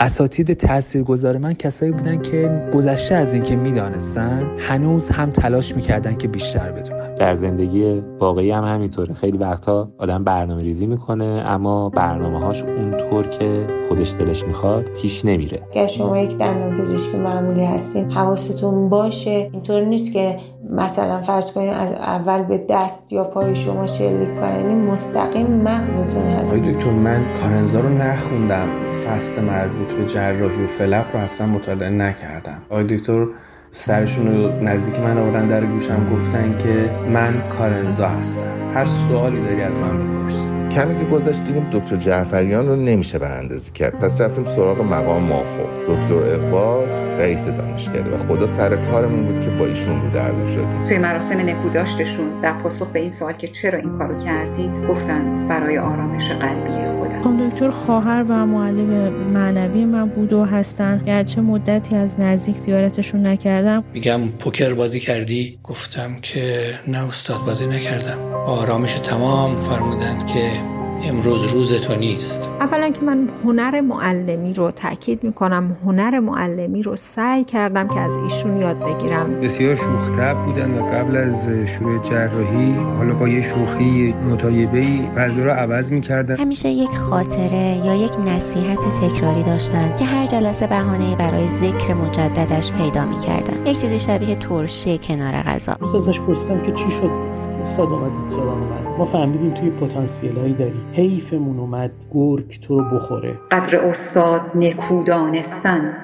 اساتید 0.00 0.52
تاثیرگذار 0.52 1.38
من 1.38 1.54
کسایی 1.54 1.92
بودن 1.92 2.22
که 2.22 2.70
گذشته 2.74 3.14
از 3.14 3.34
اینکه 3.34 3.56
می‌دانستن 3.56 4.50
هنوز 4.58 5.08
هم 5.08 5.30
تلاش 5.30 5.76
می‌کردن 5.76 6.14
که 6.14 6.28
بیشتر 6.28 6.72
بدونن. 6.72 7.14
در 7.14 7.34
زندگی 7.34 8.02
واقعی 8.18 8.50
هم 8.50 8.64
همینطوره. 8.64 9.14
خیلی 9.14 9.38
وقتا 9.38 9.88
آدم 9.98 10.24
برنامه 10.24 10.62
ریزی 10.62 10.86
می‌کنه 10.86 11.24
اما 11.24 11.88
برنامه 11.88 12.38
هاش 12.38 12.62
اونطور 12.62 13.26
که 13.26 13.66
خودش 13.88 14.14
دلش 14.18 14.44
می‌خواد 14.44 14.90
پیش 15.02 15.24
نمیره. 15.24 15.62
اگر 15.70 15.86
شما 15.86 16.18
یک 16.18 16.36
دندان 16.36 16.78
پزشک 16.78 17.14
معمولی 17.14 17.64
هستین 17.64 18.10
حواستون 18.10 18.88
باشه. 18.88 19.50
اینطور 19.52 19.84
نیست 19.84 20.12
که 20.12 20.36
مثلا 20.70 21.20
فرض 21.20 21.52
کنید 21.52 21.72
از 21.72 21.92
اول 21.92 22.42
به 22.42 22.64
دست 22.68 23.12
یا 23.12 23.24
پای 23.24 23.56
شما 23.56 23.86
شلیک 23.86 24.40
کنین 24.40 24.90
مستقیم 24.90 25.46
مغزتون 25.46 26.28
هست. 26.28 26.54
دکتر 26.54 26.90
من 26.90 27.24
کارنزا 27.42 27.80
رو 27.80 27.88
نخوندم. 27.88 28.68
فصل 29.06 29.42
مربوط 29.44 29.92
به 29.92 30.06
جراحی 30.06 30.64
و 30.64 30.66
فلق 30.66 31.04
رو 31.12 31.20
اصلا 31.20 31.46
مطالعه 31.46 31.90
نکردم. 31.90 32.58
آقای 32.70 32.84
دکتر 32.84 33.26
سرشون 33.70 34.26
رو 34.26 34.62
نزدیک 34.62 35.00
من 35.00 35.18
آوردن 35.18 35.46
در 35.46 35.64
گوشم 35.64 36.06
گفتن 36.16 36.58
که 36.58 36.90
من 37.12 37.34
کارنزا 37.58 38.08
هستم. 38.08 38.72
هر 38.74 38.84
سوالی 38.84 39.42
داری 39.42 39.62
از 39.62 39.78
من 39.78 39.98
بپرس. 39.98 40.42
کمی 40.70 40.98
که 40.98 41.04
گذشت 41.04 41.44
دیدیم 41.44 41.66
دکتر 41.72 41.96
جعفریان 41.96 42.68
رو 42.68 42.76
نمیشه 42.76 43.18
براندازی 43.18 43.70
کرد. 43.70 43.98
پس 44.00 44.20
رفتیم 44.20 44.44
سراغ 44.44 44.82
مقام 44.82 45.22
مافوق. 45.22 45.68
دکتر 45.88 46.14
اقبال 46.14 47.07
رئیس 47.18 47.46
دانشکده 47.46 48.10
و 48.10 48.18
خدا 48.18 48.46
سر 48.46 48.76
کارمون 48.76 49.26
بود 49.26 49.40
که 49.40 49.50
با 49.50 49.66
ایشون 49.66 50.02
رو 50.02 50.10
در 50.10 50.44
شدیم. 50.44 50.84
توی 50.84 50.98
مراسم 50.98 51.40
نکوداشتشون 51.40 52.40
در 52.42 52.52
پاسخ 52.52 52.86
به 52.90 53.00
این 53.00 53.10
سوال 53.10 53.32
که 53.32 53.48
چرا 53.48 53.78
این 53.78 53.98
کارو 53.98 54.18
کردید 54.18 54.86
گفتند 54.88 55.48
برای 55.48 55.78
آرامش 55.78 56.30
قلبی 56.30 56.98
خودم. 56.98 57.22
خانم 57.22 57.48
دکتر 57.48 57.70
خواهر 57.70 58.24
و 58.28 58.46
معلم 58.46 59.12
معنوی 59.12 59.84
من 59.84 60.08
بود 60.08 60.32
و 60.32 60.44
هستن. 60.44 61.02
گرچه 61.06 61.40
مدتی 61.40 61.96
از 61.96 62.20
نزدیک 62.20 62.56
زیارتشون 62.56 63.26
نکردم. 63.26 63.84
میگم 63.92 64.20
پوکر 64.38 64.74
بازی 64.74 65.00
کردی؟ 65.00 65.58
گفتم 65.64 66.16
که 66.22 66.74
نه 66.88 67.08
استاد 67.08 67.44
بازی 67.46 67.66
نکردم. 67.66 68.18
آرامش 68.46 68.92
تمام 68.92 69.62
فرمودند 69.62 70.26
که 70.26 70.77
امروز 71.04 71.44
روز 71.44 71.72
تو 71.72 71.94
نیست. 71.94 72.48
اولا 72.60 72.90
که 72.90 73.00
من 73.00 73.28
هنر 73.44 73.80
معلمی 73.80 74.54
رو 74.54 74.70
تاکید 74.70 75.24
می‌کنم. 75.24 75.76
هنر 75.84 76.18
معلمی 76.18 76.82
رو 76.82 76.96
سعی 76.96 77.44
کردم 77.44 77.88
که 77.88 78.00
از 78.00 78.16
ایشون 78.16 78.60
یاد 78.60 78.78
بگیرم. 78.78 79.40
بسیار 79.40 79.76
شوختب 79.76 80.36
بودن 80.44 80.78
و 80.78 80.86
قبل 80.86 81.16
از 81.16 81.48
شروع 81.66 82.02
جراحی 82.02 82.74
حالا 82.96 83.14
با 83.14 83.28
یه 83.28 83.42
شوخی 83.42 84.14
متایبه 84.30 84.78
ای 84.78 85.00
رو 85.16 85.50
عوض 85.50 85.90
می‌کردن. 85.90 86.36
همیشه 86.36 86.68
یک 86.68 86.90
خاطره 86.90 87.86
یا 87.86 87.94
یک 87.94 88.12
نصیحت 88.26 88.78
تکراری 88.78 89.42
داشتن 89.42 89.94
که 89.96 90.04
هر 90.04 90.26
جلسه 90.26 90.66
بهانه 90.66 91.16
برای 91.16 91.46
ذکر 91.48 91.94
مجددش 91.94 92.72
پیدا 92.72 93.04
می‌کردن. 93.04 93.66
یک 93.66 93.80
چیزی 93.80 93.98
شبیه 93.98 94.36
ترشه 94.36 94.98
کنار 94.98 95.32
غذا. 95.32 95.72
ازش 95.94 96.20
پرسیدم 96.20 96.62
که 96.62 96.72
چی 96.72 96.90
شد؟ 96.90 97.37
استاد 97.68 97.88
اومدید 97.88 98.28
سراغ 98.28 98.58
من 98.58 98.96
ما 98.98 99.04
فهمیدیم 99.04 99.54
توی 99.54 99.70
پتانسیل 99.70 100.38
هایی 100.38 100.54
داری. 100.54 100.80
حیفمون 100.92 101.58
اومد 101.58 101.92
گرگ 102.14 102.60
تو 102.60 102.80
رو 102.80 102.90
بخوره. 102.96 103.38
قدر 103.50 103.86
استاد 103.86 104.40
نکودانستن 104.54 105.96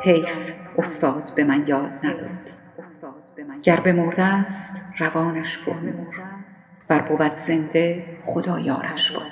حیف 0.00 0.54
استاد 0.78 1.32
به 1.36 1.44
من 1.44 1.64
یاد 1.66 1.90
نداد. 2.02 2.28
گر 3.62 3.80
بمرده 3.80 4.22
است 4.22 4.80
روانش 4.98 5.58
پر 5.58 5.72
نور 5.72 6.14
بر 6.88 7.00
بود 7.00 7.34
زنده 7.34 8.04
خدا 8.22 8.60
یارش 8.60 9.10
بود. 9.10 9.22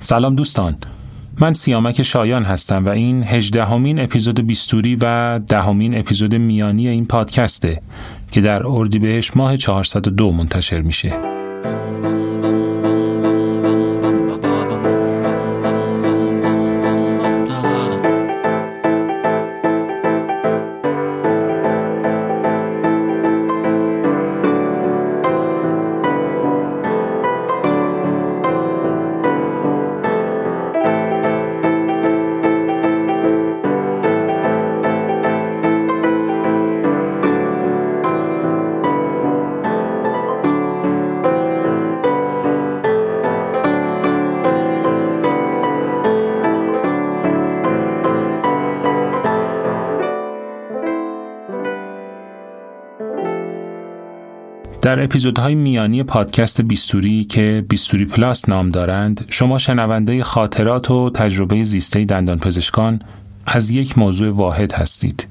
سلام 0.00 0.34
دوستان. 0.34 0.76
من 1.40 1.52
سیامک 1.52 2.02
شایان 2.02 2.44
هستم 2.44 2.86
و 2.86 2.88
این 2.88 3.24
هجدهمین 3.24 4.00
اپیزود 4.00 4.46
بیستوری 4.46 4.96
و 5.00 5.38
دهمین 5.38 5.98
اپیزود 5.98 6.34
میانی 6.34 6.88
این 6.88 7.06
پادکسته 7.06 7.82
که 8.30 8.40
در 8.40 8.66
اردیبهشت 8.66 9.36
ماه 9.36 9.56
402 9.56 10.32
منتشر 10.32 10.80
میشه. 10.80 11.39
در 54.90 55.02
اپیزودهای 55.02 55.54
میانی 55.54 56.02
پادکست 56.02 56.60
بیستوری 56.60 57.24
که 57.24 57.64
بیستوری 57.68 58.04
پلاس 58.04 58.48
نام 58.48 58.70
دارند 58.70 59.24
شما 59.28 59.58
شنونده 59.58 60.22
خاطرات 60.22 60.90
و 60.90 61.10
تجربه 61.10 61.64
زیسته 61.64 62.04
دندان 62.04 62.38
پزشکان 62.38 63.02
از 63.46 63.70
یک 63.70 63.98
موضوع 63.98 64.30
واحد 64.30 64.72
هستید. 64.72 65.28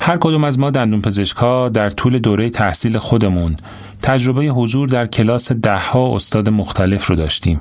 هر 0.00 0.16
کدوم 0.16 0.44
از 0.44 0.58
ما 0.58 0.70
دندون 0.70 1.02
پزشکا 1.02 1.68
در 1.68 1.90
طول 1.90 2.18
دوره 2.18 2.50
تحصیل 2.50 2.98
خودمون 2.98 3.56
تجربه 4.02 4.44
حضور 4.44 4.88
در 4.88 5.06
کلاس 5.06 5.52
دهها 5.52 6.14
استاد 6.14 6.48
مختلف 6.48 7.06
رو 7.06 7.16
داشتیم. 7.16 7.60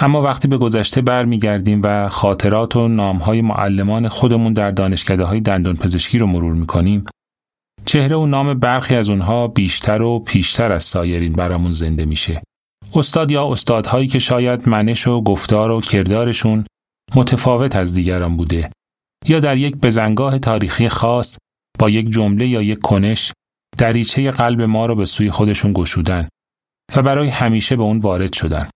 اما 0.00 0.22
وقتی 0.22 0.48
به 0.48 0.58
گذشته 0.58 1.00
برمیگردیم 1.00 1.80
و 1.84 2.08
خاطرات 2.08 2.76
و 2.76 2.88
نامهای 2.88 3.40
معلمان 3.40 4.08
خودمون 4.08 4.52
در 4.52 4.70
دانشکده 4.70 5.24
های 5.24 5.40
دندان 5.40 5.76
پزشکی 5.76 6.18
رو 6.18 6.26
مرور 6.26 6.54
می‌کنیم 6.54 7.04
چهره 7.88 8.16
و 8.16 8.26
نام 8.26 8.54
برخی 8.54 8.94
از 8.94 9.10
اونها 9.10 9.46
بیشتر 9.46 10.02
و 10.02 10.18
پیشتر 10.18 10.72
از 10.72 10.84
سایرین 10.84 11.32
برامون 11.32 11.72
زنده 11.72 12.04
میشه. 12.04 12.42
استاد 12.94 13.30
یا 13.30 13.52
استادهایی 13.52 14.08
که 14.08 14.18
شاید 14.18 14.68
منش 14.68 15.06
و 15.06 15.20
گفتار 15.20 15.70
و 15.70 15.80
کردارشون 15.80 16.64
متفاوت 17.14 17.76
از 17.76 17.94
دیگران 17.94 18.36
بوده 18.36 18.70
یا 19.26 19.40
در 19.40 19.56
یک 19.56 19.76
بزنگاه 19.76 20.38
تاریخی 20.38 20.88
خاص 20.88 21.38
با 21.78 21.90
یک 21.90 22.10
جمله 22.10 22.46
یا 22.46 22.62
یک 22.62 22.78
کنش 22.78 23.32
دریچه 23.78 24.30
قلب 24.30 24.62
ما 24.62 24.86
رو 24.86 24.94
به 24.94 25.06
سوی 25.06 25.30
خودشون 25.30 25.72
گشودن 25.72 26.28
و 26.96 27.02
برای 27.02 27.28
همیشه 27.28 27.76
به 27.76 27.82
اون 27.82 27.98
وارد 27.98 28.32
شدن. 28.32 28.68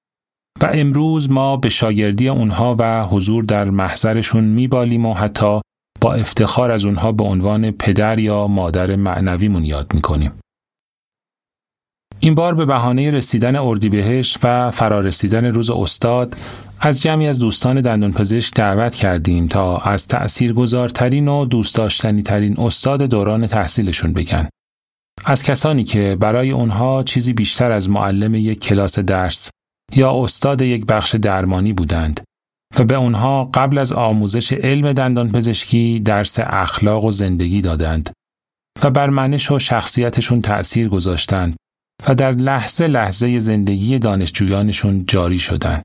و 0.60 0.70
امروز 0.72 1.30
ما 1.30 1.56
به 1.56 1.68
شاگردی 1.68 2.28
اونها 2.28 2.76
و 2.78 3.06
حضور 3.06 3.44
در 3.44 3.70
محضرشون 3.70 4.44
میبالیم 4.44 5.06
و 5.06 5.14
حتی 5.14 5.60
با 6.02 6.14
افتخار 6.14 6.70
از 6.70 6.84
اونها 6.84 7.12
به 7.12 7.24
عنوان 7.24 7.70
پدر 7.70 8.18
یا 8.18 8.46
مادر 8.46 8.96
معنویمون 8.96 9.64
یاد 9.64 9.94
می‌کنیم. 9.94 10.32
این 12.20 12.34
بار 12.34 12.54
به 12.54 12.64
بهانه 12.64 13.10
رسیدن 13.10 13.56
اردیبهشت 13.56 14.38
و 14.42 14.70
فرارسیدن 14.70 15.44
روز 15.44 15.70
استاد 15.70 16.36
از 16.80 17.02
جمعی 17.02 17.26
از 17.26 17.38
دوستان 17.38 17.80
دندان 17.80 18.12
پزشک 18.12 18.54
دعوت 18.54 18.94
کردیم 18.94 19.46
تا 19.46 19.78
از 19.78 20.06
تأثیر 20.06 20.52
گذارترین 20.52 21.28
و 21.28 21.44
دوست 21.44 21.76
داشتنی 21.76 22.22
ترین 22.22 22.60
استاد 22.60 23.02
دوران 23.02 23.46
تحصیلشون 23.46 24.12
بگن. 24.12 24.48
از 25.24 25.42
کسانی 25.42 25.84
که 25.84 26.16
برای 26.20 26.50
اونها 26.50 27.02
چیزی 27.02 27.32
بیشتر 27.32 27.72
از 27.72 27.90
معلم 27.90 28.34
یک 28.34 28.60
کلاس 28.60 28.98
درس 28.98 29.50
یا 29.96 30.22
استاد 30.24 30.62
یک 30.62 30.86
بخش 30.86 31.14
درمانی 31.14 31.72
بودند 31.72 32.20
و 32.78 32.84
به 32.84 32.94
اونها 32.94 33.44
قبل 33.44 33.78
از 33.78 33.92
آموزش 33.92 34.52
علم 34.52 34.92
دندان 34.92 35.32
پزشکی 35.32 36.00
درس 36.00 36.38
اخلاق 36.38 37.04
و 37.04 37.10
زندگی 37.10 37.60
دادند 37.60 38.10
و 38.82 38.90
بر 38.90 39.10
منش 39.10 39.50
و 39.50 39.58
شخصیتشون 39.58 40.42
تأثیر 40.42 40.88
گذاشتند 40.88 41.56
و 42.08 42.14
در 42.14 42.32
لحظه 42.32 42.86
لحظه 42.86 43.38
زندگی 43.38 43.98
دانشجویانشون 43.98 45.04
جاری 45.06 45.38
شدند. 45.38 45.82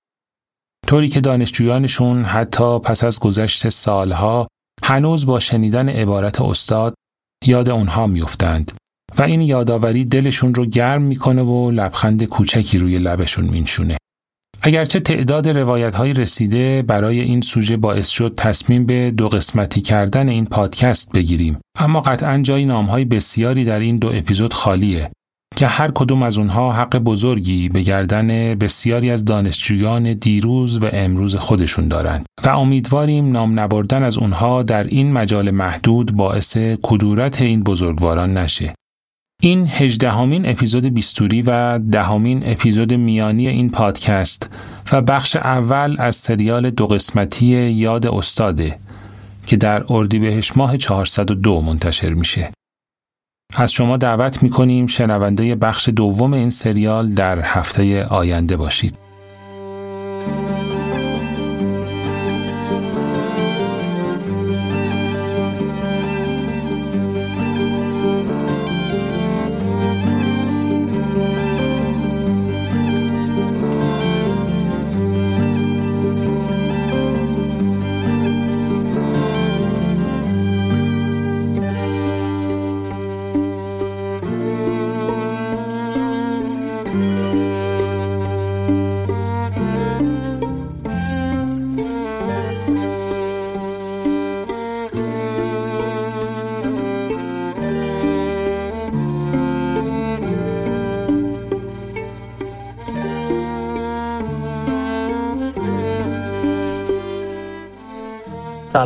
طوری 0.87 1.07
که 1.07 1.21
دانشجویانشون 1.21 2.23
حتی 2.23 2.79
پس 2.79 3.03
از 3.03 3.19
گذشت 3.19 3.69
سالها 3.69 4.47
هنوز 4.83 5.25
با 5.25 5.39
شنیدن 5.39 5.89
عبارت 5.89 6.41
استاد 6.41 6.93
یاد 7.45 7.69
اونها 7.69 8.07
میافتند 8.07 8.71
و 9.17 9.21
این 9.21 9.41
یادآوری 9.41 10.05
دلشون 10.05 10.55
رو 10.55 10.65
گرم 10.65 11.01
می‌کنه 11.01 11.41
و 11.41 11.71
لبخند 11.71 12.23
کوچکی 12.23 12.77
روی 12.77 12.99
لبشون 12.99 13.45
مینشونه. 13.45 13.97
اگرچه 14.63 14.99
تعداد 14.99 15.47
روایت 15.47 15.95
های 15.95 16.13
رسیده 16.13 16.81
برای 16.81 17.19
این 17.19 17.41
سوژه 17.41 17.77
باعث 17.77 18.07
شد 18.09 18.33
تصمیم 18.37 18.85
به 18.85 19.11
دو 19.11 19.29
قسمتی 19.29 19.81
کردن 19.81 20.29
این 20.29 20.45
پادکست 20.45 21.11
بگیریم 21.11 21.57
اما 21.79 22.01
قطعا 22.01 22.37
جای 22.37 22.65
نام 22.65 22.85
های 22.85 23.05
بسیاری 23.05 23.65
در 23.65 23.79
این 23.79 23.97
دو 23.97 24.07
اپیزود 24.07 24.53
خالیه 24.53 25.11
که 25.55 25.67
هر 25.67 25.91
کدوم 25.91 26.23
از 26.23 26.37
اونها 26.37 26.73
حق 26.73 26.97
بزرگی 26.97 27.69
به 27.69 27.81
گردن 27.81 28.55
بسیاری 28.55 29.11
از 29.11 29.25
دانشجویان 29.25 30.13
دیروز 30.13 30.77
و 30.77 30.89
امروز 30.93 31.35
خودشون 31.35 31.87
دارند 31.87 32.25
و 32.43 32.49
امیدواریم 32.49 33.31
نام 33.31 33.59
نبردن 33.59 34.03
از 34.03 34.17
اونها 34.17 34.63
در 34.63 34.83
این 34.83 35.11
مجال 35.11 35.51
محدود 35.51 36.11
باعث 36.11 36.57
کدورت 36.83 37.41
این 37.41 37.63
بزرگواران 37.63 38.37
نشه. 38.37 38.73
این 39.41 39.67
هجدهمین 39.67 40.49
اپیزود 40.49 40.85
بیستوری 40.85 41.41
و 41.41 41.79
دهمین 41.79 42.43
اپیزود 42.45 42.93
میانی 42.93 43.47
این 43.47 43.69
پادکست 43.69 44.49
و 44.91 45.01
بخش 45.01 45.35
اول 45.35 45.95
از 45.99 46.15
سریال 46.15 46.69
دو 46.69 46.87
قسمتی 46.87 47.45
یاد 47.71 48.05
استاده 48.05 48.79
که 49.45 49.57
در 49.57 49.83
اردیبهشت 49.89 50.57
ماه 50.57 50.77
402 50.77 51.61
منتشر 51.61 52.13
میشه. 52.13 52.49
از 53.57 53.71
شما 53.71 53.97
دعوت 53.97 54.43
می‌کنیم 54.43 54.87
شنونده 54.87 55.55
بخش 55.55 55.89
دوم 55.89 56.33
این 56.33 56.49
سریال 56.49 57.13
در 57.13 57.39
هفته 57.41 58.05
آینده 58.05 58.57
باشید. 58.57 59.06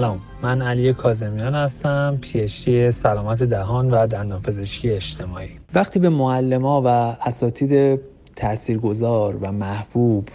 سلام. 0.02 0.20
من 0.42 0.62
علی 0.62 0.94
کازمیان 0.94 1.56
هستم 1.56 2.18
پیشتی 2.22 2.92
سلامت 2.92 3.44
دهان 3.44 3.92
و 3.92 4.08
دندان 4.08 4.42
پزشکی 4.42 4.92
اجتماعی. 4.92 5.50
وقتی 5.74 6.00
به 6.00 6.10
معلما 6.10 6.82
و 6.82 6.88
اساتید 7.28 8.02
تاثیرگذار 8.36 9.38
و 9.42 9.52
محبوب 9.52 10.30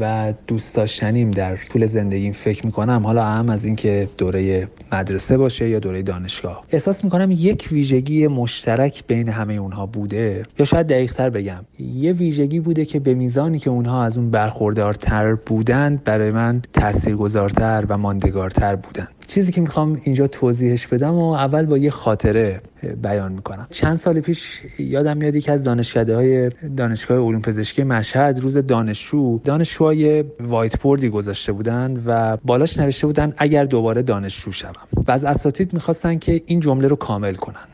و 0.00 0.34
دوست 0.46 0.76
داشتنیم 0.76 1.30
در 1.30 1.56
طول 1.56 1.86
زندگیم 1.86 2.32
فکر 2.32 2.66
می‌کنم 2.66 3.02
حالا 3.06 3.24
اهم 3.24 3.50
از 3.50 3.64
اینکه 3.64 4.08
دوره 4.18 4.68
مدرسه 4.96 5.36
باشه 5.36 5.68
یا 5.68 5.78
دوره 5.78 6.02
دانشگاه. 6.02 6.64
احساس 6.70 7.04
می‌کنم 7.04 7.30
یک 7.30 7.68
ویژگی 7.72 8.26
مشترک 8.26 9.04
بین 9.06 9.28
همه 9.28 9.54
اونها 9.54 9.86
بوده. 9.86 10.46
یا 10.58 10.64
شاید 10.64 10.86
دقیقتر 10.86 11.30
بگم 11.30 11.64
یه 11.78 12.12
ویژگی 12.12 12.60
بوده 12.60 12.84
که 12.84 13.00
به 13.00 13.14
میزانی 13.14 13.58
که 13.58 13.70
اونها 13.70 14.04
از 14.04 14.18
اون 14.18 14.30
برخوردارتر 14.30 15.34
بودند 15.34 16.04
برای 16.04 16.30
من 16.30 16.62
تاثیرگذارتر 16.72 17.84
و 17.88 17.98
ماندگارتر 17.98 18.76
بودند 18.76 19.08
چیزی 19.26 19.52
که 19.52 19.60
می‌خوام 19.60 20.00
اینجا 20.04 20.26
توضیحش 20.26 20.86
بدم 20.86 21.14
و 21.14 21.32
اول 21.32 21.66
با 21.66 21.78
یه 21.78 21.90
خاطره 21.90 22.60
بیان 23.02 23.32
می‌کنم. 23.32 23.66
چند 23.70 23.96
سال 23.96 24.20
پیش 24.20 24.62
یادم 24.78 25.16
میاد 25.16 25.36
یکی 25.36 25.50
از 25.50 25.64
دانشکده 25.64 26.16
های 26.16 26.50
دانشگاه 26.76 27.18
علوم 27.18 27.42
پزشکی 27.42 27.84
مشهد 27.84 28.40
روز 28.40 28.56
دانشجو 28.56 29.38
دانشجوها 29.44 30.06
یه 30.06 30.24
وایت 30.40 30.80
بوردی 30.80 31.08
گذاشته 31.08 31.52
بودن 31.52 32.02
و 32.06 32.36
بالاش 32.44 32.78
نوشته 32.78 33.06
بودن 33.06 33.32
اگر 33.36 33.64
دوباره 33.64 34.02
دانشجو 34.02 34.52
شوم. 34.52 34.72
و 35.08 35.10
از 35.10 35.24
اساتید 35.24 35.72
می‌خواستن 35.72 36.18
که 36.18 36.42
این 36.46 36.60
جمله 36.60 36.88
رو 36.88 36.96
کامل 36.96 37.34
کنن 37.34 37.66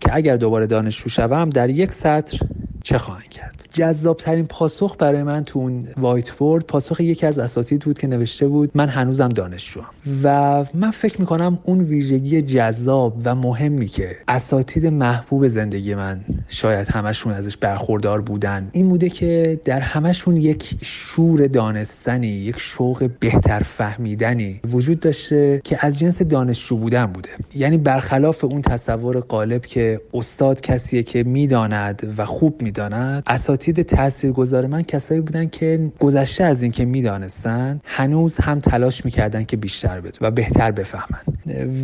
که 0.00 0.14
اگر 0.14 0.36
دوباره 0.36 0.66
دانشجو 0.66 1.08
شوم 1.08 1.50
در 1.50 1.70
یک 1.70 1.92
سطر 1.92 2.38
چه 2.86 2.98
خواهند 2.98 3.28
کرد؟ 3.28 3.64
جذاب 3.72 4.16
ترین 4.16 4.46
پاسخ 4.46 4.96
برای 4.98 5.22
من 5.22 5.44
تو 5.44 5.58
اون 5.58 5.86
وایت 5.96 6.30
بورد 6.30 6.64
پاسخ 6.64 7.00
یکی 7.00 7.26
از 7.26 7.38
اساتید 7.38 7.82
بود 7.82 7.98
که 7.98 8.06
نوشته 8.06 8.48
بود 8.48 8.70
من 8.74 8.88
هنوزم 8.88 9.28
دانشجوم 9.28 9.84
و 10.22 10.64
من 10.74 10.90
فکر 10.90 11.20
می‌کنم 11.20 11.58
اون 11.64 11.80
ویژگی 11.80 12.42
جذاب 12.42 13.16
و 13.24 13.34
مهمی 13.34 13.86
که 13.86 14.16
اساتید 14.28 14.86
محبوب 14.86 15.48
زندگی 15.48 15.94
من 15.94 16.20
شاید 16.48 16.88
همشون 16.88 17.32
ازش 17.32 17.56
برخوردار 17.56 18.20
بودن 18.20 18.68
این 18.72 18.88
بوده 18.88 19.08
که 19.08 19.60
در 19.64 19.80
همشون 19.80 20.36
یک 20.36 20.78
شور 20.82 21.46
دانستنی 21.46 22.28
یک 22.28 22.58
شوق 22.58 23.10
بهتر 23.20 23.58
فهمیدنی 23.58 24.60
وجود 24.70 25.00
داشته 25.00 25.60
که 25.64 25.86
از 25.86 25.98
جنس 25.98 26.22
دانشجو 26.22 26.76
بودن 26.76 27.06
بوده. 27.06 27.30
یعنی 27.54 27.78
برخلاف 27.78 28.44
اون 28.44 28.62
تصور 28.62 29.20
غالب 29.20 29.66
که 29.66 30.00
استاد 30.14 30.60
کسیه 30.60 31.02
که 31.02 31.22
می‌داند 31.22 32.14
و 32.16 32.24
خوب 32.24 32.62
می‌داند 32.62 32.75
اساتید 32.78 33.22
اساتید 33.26 33.82
تاثیرگذار 33.82 34.66
من 34.66 34.82
کسایی 34.82 35.20
بودن 35.20 35.48
که 35.48 35.92
گذشته 36.00 36.44
از 36.44 36.62
اینکه 36.62 36.84
می‌دانستن 36.84 37.80
هنوز 37.84 38.36
هم 38.36 38.60
تلاش 38.60 39.04
می‌کردن 39.04 39.44
که 39.44 39.56
بیشتر 39.56 40.00
بدون 40.00 40.28
و 40.28 40.30
بهتر 40.30 40.70
بفهمن. 40.70 41.20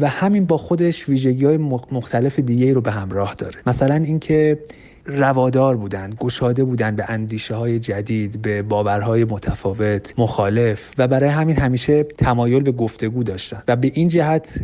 و 0.01 0.09
همین 0.09 0.45
با 0.45 0.57
خودش 0.57 1.09
ویژگی 1.09 1.45
های 1.45 1.57
مختلف 1.93 2.39
دیگه 2.39 2.75
رو 2.75 2.81
به 2.81 2.93
همراه 2.93 3.35
داره. 3.35 3.55
مثلا 3.67 3.95
اینکه 3.95 4.59
روادار 5.07 5.77
بودند 5.77 6.15
گشاده 6.15 6.65
بودند 6.65 6.97
به 6.97 7.05
اندیشه 7.09 7.55
های 7.55 7.79
جدید 7.79 8.43
به 8.43 8.63
باورهای 8.63 9.25
متفاوت 9.25 10.15
مخالف 10.19 10.91
و 10.99 11.09
برای 11.09 11.31
همین 11.31 11.57
همیشه 11.57 12.03
تمایل 12.03 12.63
به 12.63 12.73
گفتگو 12.73 13.23
داشتن. 13.23 13.63
و 13.69 13.77
به 13.77 13.91
این 13.95 14.09
جهت 14.09 14.61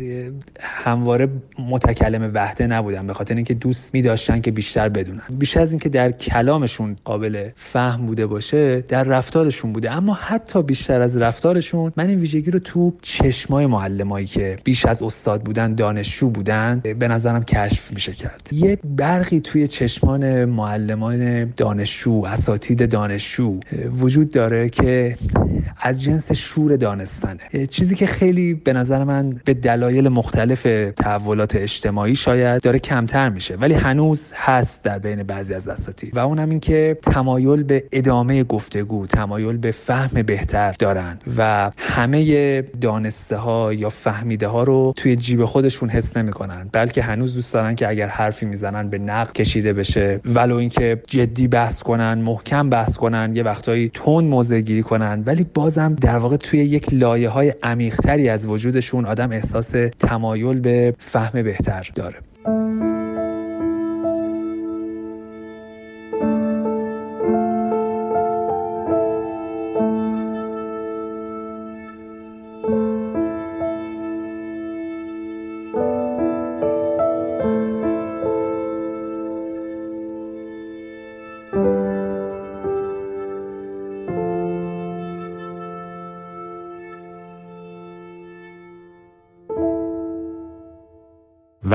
همواره 0.61 1.29
متکلم 1.59 2.31
وحده 2.35 2.67
نبودن 2.67 3.07
به 3.07 3.13
خاطر 3.13 3.35
اینکه 3.35 3.55
دوست 3.55 3.95
می 3.95 4.03
داشتن 4.03 4.41
که 4.41 4.51
بیشتر 4.51 4.89
بدونن. 4.89 5.23
بیشتر 5.31 5.61
از 5.61 5.71
اینکه 5.71 5.89
در 5.89 6.13
کلامشون 6.13 6.97
قابل 7.05 7.49
فهم 7.57 8.07
بوده 8.07 8.27
باشه 8.27 8.81
در 8.81 9.05
رفتارشون 9.05 9.73
بوده. 9.73 9.93
اما 9.93 10.15
حتی 10.15 10.63
بیشتر 10.63 11.01
از 11.01 11.17
رفتارشون 11.17 11.93
من 11.97 12.09
این 12.09 12.21
ویژگی 12.21 12.51
رو 12.51 12.59
تو 12.59 12.95
چشمای 13.03 13.67
معلمایی 13.67 14.27
که 14.27 14.59
بیش 14.65 14.87
از 14.87 15.03
استاد 15.03 15.43
بودن 15.43 15.75
دانشجو 15.75 16.31
بودن 16.31 16.81
به 16.99 17.09
نظرم 17.09 17.45
کشف 17.45 17.93
میشه 17.93 18.13
کرد. 18.13 18.49
یه 18.53 18.79
برقی 18.85 19.41
توی 19.41 19.67
چشمان 19.67 20.28
معلمان 20.29 21.53
دانشجو 21.57 22.25
اساتید 22.27 22.91
دانشجو 22.91 23.61
وجود 24.01 24.31
داره 24.31 24.69
که 24.69 25.17
از 25.81 26.03
جنس 26.03 26.33
شور 26.33 26.77
دانستنه. 26.77 27.67
چیزی 27.71 27.95
که 27.95 28.07
خیلی 28.07 28.55
به 28.55 28.73
نظر 28.73 29.05
من 29.05 29.41
به 29.45 29.55
دلایل 29.55 30.09
مختلف 30.09 30.63
تحولات 30.97 31.57
اجتماعی 31.57 32.15
شاید 32.15 32.63
داره 32.63 32.79
کمتر 32.79 33.29
میشه 33.29 33.57
ولی 33.57 33.75
هنوز 33.75 34.33
هست 34.35 34.83
در 34.83 34.99
بین 34.99 35.23
بعضی 35.23 35.55
از 35.55 35.69
اساتید. 35.69 36.17
و 36.17 36.19
اونم 36.19 36.51
این 36.51 36.61
که 36.61 36.99
تمایل 37.03 37.63
به 37.63 37.85
ادامه 37.93 38.45
گفتگو 38.45 39.07
تمایل 39.07 39.57
به 39.57 39.71
فهم 39.71 40.23
بهتر 40.23 40.73
دارن 40.79 41.19
و 41.37 41.71
همه 41.77 42.63
دانسته 42.63 43.37
ها 43.37 43.73
یا 43.73 43.91
فهمیده 43.91 44.47
ها 44.47 44.63
رو 44.63 44.93
توی 44.97 45.17
جیب 45.17 45.45
خودشون 45.45 45.89
حس 45.89 46.17
نمی‌کنن 46.17 46.69
بلکه 46.73 47.03
هنوز 47.03 47.35
دوست 47.35 47.55
دارن 47.55 47.75
که 47.75 47.89
اگر 47.89 48.07
حرفی 48.07 48.47
می‌زنن 48.47 48.89
به 48.89 48.99
نقد 48.99 49.33
کشیده 49.33 49.73
بشه 49.73 50.18
ولو 50.25 50.57
اینکه 50.57 51.03
جدی 51.07 51.49
بحث 51.49 51.83
کنن 51.83 52.15
محکم 52.19 52.71
بحث 52.71 52.97
کنن 52.97 53.37
یه 53.37 53.43
وقتایی 53.43 53.91
تون 53.95 54.25
موضع 54.25 54.61
گیری 54.61 54.83
کنن 54.83 55.23
ولی 55.27 55.45
بازم 55.55 55.95
در 55.95 56.19
واقع 56.19 56.37
توی 56.37 56.61
یک 56.61 56.95
لایه 56.95 57.29
های 57.29 57.55
عمیقتری 57.63 58.29
از 58.29 58.47
وجودشون 58.47 59.05
آدم 59.05 59.33
احساس 59.33 59.71
تمایل 59.99 60.61
به 60.61 60.95
فهم 60.99 61.43
بهتر 61.43 61.91
داره. 61.95 62.88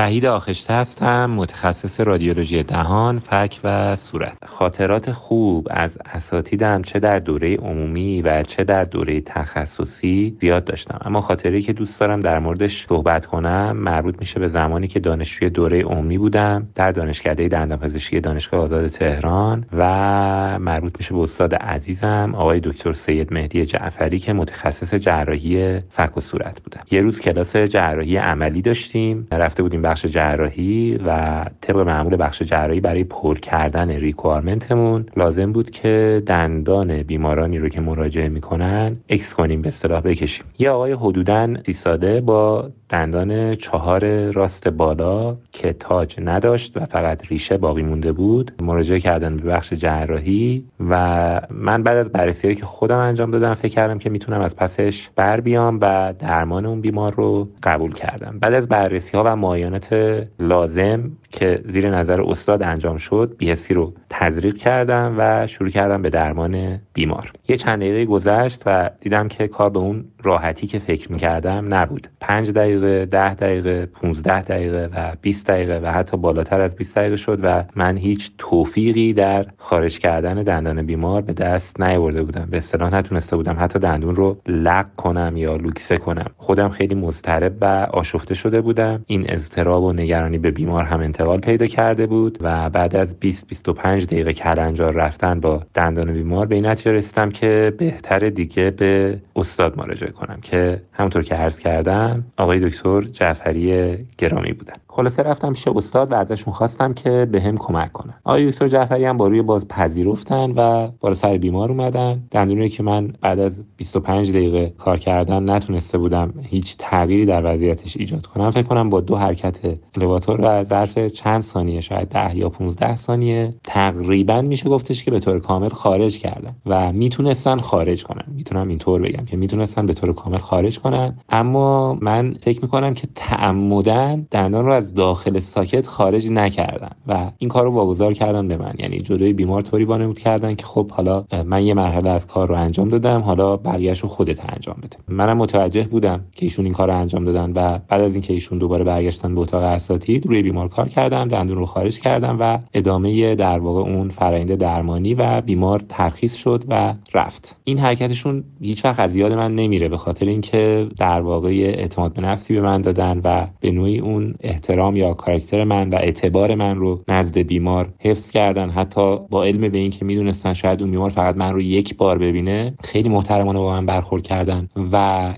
وحید 0.03 0.25
آخشته 0.25 0.73
هستم 0.73 1.29
متخصص 1.29 1.99
رادیولوژی 1.99 2.63
دهان، 2.63 3.19
فک 3.19 3.59
و 3.63 3.95
صورت. 3.95 4.37
خاطرات 4.45 5.11
خوب 5.11 5.67
از 5.71 5.97
اساتیدم 6.05 6.81
چه 6.81 6.99
در 6.99 7.19
دوره 7.19 7.57
عمومی 7.57 8.21
و 8.21 8.43
چه 8.43 8.63
در 8.63 8.83
دوره 8.83 9.21
تخصصی 9.21 10.37
زیاد 10.39 10.65
داشتم 10.65 10.99
اما 11.05 11.21
خاطری 11.21 11.61
که 11.61 11.73
دوست 11.73 11.99
دارم 11.99 12.21
در 12.21 12.39
موردش 12.39 12.85
صحبت 12.87 13.25
کنم 13.25 13.77
مربوط 13.77 14.15
میشه 14.19 14.39
به 14.39 14.47
زمانی 14.47 14.87
که 14.87 14.99
دانشجوی 14.99 15.49
دوره 15.49 15.83
عمومی 15.83 16.17
بودم 16.17 16.67
در 16.75 16.91
دانشکده 16.91 17.47
دندانپزشکی 17.47 18.19
دانشگاه 18.19 18.61
آزاد 18.61 18.87
تهران 18.87 19.65
و 19.73 20.59
مربوط 20.59 20.95
میشه 20.99 21.13
به 21.13 21.19
استاد 21.19 21.55
عزیزم 21.55 22.31
آقای 22.35 22.59
دکتر 22.59 22.93
سید 22.93 23.33
مهدی 23.33 23.65
جعفری 23.65 24.19
که 24.19 24.33
متخصص 24.33 24.93
جراحی 24.93 25.79
فک 25.79 26.17
و 26.17 26.21
صورت 26.21 26.61
بودن 26.61 26.81
یه 26.91 27.01
روز 27.01 27.19
کلاس 27.19 27.55
جراحی 27.55 28.17
عملی 28.17 28.61
داشتیم 28.61 29.27
رفته 29.31 29.63
بودیم 29.63 29.81
بخش 29.93 30.05
جراحی 30.05 30.99
و 31.05 31.45
طبق 31.61 31.77
معمول 31.77 32.17
بخش 32.19 32.41
جراحی 32.41 32.79
برای 32.79 33.03
پر 33.03 33.37
کردن 33.37 33.89
ریکوارمنتمون 33.89 35.05
لازم 35.17 35.51
بود 35.51 35.71
که 35.71 36.23
دندان 36.25 37.03
بیمارانی 37.03 37.57
رو 37.57 37.69
که 37.69 37.81
مراجعه 37.81 38.29
می‌کنن 38.29 38.97
اکس 39.09 39.33
کنیم 39.33 39.61
به 39.61 39.67
اصطلاح 39.67 40.01
بکشیم. 40.01 40.45
یه 40.59 40.69
آقای 40.69 40.91
حدودا 40.91 41.53
سی 41.65 41.73
ساده 41.73 42.21
با 42.21 42.69
دندان 42.93 43.53
چهار 43.53 44.31
راست 44.31 44.67
بالا 44.67 45.35
که 45.51 45.73
تاج 45.73 46.15
نداشت 46.25 46.77
و 46.77 46.85
فقط 46.85 47.27
ریشه 47.27 47.57
باقی 47.57 47.83
مونده 47.83 48.11
بود 48.11 48.51
مراجعه 48.61 48.99
کردن 48.99 49.37
به 49.37 49.43
بخش 49.43 49.73
جراحی 49.73 50.65
و 50.89 51.41
من 51.49 51.83
بعد 51.83 51.97
از 51.97 52.11
بررسی 52.11 52.55
که 52.55 52.65
خودم 52.65 52.97
انجام 52.97 53.31
دادم 53.31 53.53
فکر 53.53 53.73
کردم 53.73 53.99
که 53.99 54.09
می‌تونم 54.09 54.41
از 54.41 54.55
پسش 54.55 55.09
بر 55.15 55.41
بیام 55.41 55.79
و 55.81 56.13
درمان 56.19 56.65
اون 56.65 56.81
بیمار 56.81 57.13
رو 57.13 57.47
قبول 57.63 57.93
کردم. 57.93 58.39
بعد 58.39 58.53
از 58.53 58.67
بررسی 58.67 59.17
ها 59.17 59.23
و 59.25 59.35
معاینات 59.35 59.93
لازم 60.39 61.11
که 61.29 61.61
زیر 61.65 61.89
نظر 61.89 62.21
استاد 62.21 62.63
انجام 62.63 62.97
شد 62.97 63.35
بیهسی 63.37 63.73
رو 63.73 63.93
تزریق 64.09 64.57
کردم 64.57 65.15
و 65.17 65.47
شروع 65.47 65.69
کردم 65.69 66.01
به 66.01 66.09
درمان 66.09 66.79
بیمار. 66.93 67.31
یه 67.47 67.57
چند 67.57 67.79
دقیقه 67.79 68.05
گذشت 68.05 68.61
و 68.65 68.89
دیدم 69.01 69.27
که 69.27 69.47
کار 69.47 69.69
به 69.69 69.79
اون 69.79 70.05
راحتی 70.23 70.67
که 70.67 70.79
فکر 70.79 71.11
می‌کردم 71.11 71.73
نبود. 71.73 72.07
پنج 72.19 72.51
دقیقه 72.51 72.82
ده 72.83 73.33
دقیقه 73.33 73.85
15 73.85 74.41
دقیقه 74.41 74.89
و 74.95 75.11
20 75.21 75.47
دقیقه 75.47 75.79
و 75.83 75.91
حتی 75.91 76.17
بالاتر 76.17 76.61
از 76.61 76.75
20 76.75 76.95
دقیقه 76.97 77.15
شد 77.15 77.39
و 77.43 77.63
من 77.75 77.97
هیچ 77.97 78.31
توفیقی 78.37 79.13
در 79.13 79.45
خارج 79.57 79.99
کردن 79.99 80.43
دندان 80.43 80.85
بیمار 80.85 81.21
به 81.21 81.33
دست 81.33 81.81
نیاورده 81.81 82.23
بودم. 82.23 82.47
به 82.49 82.57
اصطلاح 82.57 82.95
نتونسته 82.95 83.35
بودم 83.35 83.57
حتی 83.59 83.79
دندون 83.79 84.15
رو 84.15 84.37
لق 84.47 84.85
کنم 84.97 85.37
یا 85.37 85.55
لوکسه 85.55 85.97
کنم. 85.97 86.25
خودم 86.37 86.69
خیلی 86.69 86.95
مضطرب 86.95 87.53
و 87.61 87.65
آشفته 87.91 88.35
شده 88.35 88.61
بودم. 88.61 89.03
این 89.07 89.25
اضطراب 89.29 89.83
و 89.83 89.93
نگرانی 89.93 90.37
به 90.37 90.51
بیمار 90.51 90.83
هم 90.83 90.99
انتقال 90.99 91.39
پیدا 91.39 91.65
کرده 91.65 92.07
بود 92.07 92.37
و 92.41 92.69
بعد 92.69 92.95
از 92.95 93.19
20 93.19 93.47
25 93.47 94.05
دقیقه 94.05 94.33
کلنجار 94.33 94.93
رفتن 94.93 95.39
با 95.39 95.63
دندان 95.73 96.13
بیمار 96.13 96.45
به 96.45 96.55
این 96.55 96.65
نتیجه 96.65 96.91
رسیدم 96.91 97.31
که 97.31 97.73
بهتر 97.77 98.29
دیگه 98.29 98.69
به 98.69 99.17
استاد 99.35 99.77
مراجعه 99.77 100.11
کنم 100.11 100.39
که 100.41 100.81
همونطور 100.93 101.23
که 101.23 101.35
عرض 101.35 101.59
کردم 101.59 102.23
آقای 102.37 102.59
دکتر 102.59 102.72
جعفری 103.13 103.97
گرامی 104.17 104.53
بودن. 104.53 104.73
خلاصه 104.87 105.23
رفتم 105.23 105.53
پیش 105.53 105.67
استاد 105.67 106.11
و 106.11 106.15
ازشون 106.15 106.53
خواستم 106.53 106.93
که 106.93 107.27
به 107.31 107.41
هم 107.41 107.57
کمک 107.57 107.91
کنن. 107.91 108.13
آقای 108.23 108.51
دکتر 108.51 108.67
جعفری 108.67 109.05
هم 109.05 109.17
با 109.17 109.27
روی 109.27 109.41
باز 109.41 109.67
پذیرفتن 109.67 110.51
و 110.51 110.87
بالا 110.99 111.15
سر 111.15 111.37
بیمار 111.37 111.71
اومدن. 111.71 112.23
دندونی 112.31 112.69
که 112.69 112.83
من 112.83 113.13
بعد 113.21 113.39
از 113.39 113.63
25 113.77 114.29
دقیقه 114.29 114.73
کار 114.77 114.97
کردن 114.97 115.49
نتونسته 115.49 115.97
بودم 115.97 116.33
هیچ 116.41 116.75
تغییری 116.79 117.25
در 117.25 117.53
وضعیتش 117.53 117.97
ایجاد 117.97 118.25
کنم. 118.25 118.51
فکر 118.51 118.63
کنم 118.63 118.89
با 118.89 119.01
دو 119.01 119.15
حرکت 119.15 119.59
الیواتور 119.95 120.39
و 120.43 120.63
ظرف 120.63 120.99
چند 120.99 121.41
ثانیه 121.41 121.81
شاید 121.81 122.09
10 122.09 122.37
یا 122.37 122.49
15 122.49 122.95
ثانیه 122.95 123.53
تقریبا 123.63 124.41
میشه 124.41 124.69
گفتش 124.69 125.03
که 125.03 125.11
به 125.11 125.19
طور 125.19 125.39
کامل 125.39 125.69
خارج 125.69 126.17
کردن 126.17 126.55
و 126.65 126.91
می‌تونستن 126.91 127.57
خارج 127.57 128.03
کنن. 128.03 128.23
می‌تونم 128.27 128.67
اینطور 128.67 129.01
بگم 129.01 129.25
که 129.25 129.37
می‌تونستن 129.37 129.85
به 129.85 129.93
طور 129.93 130.13
کامل 130.13 130.37
خارج 130.37 130.79
کنن. 130.79 131.17
اما 131.29 131.93
من 132.01 132.35
فکر 132.53 132.63
می‌کنم 132.63 132.93
که 132.93 133.07
تعمدن 133.15 134.27
دندان 134.31 134.65
رو 134.65 134.73
از 134.73 134.93
داخل 134.93 135.39
ساکت 135.39 135.87
خارج 135.87 136.29
نکردن 136.31 136.91
و 137.07 137.31
این 137.37 137.49
کار 137.49 137.63
رو 137.63 137.71
واگذار 137.71 138.13
کردن 138.13 138.47
به 138.47 138.57
من. 138.57 138.73
یعنی 138.79 138.99
جلوی 138.99 139.33
بیمار 139.33 139.61
طوری 139.61 139.83
وانمود 139.83 140.19
کردن 140.19 140.55
که 140.55 140.65
خب 140.65 140.91
حالا 140.91 141.25
من 141.45 141.63
یه 141.63 141.73
مرحله 141.73 142.09
از 142.09 142.27
کار 142.27 142.47
رو 142.47 142.55
انجام 142.55 142.89
دادم 142.89 143.21
حالا 143.21 143.57
بقیه‌اش 143.57 143.99
رو 143.99 144.09
خودت 144.09 144.53
انجام 144.53 144.75
بده. 144.83 144.97
منم 145.07 145.37
متوجه 145.37 145.83
بودم 145.83 146.23
که 146.31 146.45
ایشون 146.45 146.65
این 146.65 146.73
کار 146.73 146.87
رو 146.87 146.97
انجام 146.97 147.23
دادن 147.23 147.51
و 147.51 147.79
بعد 147.87 148.01
از 148.01 148.13
اینکه 148.13 148.33
ایشون 148.33 148.57
دوباره 148.57 148.83
برگشتن 148.83 149.35
به 149.35 149.41
اتاق 149.41 149.63
اساتید 149.63 150.25
روی 150.27 150.41
بیمار 150.41 150.67
کار 150.67 150.87
کردم 150.87 151.27
دندون 151.27 151.57
رو 151.57 151.65
خارج 151.65 151.99
کردم 151.99 152.37
و 152.39 152.59
ادامه 152.73 153.35
در 153.35 153.59
واقع 153.59 153.81
اون 153.81 154.09
فرآیند 154.09 154.55
درمانی 154.55 155.13
و 155.13 155.41
بیمار 155.41 155.81
ترخیص 155.89 156.35
شد 156.35 156.63
و 156.69 156.93
رفت. 157.13 157.55
این 157.63 157.79
حرکتشون 157.79 158.43
هیچ 158.61 158.85
وقت 158.85 158.99
از 158.99 159.15
یاد 159.15 159.33
من 159.33 159.55
نمیره 159.55 159.89
به 159.89 159.97
خاطر 159.97 160.25
اینکه 160.25 160.87
در 160.97 161.21
واقع 161.21 161.49
اعتماد 161.49 162.13
به 162.13 162.21
نفسی 162.43 162.53
به 162.53 162.61
من 162.61 162.81
دادن 162.81 163.21
و 163.23 163.47
به 163.59 163.71
نوعی 163.71 163.99
اون 163.99 164.35
احترام 164.39 164.95
یا 164.95 165.13
کاراکتر 165.13 165.63
من 165.63 165.89
و 165.89 165.95
اعتبار 165.95 166.55
من 166.55 166.75
رو 166.75 166.99
نزد 167.07 167.37
بیمار 167.37 167.89
حفظ 167.99 168.29
کردن. 168.29 168.69
حتی 168.69 169.17
با 169.29 169.43
علم 169.43 169.69
به 169.69 169.77
اینکه 169.77 170.05
می‌دونستن 170.05 170.53
شاید 170.53 170.81
اون 170.81 170.91
بیمار 170.91 171.09
فقط 171.09 171.37
من 171.37 171.53
رو 171.53 171.61
یک 171.61 171.97
بار 171.97 172.17
ببینه 172.17 172.73
خیلی 172.83 173.09
محترمانه 173.09 173.59
با 173.59 173.71
من 173.71 173.85
برخورد 173.85 174.23
کردن 174.23 174.69
و 174.91 174.95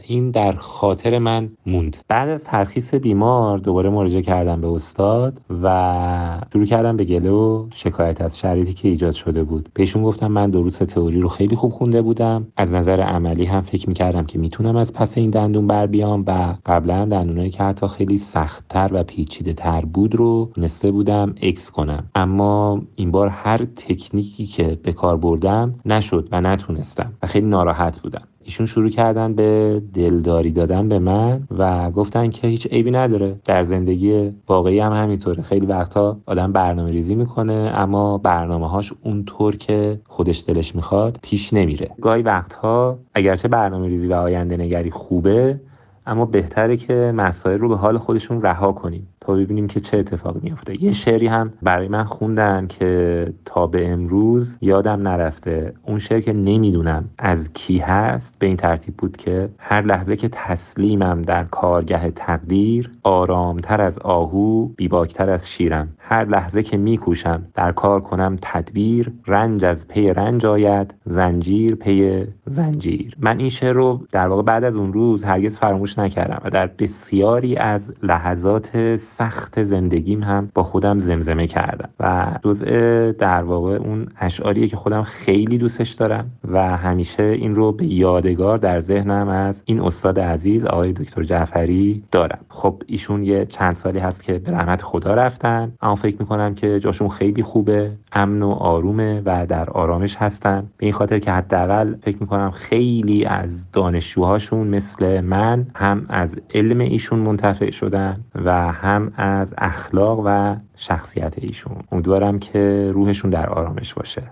این 0.07 0.31
در 0.31 0.51
خاطر 0.51 1.19
من 1.19 1.49
موند. 1.65 1.97
بعد 2.07 2.29
از 2.29 2.43
ترخیص 2.43 2.93
بیمار 2.93 3.57
دوباره 3.57 3.89
مراجعه 3.89 4.21
کردم 4.21 4.61
به 4.61 4.67
استاد 4.67 5.41
و 5.63 6.41
شروع 6.53 6.65
کردم 6.65 6.97
به 6.97 7.03
گله 7.03 7.29
و 7.29 7.65
شکایت 7.73 8.21
از 8.21 8.39
شرایطی 8.39 8.73
که 8.73 8.87
ایجاد 8.87 9.13
شده 9.13 9.43
بود. 9.43 9.69
بهشون 9.73 10.03
گفتم 10.03 10.27
من 10.27 10.49
دروس 10.49 10.77
تئوری 10.77 11.21
رو 11.21 11.29
خیلی 11.29 11.55
خوب 11.55 11.71
خونده 11.71 12.01
بودم. 12.01 12.47
از 12.57 12.73
نظر 12.73 13.01
عملی 13.01 13.45
هم 13.45 13.61
فکر 13.61 13.89
می‌کردم 13.89 14.23
که 14.23 14.39
می‌تونم 14.39 14.75
از 14.75 14.93
پس 14.93 15.17
این 15.17 15.29
دندون 15.29 15.67
بر 15.67 15.87
بیام 15.87 16.23
و 16.27 16.55
قبلا 16.65 16.94
دندونایی 17.03 17.49
که 17.49 17.63
حتی 17.63 17.87
خیلی 17.87 18.17
سختتر 18.17 18.89
و 18.93 19.03
پیچیده 19.03 19.53
تر 19.53 19.81
بود 19.81 20.15
رو 20.15 20.51
نسته 20.57 20.91
بودم 20.91 21.35
اکس 21.41 21.71
کنم. 21.71 22.03
اما 22.15 22.81
این 22.95 23.11
بار 23.11 23.27
هر 23.27 23.57
تکنیکی 23.57 24.45
که 24.45 24.77
به 24.83 24.93
کار 24.93 25.17
بردم 25.17 25.75
نشد 25.85 26.29
و 26.31 26.41
نتونستم 26.41 27.13
و 27.23 27.27
خیلی 27.27 27.47
ناراحت 27.47 27.99
بودم. 27.99 28.21
ایشون 28.43 28.65
شروع 28.65 28.89
کردن 28.89 29.33
به 29.33 29.81
دلداری 29.93 30.51
دادن 30.51 30.89
به 30.89 30.99
من 30.99 31.47
و 31.57 31.91
گفتن 31.91 32.29
که 32.29 32.47
هیچ 32.47 32.67
عیبی 32.67 32.91
نداره. 32.91 33.39
در 33.45 33.63
زندگی 33.63 34.31
واقعی 34.47 34.79
هم 34.79 34.93
همینطوره. 34.93 35.43
خیلی 35.43 35.65
وقتا 35.65 36.17
آدم 36.25 36.51
برنامه 36.51 36.91
ریزی 36.91 37.15
می‌کنه 37.15 37.71
اما 37.75 38.17
برنامه 38.17 38.69
هاش 38.69 38.93
اونطور 39.03 39.55
که 39.55 39.99
خودش 40.07 40.43
دلش 40.47 40.75
می‌خواد 40.75 41.19
پیش 41.21 41.53
نمیره. 41.53 41.89
گاهی 42.01 42.21
وقتها 42.21 42.99
اگرچه 43.13 43.47
برنامه 43.47 43.87
ریزی 43.87 44.07
و 44.07 44.13
آینده 44.13 44.57
نگری 44.57 44.91
خوبه 44.91 45.59
اما 46.05 46.25
بهتره 46.25 46.77
که 46.77 46.93
مسائل 46.93 47.59
رو 47.59 47.69
به 47.69 47.77
حال 47.77 47.97
خودشون 47.97 48.41
رها 48.41 48.71
کنیم. 48.71 49.14
تا 49.25 49.33
ببینیم 49.33 49.67
که 49.67 49.79
چه 49.79 49.97
اتفاقی 49.97 50.39
میافته. 50.43 50.83
یه 50.83 50.91
شعری 50.91 51.27
هم 51.27 51.53
برای 51.61 51.87
من 51.87 52.03
خوندن 52.03 52.67
که 52.67 53.33
تا 53.45 53.67
به 53.67 53.91
امروز 53.91 54.57
یادم 54.61 55.07
نرفته. 55.07 55.73
اون 55.83 55.99
شعر 55.99 56.19
که 56.19 56.33
نمی‌دونم 56.33 57.09
از 57.17 57.53
کی 57.53 57.77
هست 57.77 58.39
به 58.39 58.47
این 58.47 58.57
ترتیب 58.57 58.97
بود 58.97 59.17
که 59.17 59.49
هر 59.57 59.81
لحظه 59.81 60.15
که 60.15 60.29
تسلیمم 60.31 61.21
در 61.21 61.43
کارگه 61.43 62.11
تقدیر 62.11 62.91
آرامتر 63.03 63.81
از 63.81 63.99
آهو 63.99 64.67
بیباکتر 64.67 65.29
از 65.29 65.49
شیرم. 65.49 65.87
هر 65.97 66.25
لحظه 66.25 66.63
که 66.63 66.77
میکوشم 66.77 67.45
در 67.53 67.71
کار 67.71 68.01
کنم 68.01 68.35
تدبیر 68.41 69.11
رنج 69.27 69.65
از 69.65 69.87
پی 69.87 70.13
رنج 70.13 70.45
آید 70.45 70.93
زنجیر 71.05 71.75
پی 71.75 72.25
زنجیر. 72.45 73.15
من 73.19 73.39
این 73.39 73.49
شعر 73.49 73.73
رو 73.73 74.05
در 74.11 74.27
واقع 74.27 74.41
بعد 74.41 74.63
از 74.63 74.75
اون 74.75 74.93
روز 74.93 75.23
هرگز 75.23 75.59
فراموش 75.59 75.99
نکردم 75.99 76.41
و 76.43 76.49
در 76.49 76.67
بسیاری 76.67 77.55
از 77.55 77.93
لحظات 78.03 78.95
سخت 79.17 79.63
زندگیم 79.63 80.23
هم 80.23 80.49
با 80.53 80.63
خودم 80.63 80.99
زمزمه 80.99 81.47
کردم. 81.47 81.89
و 81.99 82.25
جزء 82.43 83.11
در 83.11 83.43
واقع 83.43 83.75
اون 83.75 84.07
اشعاریه 84.19 84.67
که 84.67 84.77
خودم 84.77 85.03
خیلی 85.03 85.57
دوستش 85.57 85.91
دارم 85.91 86.31
و 86.51 86.77
همیشه 86.77 87.23
این 87.23 87.55
رو 87.55 87.71
به 87.71 87.85
یادگار 87.85 88.57
در 88.57 88.79
ذهنم 88.79 89.27
از 89.27 89.61
این 89.65 89.79
استاد 89.81 90.19
عزیز 90.19 90.65
آقای 90.65 90.93
دکتر 90.93 91.23
جعفری 91.23 92.03
دارم. 92.11 92.39
خب 92.49 92.83
ایشون 92.87 93.23
یه 93.23 93.45
چند 93.45 93.73
سالی 93.73 93.99
هست 93.99 94.23
که 94.23 94.39
به 94.39 94.51
رحمت 94.51 94.81
خدا 94.81 95.13
رفتن. 95.13 95.73
اما 95.81 95.95
فکر 95.95 96.15
می‌کنم 96.19 96.55
که 96.55 96.79
جاشون 96.79 97.09
خیلی 97.09 97.43
خوبه 97.43 97.91
امن 98.11 98.41
و 98.41 98.49
آرومه 98.49 99.21
و 99.25 99.45
در 99.45 99.69
آرامش 99.69 100.15
هستن. 100.15 100.67
به 100.77 100.85
این 100.85 100.93
خاطر 100.93 101.19
که 101.19 101.31
حداقل 101.31 101.95
فکر 102.01 102.17
می‌کنم 102.19 102.51
خیلی 102.51 103.25
از 103.25 103.71
دانشجوهاشون 103.71 104.67
مثل 104.67 105.21
من 105.21 105.67
هم 105.75 106.05
از 106.09 106.39
علم 106.53 106.79
ایشون 106.79 107.19
منتفع 107.19 107.71
شدن 107.71 108.19
و 108.45 108.71
هم 108.71 109.04
از 109.15 109.53
اخلاق 109.57 110.21
و 110.25 110.55
شخصیت 110.75 111.33
ایشون. 111.37 111.83
امیدوارم 111.91 112.39
که 112.39 112.91
روحشون 112.93 113.31
در 113.31 113.49
آرامش 113.49 113.93
باشه. 113.93 114.31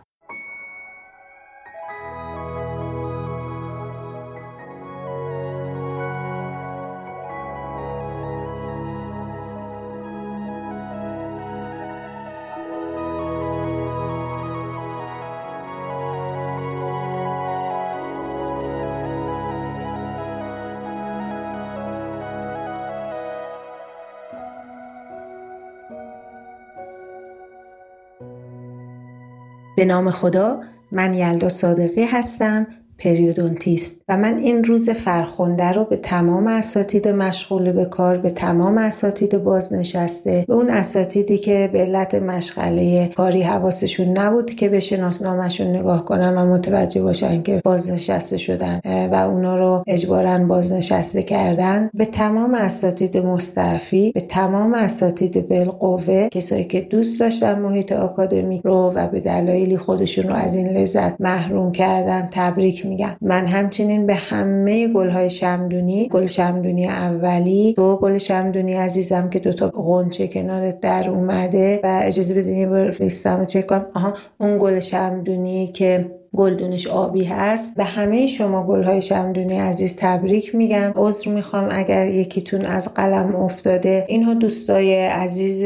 به 29.84 29.88
نام 29.88 30.12
خدا 30.12 30.62
من 30.92 31.14
یلدا 31.14 31.50
صادقی 31.50 32.04
هستم 32.04 32.68
پریودونتیست. 32.98 34.04
و 34.10 34.18
من 34.18 34.38
این 34.38 34.64
روز 34.64 34.90
فرخنده 34.90 35.72
رو 35.72 35.86
به 35.86 35.98
تمام 35.98 36.48
اساتید 36.48 37.08
مشغول 37.08 37.72
به 37.72 37.86
کار 37.86 38.18
به 38.18 38.30
تمام 38.30 38.78
اساتید 38.78 39.38
بازنشسته 39.38 40.46
به 40.48 40.54
اون 40.54 40.70
اساتیدی 40.70 41.38
که 41.38 41.70
به 41.74 41.80
علت 41.80 42.16
مشغله 42.16 43.08
کاری 43.08 43.42
حواسشون 43.42 44.18
نبود 44.18 44.52
که 44.52 44.70
به 44.70 44.80
شناسنامهشون 44.80 45.68
نگاه 45.68 46.06
کنن 46.06 46.38
و 46.38 46.54
متوجه 46.54 47.02
باشن 47.02 47.44
که 47.44 47.62
بازنشسته 47.64 48.38
شدن 48.38 48.82
و 49.12 49.16
اونا 49.16 49.58
رو 49.58 49.84
اجبارا 49.88 50.46
بازنشسته 50.46 51.24
کردن. 51.24 51.90
به 51.94 52.06
تمام 52.06 52.54
اساتید 52.54 53.18
مستعفی 53.18 54.12
به 54.12 54.22
تمام 54.22 54.74
اساتید 54.74 55.48
بالقوه 55.50 56.28
کسایی 56.32 56.66
که 56.66 56.82
دوست 56.82 57.20
داشتن 57.20 57.60
محیط 57.60 57.92
آکادمیک 57.92 58.62
رو 58.64 58.92
و 58.96 59.08
به 59.08 59.20
دلایلی 59.20 59.78
خودشون 59.78 60.30
رو 60.30 60.36
از 60.36 60.56
این 60.56 60.68
لذت 60.68 61.22
محروم 61.22 61.72
کردن 61.72 62.30
تبریک 62.32 62.83
میگم 62.86 63.16
من 63.22 63.48
همچنین 63.48 64.08
به 64.08 64.16
همه 64.16 64.88
گلهای 64.88 65.30
شمدونی 65.30 66.08
گل 66.08 66.26
شمدونی 66.26 66.88
اولی 66.88 67.74
تو 67.76 67.98
گل 68.02 68.18
شمدونی 68.18 68.74
عزیزم 68.74 69.30
که 69.30 69.40
دوتا 69.40 69.70
قنچه 69.70 70.28
کنار 70.28 70.72
در 70.72 71.10
اومده 71.10 71.80
و 71.84 72.02
اجازه 72.04 72.34
بدین 72.34 72.70
بر 72.70 72.92
لیستم 73.00 73.46
چک 73.46 73.68
کنم. 73.68 73.86
آها 73.96 74.14
اون 74.40 74.58
گل 74.58 74.80
شمدونی 74.80 75.68
که 75.68 76.23
گلدونش 76.36 76.88
آبی 76.88 77.24
هست. 77.24 77.78
به 77.78 77.84
همه 77.84 78.28
شما 78.28 78.64
گلهای 78.68 79.02
شمدونی 79.02 79.58
عزیز 79.58 79.96
تبریک 80.00 80.56
میگم. 80.56 80.94
عذر 80.96 81.32
می‌خوام 81.32 81.68
اگر 81.72 82.08
یکیتون 82.08 82.66
از 82.66 82.94
قلم 82.94 83.36
افتاده. 83.36 84.06
اینها 84.08 84.34
دوستای 84.34 85.06
عزیز 85.06 85.66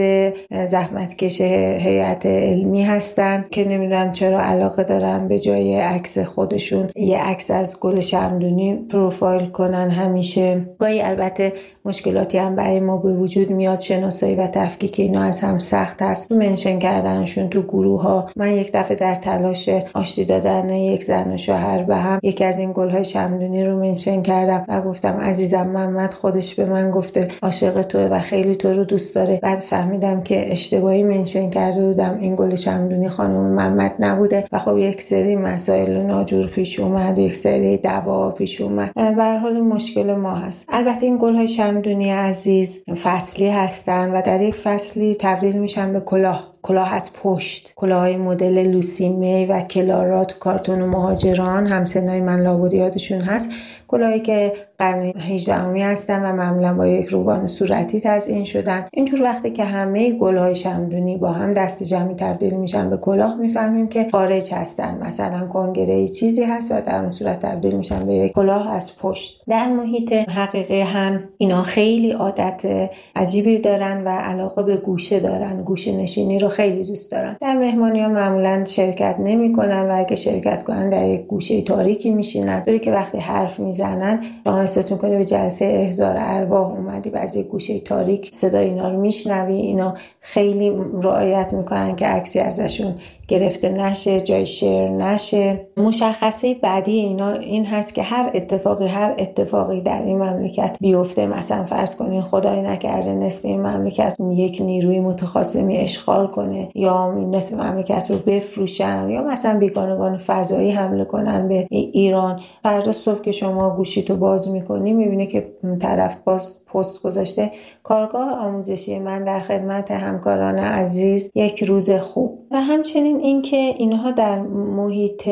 زحمتکش 0.65 1.41
هیئت 1.41 2.25
علمی 2.25 2.83
هستن 2.83 3.45
که 3.51 3.67
نمی‌دونم 3.67 4.11
چرا 4.11 4.41
علاقه 4.41 4.83
دارم 4.83 5.27
به 5.27 5.39
جای 5.39 5.79
عکس 5.79 6.17
خودشون 6.17 6.89
یه 6.95 7.17
عکس 7.17 7.51
از 7.51 7.79
گل 7.79 7.99
شمدونی 7.99 8.75
پروفایل 8.75 9.45
کنن 9.45 9.89
همیشه. 9.89 10.65
گاهی 10.79 11.01
البته 11.01 11.53
مشکلاتی 11.85 12.37
هم 12.37 12.55
برای 12.55 12.79
ما 12.79 12.97
به 12.97 13.13
وجود 13.13 13.49
میاد. 13.49 13.79
شناسایی 13.79 14.35
و 14.35 14.47
تفکیک 14.47 14.99
اینا 14.99 15.21
از 15.21 15.41
هم 15.41 15.59
سخت 15.59 16.01
هست. 16.01 16.31
منشن 16.31 16.79
کردنشون 16.79 17.49
تو 17.49 17.61
گروه 17.61 18.01
ها 18.01 18.29
من 18.35 18.51
یک 18.51 18.71
دفعه 18.73 18.97
در 18.97 19.15
تلاش 19.15 19.69
آشتی 19.93 20.25
دادن 20.25 20.56
یک 20.65 21.03
زن 21.03 21.33
و 21.33 21.37
شوهر 21.37 21.83
به 21.83 21.95
هم. 21.95 22.19
یکی 22.23 22.43
از 22.43 22.57
این 22.57 22.71
گل 22.75 22.89
های 22.89 23.05
شمدونی 23.05 23.65
رو 23.65 23.79
منشن 23.79 24.21
کردم 24.21 24.65
و 24.67 24.81
گفتم 24.81 25.17
عزیزم 25.17 25.67
محمد 25.67 26.13
خودش 26.13 26.55
به 26.55 26.65
من 26.65 26.91
گفته 26.91 27.27
عاشق 27.41 27.81
توه 27.81 28.01
و 28.01 28.19
خیلی 28.19 28.55
تو 28.55 28.73
رو 28.73 28.83
دوست 28.83 29.15
داره. 29.15 29.39
بعد 29.43 29.59
فهمیدم 29.59 30.23
که 30.23 30.51
اشتباهی 30.51 31.03
منشن 31.03 31.49
کرده 31.49 31.87
بودم. 31.87 32.17
این 32.21 32.35
گل 32.35 32.55
شمدونی 32.55 33.09
خانم 33.09 33.53
محمد 33.53 33.95
نبوده 33.99 34.47
و 34.51 34.59
خب 34.59 34.77
یک 34.77 35.01
سری 35.01 35.35
مسائل 35.35 36.01
ناجور 36.01 36.47
پیش 36.47 36.79
اومد 36.79 37.19
یک 37.19 37.35
سری 37.35 37.77
دعوا 37.77 38.31
پیش 38.31 38.61
اومد. 38.61 38.93
به 38.93 39.39
حال 39.39 39.61
مشکل 39.61 40.15
ما 40.15 40.35
هست. 40.35 40.69
البته 40.69 41.05
این 41.05 41.17
گل 41.21 41.35
های 41.35 41.47
شمدونی 41.47 42.09
عزیز 42.09 42.83
فصلی 43.03 43.49
هستن 43.49 44.11
و 44.11 44.21
در 44.21 44.41
یک 44.41 44.55
فصلی 44.55 45.15
تبدیل 45.19 45.59
میشن 45.59 45.93
به 45.93 45.99
کلاه. 45.99 46.56
کلاه 46.67 46.93
از 46.93 47.13
پشت. 47.13 47.73
کلاه 47.75 48.17
مدل 48.17 48.71
لوسی 48.71 49.09
می 49.09 49.45
و 49.45 49.61
کلارات 49.61 50.39
کارتون 50.39 50.79
مهاجران 50.79 51.67
همسنای 51.67 52.21
من 52.21 52.39
لابد 52.39 52.73
یادشون 52.73 53.21
هست. 53.21 53.51
کلاهی 53.87 54.19
که 54.19 54.53
قرن 54.77 55.01
18 55.01 55.53
همی 55.53 55.81
هستن 55.81 56.25
و 56.25 56.35
معمولا 56.35 56.73
با 56.73 56.87
یک 56.87 57.05
روبان 57.05 57.47
صورتی 57.47 57.99
تزئین 57.99 58.43
شدن. 58.43 58.85
اینجور 58.93 59.23
وقتی 59.23 59.51
که 59.51 59.63
همه 59.63 60.11
گلهای 60.11 60.55
شمدونی 60.55 61.17
با 61.17 61.31
هم 61.31 61.53
دست 61.53 61.83
جمعی 61.83 62.15
تبدیل 62.15 62.53
میشن 62.53 62.89
به 62.89 62.97
کلاه 62.97 63.35
می‌فهمیم 63.35 63.87
که 63.87 64.07
خارج 64.11 64.53
هستن. 64.53 64.97
مثلا 65.01 65.47
کنگره 65.47 66.07
چیزی 66.07 66.43
هست 66.43 66.71
و 66.71 66.81
در 66.81 67.01
اون 67.01 67.11
صورت 67.11 67.39
تبدیل 67.39 67.75
میشن 67.75 68.05
به 68.05 68.13
یک 68.13 68.31
کلاه 68.31 68.71
از 68.71 68.97
پشت. 68.97 69.41
در 69.47 69.67
محیط 69.67 70.13
حقیقی 70.13 70.81
هم 70.81 71.23
اینا 71.37 71.61
خیلی 71.61 72.11
عادت 72.11 72.89
عجیبی 73.15 73.57
دارن 73.57 74.03
و 74.03 74.09
علاقه 74.09 74.63
به 74.63 74.77
گوشه 74.77 75.19
دارن. 75.19 75.61
گوشه 75.61 75.97
نشینی 75.97 76.39
رو 76.39 76.47
خیلی 76.47 76.83
دوست 76.83 77.11
دارن. 77.11 77.37
در 77.41 77.57
مهمانی 77.57 77.99
ها 78.01 78.07
معمولا 78.07 78.65
شرکت 78.65 79.15
نمی‌کنن 79.19 79.89
و 79.89 79.95
اگه 79.97 80.15
شرکت 80.15 80.63
کنن 80.63 80.89
در 80.89 81.07
یک 81.07 81.27
گوشه 81.27 81.61
تاریکی 81.61 82.11
میشینن. 82.11 82.63
که 82.81 82.91
وقتی 82.91 83.17
حرف 83.17 83.59
می‌زنن. 83.77 84.21
شما 84.43 84.57
احساس 84.57 84.91
می‌کنی 84.91 85.17
به 85.17 85.25
جلسه 85.25 85.65
احضار 85.65 86.15
ارواح 86.17 86.71
اومدی 86.71 87.09
و 87.09 87.17
از 87.17 87.35
یک 87.35 87.47
گوشه 87.47 87.79
تاریک 87.79 88.35
صدا 88.35 88.59
اینا 88.59 88.89
رو 88.89 88.99
میشنوی؟ 88.99 89.55
اینا 89.55 89.93
خیلی 90.19 90.73
رعایت 91.01 91.53
می‌کنن 91.53 91.95
که 91.95 92.05
عکسی 92.05 92.39
ازشون 92.39 92.95
گرفته 93.27 93.69
نشه 93.69 94.21
جای 94.21 94.45
شعر 94.45 94.89
نشه. 94.89 95.67
مشخصه 95.77 96.55
بعدی 96.61 96.91
اینا 96.91 97.31
این 97.31 97.65
هست 97.65 97.93
که 97.93 98.01
هر 98.01 98.31
اتفاقی 98.33 98.87
هر 98.87 99.15
اتفاقی 99.19 99.81
در 99.81 100.01
این 100.01 100.17
مملکت 100.17 100.77
بیفته. 100.81 101.27
مثلا 101.27 101.63
فرض 101.63 101.95
کنین 101.95 102.21
خدای 102.21 102.61
نکرده 102.61 103.15
نصف 103.15 103.45
این 103.45 103.61
مملکت 103.61 104.17
یک 104.31 104.61
نیروی 104.61 104.99
متخاصمی 104.99 105.77
اشغال 105.77 106.27
کنه 106.27 106.69
یا 106.75 107.11
نصف 107.11 107.59
مملکت 107.59 108.11
رو 108.11 108.17
بفروشن 108.17 109.09
یا 109.09 109.21
مثلا 109.21 109.59
بیگانگان 109.59 110.17
فضایی 110.17 110.71
حمله 110.71 111.05
کنن 111.05 111.47
به 111.47 111.67
ایران. 111.69 112.39
فردا 112.63 112.91
صبح 112.91 113.21
که 113.21 113.31
شما 113.31 113.66
گوشی 113.69 114.03
تو 114.03 114.15
باز 114.15 114.47
می‌کنی 114.47 114.93
می‌بینه 114.93 115.25
که 115.25 115.53
طرف 115.81 116.17
باز 116.23 116.65
پست 116.65 117.01
گذاشته. 117.01 117.51
کارگاه 117.83 118.31
آموزشی 118.31 118.99
من 118.99 119.23
در 119.23 119.39
خدمت 119.39 119.91
همکاران 119.91 120.59
عزیز 120.59 121.31
یک 121.35 121.63
روز 121.63 121.91
خوب. 121.91 122.39
و 122.51 122.61
همچنین 122.61 123.19
اینکه 123.19 123.57
اینها 123.57 124.11
در 124.11 124.39
محیط 124.41 125.29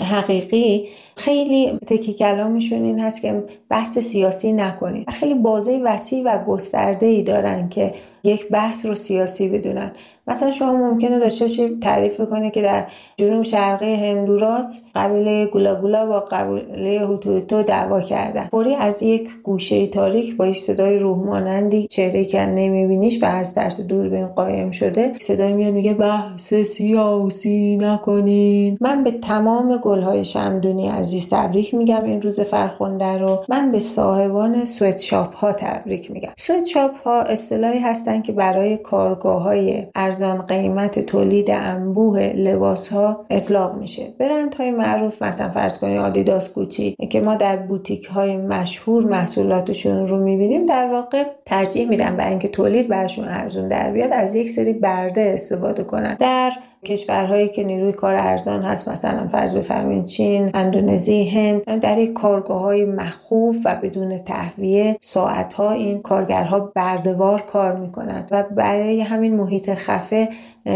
حقیقی 0.00 0.88
خیلی 1.16 1.78
تکی 1.86 2.14
کلامشون 2.14 2.84
این 2.84 3.00
هست 3.00 3.22
که 3.22 3.44
بحث 3.68 3.98
سیاسی 3.98 4.52
نکنید 4.52 5.10
خیلی 5.10 5.34
بازه 5.34 5.80
وسیع 5.84 6.22
و 6.24 6.44
گسترده 6.44 7.06
ای 7.06 7.22
دارن 7.22 7.68
که 7.68 7.94
یک 8.24 8.48
بحث 8.48 8.86
رو 8.86 8.94
سیاسی 8.94 9.48
بدونن. 9.48 9.92
مثلا 10.26 10.52
شما 10.52 10.76
ممکنه 10.76 11.18
داشته 11.18 11.68
تعریف 11.80 12.20
بکنه 12.20 12.50
که 12.50 12.62
در 12.62 12.86
جنوب 13.16 13.42
شرقی 13.42 13.94
هندوراس 13.94 14.86
قبیله 14.94 15.46
گولاگولا 15.46 16.06
با 16.06 16.20
قبیله 16.20 17.06
هوتوتو 17.06 17.62
دعوا 17.62 18.00
کردن. 18.00 18.48
فوری 18.50 18.74
از 18.74 19.02
یک 19.02 19.30
گوشه 19.42 19.86
تاریک 19.86 20.36
با 20.36 20.52
صدای 20.52 20.98
روح 20.98 21.18
مانندی 21.18 21.86
چهره 21.90 22.24
که 22.24 22.40
نمیبینیش 22.40 23.22
و 23.22 23.26
از 23.26 23.54
ترس 23.54 23.80
دوربین 23.80 24.26
قایم 24.26 24.70
شده 24.70 25.12
صدای 25.20 25.52
میاد 25.52 25.72
میگه 25.72 25.94
بحث 25.94 26.54
سیاسی 26.54 27.76
نکنین. 27.76 28.78
من 28.80 29.04
به 29.04 29.10
تمام 29.10 29.76
گلهای 29.76 30.24
شمدونی 30.24 30.88
عزیز 30.88 31.30
تبریک 31.30 31.74
میگم 31.74 32.04
این 32.04 32.22
روز 32.22 32.40
فرخنده 32.40 33.18
رو. 33.18 33.44
من 33.48 33.72
به 33.72 33.78
صاحبان 33.78 34.64
سویت 34.64 35.12
ها 35.12 35.52
تبریک 35.52 36.10
میگم. 36.10 36.32
سویت 36.38 36.68
ها 37.04 37.22
اصطلاحی 37.22 37.78
هستن 37.78 38.22
که 38.22 38.32
برای 38.32 38.76
کارگاه 38.76 39.42
های 39.42 39.86
ارزان 40.12 40.42
قیمت 40.42 40.98
تولید 40.98 41.50
انبوه 41.50 42.20
لباس 42.20 42.88
ها 42.88 43.26
اطلاق 43.30 43.74
میشه. 43.74 44.14
برند 44.18 44.54
های 44.54 44.70
معروف 44.70 45.22
مثلا 45.22 45.50
فرض 45.50 45.78
کنید 45.78 45.98
آدیداس 45.98 46.48
کوچی 46.48 46.96
که 47.10 47.20
ما 47.20 47.34
در 47.34 47.56
بوتیک 47.56 48.04
های 48.04 48.36
مشهور 48.36 49.04
محصولاتشون 49.04 50.06
رو 50.06 50.24
می‌بینیم 50.24 50.66
در 50.66 50.92
واقع 50.92 51.24
ترجیح 51.46 51.88
میدن 51.88 52.16
برای 52.16 52.30
اینکه 52.30 52.48
تولید 52.48 52.88
برشون 52.88 53.28
ارزون 53.28 53.68
در 53.68 53.90
بیاد 53.90 54.12
از 54.12 54.34
یک 54.34 54.50
سری 54.50 54.72
برده 54.72 55.30
استفاده 55.34 55.84
کنن. 55.84 56.16
در 56.20 56.52
کشورهایی 56.84 57.48
که 57.48 57.64
نیروی 57.64 57.92
کار 57.92 58.14
ارزان 58.14 58.62
هست 58.62 58.88
مثلا 58.88 59.28
فرض 59.28 59.54
بفرمایید 59.54 60.04
چین 60.04 60.50
اندونزی 60.54 61.24
هند 61.24 61.80
در 61.80 61.98
یک 61.98 62.12
کارگاه 62.12 62.60
های 62.60 62.84
مخوف 62.84 63.56
و 63.64 63.78
بدون 63.82 64.18
تهویه 64.18 64.96
ساعت 65.00 65.54
ها 65.54 65.72
این 65.72 66.02
کارگرها 66.02 66.60
بردوار 66.60 67.40
کار 67.40 67.76
می‌کنند 67.76 68.28
و 68.30 68.42
برای 68.42 69.00
همین 69.00 69.36
محیط 69.36 69.74
خفه 69.74 70.28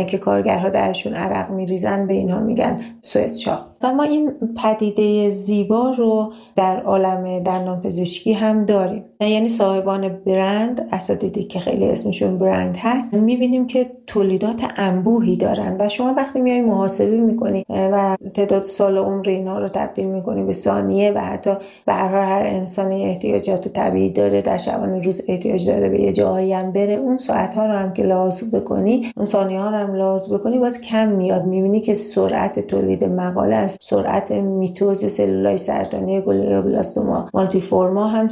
که 0.06 0.18
کارگرها 0.18 0.68
درشون 0.68 1.14
عرق 1.14 1.50
میریزن 1.50 2.06
به 2.06 2.14
اینها 2.14 2.40
میگن 2.40 2.80
سوئدشاه 3.02 3.76
و 3.82 3.92
ما 3.92 4.02
این 4.02 4.32
پدیده 4.62 5.28
زیبا 5.28 5.90
رو 5.90 6.32
در 6.56 6.82
عالم 6.82 7.38
دندان 7.38 7.80
پزشکی 7.80 8.32
هم 8.32 8.64
داریم. 8.64 9.04
یعنی 9.20 9.48
صاحبان 9.48 10.08
برند 10.08 10.88
اساتیدی 10.92 11.44
که 11.44 11.60
خیلی 11.60 11.84
اسمشون 11.88 12.38
برند 12.38 12.76
هست 12.80 13.14
می‌بینیم 13.14 13.66
که 13.66 13.90
تولیدات 14.06 14.72
انبوهی 14.76 15.36
دارن 15.36 15.76
و 15.80 15.88
شما 15.88 16.14
وقتی 16.16 16.40
میای 16.40 16.60
محاسبه 16.60 17.16
می‌کنی 17.16 17.64
و 17.68 18.16
تعداد 18.34 18.62
سال 18.62 18.98
عمر 18.98 19.28
اینا 19.28 19.58
رو 19.58 19.68
تبدیل 19.68 20.06
می‌کنی 20.06 20.42
به 20.42 20.52
ثانیه 20.52 21.12
و 21.12 21.18
حتی 21.18 21.50
به 21.86 21.92
هر 21.92 22.42
انسانی 22.46 23.04
احتیاجات 23.04 23.68
طبیعی 23.68 24.10
داره 24.10 24.42
در 24.42 24.56
شبانه 24.58 24.98
روز 24.98 25.22
احتیاج 25.28 25.66
داره 25.66 25.88
به 25.88 26.00
یه 26.00 26.12
جایی 26.12 26.52
هم 26.52 26.72
بره 26.72 26.94
اون 26.94 27.16
ساعت 27.16 27.54
ها 27.54 27.66
رو 27.66 27.72
هم 27.72 27.92
که 27.92 28.02
لحاظ 28.02 28.54
بکنی 28.54 29.12
اون 29.16 29.26
ثانیه 29.26 29.60
ها 29.60 29.70
رو 29.70 29.76
هم 29.76 29.94
لحاظ 29.94 30.32
بکنی 30.32 30.58
باز 30.58 30.80
کم 30.80 31.08
میاد. 31.08 31.44
می‌بینی 31.46 31.80
که 31.80 31.94
سرعت 31.94 32.60
تولید 32.66 33.04
مقاله 33.04 33.56
از 33.56 33.78
سرعت 33.80 34.32
میتوز 34.32 35.12
سلولای 35.12 35.58
سرطانی 35.58 36.20
گلوبلاستوما 36.20 37.28
مالتیفورما 37.34 38.06
هم 38.06 38.28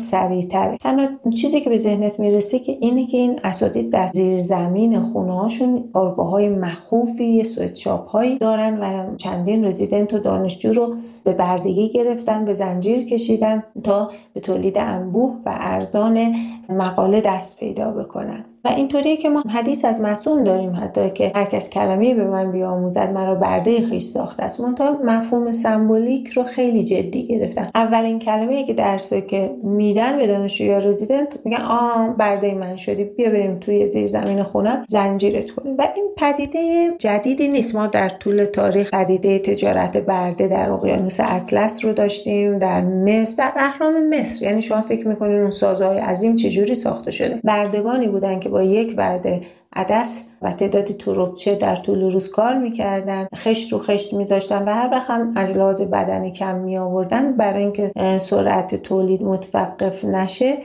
سریعتره 0.82 1.06
تنها 1.06 1.30
چیزی 1.30 1.60
که 1.60 1.70
به 1.70 1.76
ذهنت 1.76 2.20
می‌رسه 2.20 2.58
که 2.58 2.76
اینه 2.80 3.06
که 3.06 3.16
این 3.16 3.40
اساتید 3.44 3.90
در 3.90 4.10
زیر 4.12 4.40
زمین 4.40 5.02
خونه 5.02 5.32
هاشون 5.32 5.84
های 6.18 6.48
مخوفی 6.48 7.44
سویتشاپ 7.44 8.08
هایی 8.08 8.38
دارن 8.38 8.78
و 8.80 9.16
چندین 9.16 9.64
رزیدنت 9.64 10.14
و 10.14 10.18
دانشجو 10.18 10.72
رو 10.72 10.94
به 11.24 11.32
بردگی 11.32 11.88
گرفتن 11.88 12.44
به 12.44 12.52
زنجیر 12.52 13.04
کشیدن 13.04 13.62
تا 13.84 14.10
به 14.34 14.40
تولید 14.40 14.78
انبوه 14.78 15.36
و 15.46 15.58
ارزان 15.60 16.34
مقاله 16.68 17.20
دست 17.20 17.58
پیدا 17.58 17.90
بکنن. 17.90 18.44
و 18.64 18.68
اینطوریه 18.68 19.16
که 19.16 19.28
ما 19.28 19.40
حدیث 19.40 19.84
از 19.84 20.00
مسئول 20.00 20.42
داریم 20.44 20.76
حتی 20.82 21.10
که 21.10 21.32
هر 21.34 21.44
کس 21.44 21.70
کلمه 21.70 22.14
به 22.14 22.24
من 22.24 22.52
بیاموزد 22.52 23.12
مرا 23.12 23.34
برده 23.34 23.82
خیش 23.82 24.04
ساخته 24.04 24.42
است. 24.42 24.60
منتها 24.60 24.98
مفهوم 25.04 25.52
سمبولیک 25.52 26.28
رو 26.28 26.44
خیلی 26.44 26.84
جدی 26.84 27.26
گرفتن. 27.26 27.68
اولین 27.74 28.18
کلمه 28.18 28.64
که 28.64 28.74
درس 28.74 29.12
که 29.14 29.50
میدن 29.62 30.18
به 30.18 30.26
دانشجو 30.26 30.64
یا 30.64 30.78
رزیدنت 30.78 31.38
میگن 31.44 31.62
آ 31.62 32.08
برده 32.18 32.54
من 32.54 32.76
شدی 32.76 33.04
بیا 33.04 33.30
بریم 33.30 33.58
توی 33.58 33.88
زیر 33.88 34.06
زمین 34.06 34.42
خونم 34.42 34.84
زنجیرت 34.88 35.50
کنیم. 35.50 35.76
و 35.78 35.88
این 35.96 36.08
پدیده 36.16 36.90
جدیدی 36.98 37.48
نیست. 37.48 37.74
ما 37.74 37.86
در 37.86 38.08
طول 38.08 38.44
تاریخ 38.44 38.90
پدیده 38.90 39.38
تجارت 39.38 39.96
برده 39.96 40.46
در 40.46 40.70
اقیانوس 40.70 41.20
اطلس 41.20 41.84
رو 41.84 41.92
داشتیم 41.92 42.58
در 42.58 42.80
مصر 42.80 43.34
در 43.38 43.52
اهرام 43.56 44.08
مصر. 44.08 44.44
یعنی 44.44 44.62
شما 44.62 44.82
فکر 44.82 45.08
می‌کنین 45.08 45.40
اون 45.40 45.50
سازهای 45.50 45.98
عظیم 45.98 46.36
چجوری 46.36 46.74
ساخته 46.74 47.10
شده؟ 47.10 47.40
بردگانی 47.44 48.08
بودن 48.08 48.40
که 48.40 48.53
با 48.54 48.62
یک 48.62 48.94
وعده 48.96 49.40
عدس 49.76 50.30
و 50.42 50.52
تعدادی 50.52 50.94
تروبچه 50.94 51.54
در 51.54 51.76
طول 51.76 52.12
روز 52.12 52.30
کار 52.30 52.58
می‌کردن 52.58 53.26
خشت 53.36 53.72
رو 53.72 53.78
خشت 53.78 54.14
میذاشتن 54.14 54.64
و 54.64 54.74
هر 54.74 54.88
وقت 54.92 55.10
هم 55.10 55.32
از 55.36 55.56
لحاظ 55.56 55.82
بدنی 55.82 56.30
کم 56.30 56.54
می 56.54 56.78
آوردن 56.78 57.36
برای 57.36 57.62
اینکه 57.62 57.92
سرعت 58.18 58.74
تولید 58.74 59.22
متوقف 59.22 60.04
نشه 60.04 60.56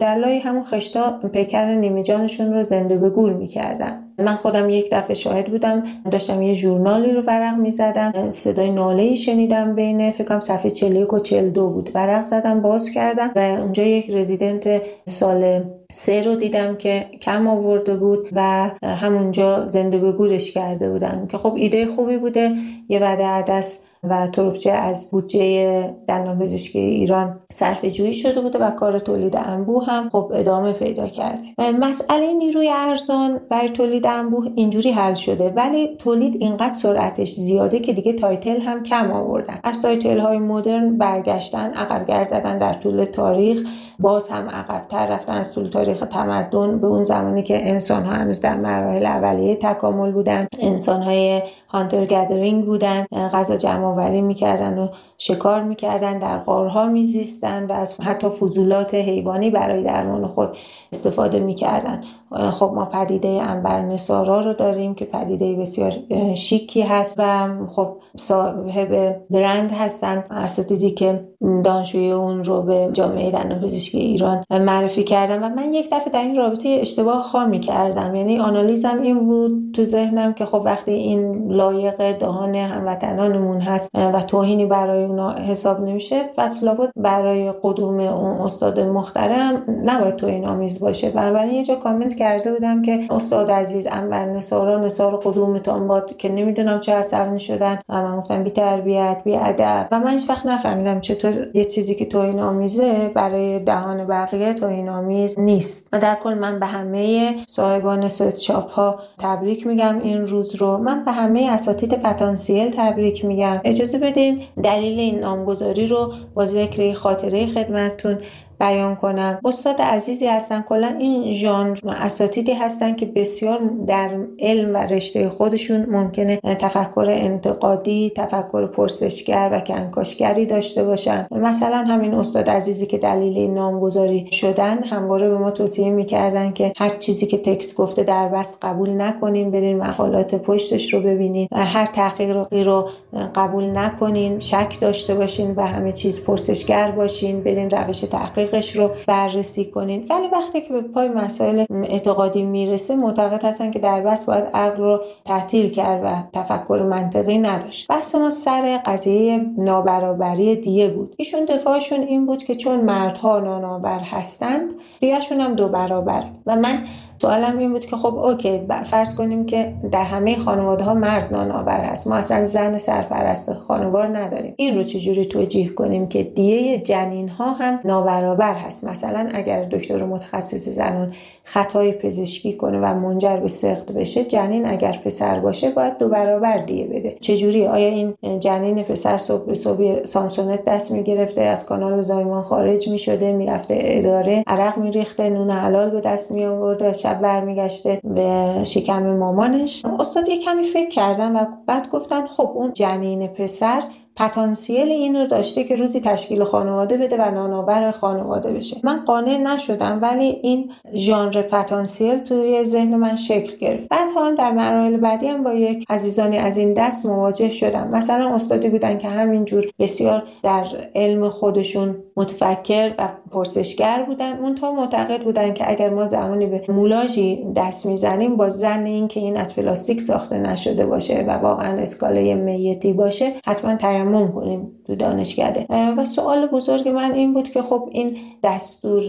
در 0.00 0.14
لای 0.14 0.38
همون 0.38 0.64
خشتا 0.64 1.20
پیکر 1.32 1.64
نیمه 1.64 2.02
جانشون 2.02 2.52
رو 2.54 2.62
زنده 2.62 2.96
به 2.96 3.10
گور 3.10 3.32
می‌کردن. 3.32 4.02
من 4.18 4.34
خودم 4.34 4.70
یک 4.70 4.88
دفعه 4.92 5.14
شاهد 5.14 5.46
بودم 5.46 5.82
داشتم 6.10 6.42
یه 6.42 6.54
ژورنالی 6.54 7.12
رو 7.12 7.22
ورق 7.22 7.58
می‌زدم 7.58 8.30
صدای 8.30 8.70
ناله 8.70 9.02
ای 9.02 9.16
شنیدم 9.16 9.74
بین 9.74 10.10
فکرم 10.10 10.40
صفحه 10.40 10.70
41 10.70 11.12
و 11.12 11.18
42 11.18 11.70
بود. 11.70 11.90
ورق 11.94 12.22
زدم 12.22 12.62
باز 12.62 12.90
کردم 12.90 13.32
و 13.36 13.38
اونجا 13.38 13.82
یک 13.82 14.10
رزیدنت 14.10 14.82
سال 15.04 15.62
سه 15.92 16.22
رو 16.22 16.36
دیدم 16.36 16.76
که 16.76 17.10
کم 17.22 17.46
آورده 17.46 17.96
بود 17.96 18.28
و 18.32 18.70
همونجا 18.82 19.68
زنده 19.68 19.98
به 19.98 20.12
گورش 20.12 20.52
کرده 20.52 20.90
بودن. 20.90 21.26
که 21.26 21.36
خب 21.36 21.54
ایده 21.54 21.86
خوبی 21.86 22.16
بوده 22.16 22.52
یه 22.88 22.98
وعده 22.98 23.24
عدس 23.26 23.85
و 24.02 24.26
تروبچه 24.26 24.70
از 24.70 25.10
بودجه 25.10 25.94
دندان 26.08 26.38
پزشکی 26.38 26.78
ایران 26.78 27.40
صرفه 27.52 27.84
جویی 27.84 28.14
شده 28.14 28.40
بوده 28.40 28.58
و 28.58 28.70
کار 28.70 28.98
تولید 28.98 29.36
انبوه 29.36 29.86
هم 29.86 30.08
خب 30.10 30.32
ادامه 30.34 30.72
پیدا 30.72 31.08
کرده. 31.08 31.38
مسئله 31.80 32.32
نیروی 32.32 32.68
ارزان 32.68 33.40
برای 33.50 33.68
تولید 33.68 34.06
انبوه 34.06 34.52
اینجوری 34.54 34.90
حل 34.90 35.14
شده 35.14 35.52
ولی 35.56 35.96
تولید 35.98 36.36
اینقدر 36.40 36.70
سرعتش 36.70 37.32
زیاده 37.32 37.78
که 37.78 37.92
دیگه 37.92 38.12
title 38.12 38.60
هم 38.60 38.82
کم 38.82 39.12
آوردن. 39.12 39.60
از 39.64 39.82
title 39.82 40.18
های 40.18 40.38
مدرن 40.38 40.98
برگشتن 40.98 41.70
عقب 41.70 42.22
زدن 42.22 42.58
در 42.58 42.72
طول 42.72 43.04
تاریخ 43.04 43.62
باز 43.98 44.30
هم 44.30 44.48
عقبتر 44.48 45.06
رفتن 45.06 45.32
از 45.32 45.52
طول 45.52 45.68
تاریخ 45.68 46.00
تمدن. 46.00 46.78
به 46.78 46.86
اون 46.86 47.04
زمانی 47.04 47.42
که 47.42 47.70
انسان 47.70 48.04
ها 48.04 48.12
هنوز 48.12 48.40
در 48.40 48.56
مراحل 48.56 49.06
اولیه 49.06 49.56
تکامل 49.56 50.12
بودن 50.12 50.46
انسان 50.58 51.02
های 51.02 51.42
هانتر 51.76 52.04
گدرینگ 52.04 52.64
بودن 52.64 53.06
غذا 53.12 53.56
جمع 53.56 53.84
آوری 53.84 54.20
می‌کردن 54.20 54.78
و 54.78 54.88
شکار 55.18 55.62
می‌کردن 55.62 56.18
در 56.18 56.38
غارها 56.38 56.86
میزیستن 56.86 57.66
و 57.66 57.72
از 57.72 58.00
حتی 58.00 58.28
فضولات 58.28 58.94
حیوانی 58.94 59.50
برای 59.50 59.82
درمان 59.82 60.26
خود 60.26 60.56
استفاده 60.92 61.40
می‌کردن. 61.40 62.04
خب 62.30 62.72
ما 62.74 62.84
پدیده 62.84 63.28
انبر 63.28 63.82
نسارا 63.82 64.40
رو 64.40 64.52
داریم 64.52 64.94
که 64.94 65.04
پدیده 65.04 65.54
بسیار 65.54 65.92
شیکی 66.34 66.82
هست 66.82 67.14
و 67.18 67.48
خب 67.66 67.96
صاحب 68.16 69.16
برند 69.30 69.72
هستن. 69.72 70.24
اساتیدی 70.30 70.90
که 70.90 71.28
دانشجوی 71.64 72.10
اون 72.10 72.44
رو 72.44 72.62
به 72.62 72.88
جامعه 72.92 73.30
دندان 73.30 73.60
پزشکی 73.60 73.98
ایران 73.98 74.44
معرفی 74.50 75.04
کردم 75.04 75.42
و 75.42 75.48
من 75.48 75.74
یک 75.74 75.88
دفعه 75.92 76.12
در 76.12 76.22
این 76.22 76.36
رابطه 76.36 76.68
اشتباه 76.68 77.22
خامی 77.22 77.60
کردم 77.60 78.14
یعنی 78.14 78.38
آنالیزم 78.38 79.02
این 79.02 79.26
بود 79.26 79.72
تو 79.74 79.84
ذهنم 79.84 80.32
که 80.32 80.44
خب 80.44 80.62
وقتی 80.64 80.92
این 80.92 81.52
لایق 81.52 82.18
دهان 82.18 82.54
هموطنانمون 82.54 83.60
هست 83.60 83.90
و 83.94 84.22
توهینی 84.22 84.66
برای 84.66 85.04
اونا 85.04 85.32
حساب 85.32 85.80
نمیشه 85.80 86.30
پس 86.36 86.64
لابد 86.64 86.90
برای 86.96 87.52
قدوم 87.62 88.00
اون 88.00 88.36
استاد 88.40 88.80
محترم 88.80 89.62
نباید 89.84 90.16
توهین 90.16 90.46
آمیز 90.46 90.80
باشه. 90.80 91.10
بنابراین 91.10 91.54
یه 91.54 91.64
جا 91.64 91.74
کامنت 91.74 92.15
کرده 92.16 92.52
بودم 92.52 92.82
که 92.82 93.06
استاد 93.10 93.50
عزیز 93.50 93.86
انور 93.90 94.24
نثارا 94.24 94.80
نثار 94.84 95.16
قدومتان 95.16 95.88
باد 95.88 96.16
که 96.16 96.28
نمی‌دونم 96.28 96.80
چه 96.80 96.94
عصبانی 96.94 97.38
شدن 97.38 97.78
و 97.88 98.02
من 98.02 98.16
گفتم 98.16 98.44
بی 98.44 98.50
تربیت 98.50 99.20
بی 99.24 99.36
ادب. 99.36 99.88
و 99.92 100.00
من 100.00 100.10
هیچ 100.10 100.30
وقت 100.30 100.46
نفهمیدم 100.46 101.00
چطور 101.00 101.46
یه 101.54 101.64
چیزی 101.64 101.94
که 101.94 102.04
توهین 102.04 102.40
آمیزه 102.40 103.08
برای 103.14 103.58
دهان 103.58 104.06
بقیه 104.06 104.54
توهین 104.54 104.88
آمیز 104.88 105.38
نیست. 105.38 105.88
و 105.92 105.98
در 105.98 106.14
کل 106.24 106.34
من 106.34 106.60
به 106.60 106.66
همه 106.66 107.34
صاحبان 107.46 108.08
سویت 108.08 108.46
ها 108.50 109.00
تبریک 109.18 109.66
میگم 109.66 110.00
این 110.02 110.26
روز 110.26 110.54
رو. 110.54 110.76
من 110.78 111.04
به 111.04 111.12
همه 111.12 111.48
اساتید 111.52 111.94
پتانسیل 112.02 112.70
تبریک 112.70 113.24
میگم. 113.24 113.60
اجازه 113.64 113.98
بدین 113.98 114.42
دلیل 114.62 114.98
این 114.98 115.18
نامگذاری 115.18 115.86
رو 115.86 116.12
با 116.34 116.44
ذکر 116.44 116.92
خاطره 116.92 117.46
خدمتتون 117.46 118.18
بیان 118.60 118.96
کنم 118.96 119.40
استاد 119.44 119.82
عزیزی 119.82 120.26
هستن. 120.26 120.64
کلا 120.68 120.96
این 120.98 121.32
ژانر 121.32 121.78
اساتیدی 121.86 122.52
هستن 122.52 122.94
که 122.94 123.06
بسیار 123.06 123.60
در 123.86 124.10
علم 124.40 124.74
و 124.74 124.76
رشته 124.78 125.28
خودشون 125.28 125.86
ممکنه 125.88 126.36
تفکر 126.36 127.06
انتقادی 127.08 128.12
تفکر 128.16 128.66
پرسشگر 128.66 129.50
و 129.52 129.60
کنکاشگری 129.60 130.46
داشته 130.46 130.84
باشن. 130.84 131.26
مثلا 131.30 131.76
همین 131.76 132.14
استاد 132.14 132.50
عزیزی 132.50 132.86
که 132.86 132.98
دلیل 132.98 133.50
نامگذاری 133.50 134.28
شدن 134.32 134.82
همواره 134.82 135.28
به 135.28 135.38
ما 135.38 135.50
توصیه 135.50 135.90
می‌کردن 135.90 136.52
که 136.52 136.72
هر 136.76 136.88
چیزی 136.88 137.26
که 137.26 137.38
تکست 137.38 137.76
گفته 137.76 138.02
در 138.02 138.28
بست 138.28 138.58
قبول 138.62 139.00
نکنین 139.00 139.50
برین 139.50 139.78
مقالات 139.78 140.34
پشتش 140.34 140.94
رو 140.94 141.00
ببینین 141.00 141.48
و 141.52 141.64
هر 141.64 141.86
تحقیقی 141.86 142.64
رو 142.64 142.88
قبول 143.34 143.78
نکنین 143.78 144.40
شک 144.40 144.80
داشته 144.80 145.14
باشین 145.14 145.54
و 145.56 145.66
همه 145.66 145.92
چیز 145.92 146.24
پرسشگر 146.24 146.90
باشین 146.90 147.40
برین 147.40 147.70
روش 147.70 148.00
تحقیق 148.00 148.45
تحقیقش 148.46 148.76
رو 148.76 148.90
بررسی 149.06 149.64
کنین. 149.70 150.06
ولی 150.10 150.28
وقتی 150.32 150.60
که 150.60 150.72
به 150.72 150.80
پای 150.80 151.08
مسائل 151.08 151.64
اعتقادی 151.70 152.42
می‌رسه 152.42 152.96
معتقد 152.96 153.44
هستن 153.44 153.70
که 153.70 153.78
در 153.78 154.00
بس 154.00 154.24
باید 154.24 154.44
عقل 154.54 154.76
رو 154.76 155.00
تعطیل 155.24 155.68
کرد 155.68 156.04
و 156.04 156.38
تفکر 156.40 156.86
منطقی 156.90 157.38
نداشت. 157.38 157.88
بحث 157.88 158.14
ما 158.14 158.30
سر 158.30 158.80
قضیه 158.86 159.40
نابرابری 159.58 160.56
دیه 160.56 160.88
بود. 160.88 161.14
ایشون 161.18 161.44
دفاعشون 161.44 162.00
این 162.00 162.26
بود 162.26 162.42
که 162.42 162.54
چون 162.54 162.80
مردها 162.80 163.40
نانآور 163.40 163.98
هستند 163.98 164.74
دیهشون 165.00 165.40
هم 165.40 165.54
دو 165.54 165.68
برابر. 165.68 166.24
و 166.46 166.56
من 166.56 166.84
سوالم 167.22 167.58
این 167.58 167.72
بود 167.72 167.86
که 167.86 167.96
خب 167.96 168.14
اوکی 168.18 168.60
فرض 168.84 169.14
کنیم 169.14 169.46
که 169.46 169.72
در 169.92 170.02
همه 170.02 170.38
خانواده 170.38 170.84
ها 170.84 170.94
مرد 170.94 171.32
نانآور 171.32 171.80
هست. 171.80 172.06
ما 172.06 172.16
اصلا 172.16 172.44
زن 172.44 172.78
سرپرست 172.78 173.52
خانوار 173.52 174.18
نداریم. 174.18 174.54
این 174.56 174.74
رو 174.74 174.82
چجوری 174.82 175.24
توجیه 175.24 175.68
کنیم 175.68 176.08
که 176.08 176.22
دیه 176.22 176.78
جنین 176.78 177.28
ها 177.28 177.52
هم 177.52 177.80
نابرابر 177.84 178.54
هست؟ 178.54 178.88
مثلا 178.88 179.28
اگر 179.34 179.64
دکتر 179.64 180.04
متخصص 180.04 180.68
زنان 180.68 181.12
خطای 181.44 181.92
پزشکی 181.92 182.52
کنه 182.52 182.78
و 182.78 182.94
منجر 182.94 183.36
به 183.36 183.48
سخت 183.48 183.92
بشه 183.92 184.24
جنین 184.24 184.66
اگر 184.66 185.00
پسر 185.04 185.40
باشه 185.40 185.70
باید 185.70 185.98
دو 185.98 186.08
برابر 186.08 186.56
دیه 186.56 186.86
بده. 186.86 187.16
چجوری؟ 187.20 187.66
آیا 187.66 187.88
این 187.88 188.14
جنین 188.40 188.82
پسر 188.82 189.18
صبح 189.18 189.54
صبح 189.54 190.04
سامسونت 190.04 190.64
دست 190.64 190.92
می‌گرفته 190.92 191.42
از 191.42 191.66
کانال 191.66 192.02
زایمان 192.02 192.42
خارج 192.42 192.88
می‌شده 192.88 193.32
می‌رفته 193.32 193.78
اداره 193.80 194.42
عرق 194.46 194.78
میریخته 194.78 195.30
نون 195.30 195.50
حلال 195.50 195.90
به 195.90 196.00
دست 196.00 196.32
می 196.32 196.44
آورده 196.44 196.92
شب 197.06 197.20
برمیگشته 197.20 198.00
به 198.04 198.60
شکم 198.64 199.16
مامانش. 199.16 199.84
استاد 199.84 200.28
یه 200.28 200.38
کمی 200.38 200.64
فکر 200.64 200.88
کردن 200.88 201.36
و 201.36 201.46
بعد 201.66 201.90
گفتن 201.90 202.26
خب 202.26 202.52
اون 202.54 202.72
جنین 202.72 203.26
پسر 203.26 203.82
پتانسیل 204.16 204.88
این 204.88 205.16
رو 205.16 205.26
داشته 205.26 205.64
که 205.64 205.76
روزی 205.76 206.00
تشکیل 206.00 206.44
خانواده 206.44 206.96
بده 206.96 207.16
و 207.16 207.30
نانآور 207.30 207.90
خانواده 207.90 208.52
بشه. 208.52 208.76
من 208.84 209.04
قانع 209.04 209.36
نشدم 209.36 209.98
ولی 210.02 210.38
این 210.42 210.70
ژانر 210.94 211.42
پتانسیل 211.42 212.18
توی 212.18 212.64
ذهن 212.64 212.94
من 212.94 213.16
شکل 213.16 213.56
گرفت. 213.56 213.88
بعد 213.88 214.08
هم 214.16 214.34
در 214.34 214.50
مراحل 214.50 214.96
بعدی 214.96 215.26
هم 215.26 215.42
با 215.42 215.54
یک 215.54 215.84
عزیزانی 215.88 216.38
از 216.38 216.56
این 216.56 216.74
دست 216.74 217.06
مواجه 217.06 217.50
شدم. 217.50 217.88
مثلا 217.88 218.34
استادی 218.34 218.68
بودن 218.68 218.98
که 218.98 219.08
همینجور 219.08 219.64
بسیار 219.78 220.22
در 220.42 220.66
علم 220.94 221.28
خودشون 221.28 221.96
متفکر 222.16 222.94
و 222.98 223.08
پرسشگر 223.30 224.02
بودن. 224.02 224.38
اون 224.38 224.54
تا 224.54 224.72
معتقد 224.72 225.22
بودن 225.22 225.54
که 225.54 225.70
اگر 225.70 225.90
ما 225.90 226.06
زمانی 226.06 226.46
به 226.46 226.64
مولاژی 226.68 227.46
دست 227.56 227.86
می‌زنیم 227.86 228.36
با 228.36 228.48
زن 228.48 228.84
این 228.84 229.08
که 229.08 229.20
این 229.20 229.36
از 229.36 229.56
پلاستیک 229.56 230.00
ساخته 230.00 230.38
نشده 230.38 230.86
باشه 230.86 231.24
و 231.28 231.30
واقعا 231.30 231.78
اسکاله 231.78 232.34
میتی 232.34 232.92
باشه 232.92 233.32
حتما 233.46 233.74
تیمم 234.06 234.32
کنیم 234.32 234.72
تو 234.86 234.96
دانشکده. 234.96 235.66
و 235.98 236.04
سوال 236.04 236.46
بزرگ 236.46 236.88
من 236.88 237.12
این 237.12 237.34
بود 237.34 237.48
که 237.48 237.62
خب 237.62 237.88
این 237.92 238.16
دستور 238.42 239.02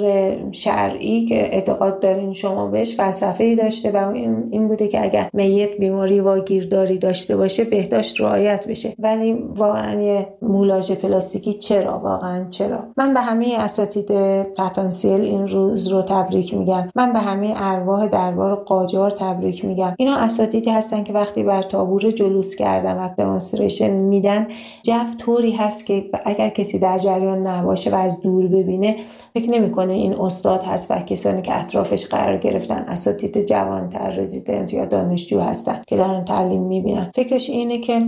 شرعی 0.51 1.25
که 1.25 1.35
اعتقاد 1.35 1.99
دارین 1.99 2.33
شما 2.33 2.67
بهش 2.67 2.95
فلسفه 2.95 3.43
ای 3.43 3.55
داشته 3.55 3.91
و 3.91 4.11
این 4.51 4.67
بوده 4.67 4.87
که 4.87 5.03
اگر 5.03 5.29
میت 5.33 5.77
بیماری 5.77 6.19
واگیرداری 6.19 6.97
داشته 6.97 7.37
باشه 7.37 7.63
بهداشت 7.63 8.21
رعایت 8.21 8.67
بشه. 8.67 8.95
ولی 8.99 9.33
واقعا 9.33 10.01
یه 10.01 10.27
مولاژ 10.41 10.91
پلاستیکی 10.91 11.53
چرا؟ 11.53 11.99
واقعا 11.99 12.49
چرا؟ 12.49 12.79
من 12.97 13.13
به 13.13 13.19
همه 13.19 13.55
اساتید 13.57 14.11
پتانسیل 14.43 15.21
این 15.21 15.47
روز 15.47 15.87
رو 15.87 16.01
تبریک 16.01 16.53
میگم. 16.53 16.89
من 16.95 17.13
به 17.13 17.19
همه 17.19 17.53
ارواح 17.55 18.07
دربار 18.07 18.55
قاجار 18.55 19.11
تبریک 19.11 19.65
میگم. 19.65 19.95
اینا 19.97 20.15
اساتیدی 20.17 20.69
هستن 20.69 21.03
که 21.03 21.13
وقتی 21.13 21.43
بر 21.43 21.61
تابور 21.61 22.11
جلوس 22.11 22.55
کردن 22.55 22.97
و 22.97 23.09
دمونستریشن 23.17 23.91
میدن 23.91 24.47
جو 24.87 24.93
طوری 25.17 25.51
هست 25.51 25.85
که 25.85 26.09
اگر 26.25 26.49
کسی 26.49 26.79
در 26.79 26.97
جریان 26.97 27.47
نباشه 27.47 27.91
و 27.91 27.95
از 27.95 28.21
دور 28.21 28.47
ببینه 28.47 28.95
فکر 29.33 29.49
نمی‌کنه 29.49 29.93
این 29.93 30.13
استاد 30.13 30.63
هست 30.63 30.91
و 30.91 30.99
کسانی 30.99 31.41
که 31.41 31.59
اطرافش 31.59 32.05
قرار 32.05 32.37
گرفتن 32.37 32.85
اساتید 32.87 33.45
جوانتر 33.45 34.09
رزیدنت 34.09 34.73
یا 34.73 34.85
دانشجو 34.85 35.39
هستن 35.39 35.81
که 35.87 35.97
دارن 35.97 36.25
تعلیم 36.25 36.61
می‌بینن. 36.61 37.11
فکرش 37.15 37.49
اینه 37.49 37.77
که 37.77 38.01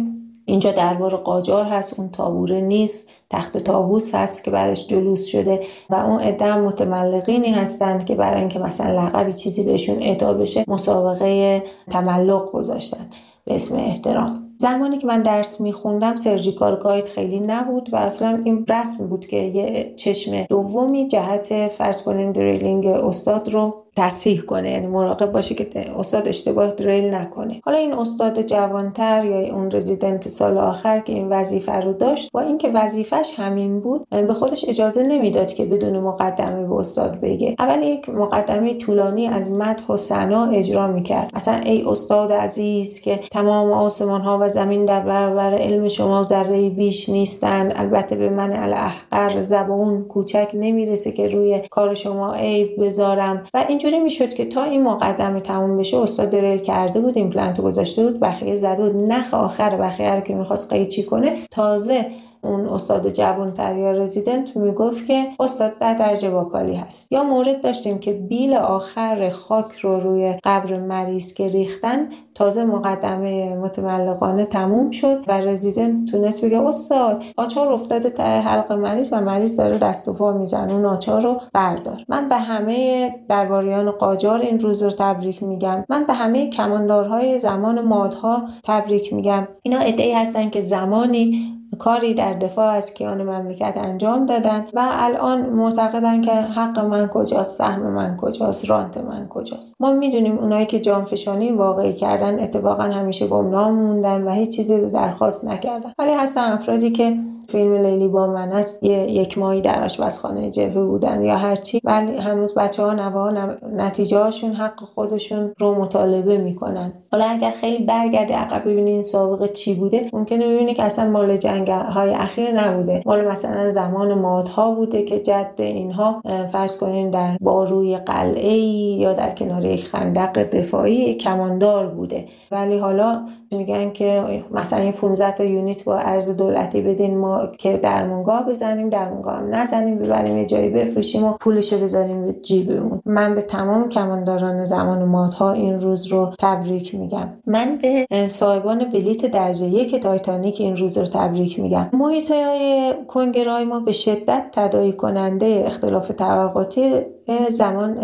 اینجا 0.45 0.71
دربار 0.71 1.15
قاجار 1.15 1.63
هست 1.65 1.99
اون 1.99 2.09
تابوره 2.09 2.61
نیست 2.61 3.09
تخت 3.29 3.57
تابوس 3.57 4.15
هست 4.15 4.43
که 4.43 4.51
برش 4.51 4.87
جلوس 4.87 5.25
شده 5.25 5.59
و 5.89 5.95
اون 5.95 6.19
عده 6.19 6.55
متملقینی 6.55 7.51
هستند 7.51 8.05
که 8.05 8.15
برای 8.15 8.39
اینکه 8.39 8.59
مثلا 8.59 9.01
لقبی 9.01 9.33
چیزی 9.33 9.63
بهشون 9.63 10.01
اعطا 10.01 10.33
بشه 10.33 10.63
مسابقه 10.67 11.63
تملق 11.89 12.51
گذاشتن. 12.51 13.09
به 13.45 13.55
اسم 13.55 13.75
احترام. 13.75 14.48
زمانی 14.61 14.97
که 14.97 15.07
من 15.07 15.21
درس 15.21 15.61
میخوندم 15.61 16.15
سرجیکال 16.15 16.79
گاید 16.83 17.07
خیلی 17.07 17.39
نبود 17.39 17.89
و 17.93 17.95
اصلا 17.95 18.41
این 18.45 18.65
رسم 18.69 19.07
بود 19.07 19.25
که 19.25 19.37
یه 19.37 19.93
چشم 19.95 20.43
دومی 20.43 21.07
جهت 21.07 21.67
فرض 21.67 22.03
کنین 22.03 22.31
دریلینگ 22.31 22.85
استاد 22.85 23.49
رو 23.49 23.85
تصحیح 23.99 24.41
کنه 24.41 24.71
یعنی 24.71 24.88
مراقب 24.88 25.31
باشه 25.31 25.55
که 25.55 25.91
استاد 25.99 26.27
اشتباه 26.27 26.71
دریل 26.71 27.15
نکنه. 27.15 27.62
حالا 27.65 27.77
این 27.77 27.93
استاد 27.93 28.41
جوانتر 28.41 29.25
یا 29.25 29.55
اون 29.55 29.71
رزیدنت 29.71 30.27
سال 30.27 30.57
آخر 30.57 30.99
که 30.99 31.13
این 31.13 31.29
وظیفه 31.29 31.75
رو 31.81 31.93
داشت 31.93 32.29
با 32.33 32.41
اینکه 32.41 32.69
وظیفش 32.69 33.33
همین 33.38 33.79
بود 33.79 34.09
به 34.09 34.33
خودش 34.33 34.69
اجازه 34.69 35.03
نمی‌داد 35.03 35.53
که 35.53 35.65
بدون 35.65 35.99
مقدمه 35.99 36.67
به 36.67 36.75
استاد 36.75 37.19
بگه. 37.19 37.55
اول 37.59 37.83
یک 37.83 38.09
مقدمه 38.09 38.73
طولانی 38.73 39.27
از 39.27 39.51
مدح 39.51 39.88
و 39.88 39.97
ثنا 39.97 40.45
اجرا 40.45 40.88
می‌کرد. 40.88 41.31
اصلا 41.33 41.55
ای 41.55 41.83
استاد 41.88 42.31
عزیز 42.31 43.01
که 43.01 43.19
تمام 43.31 43.71
آسمان 43.71 44.21
ها 44.21 44.38
و 44.41 44.49
زمین 44.49 44.85
در 44.85 44.99
برابر 44.99 45.53
علم 45.53 45.88
شما 45.88 46.23
ذره 46.23 46.69
بیش 46.69 47.09
نیستند 47.09 47.73
البته 47.75 48.15
به 48.15 48.29
من 48.29 48.53
الاحقر 48.53 49.41
زبون 49.41 50.03
کوچک 50.03 50.51
نمی‌رسه 50.53 51.12
که 51.12 51.27
روی 51.27 51.62
کار 51.71 51.93
شما 51.93 52.33
عیب 52.33 52.85
بذارم. 52.85 53.43
و 53.53 53.65
اینجور 53.69 53.88
اینجوری 53.89 54.04
می‌شد 54.04 54.34
که 54.34 54.45
تا 54.45 54.63
این 54.63 54.84
مقدمه 54.84 55.39
تموم 55.39 55.78
بشه 55.78 55.97
استاد 55.97 56.36
دریل 56.35 56.57
کرده 56.58 56.99
بود 56.99 57.17
ایمپلنت 57.17 57.62
گذاشته 57.62 58.04
بود 58.04 58.19
بخیه 58.19 58.56
زده 58.56 58.89
بود. 58.89 59.12
نخ 59.12 59.34
آخر 59.34 59.78
بخیه 59.78 60.12
رو 60.12 60.21
که 60.21 60.36
می‌خواست 60.36 60.73
قیچی 60.73 61.04
کنه. 61.04 61.34
تازه 61.52 62.06
اون 62.43 62.67
استاد 62.67 63.10
جوانتر 63.10 63.78
یا 63.78 63.91
رزیدنت 63.91 64.58
می‌گفت 64.58 65.06
که 65.06 65.28
استاد 65.39 65.71
ده 65.80 65.93
درجه 65.93 66.30
باکالی 66.29 66.75
هست. 66.75 67.12
یا 67.12 67.23
مورد 67.23 67.62
داشتیم 67.62 67.99
که 67.99 68.13
بیل 68.13 68.54
آخر 68.54 69.30
خاک 69.30 69.75
رو 69.75 69.99
روی 69.99 70.36
قبر 70.43 70.80
مریض 70.80 71.34
که 71.34 71.47
ریختن 71.47 72.10
تازه 72.36 72.65
مقدمه 72.65 73.56
متملقانه 73.56 74.45
تموم 74.45 74.91
شد 74.91 75.23
و 75.28 75.41
رزیدنت 75.41 76.12
تونست 76.12 76.45
بگه 76.45 76.60
استاد 76.60 77.23
آچار 77.38 77.73
افتاده 77.73 78.10
ته 78.10 78.23
حلق 78.23 78.71
مریض 78.71 79.10
و 79.12 79.21
مریض 79.21 79.56
داره 79.56 79.78
دست 79.78 80.08
و 80.08 80.13
پا 80.13 80.34
می‌زنه 80.34 80.73
اون 80.73 80.86
آچار 80.86 81.21
رو 81.21 81.41
بردار. 81.54 82.04
من 82.10 82.30
به 82.30 82.36
همه 82.36 83.10
درباریان 83.28 83.91
قاجار 83.91 84.39
این 84.39 84.60
روز 84.60 84.84
رو 84.84 84.89
تبریک 84.89 85.43
میگم. 85.43 85.86
من 85.89 86.04
به 86.04 86.13
همه 86.13 86.49
کماندارهای 86.49 87.39
زمان 87.39 87.82
مادها 87.82 88.43
تبریک 88.63 89.13
میگم. 89.13 89.47
اینا 89.63 89.80
ادعی 89.80 90.12
هستن 90.12 90.49
که 90.49 90.62
زمانی 90.62 91.58
کاری 91.77 92.13
در 92.13 92.34
دفاع 92.34 92.65
از 92.65 92.93
کیان 92.93 93.23
مملکت 93.23 93.73
انجام 93.77 94.25
دادن 94.25 94.65
و 94.73 94.88
الان 94.91 95.41
معتقدن 95.49 96.21
که 96.21 96.32
حق 96.32 96.79
من 96.79 97.08
کجاست 97.08 97.58
سهم 97.58 97.82
من 97.82 98.17
کجاست 98.17 98.69
رانت 98.69 98.97
من 98.97 99.27
کجاست. 99.27 99.75
ما 99.79 99.91
می‌دونیم 99.91 100.38
اونایی 100.38 100.65
که 100.65 100.79
جانفشانی 100.79 101.51
واقعی 101.51 101.93
کردن 101.93 102.39
اتفاقا 102.39 102.84
همیشه 102.84 103.27
گمنام 103.27 103.73
موندن 103.73 104.23
و 104.23 104.32
هیچ 104.32 104.55
چیزی 104.55 104.77
رو 104.77 104.89
درخواست 104.89 105.45
نکردن. 105.45 105.91
ولی 105.99 106.12
هستن 106.12 106.51
افرادی 106.51 106.91
که 106.91 107.17
فیلم 107.49 107.73
لیلی 107.73 108.08
با 108.08 108.27
من 108.27 108.51
است 108.51 108.84
یه 108.84 109.12
یک 109.12 109.38
ماهی 109.38 109.62
در 109.62 109.84
آشپزخانه 109.84 110.49
جبه 110.49 110.84
بودن 110.84 111.21
یا 111.21 111.38
هرچی 111.38 111.82
ولی 111.84 112.17
هنوز 112.17 112.53
بچه 112.53 112.84
ها 112.84 112.93
نوا 112.93 113.32
نتیجه 113.77 114.19
هاشون 114.19 114.53
حق 114.53 114.79
خودشون 114.79 115.51
رو 115.60 115.75
مطالبه 115.75 116.38
می‌کنن. 116.38 116.93
حالا 117.12 117.25
اگر 117.25 117.51
خیلی 117.51 117.86
برگردی 117.86 118.34
عقب 118.34 118.62
ببینین 118.69 119.03
سابقه 119.03 119.47
چی 119.47 119.73
بوده 119.73 120.10
ممکنه 120.13 120.47
ببینی 120.47 120.73
که 120.73 120.84
اصلا 120.84 121.10
مال 121.10 121.38
جنگ 121.38 121.58
های 121.67 122.13
اخیر 122.13 122.51
نبوده. 122.51 123.03
مال 123.05 123.27
مثلا 123.27 123.71
زمان 123.71 124.13
مادها 124.13 124.71
بوده 124.71 125.03
که 125.03 125.19
جد 125.19 125.53
اینها 125.57 126.21
فرض 126.51 126.77
کنین 126.77 127.09
در 127.09 127.37
باروی 127.41 127.97
قلعه 127.97 128.57
یا 128.99 129.13
در 129.13 129.31
کنار 129.35 129.65
یک 129.65 129.87
خندق 129.87 130.43
دفاعی 130.43 131.13
کماندار 131.13 131.87
بوده. 131.87 132.25
ولی 132.51 132.77
حالا 132.77 133.25
میگن 133.51 133.91
که 133.91 134.43
مثلا 134.51 134.79
این 134.79 134.91
15 134.91 135.31
تا 135.31 135.43
یونیت 135.43 135.83
با 135.83 135.97
ارز 135.97 136.29
دولتی 136.29 136.81
بدین 136.81 137.17
ما 137.17 137.47
که 137.47 137.77
درمونگاه 137.77 138.49
بزنیم 138.49 138.89
درمونگاه 138.89 139.35
هم 139.35 139.55
نزنیم 139.55 139.99
ببریم 139.99 140.38
یه 140.38 140.45
جایی 140.45 140.69
بفروشیم 140.69 141.23
و 141.23 141.33
پولشو 141.33 141.79
بذاریم 141.79 142.25
به 142.25 142.33
جیبمون. 142.33 143.01
من 143.05 143.35
به 143.35 143.41
تمام 143.41 143.89
کمانداران 143.89 144.65
زمان 144.65 145.03
مادها 145.03 145.51
این 145.51 145.79
روز 145.79 146.07
رو 146.07 146.33
تبریک 146.39 146.95
میگم. 146.95 147.29
من 147.47 147.77
به 147.81 148.27
صاحبان 148.27 148.89
بلیت 148.89 149.25
درجه 149.25 149.65
یک 149.65 149.95
تایتانیک 149.95 150.62
این 150.62 150.77
روز 150.77 150.97
رو 150.97 151.05
تبریک 151.05 151.59
میگم. 151.59 151.89
محیط 151.93 152.31
های 152.31 152.93
کنگرهای 153.07 153.65
ما 153.65 153.79
به 153.79 153.91
شدت 153.91 154.45
تدایی 154.51 154.93
کننده 154.93 155.63
اختلاف 155.67 156.12
طبقاتی 156.12 157.01
زمان 157.49 157.97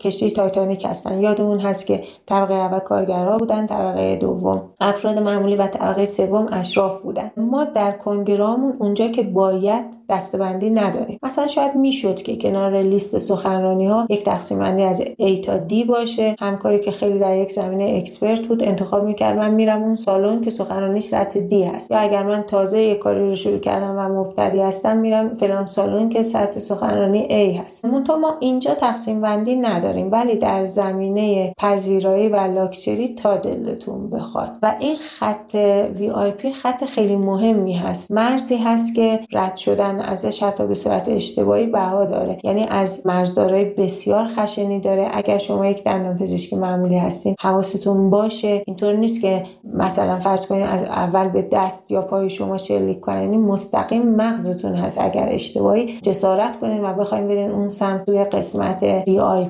کشتی 0.00 0.30
تایتانیک 0.30 0.84
هستن. 0.84 1.20
یادمون 1.20 1.60
هست 1.60 1.86
که 1.86 2.02
طبقه 2.26 2.54
اول 2.54 2.78
کارگرها 2.78 3.36
بودن 3.36 3.66
طبقه 3.66 4.16
دوم 4.16 4.62
افراد 4.80 5.18
معمولی 5.18 5.56
و 5.56 5.66
طبقه 5.66 6.04
سوم 6.04 6.48
اشراف 6.52 7.02
بودن. 7.02 7.30
ما 7.36 7.64
در 7.64 7.92
کنگرامون 7.92 8.76
اونجا 8.78 9.08
که 9.08 9.22
باید 9.22 9.84
دستبندی 10.08 10.70
نداریم. 10.70 11.18
مثلا 11.22 11.46
شاید 11.46 11.74
می‌شد 11.74 12.14
که 12.14 12.36
کنار 12.36 12.82
لیست 12.82 13.18
سخنرانی 13.18 13.86
ها 13.86 14.06
یک 14.10 14.24
تقسیم 14.24 14.58
بندی 14.58 14.82
از 14.82 15.02
A 15.02 15.40
تا 15.40 15.58
D 15.68 15.86
باشه. 15.88 16.36
همکاری 16.40 16.80
که 16.80 16.90
خیلی 16.90 17.18
در 17.18 17.36
یک 17.36 17.52
زمینه 17.52 17.96
expert 17.96 18.40
بود 18.40 18.62
انتخاب 18.62 19.04
می‌کرد. 19.04 19.38
من 19.38 19.50
میرم 19.50 19.82
اون 19.82 19.96
سالن 19.96 20.40
که 20.40 20.50
سخنرانیش 20.50 21.04
سطح 21.04 21.40
D 21.48 21.52
هست. 21.52 21.90
یا 21.90 21.98
اگر 21.98 22.22
من 22.22 22.42
تازه 22.42 22.80
یک 22.80 22.98
کاری 22.98 23.20
رو 23.20 23.36
شروع 23.36 23.58
کردم 23.58 23.94
و 23.98 24.20
مبتدی 24.20 24.60
هستم 24.60 24.96
میرم 24.96 25.34
فلان 25.34 25.64
سالن 25.64 26.08
که 26.08 26.22
سطح 26.22 26.58
سخنرانی 26.58 27.28
A 27.28 27.60
هست. 27.60 27.84
منتها 27.84 28.16
ما 28.16 28.34
اینجا 28.40 28.71
تقسیم 28.74 29.20
بندی 29.20 29.56
نداریم 29.56 30.12
ولی 30.12 30.36
در 30.36 30.64
زمینه 30.64 31.54
پذیرایی 31.58 32.28
و 32.28 32.36
لاکچری 32.36 33.14
تا 33.14 33.36
دلتون 33.36 34.10
بخواد. 34.10 34.50
و 34.62 34.74
این 34.80 34.96
خط 34.96 35.54
VIP 35.98 36.52
خط 36.52 36.84
خیلی 36.84 37.16
مهمی 37.16 37.72
هست. 37.72 38.10
مرزی 38.10 38.56
هست 38.56 38.94
که 38.94 39.20
رد 39.32 39.56
شدن 39.56 40.00
ازش 40.00 40.42
حتی 40.42 40.66
به 40.66 40.74
صورت 40.74 41.08
اشتباهی 41.08 41.66
بها 41.66 42.04
داره. 42.04 42.38
یعنی 42.44 42.64
از 42.64 43.06
مرزدارای 43.06 43.64
بسیار 43.64 44.26
خشنی 44.26 44.80
داره. 44.80 45.08
اگر 45.12 45.38
شما 45.38 45.66
یک 45.66 45.84
دندان 45.84 46.18
پزشکی 46.18 46.56
معمولی 46.56 46.98
هستین 46.98 47.34
حواستون 47.40 48.10
باشه. 48.10 48.62
اینطور 48.66 48.96
نیست 48.96 49.20
که 49.20 49.44
مثلا 49.74 50.18
فرض 50.18 50.46
کنید 50.46 50.66
از 50.66 50.82
اول 50.82 51.28
به 51.28 51.42
دست 51.42 51.90
یا 51.90 52.02
پای 52.02 52.30
شما 52.30 52.58
شلیک 52.58 53.00
کنین. 53.00 53.22
یعنی 53.22 53.36
مستقیم 53.36 54.02
مغزتون 54.02 54.74
هست. 54.74 55.00
اگر 55.00 55.28
اشتباهی 55.30 55.98
جسارت 56.02 56.60
کنین 56.60 56.84
و 56.84 56.94
بخواید 56.94 57.28
برین 57.28 57.50
اون 57.50 57.68
سمت 57.68 58.06
توی 58.06 58.24
قسمت 58.24 58.61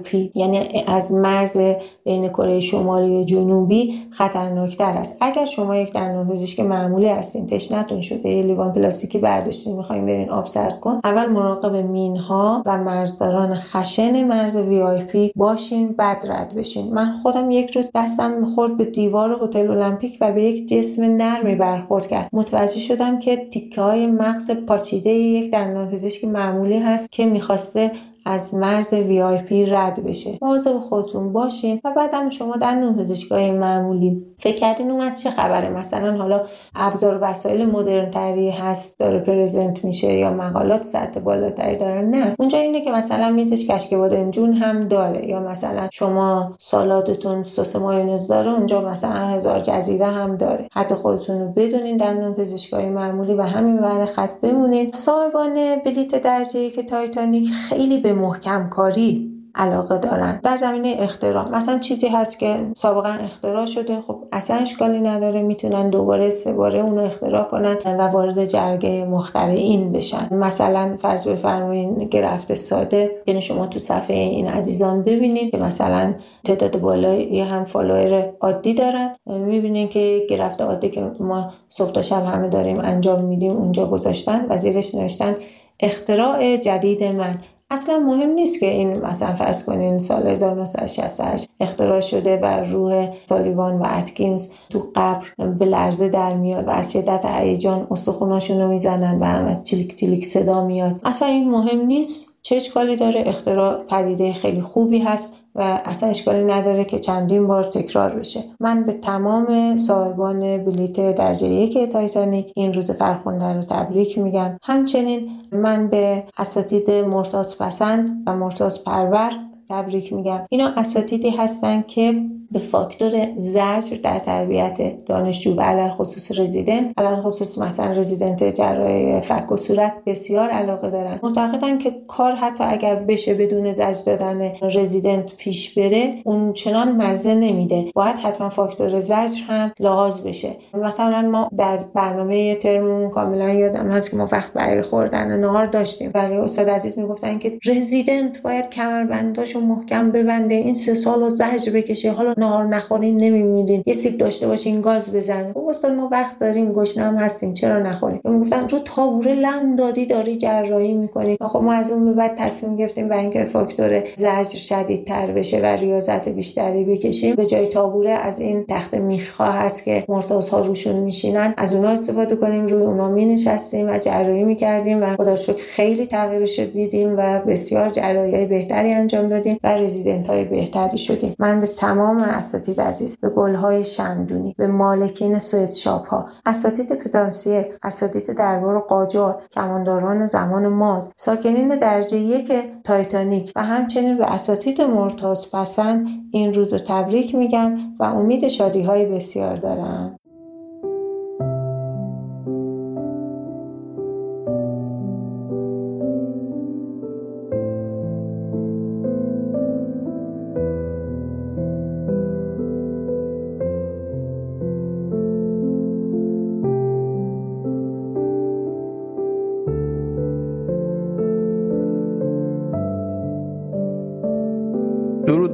پی 0.04 0.32
یعنی 0.34 0.84
از 0.86 1.12
مرز 1.12 1.58
بین 2.04 2.28
کره 2.28 2.60
شمالی 2.60 3.20
و 3.20 3.24
جنوبی 3.24 3.94
خطرناکتر 4.10 4.92
است. 4.96 5.18
اگر 5.20 5.46
شما 5.46 5.76
یک 5.76 5.92
دندان 5.92 6.28
پزشک 6.28 6.60
معمولی 6.60 7.08
هستین 7.08 7.46
تشنتون 7.46 8.00
شده 8.00 8.28
یه 8.28 8.42
لیوان 8.42 8.72
پلاستیکی 8.72 9.18
برداشتین 9.18 9.76
می‌خواین 9.76 10.06
برین 10.06 10.30
آب 10.30 10.46
سرد 10.46 10.80
کن 10.80 11.00
اول 11.04 11.26
مراقب 11.26 11.76
مینها 11.76 12.62
و 12.66 12.78
مرزداران 12.78 13.54
خشن 13.54 14.24
مرز 14.24 14.58
پی 14.58 15.32
باشین 15.36 15.92
بعد 15.92 16.24
رد 16.28 16.54
بشین. 16.54 16.94
من 16.94 17.12
خودم 17.22 17.50
یک 17.50 17.70
روز 17.70 17.90
دستم 17.94 18.30
می‌خورد 18.30 18.76
به 18.76 18.84
دیوار 18.84 19.44
هتل 19.44 19.70
المپیک 19.70 20.18
و 20.20 20.32
به 20.32 20.44
یک 20.44 20.68
جسم 20.68 21.04
نرمی 21.04 21.54
برخورد 21.54 22.06
کرد. 22.06 22.28
متوجه 22.32 22.80
شدم 22.80 23.18
که 23.18 23.36
تیکه 23.36 23.80
های 23.80 24.06
مغز 24.06 24.50
پاچیده 24.50 25.10
یک 25.10 25.52
دندان 25.52 25.88
پزشک 25.88 26.24
معمولی 26.24 26.78
هست 26.78 27.12
که 27.12 27.26
می‌خواسته 27.26 27.90
از 28.26 28.54
مرز 28.54 28.92
VIP 28.94 29.66
رد 29.66 30.04
بشه. 30.04 30.38
مواظب 30.42 30.78
خودتون 30.78 31.32
باشین 31.32 31.80
و 31.84 31.92
بعدم 31.96 32.30
شما 32.30 32.56
دندون 32.56 32.92
پزشکای 32.92 33.50
معمولی 33.50 34.22
فکر 34.38 34.56
کردین 34.56 34.90
اومد 34.90 35.14
چه 35.14 35.30
خبره؟ 35.30 35.70
مثلا 35.70 36.16
حالا 36.16 36.42
ابزار 36.74 37.18
وسایل 37.22 37.66
مدرن 37.66 38.10
تری 38.10 38.50
هست 38.50 38.98
داره 38.98 39.18
present 39.18 39.84
میشه 39.84 40.12
یا 40.12 40.30
مقالات 40.30 40.82
سطح 40.82 41.20
بالاتری 41.20 41.76
داره 41.76 42.02
نه. 42.02 42.34
اونجا 42.38 42.58
اینه 42.58 42.80
که 42.80 42.90
مثلا 42.90 43.30
میزش 43.30 43.70
کشک 43.70 43.94
بادمجون 43.94 44.52
هم 44.52 44.80
داره. 44.80 45.28
یا 45.28 45.40
مثلا 45.40 45.88
شما 45.92 46.54
سالادتون 46.58 47.42
سس 47.42 47.76
مایونز 47.76 48.26
داره 48.28 48.50
اونجا 48.50 48.80
مثلا 48.80 49.26
هزار 49.26 49.60
جزیره 49.60 50.06
هم 50.06 50.36
داره. 50.36 50.68
حد 50.72 50.94
خودتون 50.94 51.40
رو 51.40 51.48
بدونین 51.48 51.96
دندون 51.96 52.34
پزشکای 52.34 52.88
معمولی 52.88 53.34
و 53.34 53.42
همین 53.42 53.78
ور 53.78 54.04
خط 54.04 54.40
بمونین. 54.40 54.90
صاحبان 54.90 55.76
بلیت 55.84 56.22
درجه 56.22 56.70
یک 56.70 56.82
تایتانیک 56.82 57.50
خیلی 57.68 57.98
به 57.98 58.11
محکم 58.12 58.68
کاری 58.68 59.28
علاقه 59.54 59.98
دارن. 59.98 60.40
در 60.42 60.56
زمینه 60.56 60.96
اختراع. 60.98 61.48
مثلا 61.48 61.78
چیزی 61.78 62.08
هست 62.08 62.38
که 62.38 62.66
سابقا 62.76 63.08
اختراع 63.08 63.66
شده. 63.66 64.00
خب 64.00 64.24
اصلا 64.32 64.56
اشکالی 64.56 65.00
نداره. 65.00 65.42
می‌تونن 65.42 65.90
دوباره 65.90 66.30
سه 66.30 66.52
باره 66.52 66.78
اونو 66.78 67.00
اختراع 67.00 67.44
کنن 67.44 67.76
و 67.86 68.02
وارد 68.02 68.44
جرگه 68.44 69.04
مخترعین 69.04 69.92
بشن. 69.92 70.28
مثلا 70.30 70.96
فرض 70.98 71.28
بفرمایید 71.28 72.08
گرفته 72.08 72.54
ساده. 72.54 73.10
یعنی 73.26 73.40
شما 73.40 73.66
تو 73.66 73.78
صفحه 73.78 74.16
این 74.16 74.46
عزیزان 74.46 75.02
ببینید 75.02 75.50
که 75.50 75.58
مثلا 75.58 76.14
تعداد 76.44 76.80
بالایی 76.80 77.40
هم 77.40 77.64
فالوور 77.64 78.32
عادی 78.40 78.74
دارن. 78.74 79.16
می‌بینید 79.26 79.90
که 79.90 80.26
گرفته 80.30 80.64
عادی 80.64 80.90
که 80.90 81.00
ما 81.20 81.52
صبح 81.68 81.92
تا 81.92 82.02
شب 82.02 82.24
همه 82.26 82.48
داریم 82.48 82.80
انجام 82.80 83.24
میدیم. 83.24 83.56
اونجا 83.56 83.86
گذاشتن. 83.86 84.46
و 84.48 84.56
زیرش 84.56 84.94
نوشتن 84.94 85.36
اختراع 85.80 86.56
جدید 86.56 87.04
من. 87.04 87.34
اصلا 87.72 87.98
مهم 87.98 88.30
نیست 88.30 88.60
که 88.60 88.66
این 88.66 89.00
مثلا 89.00 89.34
فرض 89.34 89.64
کنین 89.64 89.98
سال 89.98 90.26
1968 90.26 91.48
اختراع 91.60 92.00
شده 92.00 92.36
و 92.36 92.64
روح 92.64 93.08
سالیوان 93.24 93.78
و 93.78 93.86
اتکینز 93.98 94.48
تو 94.70 94.88
قبر 94.94 95.26
به 95.58 95.64
لرزه 95.64 96.08
در 96.08 96.34
میاد 96.34 96.68
و 96.68 96.70
از 96.70 96.92
شدت 96.92 97.24
هیجان 97.24 97.86
استخوناشون 97.90 98.60
رو 98.60 98.68
می‌زنن 98.68 99.18
و 99.20 99.24
هم 99.24 99.44
از 99.44 99.64
چلیک 99.64 99.94
چلیک 99.94 100.26
صدا 100.26 100.64
میاد. 100.64 101.00
اصلا 101.04 101.28
این 101.28 101.50
مهم 101.50 101.86
نیست. 101.86 102.28
چه 102.42 102.56
اشکالی 102.56 102.96
داره. 102.96 103.22
اختراع 103.26 103.84
پدیده 103.84 104.32
خیلی 104.32 104.60
خوبی 104.60 104.98
هست. 104.98 105.41
و 105.54 105.80
اصلا 105.84 106.08
اشکالی 106.08 106.44
نداره 106.44 106.84
که 106.84 106.98
چندین 106.98 107.46
بار 107.46 107.62
تکرار 107.62 108.14
بشه. 108.14 108.44
من 108.60 108.82
به 108.82 108.92
تمام 108.92 109.76
صاحبان 109.76 110.64
بلیت 110.64 111.14
درجه 111.14 111.46
یک 111.46 111.88
تایتانیک 111.88 112.52
این 112.56 112.72
روز 112.72 112.90
فرخنده 112.90 113.52
رو 113.52 113.62
تبریک 113.62 114.18
میگم. 114.18 114.58
همچنین 114.62 115.30
من 115.52 115.88
به 115.88 116.24
اساتید 116.38 116.90
مرتاض 116.90 117.58
پسند 117.58 118.22
و 118.26 118.36
مرتاض 118.36 118.84
پرور 118.84 119.32
تبریک 119.68 120.12
میگم. 120.12 120.40
اینا 120.50 120.72
اساتیدی 120.76 121.30
هستن 121.30 121.82
که 121.82 122.24
به 122.52 122.58
فاکتور 122.58 123.26
زجر 123.36 123.96
در 124.02 124.18
تربیت 124.18 125.04
دانشجو 125.06 125.54
و 125.54 125.60
علل 125.60 125.90
خصوص 125.90 126.38
رزیدنت. 126.38 126.92
علل 126.96 127.20
خصوص 127.20 127.58
مثلا 127.58 127.92
رزیدنت 127.92 128.54
جراحی 128.54 129.20
فک 129.20 129.52
و 129.52 129.56
صورت 129.56 129.92
بسیار 130.06 130.48
علاقه 130.50 130.90
دارن. 130.90 131.20
معتقدن 131.22 131.78
که 131.78 131.94
کار 132.08 132.32
حتی 132.32 132.64
اگر 132.64 132.94
بشه 132.94 133.34
بدون 133.34 133.72
زجر 133.72 134.02
دادن 134.06 134.52
رزیدنت 134.62 135.36
پیش 135.36 135.78
بره 135.78 136.14
اون 136.24 136.52
چنان 136.52 136.92
مزه 136.96 137.34
نمیده. 137.34 137.84
باید 137.94 138.16
حتما 138.16 138.48
فاکتور 138.48 139.00
زجر 139.00 139.42
هم 139.48 139.72
لحاظ 139.80 140.26
بشه. 140.26 140.56
مثلا 140.74 141.22
ما 141.22 141.48
در 141.56 141.76
برنامه 141.94 142.54
ترمون 142.54 143.10
کاملا 143.10 143.48
یادم 143.48 143.90
هست 143.90 144.10
که 144.10 144.16
ما 144.16 144.28
وقت 144.32 144.52
برای 144.52 144.82
خوردن 144.82 145.40
نهار 145.40 145.66
داشتیم. 145.66 146.10
ولی 146.14 146.34
استاد 146.34 146.70
عزیز 146.70 146.98
می‌گفتن 146.98 147.38
که 147.38 147.58
رزیدنت 147.66 148.42
باید 148.42 148.70
کمربنداشو 148.70 149.60
محکم 149.60 150.10
ببنده 150.10 150.54
این 150.54 150.74
سه 150.74 150.94
سال 150.94 151.22
و 151.22 151.30
زجر 151.30 151.72
بکشه. 151.72 152.12
حالا 152.12 152.34
نهار 152.42 152.64
نخورین 152.64 153.16
نمیمیرین. 153.16 153.82
یه 153.86 153.94
سیب 153.94 154.18
داشته 154.18 154.46
باشین 154.46 154.80
گاز 154.80 155.12
بزنه 155.12 155.52
خب 155.52 155.66
استاد 155.68 155.92
ما 155.92 156.08
وقت 156.12 156.38
داریم 156.38 156.72
گشنه 156.72 157.04
هم 157.04 157.16
هستیم 157.16 157.54
چرا 157.54 157.78
نخوریم 157.78 158.20
می‌گفتن 158.24 158.66
تو 158.66 158.78
تابوره 158.78 159.34
لم 159.34 159.76
دادی 159.76 160.06
داری 160.06 160.36
جراحی 160.36 160.92
می‌کنی. 160.92 161.36
خب 161.40 161.58
ما 161.62 161.72
از 161.72 161.90
اون 161.90 162.04
به 162.04 162.12
بعد 162.12 162.34
تصمیم 162.36 162.76
گرفتیم 162.76 163.08
به 163.08 163.18
اینکه 163.18 163.44
فاکتور 163.44 164.02
زجر 164.14 164.58
شدید 164.58 165.04
تر 165.04 165.26
بشه 165.26 165.60
و 165.60 165.64
ریاضت 165.64 166.28
بیشتری 166.28 166.84
بکشیم. 166.84 167.34
به 167.34 167.46
جای 167.46 167.66
تابوره 167.66 168.10
از 168.10 168.40
این 168.40 168.64
تخت 168.68 168.94
میخا 168.94 169.44
هست 169.44 169.84
که 169.84 170.04
مرتاز 170.08 170.48
ها 170.48 170.60
روشون 170.60 170.96
میشینن. 170.96 171.54
از 171.56 171.74
اونها 171.74 171.90
استفاده 171.90 172.36
کنیم 172.36 172.66
روی 172.66 172.82
اونا 172.82 173.08
می 173.08 173.24
نشستیم 173.24 173.88
و 173.88 173.98
جراحی 173.98 174.44
می‌کردیم 174.44 175.02
و 175.02 175.16
خدا 175.16 175.36
شکر 175.36 175.62
خیلی 175.62 176.06
تغییرش 176.06 176.58
دیدیم 176.58 177.14
و 177.18 177.40
بسیار 177.40 177.88
جراحی 177.88 178.46
بهتری 178.46 178.92
انجام 178.92 179.28
دادیم 179.28 179.58
و 179.64 179.74
رزیدنت 179.74 180.26
های 180.26 180.44
بهتری 180.44 180.98
شدیم. 180.98 181.34
من 181.38 181.60
به 181.60 181.66
تمام 181.66 182.24
اساتید 182.32 182.80
عزیز 182.80 183.18
به 183.18 183.30
گلهای 183.30 183.84
شمدونی 183.84 184.54
به 184.58 184.66
مالکین 184.66 185.38
سویت 185.38 185.70
شاپ 185.70 186.08
ها 186.08 186.28
اساتید 186.46 186.92
پتانسیل 186.92 187.64
اساتید 187.82 188.32
دربار 188.32 188.78
قاجار 188.78 189.42
کمانداران 189.50 190.26
زمان 190.26 190.68
ماد 190.68 191.12
ساکنین 191.16 191.68
درجه 191.78 192.16
یک 192.16 192.52
تایتانیک 192.84 193.52
و 193.56 193.62
همچنین 193.62 194.18
به 194.18 194.34
اساتید 194.34 194.80
مرتاز 194.80 195.50
پسند 195.50 196.06
این 196.32 196.54
روز 196.54 196.72
رو 196.72 196.78
تبریک 196.78 197.34
میگم 197.34 197.78
و 197.98 198.04
امید 198.04 198.48
شادی 198.48 198.82
های 198.82 199.06
بسیار 199.06 199.56
دارم. 199.56 200.18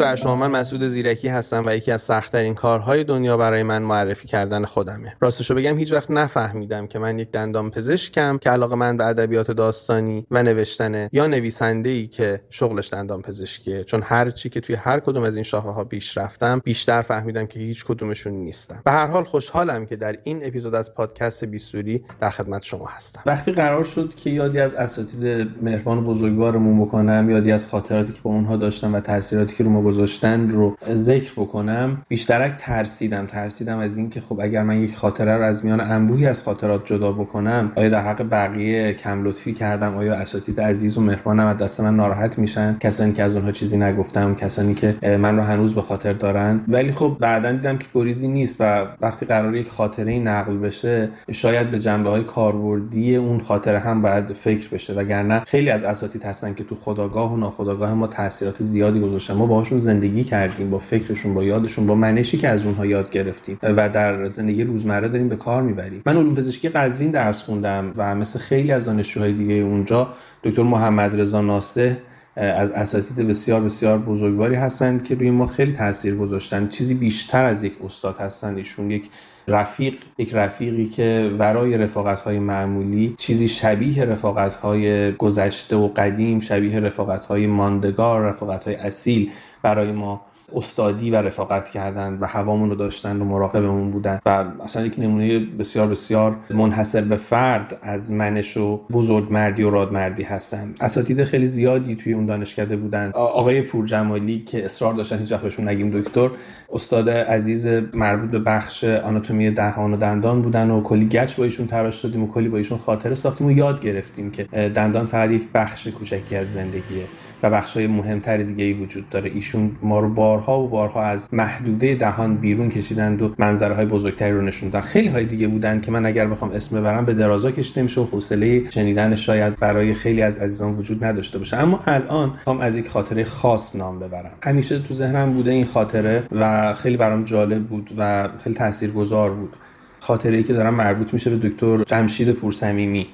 بر 0.09 0.17
شما 0.17 0.37
من 0.37 0.51
مسعود 0.51 0.89
زیرکی 0.89 1.29
هستم 1.29 1.63
و 1.67 1.77
یکی 1.77 1.93
از 1.93 2.03
سختترین 2.03 2.55
کارهای 2.55 3.05
دنیا 3.05 3.37
برای 3.37 3.63
من 3.63 3.83
معرفی 3.83 4.29
کردن 4.29 4.65
خودمه. 4.65 5.17
راستشو 5.21 5.55
بگم 5.55 5.79
هیچ 5.79 5.93
وقت 5.93 6.11
نفهمیدم 6.11 6.87
که 6.87 6.99
من 6.99 7.19
یک 7.19 7.31
دندان 7.31 7.71
پزشکم 7.71 8.39
که 8.39 8.51
علاقه 8.51 8.75
من 8.75 8.97
به 8.97 9.05
ادبیات 9.05 9.51
داستانی 9.51 10.27
و 10.31 10.43
نوشتنه 10.43 11.11
یا 11.13 11.27
نویسنده 11.27 11.91
ای 11.91 12.07
که 12.07 12.41
شغلش 12.51 12.93
دندان 12.93 13.23
پزشکیه. 13.23 13.85
چون 13.85 14.03
هر 14.05 14.31
چی 14.31 14.49
که 14.49 14.61
توی 14.61 14.77
هر 14.77 15.01
کدوم 15.01 15.23
از 15.23 15.35
این 15.35 15.45
شاخه 15.45 15.69
ها 15.69 15.85
پیش 15.85 16.19
رفتم 16.19 16.61
بیشتر 16.65 17.03
فهمیدم 17.03 17.47
که 17.47 17.61
هیچ 17.61 17.85
کدومشون 17.85 18.33
نیستم. 18.33 18.81
به 18.85 18.91
هر 18.91 19.07
حال 19.07 19.25
خوشحالم 19.25 19.87
که 19.87 19.97
در 19.97 20.17
این 20.25 20.47
اپیزود 20.47 20.75
از 20.75 20.95
پادکست 20.95 21.45
بیستوری 21.45 22.05
در 22.21 22.31
خدمت 22.31 22.63
شما 22.63 22.87
هستم. 22.87 23.21
وقتی 23.27 23.53
قرار 23.53 23.85
شد 23.85 24.15
که 24.15 24.31
یادی 24.31 24.59
از 24.59 24.75
اساتید 24.75 25.49
مهربان 25.63 26.05
بزرگوارمون 26.05 26.81
بکنم 26.87 27.31
یادی 27.31 27.53
از 27.53 27.67
خاطراتی 27.67 28.13
که 28.13 28.21
با 28.23 28.31
اونها 28.31 28.57
داشتم 28.57 28.95
و 28.95 29.01
تاثیراتی 29.01 29.57
که 29.57 29.65
رو 29.65 29.71
گذاشتن 29.99 30.51
رو 30.51 30.77
ذکر 30.95 31.33
بکنم 31.33 32.03
بیشترک 32.09 32.55
ترسیدم 32.59 33.27
ترسیدم 33.27 33.79
از 33.79 33.99
اینکه 33.99 34.21
خب 34.21 34.41
اگر 34.41 34.63
من 34.63 34.83
یک 34.83 34.97
خاطره 34.97 35.37
رو 35.37 35.43
از 35.43 35.65
میان 35.65 35.81
انبوهی 35.81 36.27
از 36.27 36.43
خاطرات 36.43 36.87
جدا 36.87 37.13
بکنم 37.13 37.73
آیا 37.77 37.89
در 37.89 38.01
حق 38.01 38.23
بقیه 38.31 38.93
کم 38.93 39.25
لطفی 39.25 39.53
کردم؟ 39.53 39.97
آیا 39.97 40.15
اساتید 40.15 40.61
عزیز 40.61 40.99
و 40.99 41.01
مهربانم؟ 41.01 41.47
از 41.47 41.57
دست 41.57 41.81
من 41.81 41.97
ناراحت 41.97 42.39
میشن؟ 42.39 42.77
کسانی 42.81 43.13
که 43.13 43.23
از 43.23 43.37
اونها 43.37 43.53
چیزی 43.53 43.77
نگفتم 43.77 44.35
کسانی 44.35 44.75
که 44.75 44.97
من 45.03 45.37
رو 45.37 45.43
هنوز 45.43 45.75
به 45.75 45.83
خاطر 45.83 46.13
دارن؟ 46.13 46.61
ولی 46.69 46.93
خب 46.93 47.17
بعدا 47.21 47.53
دیدم 47.53 47.79
که 47.79 47.87
گریزی 47.95 48.29
نیست 48.29 48.57
و 48.61 48.87
وقتی 49.01 49.27
قرار 49.27 49.57
یک 49.57 49.69
خاطره 49.69 50.19
نقل 50.19 50.57
بشه 50.57 51.09
شاید 51.33 51.71
به 51.71 51.81
جنبه 51.81 52.11
های 52.11 52.25
کاربردی 52.25 53.17
اون 53.17 53.41
خاطره 53.41 53.79
هم 53.79 54.03
باید 54.03 54.33
فکر 54.33 54.69
بشه. 54.69 54.95
وگرنه 54.95 55.41
خیلی 55.41 55.71
از 55.71 55.85
اساتید 55.85 56.23
هستن 56.23 56.55
که 56.55 56.65
تو 56.65 56.75
خداگاه 56.75 57.33
و 57.33 57.37
ناخداگاه 57.37 57.95
ما 57.95 58.07
تاثیرات 58.07 58.63
زیادی 58.63 59.01
گذاشتن. 59.01 59.35
ما 59.35 59.47
باهاشون 59.47 59.79
زندگی 59.89 60.25
کردیم 60.25 60.71
با 60.71 60.79
فکرشون 60.79 61.35
با 61.35 61.45
یادشون 61.45 61.87
با 61.87 61.95
منشی 61.95 62.39
که 62.39 62.49
از 62.49 62.67
اونها 62.67 62.87
یاد 62.87 63.11
گرفتیم 63.11 63.59
و 63.63 63.89
در 63.89 64.29
زندگی 64.29 64.65
روزمره 64.65 65.09
داریم 65.09 65.29
به 65.29 65.37
کار 65.37 65.63
می‌بریم. 65.63 66.03
من 66.07 66.17
علوم 66.17 66.35
پزشکی 66.35 66.69
قزوین 66.69 67.11
درس 67.11 67.43
خوندم 67.43 67.93
و 67.97 68.15
مثل 68.15 68.39
خیلی 68.39 68.73
از 68.73 68.85
دانشجوهای 68.85 69.33
دیگه 69.33 69.55
اونجا 69.55 70.09
دکتر 70.45 70.63
محمد 70.63 71.21
رضا 71.21 71.41
ناسه 71.41 71.99
از 72.39 72.73
اساتید 72.73 73.17
بسیار 73.17 73.61
بسیار 73.61 73.99
بزرگواری 73.99 74.55
هستند 74.55 75.05
که 75.05 75.15
روی 75.15 75.31
ما 75.31 75.47
خیلی 75.47 75.73
تاثیر 75.73 76.17
گذاشتن. 76.17 76.69
چیزی 76.69 76.95
بیشتر 76.95 77.45
از 77.45 77.65
یک 77.65 77.73
استاد 77.85 78.19
هستند 78.19 78.59
ایشون. 78.59 78.91
یک 78.91 79.11
رفیق 79.49 79.95
یک 80.19 80.35
رفیقی 80.35 80.89
که 80.89 81.35
ورای 81.39 81.79
رفاقت 81.79 82.21
های 82.21 82.39
معمولی 82.39 83.15
چیزی 83.19 83.49
شبیه 83.49 84.05
رفاقت 84.05 84.55
های 84.55 85.13
گذشته 85.13 85.77
و 85.77 85.89
قدیم 85.89 86.41
شبیه 86.41 86.81
رفاقت 86.81 87.27
های 87.27 87.47
ماندگار 87.47 88.21
رفاقت 88.21 88.65
های 88.65 88.75
اصیل 88.75 89.31
برای 89.63 89.93
ما 89.93 90.21
استادی 90.55 91.11
و 91.11 91.17
رفاقت 91.17 91.69
کردن 91.69 92.19
و 92.21 92.27
هوامون 92.27 92.71
رو 92.71 92.75
داشتن 92.75 93.23
و 93.23 93.25
مراقبمون 93.25 93.91
بودن 93.91 94.21
و 94.27 94.45
اصلا 94.65 94.87
یک 94.87 94.95
نمونه 94.99 95.39
بسیار 95.39 95.87
بسیار 95.87 96.37
منحصر 96.51 97.01
به 97.01 97.17
فرد 97.17 97.79
از 97.83 98.13
منش 98.13 98.57
و 98.57 98.77
بزرگ 98.93 99.33
مردی 99.33 99.63
و 99.63 99.71
رادمردی 99.71 100.23
هستن. 100.23 100.75
اساتید 100.81 101.25
خیلی 101.25 101.47
زیادی 101.47 101.97
توی 101.97 102.13
اون 102.13 102.27
دانشکده 102.27 102.77
بودن. 102.77 103.11
آقای 103.15 103.63
پورجمالی 103.63 104.39
که 104.39 104.65
اصرار 104.65 104.95
داشتن 104.95 105.19
هیچ 105.19 105.33
وقت 105.33 105.43
بهشون 105.43 105.69
نگیم 105.69 105.91
دکتر 105.91 106.31
استاد 106.73 107.11
عزیز 107.11 107.67
مربوط 107.95 108.31
به 108.31 108.39
بخش 108.39 108.85
آناتومی 108.85 109.51
دهان 109.51 109.95
و 109.95 109.97
دندان 109.97 110.43
بودن 110.43 110.71
و 110.71 110.83
کلی 110.83 111.09
گچ 111.09 111.37
با 111.37 111.45
ایشون 111.45 111.67
تراش 111.67 112.05
دادیم 112.05 112.23
و 112.23 112.27
کلی 112.27 112.49
با 112.49 112.59
ایشون 112.59 112.79
خاطره 112.79 113.15
ساختیم 113.15 113.47
و 113.47 113.51
یاد 113.51 113.81
گرفتیم 113.81 114.31
که 114.31 114.45
دندان 114.53 115.07
فقط 115.07 115.31
یک 115.31 115.49
بخش 115.55 115.89
کوچکی 115.89 116.37
از 116.37 116.53
زندگیه. 116.53 117.05
و 117.43 117.51
بخش 117.51 117.77
های 117.77 117.87
مهمتر 117.87 118.37
دیگه 118.37 118.65
ای 118.65 118.73
وجود 118.73 119.09
داره. 119.11 119.31
ایشون 119.31 119.77
ما 119.83 120.01
رو 120.01 120.09
بارها 120.09 120.61
و 120.61 120.69
بارها 120.69 121.03
از 121.03 121.29
محدوده 121.33 121.95
دهان 121.95 122.37
بیرون 122.37 122.69
کشیدند 122.69 123.23
و 123.23 123.35
منظره 123.39 123.75
های 123.75 123.87
بزرگتری 123.87 124.33
رو 124.33 124.43
نشون 124.43 124.71
دادن. 124.71 124.87
خیلی 124.87 125.09
های 125.09 125.25
دیگه 125.25 125.49
بودن 125.49 125.81
که 125.81 125.91
من 125.91 126.07
اگر 126.07 126.27
بخوام 126.27 126.51
اسم 126.51 126.81
ببرم 126.81 127.05
به 127.05 127.15
درازا 127.15 127.51
کشیده 127.51 127.83
میشه 127.83 128.01
و 128.01 128.05
حوصله 128.05 128.71
شنیدن 128.71 129.15
شاید 129.15 129.57
برای 129.57 129.95
خیلی 129.95 130.23
از 130.23 130.39
عزیزان 130.39 130.75
وجود 130.75 131.05
نداشته 131.05 131.39
باشه. 131.39 131.57
اما 131.57 131.81
الان 131.87 132.31
می‌خوام 132.31 132.61
از 132.61 132.77
یک 132.77 132.89
خاطره 132.89 133.25
خاص 133.25 133.77
نام 133.77 133.99
ببرم. 133.99 134.31
همیشه 134.43 134.79
تو 134.79 134.95
ذهنم 134.95 135.33
بوده 135.33 135.51
این 135.51 135.65
خاطره 135.65 136.23
و 136.33 136.75
خیلی 136.75 136.97
برام 136.97 137.25
جالب 137.25 137.67
بود 137.67 137.91
و 137.99 138.29
خیلی 138.39 138.57
تاثیرگذار 138.57 139.31
بود. 139.31 139.57
خاطره 140.01 140.37
ای 140.37 140.43
که 140.43 140.53
دارم 140.53 140.75
مربوط 140.75 141.13
میشه 141.13 141.31
به 141.31 141.49
دکتر 141.49 141.85
جمشید 141.85 142.33
پورسمیمی 142.33 143.07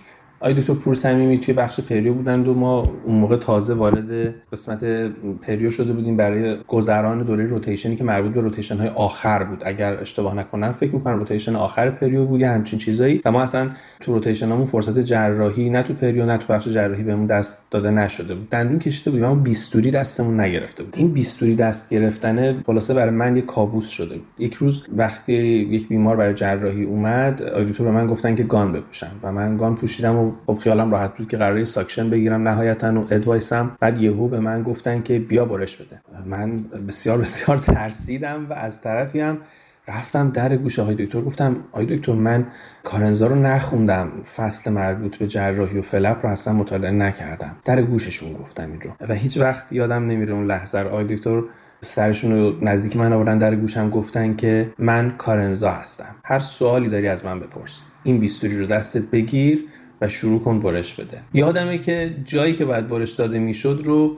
آقای 0.45 0.55
دکتر 0.55 0.74
پور 0.74 0.95
صمیمی 0.95 1.38
توی 1.38 1.55
بخش 1.55 1.80
perio 1.80 2.14
بودند 2.14 2.49
و 2.49 2.55
ما 2.55 2.92
اون 3.05 3.16
موقع 3.16 3.36
تازه 3.36 3.74
وارد 3.74 4.34
قسمت 4.53 4.84
perio 5.43 5.70
شده 5.70 5.92
بودیم 5.92 6.16
برای 6.16 6.57
گذران 6.68 7.22
دوره 7.22 7.47
rotation 7.47 7.91
ی 7.91 7.97
که 7.97 8.05
مربوط 8.05 8.32
به 8.32 8.40
rotation 8.41 8.76
های 8.76 8.88
آخر 8.88 9.45
بود. 9.45 9.62
اگر 9.64 10.01
اشتباه 10.01 10.34
نکنم 10.34 10.72
فکر 10.72 10.95
می‌کنم 10.95 11.18
rotation 11.18 11.57
آخر 11.57 11.90
perio 11.91 12.24
بود 12.24 12.40
یا 12.40 12.51
همچین 12.51 12.78
چیزایی 12.78 13.20
و 13.24 13.32
ما 13.32 13.42
اصلا 13.42 13.70
تو 14.01 14.12
rotation 14.12 14.53
همون 14.53 14.66
فرصت 14.66 14.99
جراحی 14.99 15.70
نه 15.70 15.82
تو 15.82 15.95
perio 15.95 16.26
نه 16.26 16.38
تو 16.38 16.53
بخش 16.53 16.68
جراحی 16.68 17.03
بهمون 17.03 17.26
دست 17.26 17.70
داده 17.70 17.90
نشده 17.90 18.34
بود. 18.34 18.51
دندون 18.51 18.78
کشیده 18.78 19.11
بودیم 19.11 19.26
اما 19.26 19.34
بیستوری 19.34 19.90
دستمون 19.90 20.40
نگرفته 20.40 20.82
بود. 20.82 20.95
این 20.97 21.12
بیستوری 21.12 21.57
دست 21.57 21.90
گرفتن 21.90 22.62
خلاصه 22.62 22.95
برای 22.95 23.11
من 23.11 23.36
یک 23.36 23.47
کابوس 23.47 23.88
شده 23.88 24.14
بود. 24.14 24.26
یک 24.38 24.55
روز 24.55 24.86
وقتی 24.97 25.32
یک 25.32 25.88
بیمار 25.88 26.16
برای 26.16 26.34
جراحی 26.34 26.84
اومد 26.84 27.42
آقای 27.42 27.64
دکتر 27.64 27.84
به 27.84 27.90
من 27.90 28.07
گفتن 28.07 28.34
که 28.34 28.42
گان 28.42 28.72
بپوشم 28.72 29.11
و 29.22 29.32
من 29.32 29.57
گان 29.57 29.74
پوشیدم 29.74 30.16
و 30.16 30.34
خب 30.47 30.55
خیالم 30.55 30.91
راحت 30.91 31.16
بود 31.16 31.28
که 31.28 31.37
قراره 31.37 31.64
suction 31.64 32.11
بگیرم 32.11 32.49
نهایتا 32.49 33.01
و 33.01 33.07
وایسم. 33.11 33.76
بعد 33.80 34.03
یهو 34.03 34.28
به 34.28 34.41
من 34.41 34.62
گفتن 34.62 35.03
که 35.03 35.18
بیا 35.18 35.45
برش 35.45 35.76
بده. 35.76 36.01
من 36.26 36.62
بسیار 36.62 37.18
بسیار 37.18 37.59
ترسیدم 37.74 38.47
و 38.51 38.53
از 38.53 38.80
طرفی 38.80 39.20
هم 39.20 39.39
رفتم 39.89 40.30
در 40.30 40.57
گوش 40.57 40.78
آقای 40.78 40.95
دکتر. 40.95 41.20
گفتم 41.20 41.57
آقای 41.72 41.97
دکتر 41.97 42.12
من 42.12 42.47
کارنزا 42.85 43.26
رو 43.26 43.35
نخوندم. 43.35 44.12
فصل 44.37 44.72
مربوط 44.72 45.16
به 45.16 45.26
جراحی 45.26 45.78
و 45.78 45.82
فلپ 45.82 46.26
رو 46.26 46.32
اصلا 46.32 46.55
مطالعه 46.55 46.91
نکردم. 46.91 47.57
در 47.64 47.82
گوششون 47.82 48.32
گفتم 48.32 48.70
این 48.70 48.80
رو. 48.80 48.91
و 49.09 49.14
هیچ 49.14 49.39
وقت 49.39 49.72
یادم 49.72 50.07
نمیره 50.07 50.35
اون 50.35 50.47
لحظه 50.47 50.78
رو 50.78 50.89
آقای 50.89 51.16
دکتر 51.16 51.43
سرشون 51.85 52.32
رو 52.32 52.64
نزدیک 52.64 52.97
من 52.97 53.12
آوردن 53.12 53.39
در 53.39 53.55
گوشم 53.55 53.91
گفتن 53.91 54.37
که 54.37 54.72
من 54.78 55.14
کارنزا 55.18 55.70
هستم. 55.70 56.14
هر 56.24 56.39
سوالی 56.39 56.89
داری 56.89 57.09
از 57.09 57.24
من 57.24 57.41
بپرس. 57.41 57.80
این 58.03 58.20
بیستوری 58.20 58.59
رو 58.59 58.66
دستت 58.66 59.11
بگیر. 59.11 59.64
شروع 60.09 60.42
کن 60.42 60.61
برش 60.61 60.94
بده. 60.94 61.20
یادمه 61.34 61.78
که 61.78 62.14
جایی 62.24 62.52
که 62.52 62.64
باید 62.64 62.88
برش 62.88 63.11
داده 63.11 63.38
می‌شد 63.38 63.82
رو 63.84 64.16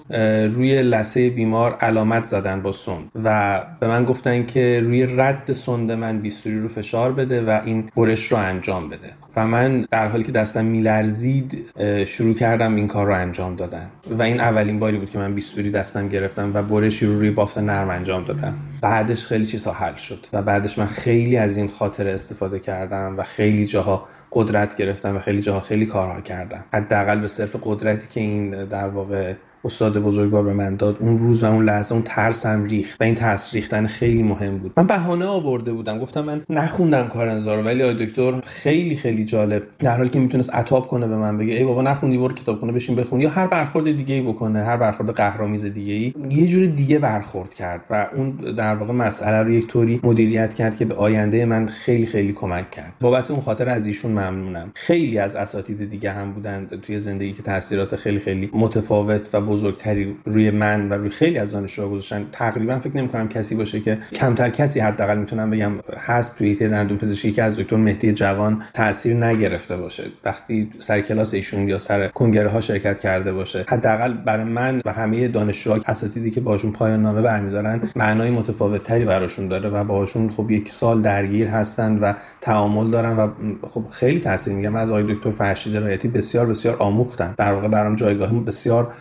روی 0.49 0.83
لسه 0.83 1.31
بیمار 1.31 1.75
علامت 1.81 2.25
زدن 2.25 2.63
با 2.63 2.73
سند 2.73 3.11
و 3.25 3.61
به 3.81 3.89
من 3.89 4.05
گفتن 4.05 4.47
که 4.47 4.81
روی 4.85 5.07
رد 5.07 5.53
سند 5.53 5.93
من 5.93 6.19
بیستوری 6.19 6.59
رو 6.59 6.69
فشار 6.69 7.13
بده 7.13 7.43
و 7.43 7.61
این 7.65 7.91
برش 7.97 8.33
رو 8.33 8.39
انجام 8.39 8.89
بده. 8.89 9.13
و 9.37 9.47
من 9.47 9.87
در 9.91 10.09
حالی 10.09 10.25
که 10.25 10.33
دستم 10.33 10.65
میلرزید 10.65 11.73
شروع 12.07 12.35
کردم 12.35 12.75
این 12.75 12.89
کار 12.89 13.07
رو 13.07 13.15
انجام 13.15 13.57
دادن. 13.57 13.91
و 14.11 14.23
این 14.23 14.41
اولین 14.41 14.79
باری 14.79 14.99
بود 14.99 15.11
که 15.11 15.19
من 15.19 15.35
بیستوری 15.35 15.71
دستم 15.71 16.09
گرفتم 16.09 16.51
و 16.55 16.63
برشی 16.63 17.07
رو 17.07 17.19
روی 17.19 17.31
بافت 17.31 17.59
نرم 17.59 17.91
انجام 17.91 18.25
دادم. 18.25 18.55
بعدش 18.83 19.27
خیلی 19.27 19.47
چیزها 19.47 19.73
حل 19.73 19.97
شد 19.97 20.27
و 20.33 20.43
بعدش 20.43 20.79
من 20.79 20.87
خیلی 20.87 21.37
از 21.37 21.57
این 21.57 21.69
خاطره 21.69 22.13
استفاده 22.13 22.59
کردم 22.59 23.15
و 23.19 23.23
خیلی 23.23 23.67
جاها 23.67 24.09
قدرت 24.33 24.77
گرفتم 24.77 25.17
و 25.17 25.19
خیلی 25.19 25.41
جاها 25.41 25.61
خیلی 25.61 25.87
کارها 25.87 26.21
کردم. 26.21 26.65
حداقل 26.75 27.21
به 27.21 27.29
صرف 27.29 27.57
قدرتی 27.63 28.09
که 28.09 28.21
این 28.21 28.65
در 28.65 28.89
واقع 28.89 29.35
استاد 29.67 29.99
بزرگوار 29.99 30.43
به 30.43 30.55
من 30.55 30.77
داد. 30.77 30.97
اون 31.01 31.19
روز 31.19 31.45
و 31.45 31.47
اون 31.47 31.65
لحظه 31.65 31.93
اون 31.93 32.03
ترسم 32.03 32.65
ریخت 32.65 33.01
و 33.01 33.05
این 33.05 33.15
ترس 33.15 33.55
ریختن 33.55 33.87
خیلی 33.87 34.23
مهم 34.23 34.59
بود. 34.59 34.73
من 34.77 34.87
بهانه 34.87 35.25
آورده 35.25 35.73
بودم. 35.73 35.99
گفتم 35.99 36.21
من 36.21 36.43
نخوندم 36.51 37.09
کارنزا 37.09 37.63
ولی 37.63 37.83
آقای 37.83 38.07
دکتر 38.07 38.41
خیلی 38.45 38.97
خیلی 38.97 39.25
جالب. 39.25 39.63
در 39.79 39.97
حالی 39.97 40.09
که 40.09 40.19
می‌تونست 40.19 40.55
عتاب 40.55 40.89
کنه 40.89 41.09
به 41.09 41.17
من 41.17 41.39
بگه 41.39 41.55
ای 41.55 41.65
بابا 41.65 41.83
نخوندی 41.83 42.19
برو 42.19 42.35
کتابخونه 42.35 42.73
بشین 42.73 42.97
بخون. 42.97 43.21
یا 43.21 43.31
هر 43.31 43.47
برخورد 43.47 43.97
دیگه 43.97 44.15
ای 44.15 44.23
بکنه 44.23 44.65
هر 44.65 44.77
برخورد 44.77 45.11
قهرامیز 45.11 45.65
دیگه 45.65 45.93
ای 45.93 46.15
یه 46.31 46.47
جور 46.47 46.67
دیگه 46.67 46.99
برخورد 46.99 47.55
کرد 47.55 47.81
و 47.91 48.07
اون 48.17 48.31
در 48.31 48.75
واقع 48.75 48.93
مسئله 48.93 49.43
رو 49.43 49.51
یک 49.51 49.67
طوری 49.67 50.01
مدیریت 50.03 50.55
کرد 50.55 50.77
که 50.77 50.85
به 50.85 50.95
آینده 50.95 51.45
من 51.45 51.67
خیلی 51.67 52.07
خیلی 52.07 52.33
کمک 52.33 52.71
کرد. 52.71 52.93
بابت 53.01 53.31
اون 53.31 53.41
خاطر 53.41 53.69
از 53.69 53.87
ایشون 53.87 54.11
ممنونم. 54.11 54.71
خیلی 54.75 55.19
از 55.19 55.37
اساتید 55.37 55.91
دیگه 55.91 56.11
هم 56.13 56.33
بودن 56.33 56.67
توی 56.83 57.01
زندگی 57.01 57.33
که 57.33 57.43
تاثیرات 57.43 57.97
خیلی 57.97 58.19
خیلی 58.19 58.51
متفاوت 58.53 59.29
و 59.33 59.41
بزرگتری 59.57 60.17
روی 60.25 60.51
من 60.51 60.89
و 60.89 60.95
روی 60.95 61.11
خیلی 61.11 61.39
از 61.39 61.51
دانشجوها 61.53 61.89
گذاشتن 61.89 62.27
تقریبا 62.33 62.79
فکر 62.79 62.97
نمی 62.97 63.09
کنم 63.09 63.29
کسی 63.29 63.55
باشه 63.55 63.81
که 63.81 63.99
کمتر 64.15 64.51
کسی 64.51 64.81
حداقل 64.81 65.19
می‌تونم 65.19 65.51
بگم 65.51 65.73
هست 65.99 66.39
توی 66.39 66.49
ایته 66.49 66.69
دندون 66.69 66.99
پزشکی 66.99 67.33
که 67.33 67.43
از 67.43 67.57
دکتر 67.57 67.77
مهدی 67.77 68.13
جوان 68.13 68.63
تاثیر 68.75 69.17
نگرفته 69.17 69.77
باشه. 69.77 70.05
وقتی 70.25 70.71
سر 70.79 71.01
کلاس 71.01 71.35
ایشون 71.35 71.69
یا 71.69 71.79
سر 71.79 72.09
کنگره 72.09 72.49
ها 72.49 72.61
شرکت 72.61 72.99
کرده 72.99 73.33
باشه 73.33 73.65
حداقل 73.69 74.13
برای 74.13 74.45
من 74.45 74.83
و 74.85 74.93
همه 74.93 75.29
دانشجوها 75.29 75.81
اساتیدی 75.87 76.31
که 76.31 76.41
باشون 76.41 76.73
پایان 76.73 77.03
نامه 77.03 77.23
برمیدارن 77.23 77.81
معنای 77.97 78.31
متفاوت 78.31 78.83
تری 78.83 79.05
براشون 79.05 79.49
داره 79.49 79.69
و 79.69 79.85
باهاشون 79.85 80.31
خب 80.31 80.51
یک 80.51 80.69
سال 80.69 81.03
درگیر 81.03 81.49
هستن 81.49 81.99
و 81.99 82.13
تعامل 82.41 82.91
دارن 82.91 83.17
و 83.17 83.29
خب 83.67 83.87
خیلی 83.87 84.21
تاثیر 84.21 84.55
میگم 84.55 84.77
از 84.77 84.91
آقای 84.91 85.15
دکتر 85.15 85.31
فرشید 85.31 85.77
رایتی 85.77 86.09
بسیار 86.09 86.47
بسیار 86.47 86.77
آموختم. 86.77 87.35
در 87.39 87.53
واقع 87.53 87.69
برام 87.69 87.97
جایگاه 87.97 88.45
بسیار 88.45 88.93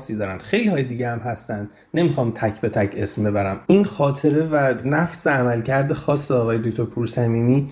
خاصی 0.00 0.16
دارن. 0.16 0.38
خیلی 0.38 0.68
های 0.68 0.84
دیگه 0.84 1.08
هم 1.08 1.18
هستن. 1.18 1.68
نمی‌خوام 1.94 2.30
تک 2.30 2.60
به 2.60 2.68
تک 2.68 2.94
اسم 2.96 3.24
ببرم. 3.24 3.60
این 3.66 3.84
خاطره 3.84 4.42
و 4.42 4.74
نفس 4.84 5.26
عملکرد 5.26 5.92
خاص 5.92 6.30
آقای 6.30 6.58
دکتر 6.58 6.84
پور 6.84 7.06
صمیمی 7.06 7.68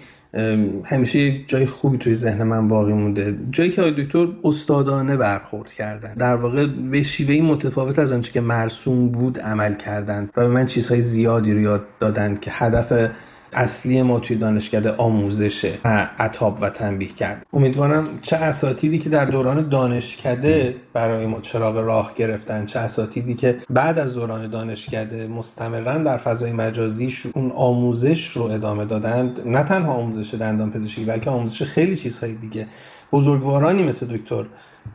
همیشه 0.85 1.18
یک 1.18 1.49
جای 1.49 1.66
خوبی 1.66 1.99
توی 1.99 2.14
ذهن 2.14 2.43
من 2.43 2.68
باقی 2.68 2.93
مونده. 2.93 3.39
جایی 3.51 3.70
که 3.70 3.83
آقای 3.83 4.05
دکتر 4.05 4.29
استادانه 4.45 5.16
برخورد 5.16 5.72
کردن. 5.72 6.14
در 6.14 6.37
واقع 6.37 6.66
به 6.66 7.03
شیوهی 7.03 7.41
متفاوت 7.41 7.99
از 7.99 8.12
آنچه 8.12 8.33
که 8.33 8.41
مرسوم 8.41 9.09
بود 9.09 9.41
عمل 9.41 9.74
کردند 9.74 10.31
و 10.37 10.41
به 10.41 10.49
من 10.49 10.66
چیزهای 10.66 11.01
زیادی 11.01 11.53
رو 11.53 11.61
یاد 11.61 11.85
دادن 12.01 12.37
که 12.41 12.51
هدف 12.55 13.11
اصلی 13.53 14.03
ما 14.03 14.20
توی 14.20 14.36
دانشکده 14.36 14.92
آموزشه 14.92 15.72
عطاب 16.18 16.59
و 16.61 16.70
تنبیه 16.70 17.09
کرد. 17.09 17.46
امیدوارم 17.53 18.09
چه 18.22 18.36
اساتیدی 18.36 18.99
که 18.99 19.11
در 19.11 19.24
دوران 19.24 19.68
دانشکده 19.68 20.76
برای 20.92 21.26
ما 21.26 21.40
چراغ 21.40 21.76
راه 21.76 22.14
گرفتن 22.16 22.66
چه 22.66 22.78
اساتیدی 22.78 23.34
که 23.34 23.59
بعد 23.70 23.99
از 23.99 24.14
دوران 24.14 24.51
دانشکده 24.51 25.26
مستمرا 25.26 25.99
در 25.99 26.16
فضای 26.16 26.53
مجازی 26.53 27.14
اون 27.34 27.53
آموزش 27.57 28.28
رو 28.28 28.42
ادامه 28.42 28.84
دادند. 28.84 29.40
نه 29.46 29.62
تنها 29.62 29.92
آموزش 29.92 30.34
دندان 30.34 30.70
پزشکی 30.70 31.05
بلکه 31.05 31.30
آموزش 31.30 31.62
خیلی 31.62 31.96
چیزهای 31.96 32.34
دیگه. 32.34 32.66
بزرگوارانی 33.12 33.82
مثل 33.82 34.07
دکتر 34.07 34.44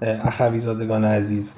اخوی 0.01 0.59
زادگان 0.59 1.05
عزیز 1.05 1.55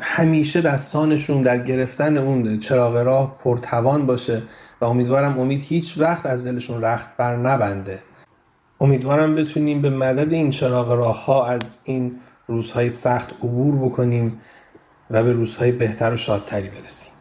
همیشه 0.00 0.60
دستانشون 0.60 1.42
در 1.42 1.58
گرفتن 1.58 2.16
اون 2.16 2.58
چراغ 2.58 2.96
راه 2.96 3.38
پرتوان 3.44 4.06
باشه. 4.06 4.42
و 4.80 4.84
امیدوارم 4.84 5.40
امید 5.40 5.60
هیچ 5.60 5.98
وقت 5.98 6.26
از 6.26 6.46
دلشون 6.46 6.84
رخت 6.84 7.16
بر 7.16 7.36
نبنده. 7.36 8.02
امیدوارم 8.80 9.34
بتونیم 9.34 9.82
به 9.82 9.90
مدد 9.90 10.32
این 10.32 10.50
چراغ 10.50 10.92
راه 10.92 11.24
ها 11.24 11.46
از 11.46 11.78
این 11.84 12.20
روزهای 12.46 12.90
سخت 12.90 13.32
عبور 13.32 13.88
بکنیم 13.88 14.40
و 15.10 15.22
به 15.22 15.32
روزهای 15.32 15.72
بهتر 15.72 16.12
و 16.12 16.16
شادتری 16.16 16.68
برسیم. 16.68 17.17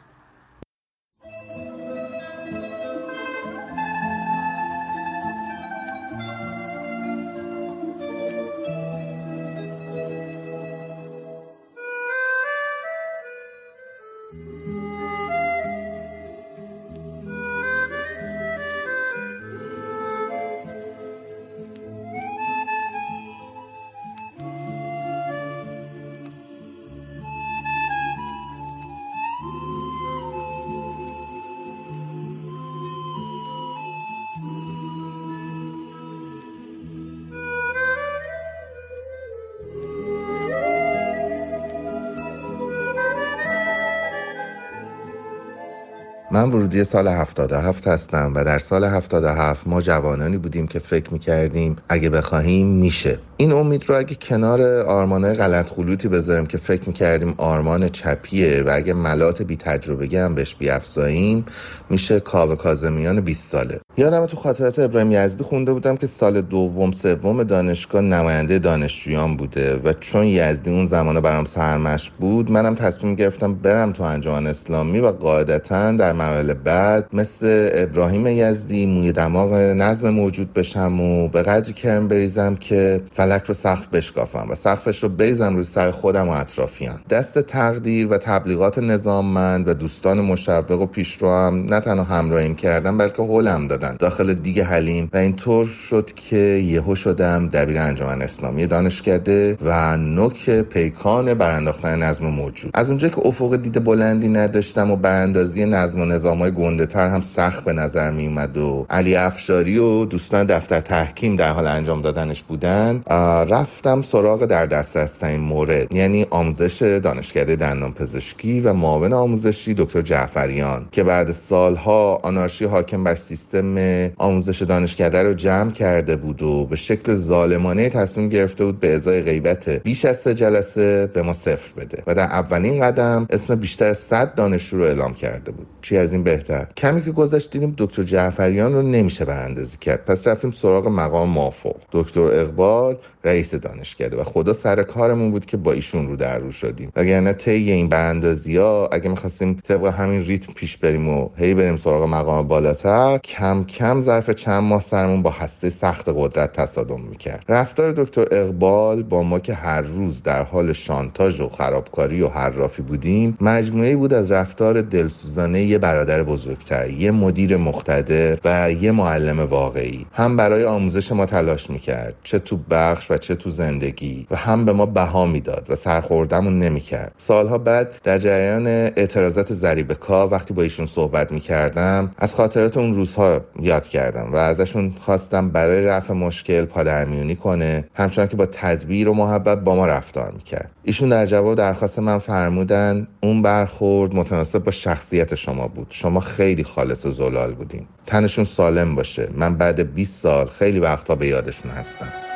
من 46.38 46.50
ورودی 46.50 46.84
سال 46.84 47.08
77 47.08 47.88
هستم 47.88 48.32
و 48.36 48.44
در 48.44 48.60
سال 48.60 48.84
77 48.84 49.68
ما 49.68 49.82
جوانانی 49.82 50.38
بودیم 50.38 50.68
که 50.68 50.80
فکر 50.80 51.14
می‌کردیم 51.14 51.76
اگه 51.90 52.10
بخواهیم 52.10 52.68
میشه. 52.68 53.20
این 53.40 53.52
امید 53.52 53.90
رو 53.90 53.98
اگه 53.98 54.16
کنار 54.16 54.62
آرمانهای 54.82 55.34
غلط 55.34 55.70
خلوطی 55.70 56.08
بذاریم 56.08 56.46
که 56.46 56.58
فکر 56.58 56.88
می‌کردیم 56.88 57.36
آرمان 57.38 57.90
چپیه 57.90 58.64
و 58.64 58.70
اگه 58.74 58.94
ملات 58.94 59.42
بی 59.42 59.56
تجربه 59.56 60.20
هم 60.20 60.36
بهش 60.36 60.56
بیافزاییم 60.56 61.46
میشه 61.90 62.20
کاوه 62.20 62.56
کازمیان 62.56 63.22
20 63.22 63.52
ساله. 63.52 63.80
یادم 63.98 64.26
تو 64.26 64.38
خاطرات 64.38 64.80
ابراهیم 64.80 65.12
یزدی 65.12 65.44
خونده 65.44 65.74
بودم 65.74 65.98
که 65.98 66.08
سال 66.08 66.42
دوم 66.42 66.92
سوم 66.92 67.44
دانشگاه 67.44 68.02
نماینده 68.02 68.60
دانشجویان 68.60 69.38
بوده 69.38 69.76
و 69.76 69.94
چون 69.94 70.24
یزدی 70.24 70.70
اون 70.70 70.86
زمانه 70.86 71.22
برام 71.22 71.46
سرمش 71.46 72.12
بود 72.20 72.52
منم 72.52 72.76
تصمیم 72.76 73.16
گرفتم 73.16 73.54
برم 73.54 73.92
تو 73.92 74.04
انجمن 74.04 74.48
اسلامی 74.48 75.00
و 75.00 75.08
قاعدتا 75.12 75.92
در 75.92 76.14
مراحل 76.14 76.54
بعد 76.54 77.10
مثل 77.14 77.70
ابراهیم 77.74 78.28
یزدی 78.28 78.86
موی 78.86 79.12
دماغ 79.12 79.54
نظم 79.54 80.10
موجود 80.10 80.54
بشم 80.54 81.02
و 81.02 81.28
به 81.28 81.42
قدری 81.42 81.74
کرم 81.74 82.08
بریزم 82.08 82.56
که 82.56 83.02
فلک 83.28 83.44
رو 83.44 83.54
سخت 83.54 83.92
بشکافم 83.92 84.48
و 84.50 84.56
سقفش 84.56 85.04
رو 85.04 85.10
بریزم 85.10 85.56
روی 85.56 85.64
سر 85.64 85.92
خودم 85.92 86.30
و 86.30 86.32
اطرافیان. 86.32 87.00
دست 87.10 87.40
تقدیر 87.40 88.08
و 88.08 88.18
تبلیغات 88.18 88.78
نظاممند 88.78 89.68
و 89.68 89.74
دوستان 89.74 90.22
مشوق 90.22 90.82
و 90.82 90.86
پیشرو 90.86 91.30
هم 91.30 91.66
نه 91.70 91.80
تنها 91.80 92.04
همراهیم 92.04 92.56
کردن 92.56 92.98
بلکه 92.98 93.24
هولم 93.24 93.68
دادن 93.68 93.96
داخل 94.00 94.34
دیگه 94.34 94.64
حلیم 94.64 95.10
و 95.14 95.18
اینطور 95.18 95.66
شد 95.66 96.12
که 96.16 96.38
یهو 96.38 96.96
شدم 96.96 97.50
دبیر 97.50 97.78
انجمن 97.78 98.22
اسلامی 98.22 98.68
دانشکده 98.68 99.58
و 99.62 99.98
نوک 99.98 100.50
پیکان 100.50 101.34
برانداختن 101.34 102.04
نظم 102.04 102.26
موجود. 102.26 102.72
از 102.74 102.90
اونجا 102.90 103.10
که 103.10 103.28
افق 103.28 103.56
دید 103.56 103.84
بلندی 103.84 104.30
نداشتم 104.30 104.92
و 104.92 104.96
براندازی 104.96 105.66
نظم 105.66 106.02
و 106.02 106.06
نظام 106.06 106.40
های 106.40 106.52
گنده 106.52 106.86
تر 106.86 107.08
هم 107.08 107.22
سخت 107.22 107.64
به 107.64 107.74
نظر 107.74 108.12
می 108.12 108.28
اومد 108.28 108.58
و 108.58 108.86
علی 108.90 109.16
افشاری 109.16 109.78
و 109.78 110.06
دوستان 110.06 110.46
دفتر 110.46 110.82
تحکیم 110.82 111.36
در 111.36 111.50
حال 111.50 111.68
انجام 111.68 112.02
دادنش 112.02 112.44
بودن 112.44 113.02
رفتم 113.50 114.02
سراغ 114.02 114.46
در 114.46 114.66
دست 114.66 115.24
این 115.24 115.42
مورد. 115.42 115.94
یعنی 115.94 116.26
آموزش 116.30 117.00
دانشکده 117.04 117.56
دندان 117.56 117.94
پزشکی 117.94 118.62
و 118.62 118.74
معاون 118.74 119.14
آموزشی 119.14 119.74
دکتر 119.74 120.02
جعفریان 120.02 120.88
که 120.92 121.04
بعد 121.04 121.32
سالها 121.32 122.20
آنارشی 122.24 122.66
حاکم 122.66 123.04
بر 123.04 123.16
سیستم 123.16 123.76
آموزش 124.18 124.62
دانشکده 124.62 125.24
رو 125.24 125.34
جمع 125.34 125.72
کرده 125.72 126.16
بود 126.16 126.44
و 126.44 126.66
به 126.66 126.76
شکل 126.76 127.16
ظالمانه 127.16 127.90
تصمیم 127.90 128.30
گرفته 128.30 128.66
بود 128.66 128.80
به 128.80 128.94
ازای 128.94 129.22
غیبت 129.22 129.70
بیش 129.70 130.06
از 130.06 130.18
سه 130.20 130.34
جلسه 130.34 131.08
به 131.14 131.22
ما 131.22 131.34
صفر 131.34 131.72
بده 131.78 132.04
و 132.08 132.16
در 132.16 132.24
اولین 132.24 132.82
قدم 132.82 133.28
اسم 133.30 133.56
بیشتر 133.56 133.88
از 133.88 133.98
100 133.98 134.36
دانشجو 134.36 134.78
رو 134.78 134.84
اعلام 134.84 135.14
کرده 135.14 135.52
بود. 135.52 135.68
چی 135.82 135.98
از 135.98 136.14
این 136.14 136.24
بهتر؟ 136.24 136.68
کمی 136.78 137.02
که 137.02 137.12
گذشت 137.12 137.52
دیدیم 137.52 137.74
دکتر 137.78 138.04
جعفریان 138.04 138.74
رو 138.74 138.82
نمیشه 138.82 139.26
براندازی 139.26 139.78
کرد. 139.78 140.06
پس 140.06 140.28
رفتیم 140.28 140.52
سراغ 140.52 140.88
مقام 140.88 141.30
مافوق 141.30 141.76
دکتر 141.92 142.22
اقبال 142.22 142.98
رئیس 143.24 143.56
دانشکده 143.56 144.18
و 144.18 144.24
خدا 144.24 144.54
سر 144.54 144.84
کارمون 144.84 145.32
بود 145.32 145.46
که 145.46 145.58
با 145.58 145.72
ایشون 145.72 146.08
رو 146.08 146.16
در 146.16 146.40
رو 146.40 146.52
شدیم. 146.52 146.92
وگرنه 146.96 147.34
طی 147.34 147.72
این 147.72 147.90
براندازی 147.90 148.58
ها 148.58 148.90
اگه 148.92 149.10
می‌خواستیم 149.10 149.60
طبق 149.64 149.86
همین 149.86 150.26
ریتم 150.26 150.54
پیش 150.54 150.78
بریم 150.78 151.10
و 151.10 151.30
هی 151.38 151.54
بریم 151.54 151.78
سراغ 151.78 152.04
مقام 152.10 152.48
بالاتر 152.48 153.18
کم 153.18 153.64
کم 153.64 154.02
ظرف 154.02 154.30
چند 154.30 154.64
ماه 154.64 154.82
سرمون 154.82 155.22
با 155.22 155.30
هسته 155.30 155.70
سخت 155.70 156.10
قدرت 156.16 156.52
تصادم 156.52 157.02
می‌کرد. 157.02 157.44
رفتار 157.50 157.92
دکتر 157.92 158.28
اقبال 158.32 159.04
با 159.04 159.24
ما 159.24 159.40
که 159.40 159.54
هر 159.54 159.82
روز 159.82 160.24
در 160.24 160.44
حال 160.44 160.74
شانتاژ 160.74 161.42
و 161.42 161.50
خرابکاری 161.50 162.22
و 162.22 162.28
حرافی 162.28 162.82
بودیم 162.82 163.38
مجموعه 163.42 163.96
بود 163.96 164.14
از 164.14 164.32
رفتار 164.32 164.82
دلسوزانه 164.82 165.62
یه 165.62 165.78
برادر 165.78 166.24
بزرگتر 166.24 166.90
یه 166.90 167.12
مدیر 167.12 167.58
مقتدر 167.58 168.38
و 168.46 168.72
یه 168.72 168.92
معلم 168.92 169.40
واقعی. 169.40 170.06
هم 170.14 170.38
برای 170.38 170.66
آموزش 170.66 171.12
ما 171.12 171.26
تلاش 171.26 171.70
می‌کرد 171.70 172.14
چه 172.24 172.40
تو 172.40 172.58
بخش 172.70 172.97
و 173.10 173.18
چه 173.18 173.36
تو 173.36 173.50
زندگی 173.50 174.28
و 174.32 174.36
هم 174.36 174.66
به 174.66 174.74
ما 174.74 174.86
بها 174.86 175.26
می‌داد 175.26 175.66
و 175.70 175.76
سرخوردمون 175.76 176.60
نمی‌کرد. 176.60 177.12
سالها 177.18 177.58
بعد 177.58 177.92
در 178.04 178.20
جریان 178.20 178.68
اعتراضات 178.68 179.54
ضریب 179.54 179.94
کا 179.94 180.28
وقتی 180.28 180.54
با 180.54 180.62
ایشون 180.62 180.86
صحبت 180.86 181.32
می‌کردم 181.32 182.12
از 182.18 182.36
خاطرات 182.36 182.78
اون 182.78 182.94
روزها 182.94 183.42
یاد 183.60 183.88
کردم 183.88 184.30
و 184.34 184.36
ازشون 184.36 184.94
خواستم 185.00 185.50
برای 185.50 185.86
رفع 185.86 186.14
مشکل 186.14 186.66
پادرمیونی 186.66 187.36
کنه 187.36 187.86
همچنان 187.96 188.28
که 188.28 188.36
با 188.36 188.46
تدبیر 188.46 189.10
و 189.10 189.14
محبت 189.14 189.64
با 189.64 189.76
ما 189.76 189.86
رفتار 189.86 190.32
می‌کرد. 190.32 190.72
ایشون 190.84 191.10
در 191.10 191.26
جواب 191.26 191.56
درخواست 191.56 192.00
من 192.00 192.20
فرمودن 192.20 193.08
اون 193.24 193.42
برخورد 193.42 194.16
متناسب 194.16 194.64
با 194.64 194.72
شخصیت 194.72 195.36
شما 195.36 195.68
بود. 195.68 195.88
شما 195.90 196.20
خیلی 196.20 196.64
خالص 196.64 197.06
و 197.06 197.12
زلال 197.12 197.54
بودین. 197.54 197.88
تنشون 198.06 198.46
سالم 198.46 198.96
باشه. 198.96 199.30
من 199.36 199.56
بعد 199.56 199.94
20 199.94 200.22
سال 200.22 200.48
خیلی 200.48 200.80
وقتا 200.80 201.16
به 201.16 201.28
یادشون 201.28 201.72
هستم. 201.72 202.27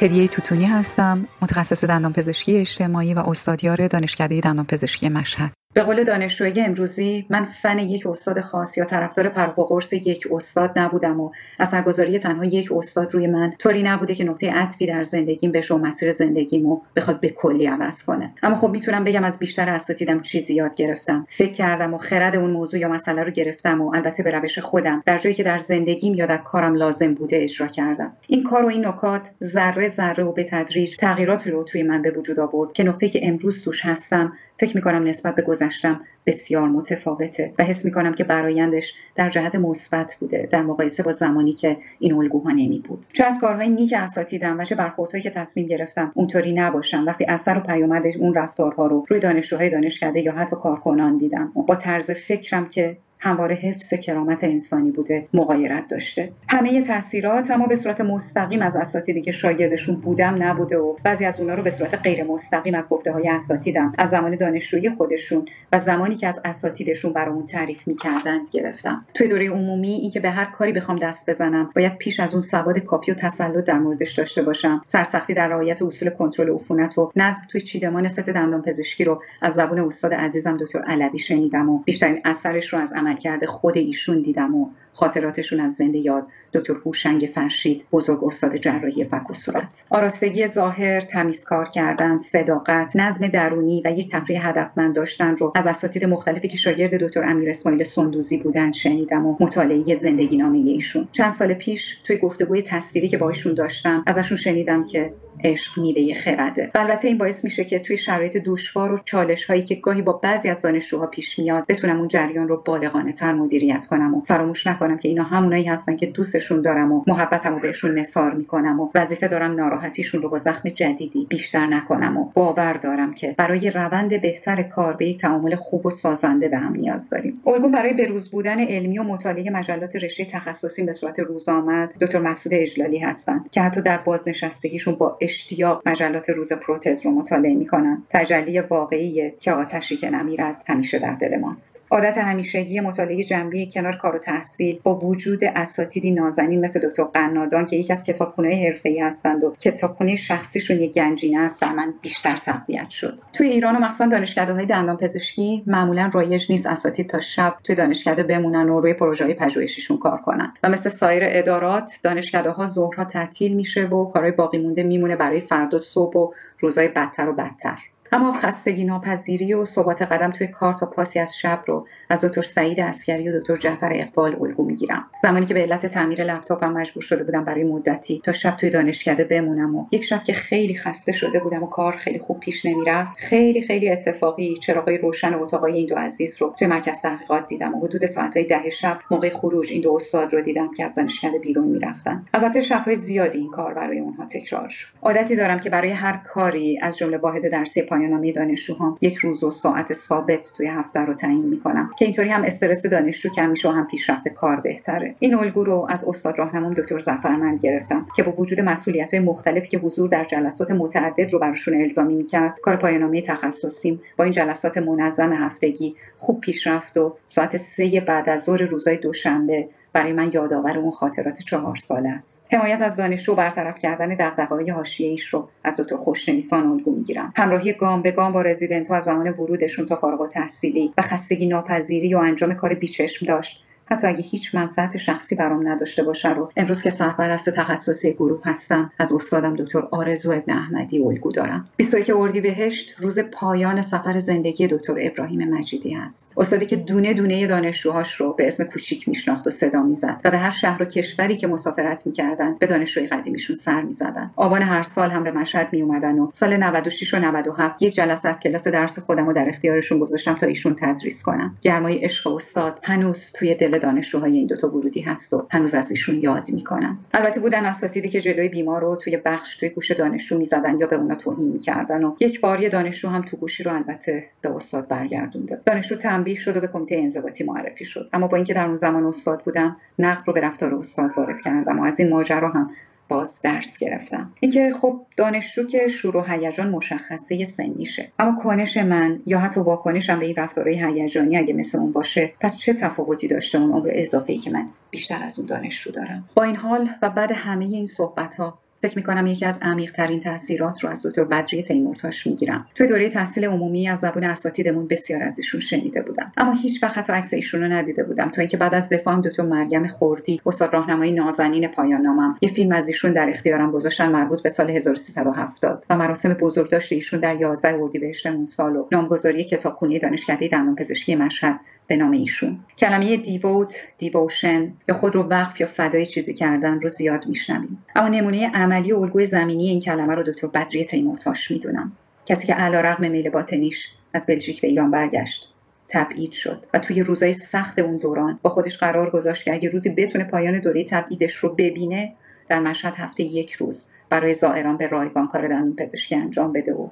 هدیه 0.00 0.28
توتونی 0.28 0.64
هستم 0.64 1.28
متخصص 1.42 1.84
دندان 1.84 2.12
پزشکی 2.12 2.58
اجتماعی 2.58 3.14
و 3.14 3.18
استادیار 3.18 3.86
دانشکده 3.86 4.40
دندان 4.40 4.66
پزشکی 4.66 5.08
مشهد. 5.08 5.52
به 5.76 5.82
قول 5.82 6.04
دانشجوی 6.04 6.60
امروزی 6.60 7.26
من 7.30 7.44
فن 7.44 7.78
یک 7.78 8.06
استاد 8.06 8.40
خاص 8.40 8.78
یا 8.78 8.84
طرفدار 8.84 9.28
پرخ 9.28 9.54
قرص 9.54 9.92
یک 9.92 10.28
استاد 10.30 10.78
نبودم 10.78 11.20
و 11.20 11.30
اثرگذاری 11.58 12.18
تنها 12.18 12.44
یک 12.44 12.72
استاد 12.72 13.14
روی 13.14 13.26
من 13.26 13.52
طوری 13.58 13.82
نبوده 13.82 14.14
که 14.14 14.24
نقطه 14.24 14.50
عطفی 14.50 14.86
در 14.86 15.02
زندگیم 15.02 15.52
بشه 15.52 15.74
و 15.74 15.78
مسیر 15.78 16.10
زندگیمو 16.10 16.80
بخواد 16.96 17.20
به 17.20 17.28
کلی 17.28 17.66
عوض 17.66 18.02
کنه. 18.02 18.34
اما 18.42 18.56
خب 18.56 18.70
می‌تونم 18.70 19.04
بگم 19.04 19.24
از 19.24 19.38
بیشتر 19.38 19.68
اساتیدم 19.68 20.20
چیزی 20.20 20.54
یاد 20.54 20.76
گرفتم. 20.76 21.26
فکر 21.28 21.52
کردم 21.52 21.94
و 21.94 21.98
خرد 21.98 22.36
اون 22.36 22.50
موضوع 22.50 22.80
یا 22.80 22.88
مسئله 22.88 23.22
رو 23.22 23.30
گرفتم 23.30 23.80
و 23.80 23.94
البته 23.94 24.22
به 24.22 24.30
روش 24.30 24.58
خودم 24.58 25.02
در 25.06 25.18
جایی 25.18 25.34
که 25.34 25.42
در 25.42 25.58
زندگیم 25.58 26.14
یا 26.14 26.26
در 26.26 26.36
کارم 26.36 26.74
لازم 26.74 27.14
بوده 27.14 27.42
اجرا 27.42 27.66
کردم. 27.66 28.12
این 28.28 28.42
کار 28.42 28.64
و 28.64 28.68
این 28.68 28.86
نکات 28.86 29.30
ذره 29.44 29.88
ذره 29.88 30.24
و 30.24 30.32
به 30.32 30.44
تدریج 30.44 30.96
تغییراتی 30.96 31.50
رو 31.50 31.64
توی 31.64 31.82
من 31.82 32.02
به 32.02 32.10
وجود 32.10 32.40
آورد 32.40 32.72
که 32.72 32.84
نقطه 32.84 33.08
که 33.08 33.20
امروز 33.22 33.64
توش 33.64 33.84
هستم 33.84 34.32
فکر 34.58 34.76
می‌کنم 34.76 35.06
نسبت 35.06 35.34
به 35.34 35.42
گذشتم 35.42 36.00
بسیار 36.26 36.68
متفاوته 36.68 37.52
و 37.58 37.64
حس 37.64 37.84
می‌کنم 37.84 38.14
که 38.14 38.24
برایندش 38.24 38.94
در 39.14 39.30
جهت 39.30 39.54
مثبت 39.54 40.16
بوده 40.20 40.48
در 40.50 40.62
مقایسه 40.62 41.02
با 41.02 41.12
زمانی 41.12 41.52
که 41.52 41.76
این 41.98 42.12
الگوها 42.12 42.50
نمی 42.50 42.82
بود 42.88 43.06
چه 43.12 43.24
از 43.24 43.38
کارهای 43.40 43.68
نیک 43.68 43.94
اساتیدم 43.96 44.58
و 44.58 44.64
چه 44.64 44.74
برخوردهایی 44.74 45.22
که 45.22 45.30
تصمیم 45.30 45.66
گرفتم 45.66 46.12
اونطوری 46.14 46.52
نباشم. 46.52 47.06
وقتی 47.06 47.24
اثر 47.24 47.58
و 47.58 47.60
پیامد 47.60 48.02
اون 48.18 48.34
رفتارها 48.34 48.86
رو 48.86 49.04
روی 49.08 49.20
دانشجوهای 49.20 49.70
دانشکده 49.70 50.20
یا 50.20 50.32
حتی 50.32 50.56
کارکنان 50.56 51.18
دیدم 51.18 51.52
با 51.66 51.74
طرز 51.74 52.10
فکرم 52.10 52.68
که 52.68 52.98
همواره 53.18 53.54
حفظ 53.54 53.94
کرامت 53.94 54.44
انسانی 54.44 54.90
بوده 54.90 55.28
مقایرت 55.34 55.88
داشته. 55.88 56.32
همه 56.48 56.82
تاثیرات 56.82 57.50
اما 57.50 57.66
به 57.66 57.76
صورت 57.76 58.00
مستقیم 58.00 58.62
از 58.62 58.76
اساتیدی 58.76 59.20
که 59.20 59.32
شاگردشون 59.32 59.96
بودم 59.96 60.42
نبوده 60.42 60.78
و 60.78 60.96
بعضی 61.04 61.24
از 61.24 61.40
اونها 61.40 61.54
رو 61.54 61.62
به 61.62 61.70
صورت 61.70 61.94
غیر 61.94 62.24
مستقیم 62.24 62.74
از 62.74 62.88
گفته 62.88 63.12
های 63.12 63.28
اساتیدم 63.28 63.92
از 63.98 64.10
زمان 64.10 64.36
دانشجویی 64.36 64.90
خودشون 64.90 65.46
و 65.72 65.78
زمانی 65.78 66.16
که 66.16 66.26
از 66.26 66.40
اساتیدشون 66.44 67.12
برامون 67.12 67.44
تعریف 67.44 67.88
می‌کردند 67.88 68.48
گرفتم. 68.52 69.06
توی 69.14 69.28
دوره 69.28 69.50
عمومی 69.50 69.92
اینکه 69.92 70.20
به 70.20 70.30
هر 70.30 70.44
کاری 70.44 70.72
بخوام 70.72 70.98
دست 70.98 71.30
بزنم 71.30 71.70
باید 71.76 71.98
پیش 71.98 72.20
از 72.20 72.34
اون 72.34 72.40
سواد 72.40 72.78
کافی 72.78 73.10
و 73.10 73.14
تسلط 73.14 73.64
در 73.64 73.78
موردش 73.78 74.12
داشته 74.12 74.42
باشم. 74.42 74.82
سرسختی 74.84 75.34
در 75.34 75.48
رعایت 75.48 75.82
اصول 75.82 76.10
کنترل 76.10 76.54
عفونت 76.54 76.98
و 76.98 77.12
نظم 77.16 77.40
توی 77.48 77.60
چیدمان 77.60 78.08
ست 78.08 78.20
دندان 78.20 78.62
پزشکی 78.62 79.04
رو 79.04 79.22
از 79.42 79.54
زبون 79.54 79.80
استاد 79.80 80.14
عزیزم 80.14 80.56
دکتر 80.56 80.78
علوی 80.78 81.18
شنیدم 81.18 81.68
و 81.68 81.78
بیشترین 81.78 82.20
اثرش 82.24 82.72
رو 82.72 82.78
از 82.78 82.92
عملکرد 83.06 83.46
خود 83.46 83.76
ایشون 83.76 84.20
دیدم 84.20 84.54
و 84.54 84.70
خاطراتشون 84.96 85.60
از 85.60 85.72
زنده 85.72 85.98
یاد. 85.98 86.26
دکتر 86.54 86.74
هوشنگ 86.86 87.30
فرشید 87.34 87.84
بزرگ 87.92 88.24
استاد 88.24 88.56
جراحی 88.56 89.04
فک 89.04 89.30
و 89.30 89.34
صورت 89.34 89.84
آراستگی 89.90 90.46
ظاهر 90.46 91.00
تمیز 91.00 91.44
کار 91.44 91.68
کردن 91.68 92.16
صداقت 92.16 92.96
نظم 92.96 93.26
درونی 93.26 93.82
و 93.84 93.90
یک 93.90 94.10
تفریح 94.10 94.48
هدفمند 94.48 94.94
داشتن 94.94 95.36
رو 95.36 95.52
از 95.54 95.66
اساتید 95.66 96.04
مختلفی 96.04 96.48
که 96.48 96.56
شاگرد 96.56 97.04
دکتر 97.04 97.24
امیر 97.24 97.50
اسماعیل 97.50 97.82
سندوزی 97.82 98.36
بودن 98.36 98.72
شنیدم 98.72 99.26
و 99.26 99.36
مطالعه 99.40 99.94
زندگی 99.94 100.36
نامه 100.36 100.58
ایشون. 100.58 101.08
چند 101.12 101.30
سال 101.30 101.54
پیش 101.54 101.96
توی 102.04 102.16
گفتگوی 102.16 102.62
تصویری 102.62 103.08
که 103.08 103.18
با 103.18 103.32
داشتم 103.56 104.02
ازشون 104.06 104.36
شنیدم 104.36 104.86
که 104.86 105.12
عشق 105.44 105.78
میوه 105.78 106.14
خرده. 106.14 106.70
و 106.74 106.78
البته 106.78 107.08
این 107.08 107.18
باعث 107.18 107.44
میشه 107.44 107.64
که 107.64 107.78
توی 107.78 107.96
شرایط 107.96 108.36
دشوار 108.36 108.92
و 108.92 108.98
چالش 109.04 109.44
هایی 109.44 109.62
که 109.62 109.74
گاهی 109.74 110.02
با 110.02 110.12
بعضی 110.12 110.48
از 110.48 110.62
دانشجوها 110.62 111.06
پیش 111.06 111.38
میاد 111.38 111.64
بتونم 111.68 111.98
اون 111.98 112.08
جریان 112.08 112.48
رو 112.48 112.62
بالغانه 112.66 113.12
تر 113.12 113.32
مدیریت 113.32 113.86
کنم 113.86 114.14
و 114.14 114.20
فراموش 114.20 114.66
نکنم 114.66 114.85
که 114.94 115.08
اینا 115.08 115.22
همونایی 115.22 115.64
هستن 115.64 115.96
که 115.96 116.06
دوستشون 116.06 116.62
دارم 116.62 116.92
و 116.92 117.04
محبتم 117.06 117.54
رو 117.54 117.60
بهشون 117.60 117.98
نثار 117.98 118.34
می‌کنم 118.34 118.80
و 118.80 118.90
وظیفه 118.94 119.28
دارم 119.28 119.54
ناراحتیشون 119.54 120.22
رو 120.22 120.28
با 120.28 120.38
زخم 120.38 120.68
جدیدی 120.68 121.26
بیشتر 121.28 121.66
نکنم 121.66 122.16
و 122.16 122.30
باور 122.34 122.72
دارم 122.72 123.14
که 123.14 123.34
برای 123.38 123.70
روند 123.70 124.20
بهتر 124.20 124.62
کار 124.62 124.96
به 124.96 125.08
یک 125.08 125.18
تعامل 125.18 125.54
خوب 125.54 125.86
و 125.86 125.90
سازنده 125.90 126.48
به 126.48 126.56
هم 126.56 126.72
نیاز 126.72 127.10
داریم. 127.10 127.34
الگو 127.46 127.68
برای 127.68 127.92
بروز 127.92 128.30
بودن 128.30 128.58
علمی 128.58 128.98
و 128.98 129.02
مطالعه 129.02 129.50
مجلات 129.50 129.96
رشته 129.96 130.24
تخصصی 130.24 130.84
به 130.84 130.92
صورت 130.92 131.20
روزآمد 131.20 131.94
دکتر 132.00 132.18
مسعود 132.18 132.54
اجلالی 132.54 132.98
هستند 132.98 133.50
که 133.50 133.60
حتی 133.62 133.82
در 133.82 133.98
بازنشستگیشون 133.98 134.94
با 134.94 135.18
اشتیاق 135.20 135.82
مجلات 135.86 136.30
روز 136.30 136.52
پروتز 136.52 137.06
رو 137.06 137.10
مطالعه 137.10 137.54
می‌کنن. 137.54 138.02
تجلی 138.10 138.60
واقعی 138.60 139.32
که 139.40 139.52
آتشی 139.52 139.96
که 139.96 140.10
نمیرد 140.10 140.62
همیشه 140.66 140.98
در 140.98 141.14
دل 141.14 141.36
ماست. 141.36 141.82
عادت 141.90 142.18
همیشگی 142.18 142.80
مطالعه 142.80 143.24
جنبی 143.24 143.70
کنار 143.72 143.96
کار 143.96 144.16
و 144.16 144.18
تحصیل 144.18 144.75
با 144.82 144.98
وجود 144.98 145.44
اساتیدی 145.44 146.10
نازنین 146.10 146.60
مثل 146.60 146.88
دکتر 146.88 147.02
قنادان 147.02 147.66
که 147.66 147.76
یکی 147.76 147.92
از 147.92 148.02
کتابخونه 148.02 148.64
حرفه‌ای 148.64 149.00
هستند 149.00 149.44
و 149.44 149.54
کتابخونه 149.60 150.16
شخصیشون 150.16 150.76
یک 150.76 150.92
گنجینه 150.92 151.40
است 151.40 151.62
در 151.62 151.72
من 151.72 151.94
بیشتر 152.02 152.36
تقویت 152.36 152.90
شد. 152.90 153.18
توی 153.32 153.48
ایران 153.48 153.76
و 153.76 153.78
مخصوصا 153.78 154.06
دانشکده‌های 154.06 154.66
دندان 154.66 154.96
پزشکی 154.96 155.62
معمولا 155.66 156.10
رایج 156.12 156.46
نیست 156.50 156.66
اساتید 156.66 157.08
تا 157.08 157.20
شب 157.20 157.56
توی 157.64 157.76
دانشکده 157.76 158.22
بمونن 158.22 158.68
و 158.68 158.80
روی 158.80 158.94
پروژه‌های 158.94 159.34
پژوهشیشون 159.34 159.98
کار 159.98 160.18
کنن. 160.18 160.52
و 160.62 160.68
مثل 160.68 160.90
سایر 160.90 161.22
ادارات 161.26 161.92
دانشکده‌ها 162.02 162.66
ظهرها 162.66 163.04
تعطیل 163.04 163.54
میشه 163.54 163.84
و 163.86 164.04
کارهای 164.04 164.32
باقی 164.32 164.58
مونده 164.58 164.82
میمونه 164.82 165.16
برای 165.16 165.40
فردا 165.40 165.78
صبح 165.78 166.16
و 166.16 166.30
روزهای 166.60 166.88
بدتر 166.88 167.28
و 167.28 167.32
بدتر. 167.32 167.78
اما 168.12 168.32
خستگی 168.32 168.84
ناپذیری 168.84 169.54
و 169.54 169.64
ثبات 169.64 170.02
قدم 170.02 170.30
توی 170.30 170.46
کار 170.46 170.74
تا 170.74 170.86
پاسی 170.86 171.18
از 171.18 171.36
شب 171.36 171.62
رو 171.66 171.86
از 172.10 172.24
دکتر 172.24 172.42
سعید 172.42 172.80
اسکری 172.80 173.28
و 173.28 173.40
دکتر 173.40 173.56
جعفر 173.56 173.90
اقبال 173.94 174.36
الگو 174.40 174.64
می‌گیرم. 174.64 175.04
زمانی 175.22 175.46
که 175.46 175.54
به 175.54 175.60
علت 175.60 175.86
تعمیر 175.86 176.24
لپتاپم 176.24 176.72
مجبور 176.72 177.02
شده 177.02 177.24
بودم 177.24 177.44
برای 177.44 177.64
مدتی 177.64 178.20
تا 178.24 178.32
شب 178.32 178.56
توی 178.56 178.70
دانشکده 178.70 179.24
بمونم 179.24 179.76
و 179.76 179.86
یک 179.92 180.04
شب 180.04 180.24
که 180.24 180.32
خیلی 180.32 180.74
خسته 180.74 181.12
شده 181.12 181.40
بودم 181.40 181.62
و 181.62 181.66
کار 181.66 181.96
خیلی 181.96 182.18
خوب 182.18 182.40
پیش 182.40 182.66
نمی‌رفت 182.66 183.18
خیلی 183.18 183.62
خیلی 183.62 183.90
اتفاقی 183.90 184.58
چراغای 184.62 184.98
روشن 184.98 185.34
و 185.34 185.42
اتاقای 185.42 185.72
این 185.72 185.86
دو 185.86 185.94
عزیز 185.96 186.42
رو 186.42 186.54
توی 186.58 186.68
مرکز 186.68 187.02
تحقیقات 187.02 187.46
دیدم 187.46 187.74
و 187.74 187.80
حدود 187.86 188.06
ساعتهای 188.06 188.44
ده 188.44 188.70
شب 188.70 188.98
موقع 189.10 189.30
خروج 189.30 189.72
این 189.72 189.82
دو 189.82 189.94
استاد 189.94 190.34
رو 190.34 190.42
دیدم 190.42 190.74
که 190.74 190.84
از 190.84 190.94
دانشکده 190.94 191.38
بیرون 191.38 191.68
می‌رفتن. 191.68 192.26
البته 192.34 192.60
شبهای 192.60 192.96
زیادی 192.96 193.38
این 193.38 193.50
کار 193.50 193.74
برای 193.74 193.98
اونها 193.98 194.26
تکرار 194.26 194.68
شد. 194.68 194.88
عادتی 195.02 195.36
دارم 195.36 195.58
که 195.58 195.70
برای 195.70 195.90
هر 195.90 196.20
کاری 196.28 196.78
از 196.82 196.96
جمله 196.96 197.16
واحد 197.16 197.48
درسی 197.48 197.82
پایان‌نامه 197.96 198.32
دانشجوهام 198.32 198.98
یک 199.00 199.16
روز 199.16 199.44
و 199.44 199.50
ساعت 199.50 199.92
ثابت 199.92 200.52
توی 200.56 200.66
هفته 200.66 201.00
رو 201.00 201.14
تعیین 201.14 201.46
می‌کنم 201.46 201.90
که 201.98 202.04
اینطوری 202.04 202.28
هم 202.28 202.42
استرس 202.42 202.86
دانشجو 202.86 203.28
کم 203.28 203.50
میشه 203.50 203.68
و 203.68 203.72
هم 203.72 203.86
پیشرفت 203.86 204.28
کار 204.28 204.60
بهتره. 204.60 205.14
این 205.18 205.34
الگو 205.34 205.64
رو 205.64 205.86
از 205.90 206.04
استاد 206.08 206.38
راهنمام 206.38 206.74
دکتر 206.74 206.98
زفرمند 206.98 207.60
گرفتم 207.60 208.06
که 208.16 208.22
با 208.22 208.32
وجود 208.32 208.60
مسئولیت 208.60 209.14
های 209.14 209.22
مختلفی 209.22 209.68
که 209.68 209.78
حضور 209.78 210.08
در 210.08 210.24
جلسات 210.24 210.70
متعدد 210.70 211.32
رو 211.32 211.38
براشون 211.38 211.82
الزامی 211.82 212.14
می‌کرد 212.14 212.58
کار 212.62 212.76
پایان‌نامه 212.76 213.20
تخصصیم 213.20 214.00
با 214.16 214.24
این 214.24 214.32
جلسات 214.32 214.78
منظم 214.78 215.32
هفتگی 215.32 215.96
خوب 216.18 216.40
پیشرفت 216.40 216.96
و 216.96 217.16
ساعت 217.26 217.56
سه 217.56 218.02
بعد 218.06 218.28
از 218.28 218.44
ظهر 218.44 218.62
روزهای 218.62 218.96
دوشنبه 218.96 219.68
برای 219.96 220.12
من 220.12 220.30
یادآور 220.32 220.78
اون 220.78 220.90
خاطرات 220.90 221.42
چهار 221.42 221.76
ساله 221.76 222.08
است. 222.08 222.46
حمایت 222.52 222.80
از 222.80 222.96
دانشجو 222.96 223.34
برطرف 223.34 223.78
کردن 223.78 224.08
دغدغه‌های 224.08 224.70
حاشیه‌ایش 224.70 225.26
رو 225.26 225.48
از 225.64 225.80
دکتر 225.80 225.96
خوشنویسان 225.96 226.66
الگو 226.66 226.92
می‌گیرم. 226.92 227.32
همراهی 227.36 227.72
گام 227.72 228.02
به 228.02 228.10
گام 228.10 228.32
با 228.32 228.42
رزیدنت 228.42 228.90
از 228.90 229.04
زمان 229.04 229.28
ورودشون 229.28 229.86
تا 229.86 229.96
فارغ 229.96 230.20
التحصیلی 230.20 230.92
و 230.98 231.02
خستگی 231.02 231.46
ناپذیری 231.46 232.14
و 232.14 232.18
انجام 232.18 232.54
کار 232.54 232.74
بیچشم 232.74 233.26
داشت. 233.26 233.65
حتی 233.86 234.06
اگه 234.06 234.22
هیچ 234.22 234.54
منفعت 234.54 234.96
شخصی 234.96 235.34
برام 235.34 235.68
نداشته 235.68 236.02
باشه 236.02 236.34
رو. 236.34 236.52
امروز 236.56 236.82
که 236.82 236.90
سرپرست 236.90 237.50
تخصصی 237.50 238.14
گروه 238.14 238.40
هستم. 238.44 238.92
از 238.98 239.12
استادم 239.12 239.56
دکتر 239.56 239.82
آرزو 239.90 240.30
ابن 240.30 240.52
احمدی 240.52 241.02
الگو 241.02 241.32
دارم. 241.32 241.64
21 241.76 242.10
اردیبهشت 242.14 242.94
روز 242.98 243.18
پایان 243.18 243.82
سفر 243.82 244.18
زندگی 244.18 244.66
دکتر 244.66 244.94
ابراهیم 245.00 245.54
مجیدی 245.54 245.94
است. 245.94 246.32
استادی 246.36 246.66
که 246.66 246.76
دونه 246.76 247.14
دونه 247.14 247.46
دانشجوهاش 247.46 248.14
رو 248.14 248.32
به 248.32 248.46
اسم 248.46 248.64
کوچیک 248.64 249.08
میشناخت 249.08 249.46
و 249.46 249.50
صدا 249.50 249.82
می‌زد 249.82 250.20
و 250.24 250.30
به 250.30 250.38
هر 250.38 250.50
شهر 250.50 250.82
و 250.82 250.84
کشوری 250.84 251.36
که 251.36 251.46
مسافرت 251.46 252.06
می‌کردن 252.06 252.56
به 252.58 252.66
دانشجوی 252.66 253.06
قدیمیشون 253.06 253.56
سر 253.56 253.82
می‌زدن. 253.82 254.30
آبان 254.36 254.62
هر 254.62 254.82
سال 254.82 255.10
هم 255.10 255.24
به 255.24 255.30
مشهد 255.30 255.68
میومدن 255.72 256.18
و 256.18 256.30
سال 256.32 256.56
96 256.56 257.14
و 257.14 257.18
97 257.18 257.82
یک 257.82 257.94
جلسه 257.94 258.28
از 258.28 258.40
کلاس 258.40 258.68
درس 258.68 258.98
خودم 258.98 259.26
رو 259.26 259.32
در 259.32 259.48
اختیارشون 259.48 259.98
گذاشتم 259.98 260.34
تا 260.34 260.46
ایشون 260.46 260.76
تدریس 260.78 261.22
کنم. 261.22 261.56
گرمای 261.62 261.98
عشق 261.98 262.34
استاد 262.34 262.80
هنوز 262.82 263.32
توی 263.32 263.54
دل 263.54 263.75
دانشجوهای 263.78 264.36
این 264.36 264.46
دوتا 264.46 264.68
ورودی 264.68 265.00
هست 265.00 265.34
و 265.34 265.46
هنوز 265.50 265.74
از 265.74 265.90
ایشون 265.90 266.20
یاد 266.20 266.50
می‌کنم. 266.50 266.98
البته 267.14 267.40
بودن 267.40 267.64
اساتیدی 267.64 268.08
که 268.08 268.20
جلوی 268.20 268.48
بیمار 268.48 268.80
رو 268.80 268.96
توی 268.96 269.16
بخش 269.16 269.56
توی 269.56 269.68
گوش 269.68 269.90
دانشجو 269.90 270.38
می‌زدن 270.38 270.80
یا 270.80 270.86
به 270.86 270.96
اونا 270.96 271.14
توهین 271.14 271.48
می‌کردن 271.48 272.04
و 272.04 272.14
یک 272.20 272.40
بار 272.40 272.60
یه 272.60 272.68
دانشجو 272.68 273.08
هم 273.08 273.22
تو 273.22 273.36
گوشی 273.36 273.62
رو 273.62 273.74
البته 273.74 274.24
به 274.40 274.50
استاد 274.56 274.88
برگردونده. 274.88 275.60
دانشجو 275.66 275.96
تنبیه 275.96 276.36
شد 276.36 276.56
و 276.56 276.60
به 276.60 276.66
کمیته 276.66 276.96
انضباطی 276.96 277.44
معرفی 277.44 277.84
شد. 277.84 278.08
اما 278.12 278.28
با 278.28 278.36
اینکه 278.36 278.54
در 278.54 278.66
اون 278.66 278.76
زمان 278.76 279.04
استاد 279.04 279.42
بودم 279.42 279.76
نقد 279.98 280.22
رو 280.26 280.32
به 280.32 280.40
رفتار 280.40 280.74
استاد 280.74 281.10
وارد 281.16 281.40
کردم 281.40 281.80
و 281.80 281.84
از 281.84 282.00
این 282.00 282.08
ماجرا 282.08 282.48
هم 282.48 282.70
باز 283.08 283.42
درس 283.42 283.78
گرفتم. 283.78 284.32
اینکه 284.40 284.72
خب 284.80 285.00
دانشجو 285.16 285.66
که 285.66 285.88
شور 285.88 286.16
و 286.16 286.22
هیجان 286.22 286.70
مشخصه 286.70 287.44
سنیشه. 287.44 288.12
اما 288.18 288.38
کنش 288.42 288.76
من 288.76 289.20
یا 289.26 289.38
حتی 289.38 289.60
واکنشم 289.60 290.18
به 290.18 290.26
این 290.26 290.34
رفتارهای 290.36 290.84
هیجانی 290.84 291.38
اگه 291.38 291.52
مثل 291.54 291.78
اون 291.78 291.92
باشه 291.92 292.32
پس 292.40 292.56
چه 292.56 292.72
تفاوتی 292.72 293.28
داشته 293.28 293.58
اون 293.58 293.72
عمر 293.72 293.90
اضافه 293.92 294.32
ای 294.32 294.38
که 294.38 294.50
من 294.50 294.68
بیشتر 294.90 295.22
از 295.22 295.38
اون 295.38 295.48
دانشجو 295.48 295.90
دارم؟ 295.90 296.28
با 296.34 296.42
این 296.42 296.56
حال 296.56 296.88
و 297.02 297.10
بعد 297.10 297.32
همه 297.32 297.64
این 297.64 297.86
صحبت 297.86 298.36
ها 298.36 298.58
فکر 298.82 298.96
می‌کنم 298.96 299.26
یکی 299.26 299.46
از 299.46 299.58
عمیقترین 299.62 300.20
تاثیرات 300.20 300.84
رو 300.84 300.90
از 300.90 301.06
دکتر 301.06 301.24
بدری 301.24 301.62
تیمورتاش 301.62 302.26
می‌گیرم. 302.26 302.66
توی 302.74 302.86
دوره 302.86 303.08
تحصیل 303.08 303.44
عمومی 303.44 303.88
از 303.88 303.98
زبون 303.98 304.24
اساتیدمون 304.24 304.86
بسیار 304.86 305.22
از 305.22 305.38
ایشون 305.38 305.60
شنیده 305.60 306.02
بودم. 306.02 306.32
اما 306.36 306.52
هیچ 306.52 306.82
وقت 306.82 306.98
حتی 306.98 307.12
عکس 307.12 307.34
ایشون 307.34 307.60
رو 307.60 307.72
ندیده 307.72 308.04
بودم 308.04 308.30
تا 308.30 308.40
اینکه 308.40 308.56
بعد 308.56 308.74
از 308.74 308.88
دفاعم 308.88 309.20
دکتر 309.20 309.42
مریم 309.42 309.86
خوردی 309.86 310.40
استاد 310.46 310.72
راهنمای 310.72 311.12
نازنین 311.12 311.68
پایان 311.68 312.00
نامم 312.00 312.36
یه 312.40 312.48
فیلم 312.48 312.72
از 312.72 312.88
ایشون 312.88 313.12
در 313.12 313.28
اختیارم 313.28 313.70
گذاشتن 313.70 314.12
مربوط 314.12 314.42
به 314.42 314.48
سال 314.48 314.70
1370 314.70 315.86
و 315.90 315.96
مراسم 315.96 316.34
بزرگداشت 316.34 316.92
ایشون 316.92 317.20
در 317.20 317.36
11 317.40 317.82
اردیبهشت 317.82 318.26
اون 318.26 318.46
سال 318.46 318.76
و 318.76 318.88
نامگذاری 318.92 319.44
کتابخونه 319.44 319.98
دانشکده 319.98 320.48
دندانپزشکی 320.48 321.14
مشهد. 321.14 321.60
به 321.86 321.96
نام 321.96 322.10
ایشون. 322.10 322.58
کلمه 322.78 323.16
دیووت 323.16 323.74
دیووشن 323.98 324.72
یا 324.88 324.94
خود 324.94 325.14
رو 325.14 325.22
وقف 325.22 325.60
یا 325.60 325.66
فدای 325.66 326.06
چیزی 326.06 326.34
کردن 326.34 326.80
رو 326.80 326.88
زیاد 326.88 327.26
میشنویم. 327.26 327.84
اما 327.96 328.08
نمونه 328.08 328.50
عملی 328.50 328.92
و 328.92 328.98
الگوی 328.98 329.26
زمینی 329.26 329.68
این 329.68 329.80
کلمه 329.80 330.14
رو 330.14 330.22
دکتر 330.22 330.46
بدری 330.46 330.84
تیمورتاش 330.84 331.50
می‌دونم. 331.50 331.92
کسی 332.26 332.46
که 332.46 332.54
علیرغم 332.54 333.10
میل 333.10 333.30
باطنیش 333.30 333.88
از 334.14 334.26
بلژیک 334.26 334.60
به 334.60 334.68
ایران 334.68 334.90
برگشت. 334.90 335.52
تبعید 335.88 336.32
شد 336.32 336.66
و 336.74 336.78
توی 336.78 337.02
روزای 337.02 337.34
سخت 337.34 337.78
اون 337.78 337.96
دوران 337.96 338.38
با 338.42 338.50
خودش 338.50 338.78
قرار 338.78 339.10
گذاشت 339.10 339.44
که 339.44 339.52
اگه 339.52 339.68
روزی 339.68 339.90
بتونه 339.90 340.24
پایان 340.24 340.60
دوره 340.60 340.84
تبعیدش 340.84 341.34
رو 341.34 341.54
ببینه 341.54 342.12
در 342.48 342.60
مشهد 342.60 342.94
هفته 342.96 343.22
یک 343.22 343.52
روز 343.52 343.88
برای 344.10 344.34
زائران 344.34 344.76
به 344.76 344.86
رایگان 344.86 345.28
کار 345.28 345.48
دندون 345.48 345.76
پزشکی 345.76 346.14
انجام 346.14 346.52
بده 346.52 346.74
و 346.74 346.88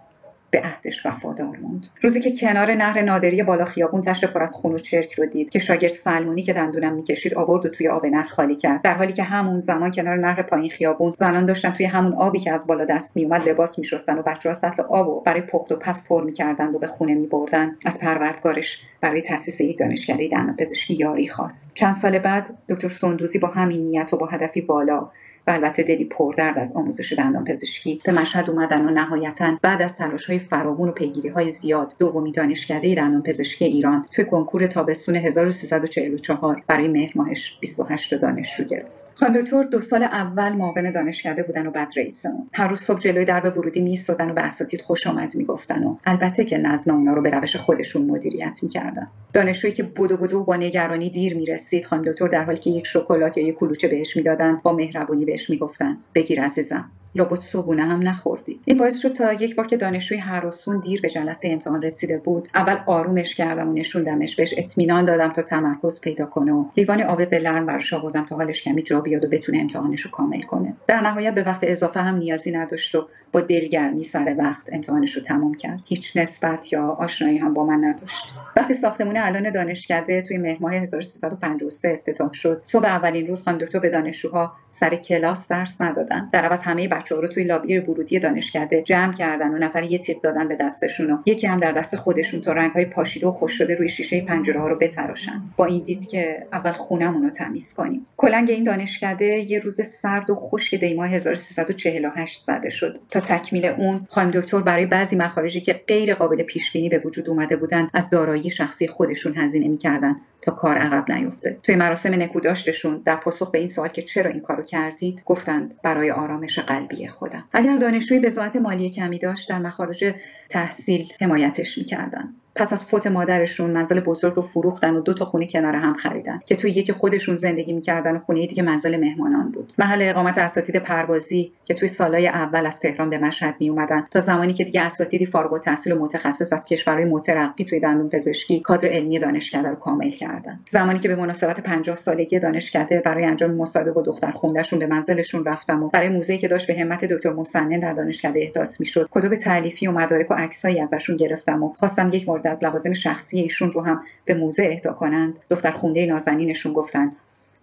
به 0.55 0.61
عهدش 0.61 1.07
وفادار 1.07 1.57
موند. 1.63 1.87
روزی 2.01 2.21
که 2.21 2.33
کنار 2.37 2.75
نهر 2.75 3.03
نادری 3.03 3.43
بالا 3.43 3.65
خیابون 3.65 4.01
تشت 4.01 4.25
پر 4.25 4.43
از 4.43 4.55
خون 4.55 4.73
و 4.73 4.79
چرک 4.79 5.13
رو 5.13 5.27
دید 5.27 5.51
که 5.51 5.59
شاگرد 5.59 5.93
سلمونی 5.93 6.43
که 6.43 6.53
دندونم 6.53 6.93
می‌کشید 6.93 7.35
آورد 7.35 7.67
و 7.67 7.69
توی 7.69 7.89
آب 7.89 8.07
نهر 8.07 8.29
خالی 8.29 8.57
کرد. 8.57 8.83
در 8.83 8.95
حالی 8.95 9.13
که 9.13 9.23
همون 9.23 9.59
زمان 9.59 9.91
کنار 9.91 10.17
نهر 10.17 10.43
پایین 10.43 10.71
خیابون 10.71 11.13
زنان 11.17 11.47
داشتن 11.47 11.71
توی 11.71 11.87
همون 11.87 12.13
آبی 12.13 12.39
که 12.39 12.53
از 12.53 12.67
بالا 12.67 12.85
دست 12.85 13.17
میومد 13.17 13.49
لباس 13.49 13.79
میشستن 13.79 14.19
و 14.19 14.23
بچه 14.23 14.49
ها 14.49 14.55
سطل 14.55 14.83
آب 14.83 15.09
و 15.09 15.21
برای 15.21 15.41
پخت 15.41 15.73
و 15.73 15.77
پس 15.77 16.09
پر 16.09 16.25
می‌کردند 16.25 16.75
و 16.75 16.79
به 16.79 16.87
خونه 16.87 17.15
میبردن 17.15 17.77
از 17.85 17.99
پروردگارش 17.99 18.83
برای 19.01 19.23
تاسیس 19.23 19.61
یک 19.61 19.79
دانشکده 19.79 20.29
دندانپزشکی 20.29 20.95
یاری 20.95 21.29
خواست. 21.29 21.73
چند 21.75 21.95
سال 21.95 22.19
بعد 22.19 22.51
دکتر 22.69 22.89
سندوزی 22.89 23.39
با 23.39 23.49
همین 23.49 23.81
نیت 23.81 24.13
و 24.13 24.17
با 24.17 24.27
هدفی 24.27 24.61
بالا 24.61 25.11
و 25.47 25.51
البته 25.51 25.83
دلی 25.83 26.05
پردرد 26.05 26.59
از 26.59 26.77
آموزش 26.77 27.13
دندان 27.13 27.45
پزشکی. 27.45 28.01
به 28.05 28.13
مشهد 28.13 28.51
اومدن 28.51 28.85
و 28.89 28.91
نهایتا 28.91 29.59
بعد 29.63 29.83
از 29.83 29.97
تلاش 29.97 30.27
های 30.27 30.39
فراوون 30.39 30.89
و 30.89 30.93
پیگیری 30.93 31.29
های 31.29 31.51
زیاد 31.51 31.95
دومی 31.99 32.33
دانشکده 32.33 32.95
دندان 32.95 33.23
پزشکی 33.23 33.65
ایران 33.65 34.07
توی 34.11 34.25
کنکور 34.25 34.67
تابستون 34.67 35.17
1344 35.17 36.63
برای 36.67 36.89
مهر 36.89 37.13
ماهش 37.15 37.59
28 37.61 38.15
دانشجو 38.15 38.65
گرفت. 38.65 39.05
خانم 39.17 39.41
دکتر 39.41 39.63
دو 39.63 39.81
سال 39.81 40.03
اول 40.03 40.53
معاون 40.53 40.91
دانشکده 40.91 41.43
بودن 41.43 41.67
و 41.67 41.71
بعد 41.71 41.93
رئیسمون 41.97 42.49
هر 42.53 42.69
روز 42.69 42.81
صبح 42.81 43.01
جلوی 43.01 43.25
درب 43.25 43.59
ورودی 43.59 43.81
میایستادن 43.81 44.31
و 44.31 44.35
به 44.35 44.41
اساتید 44.41 44.81
خوش 44.81 45.07
آمد 45.07 45.35
می‌گفتن 45.35 45.85
و 45.85 45.97
البته 46.05 46.45
که 46.45 46.59
نظم 46.59 46.91
اونا 46.91 47.13
رو 47.13 47.23
به 47.23 47.31
روش 47.31 47.57
خودشون 47.57 48.07
مدیریت 48.07 48.59
می‌کردن. 48.63 49.07
دانشجویی 49.33 49.75
که 49.75 49.83
بدو 49.83 50.17
بدو 50.17 50.45
با 50.45 50.57
نگرانی 50.57 51.11
دیر 51.11 51.37
می‌رسید 51.37 51.85
خانم 51.85 52.03
دکتر 52.03 52.29
در 52.29 52.45
حالی 52.45 52.59
که 52.59 52.71
یک 52.71 52.87
شکلات 52.87 53.39
یا 53.39 53.47
یک 53.47 53.55
کلوچه 53.55 53.89
بهش 53.89 54.17
می‌دادن 54.17 54.61
با 54.63 54.73
مهربونی 54.73 55.25
بهش 55.35 55.51
می‌گفتن. 55.51 55.99
بگیر 56.15 56.43
عزیزم. 56.45 57.04
لابد 57.15 57.39
صبونه 57.39 57.83
هم 57.83 58.09
نخوردی. 58.09 58.61
این 58.65 58.79
باعث 58.79 58.99
شد 58.99 59.13
تا 59.13 59.33
یک 59.33 59.57
بار 59.57 59.67
که 59.67 59.77
دانشجوی 59.77 60.19
هراسون 60.19 60.81
دیر 60.81 61.01
به 61.01 61.11
جلسه 61.11 61.49
امتحان 61.49 61.83
رسیده 61.83 62.19
بود 62.19 62.49
اول 62.55 62.77
آرومش 62.87 63.35
کردم 63.35 63.69
و 63.69 63.73
نشوندمش 63.73 64.37
بهش 64.37 64.55
اطمینان 64.57 65.05
دادم 65.05 65.33
تا 65.33 65.43
تمرکز 65.43 66.01
پیدا 66.01 66.27
کنه 66.27 66.53
و 66.53 66.65
لیوان 66.77 67.03
آب 67.03 67.25
بلرم 67.25 67.67
براش 67.67 67.93
آوردم 67.93 68.25
تا 68.25 68.37
حالش 68.37 68.63
کمی 68.63 68.83
جا 68.83 69.01
بیاد 69.01 69.25
و 69.25 69.29
بتونه 69.29 69.59
امتحانش 69.59 70.01
رو 70.01 70.11
کامل 70.11 70.41
کنه. 70.41 70.75
در 70.87 71.01
نهایت 71.01 71.35
به 71.35 71.43
وقت 71.43 71.61
اضافه 71.63 72.01
هم 72.01 72.17
نیازی 72.17 72.51
نداشت 72.51 72.95
و 72.95 73.09
با 73.33 73.41
دلگرمی 73.41 74.05
سر 74.05 74.35
وقت 74.39 74.73
امتحانش 74.73 75.13
رو 75.17 75.23
تمام 75.23 75.55
کرد. 75.55 75.81
هیچ 75.85 76.17
نسبت 76.17 76.73
یا 76.73 76.87
آشنایی 76.87 77.39
هم 77.39 77.55
با 77.55 77.65
من 77.65 77.85
نداشت. 77.85 78.35
وقتی 78.57 78.75
ساختمون 78.75 79.17
الان 79.17 79.53
دانشکده 79.53 80.23
توی 80.23 80.39
مهر 80.39 80.57
ماه 80.61 80.75
1353 80.75 81.89
افتتاح 81.89 82.33
شد 82.33 82.61
صبح 82.63 82.87
اولین 82.87 83.27
روز 83.27 83.43
خانم 83.43 83.59
دکتر 83.59 83.79
به 83.79 83.89
دانشجوها 83.89 84.53
سر 84.69 84.97
کلاس 84.97 85.49
درس 85.49 85.81
ندادن. 85.81 86.29
در 86.33 86.45
عوض 86.45 86.63
همه 86.63 86.89
بچه‌ها 87.05 87.21
رو 87.21 87.29
توی 87.29 87.45
لابی 87.45 87.79
ورودی 87.79 88.19
دانشکده 88.19 88.83
جمع 88.83 89.13
کردن 89.13 89.49
و 89.49 89.59
نفر 89.59 89.83
یه 89.83 89.99
تیغ 89.99 90.21
دادن 90.21 90.49
به 90.49 90.57
دستشون 90.57 91.11
و 91.11 91.19
یکی 91.27 91.47
هم 91.47 91.61
در 91.61 91.73
دست 91.73 91.97
خودشون 91.97 92.41
تا 92.41 92.53
رنگ‌های 92.53 92.85
پاشیده 92.85 93.27
و 93.27 93.31
خوش 93.31 93.53
شده 93.53 93.75
روی 93.75 93.89
شیشه 93.89 94.21
پنجره 94.21 94.61
ها 94.61 94.69
رو 94.69 94.77
بتراشن. 94.79 95.43
با 95.57 95.65
این 95.65 95.83
دید 95.83 96.07
که 96.07 96.47
اول 96.53 96.73
خونمون 96.73 97.23
رو 97.23 97.31
تمیز 97.31 97.75
کنیم. 97.75 98.07
کلنگ 98.17 98.51
این 98.51 98.65
دانشکده 98.65 99.25
یه 99.25 99.59
روز 99.59 99.81
سرد 99.87 100.31
و 100.31 100.35
خشک 100.35 100.75
دیماه 100.75 101.09
1348 101.09 102.43
زده 102.43 102.71
شد. 102.71 102.99
تا 103.11 103.21
تکمیل 103.21 103.67
اون 103.67 104.07
خانم 104.11 104.31
دکتر 104.31 104.61
برای 104.61 104.87
بعضی 104.87 105.17
مخارجی 105.17 105.61
که 105.61 105.81
غیر 105.87 106.15
قابل 106.15 106.43
پیش 106.43 106.73
بینی 106.73 106.89
به 106.89 106.99
وجود 107.05 107.29
اومده 107.29 107.57
بودن 107.57 107.89
از 107.95 108.11
دارایی 108.11 108.51
شخصی 108.51 108.87
خودشون 108.87 109.37
هزینه 109.37 109.69
می‌کردن 109.69 110.17
تا 110.43 110.53
کار 110.53 110.79
عقب 110.79 111.13
نیفته. 111.13 111.57
توی 111.63 111.77
مراسم 111.77 112.23
نکوداشتشون 112.23 113.03
در 113.05 113.17
پاسخ 113.17 113.51
به 113.51 113.59
این 113.59 113.67
سوال 113.67 113.89
که 113.89 114.03
چرا 114.03 114.31
این 114.31 114.41
کارو 114.41 114.63
کردید 114.63 115.23
گفتند 115.27 115.75
برای 115.83 116.11
آرامش 116.11 116.59
قلبی. 116.59 116.94
خودم. 117.09 117.45
اگر 117.53 117.77
دانشجوی 117.77 118.19
به 118.19 118.31
مالی 118.57 118.91
کمی 118.91 119.19
داشت 119.19 119.49
در 119.49 119.59
مخارج 119.59 120.15
تحصیل 120.49 121.13
حمایتش 121.21 121.79
می‌کردن. 121.79 122.35
پس 122.57 122.73
از 122.73 122.85
فوت 122.85 123.07
مادرشون 123.07 123.71
منزل 123.71 124.01
بزرگ 124.01 124.35
رو 124.35 124.43
فروختن 124.43 124.95
و 124.95 125.01
دو 125.01 125.15
تا 125.15 125.25
خونه 125.25 125.47
کنار 125.47 125.77
هم 125.77 125.95
خریدن 125.95 126.41
که 126.47 126.57
توی 126.57 126.71
یکی 126.71 126.93
خودشون 126.93 127.35
زندگی 127.35 127.73
می‌کردن 127.73 128.17
و 128.17 128.19
خونه 128.19 128.47
دیگه 128.47 128.63
منزل 128.63 128.97
مهمانان 128.97 129.51
بود. 129.51 129.73
محل 129.79 130.03
اقامت 130.03 130.39
اساتید 130.39 130.77
پروازی 130.77 131.53
که 131.65 131.75
توی 131.75 131.89
سالهای 131.89 132.29
اول 132.29 132.67
از 132.67 132.81
تهران 132.81 133.11
به 133.11 133.19
مشهد 133.19 133.55
می 133.61 133.71
اومدن 133.71 134.07
تا 134.11 134.21
زمانی 134.21 134.53
که 134.53 134.65
دیگه 134.65 134.81
اساتیدی 134.81 135.27
فارغ 135.27 135.53
التحصیل 135.53 135.93
و 135.93 135.99
متخصص 135.99 136.53
از 136.53 136.67
کشورهای 136.67 137.05
مترقی 137.05 137.65
توی 137.65 137.81
دندون 137.81 138.09
پزشکی 138.09 138.61
کادر 138.61 138.89
علمی 138.89 139.19
دانشکده 139.19 139.69
رو 139.69 139.75
کامل 139.75 140.11
کردن. 140.11 140.61
زمانی 140.71 140.99
که 140.99 141.09
به 141.09 141.17
مناسبت 141.17 141.61
50 141.61 141.97
سالگی 141.97 142.39
دانشکده 142.39 143.01
برای 143.01 143.25
انجام 143.25 143.51
مصاحبه 143.51 143.93
با 143.93 144.03
دختر 144.03 144.31
خوندهشون 144.31 144.79
به 144.79 144.87
منزلشون 144.87 145.45
رفتم 145.45 145.83
و 145.83 145.89
برای 145.89 146.09
موزه‌ای 146.09 146.39
که 146.39 146.49
داشت 146.49 146.67
به 146.67 146.81
همت 146.81 147.05
دکتر 147.05 147.33
مسنن 147.33 147.81
در 147.81 147.93
دانشکده 147.93 148.41
احداث 148.43 148.81
می‌شد 148.81 149.09
کتب 149.13 149.35
تعلیفی 149.35 149.87
و 149.87 149.93
مدارک 149.93 150.31
و 150.31 150.35
عکسایی 150.35 150.81
ازشون 150.81 151.17
گرفتم 151.17 151.63
و 151.63 151.73
خواستم 151.77 152.11
یک 152.13 152.27
از 152.49 152.65
لوازم 152.65 152.93
شخصی 152.93 153.41
ایشون 153.41 153.73
رو 153.73 153.81
هم 153.81 154.03
به 154.25 154.35
موزه 154.35 154.63
اهدا 154.63 154.93
کنند. 154.93 155.35
دختر 155.51 155.71
خونده 155.71 156.07
نازنینشون 156.07 156.73
گفتن 156.73 157.13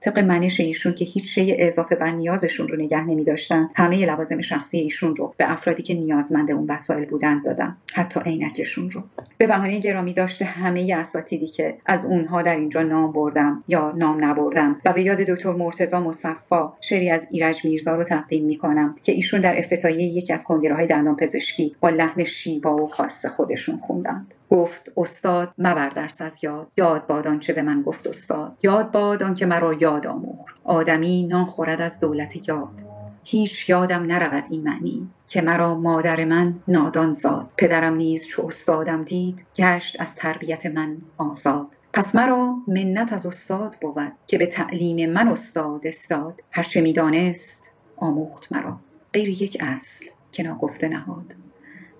طبق 0.02 0.20
منش 0.20 0.60
ایشون 0.60 0.94
که 0.94 1.06
هیچ 1.06 1.36
شی 1.36 1.56
اضافه 1.60 1.96
بر 1.96 2.12
نیازشون 2.12 2.68
رو 2.68 2.78
نگه 2.78 3.04
نمی 3.04 3.24
داشتن. 3.24 3.70
همه 3.76 4.06
لوازم 4.06 4.42
شخصی 4.42 4.78
ایشون 4.78 5.16
رو 5.16 5.34
به 5.38 5.52
افرادی 5.52 5.84
که 5.84 5.94
نیازمند 5.94 6.52
اون 6.52 6.66
وسایل 6.70 7.06
بودن 7.06 7.42
دادم 7.42 7.78
حتی 7.94 8.20
عینکشون 8.20 8.92
رو. 8.92 9.04
به 9.38 9.48
بهانه 9.48 9.80
گرامی 9.80 10.14
داشته 10.14 10.46
همه 10.46 10.96
اساتیدی 10.98 11.48
که 11.48 11.78
از 11.86 12.06
اونها 12.06 12.42
در 12.42 12.56
اینجا 12.56 12.82
نام 12.82 13.12
بردم 13.12 13.64
یا 13.68 13.92
نام 13.98 14.26
نبردم 14.26 14.82
و 14.86 14.94
به 14.94 15.02
یاد 15.02 15.18
دکتر 15.18 15.52
مرتضی 15.52 15.98
مصفا 15.98 16.74
شعری 16.82 17.10
از 17.10 17.28
ایرج 17.32 17.66
میرزا 17.66 17.96
رو 17.96 18.04
تقدیم 18.04 18.46
می 18.46 18.58
کنم 18.58 18.96
که 19.04 19.12
ایشون 19.12 19.42
در 19.42 19.60
افتتاحیه 19.60 20.06
یکی 20.06 20.34
از 20.34 20.44
کنگره 20.44 20.76
های 20.76 20.88
دندان 20.88 21.16
پزشکی 21.16 21.76
با 21.80 21.90
لحن 21.90 22.24
شیوا 22.24 22.76
و 22.76 22.88
خاص 22.88 23.26
خودشون 23.26 23.78
خوندند. 23.78 24.34
گفت 24.52 24.92
استاد 24.98 25.54
مبر 25.58 25.90
درس 25.90 26.22
از 26.22 26.44
یاد 26.44 26.68
یاد 26.78 27.08
باد 27.08 27.40
چه 27.40 27.54
به 27.54 27.62
من 27.62 27.82
گفت 27.82 28.08
استاد 28.08 28.58
یاد 28.64 28.92
باد 28.92 29.36
که 29.36 29.46
مرا 29.46 29.74
یاد 29.74 30.08
آموخت. 30.08 30.62
آدمی 30.64 31.28
نان 31.28 31.46
خورد 31.46 31.82
از 31.82 32.00
دولت 32.00 32.50
یاد. 32.50 32.82
هیچ 33.24 33.70
یادم 33.70 34.04
نرود 34.04 34.44
این 34.50 34.64
معنی 34.64 35.10
که 35.28 35.42
مرا 35.42 35.76
مادر 35.76 36.26
من 36.26 36.60
نادان 36.68 37.14
زاد. 37.14 37.50
پدرم 37.58 37.96
نیز 37.96 38.28
چو 38.28 38.46
استادم 38.46 39.04
دید 39.04 39.46
گشت 39.56 40.02
از 40.02 40.16
تربیت 40.16 40.66
من 40.66 40.98
آزاد. 41.18 41.68
پس 41.94 42.16
مرا 42.16 42.56
منت 42.68 43.14
از 43.14 43.26
استاد 43.26 43.76
بود 43.82 44.12
که 44.28 44.38
به 44.38 44.46
تعلیم 44.46 45.12
من 45.12 45.28
استاد 45.28 45.88
استاد. 45.88 46.42
هرچه 46.52 46.82
می‌دانست 46.82 47.72
آموخت 47.98 48.52
مرا. 48.52 48.80
غیر 49.14 49.30
یک 49.30 49.58
اصل 49.60 50.06
که 50.32 50.44
ناگفته 50.44 50.88
نهاد. 50.88 51.36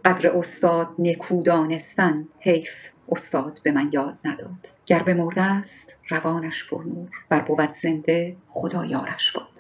قدر 0.06 0.38
استاد 0.38 0.88
نکو 1.00 1.44
دانستن 1.44 2.28
حیف 2.40 2.72
استاد 3.10 3.60
به 3.64 3.72
من 3.72 3.90
یاد 3.94 4.18
نداد. 4.26 4.70
گر 4.86 5.04
بمرده 5.04 5.42
است 5.42 5.98
روانش 6.10 6.70
پر 6.70 6.84
نور. 6.84 7.10
بر 7.30 7.42
بود 7.42 7.72
زنده 7.72 8.38
خدا 8.48 8.86
یارش 8.86 9.32
باد 9.32 9.51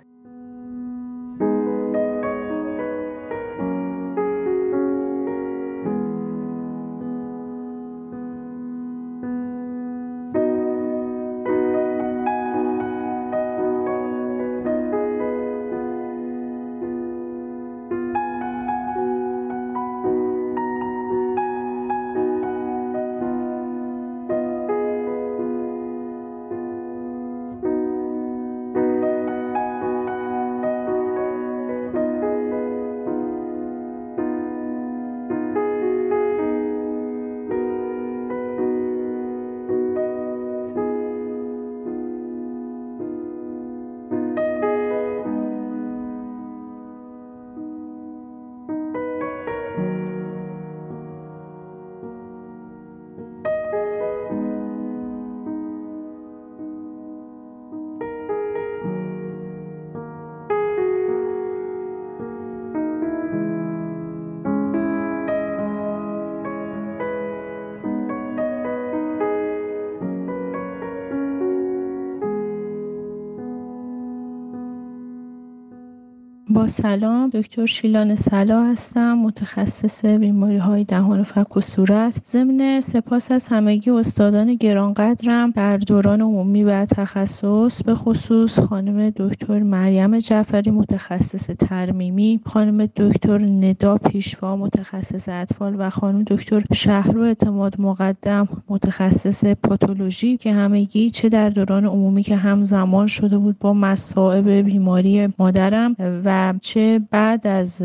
سلام 76.67 77.29
دکتر 77.29 77.65
شیلان 77.65 78.15
سلا 78.15 78.63
هستم 78.63 79.13
متخصص 79.13 80.05
بیماری 80.05 80.57
های 80.57 80.83
دهان 80.83 81.23
فک 81.23 81.57
و 81.57 81.61
صورت. 81.61 82.21
ضمن 82.25 82.81
سپاس 82.81 83.31
از 83.31 83.47
همگی 83.47 83.89
استادان 83.89 84.55
گرانقدرم 84.55 85.51
در 85.51 85.77
دوران 85.77 86.21
عمومی 86.21 86.63
و 86.63 86.85
تخصص 86.85 87.83
به 87.83 87.95
خصوص 87.95 88.59
خانم 88.59 89.09
دکتر 89.09 89.59
مریم 89.59 90.19
جعفری 90.19 90.71
متخصص 90.71 91.45
ترمیمی 91.49 92.39
خانم 92.45 92.85
دکتر 92.85 93.37
ندا 93.37 93.97
پیشوا 93.97 94.55
متخصص 94.55 95.29
اطفال 95.29 95.75
و 95.79 95.89
خانم 95.89 96.23
دکتر 96.23 96.63
شهرو 96.73 97.21
اعتماد 97.21 97.81
مقدم. 97.81 98.47
متخصص 98.71 99.45
پاتولوژی 99.45 100.37
که 100.37 100.53
همگی 100.53 101.09
چه 101.09 101.29
در 101.29 101.49
دوران 101.49 101.85
عمومی 101.85 102.23
که 102.23 102.35
هم 102.35 102.63
زمان 102.63 103.07
شده 103.07 103.37
بود 103.37 103.59
با 103.59 103.73
مصائب 103.73 104.49
بیماری 104.49 105.27
مادرم 105.39 105.95
و 106.25 106.53
چه 106.61 107.01
بعد 107.11 107.47
از 107.47 107.83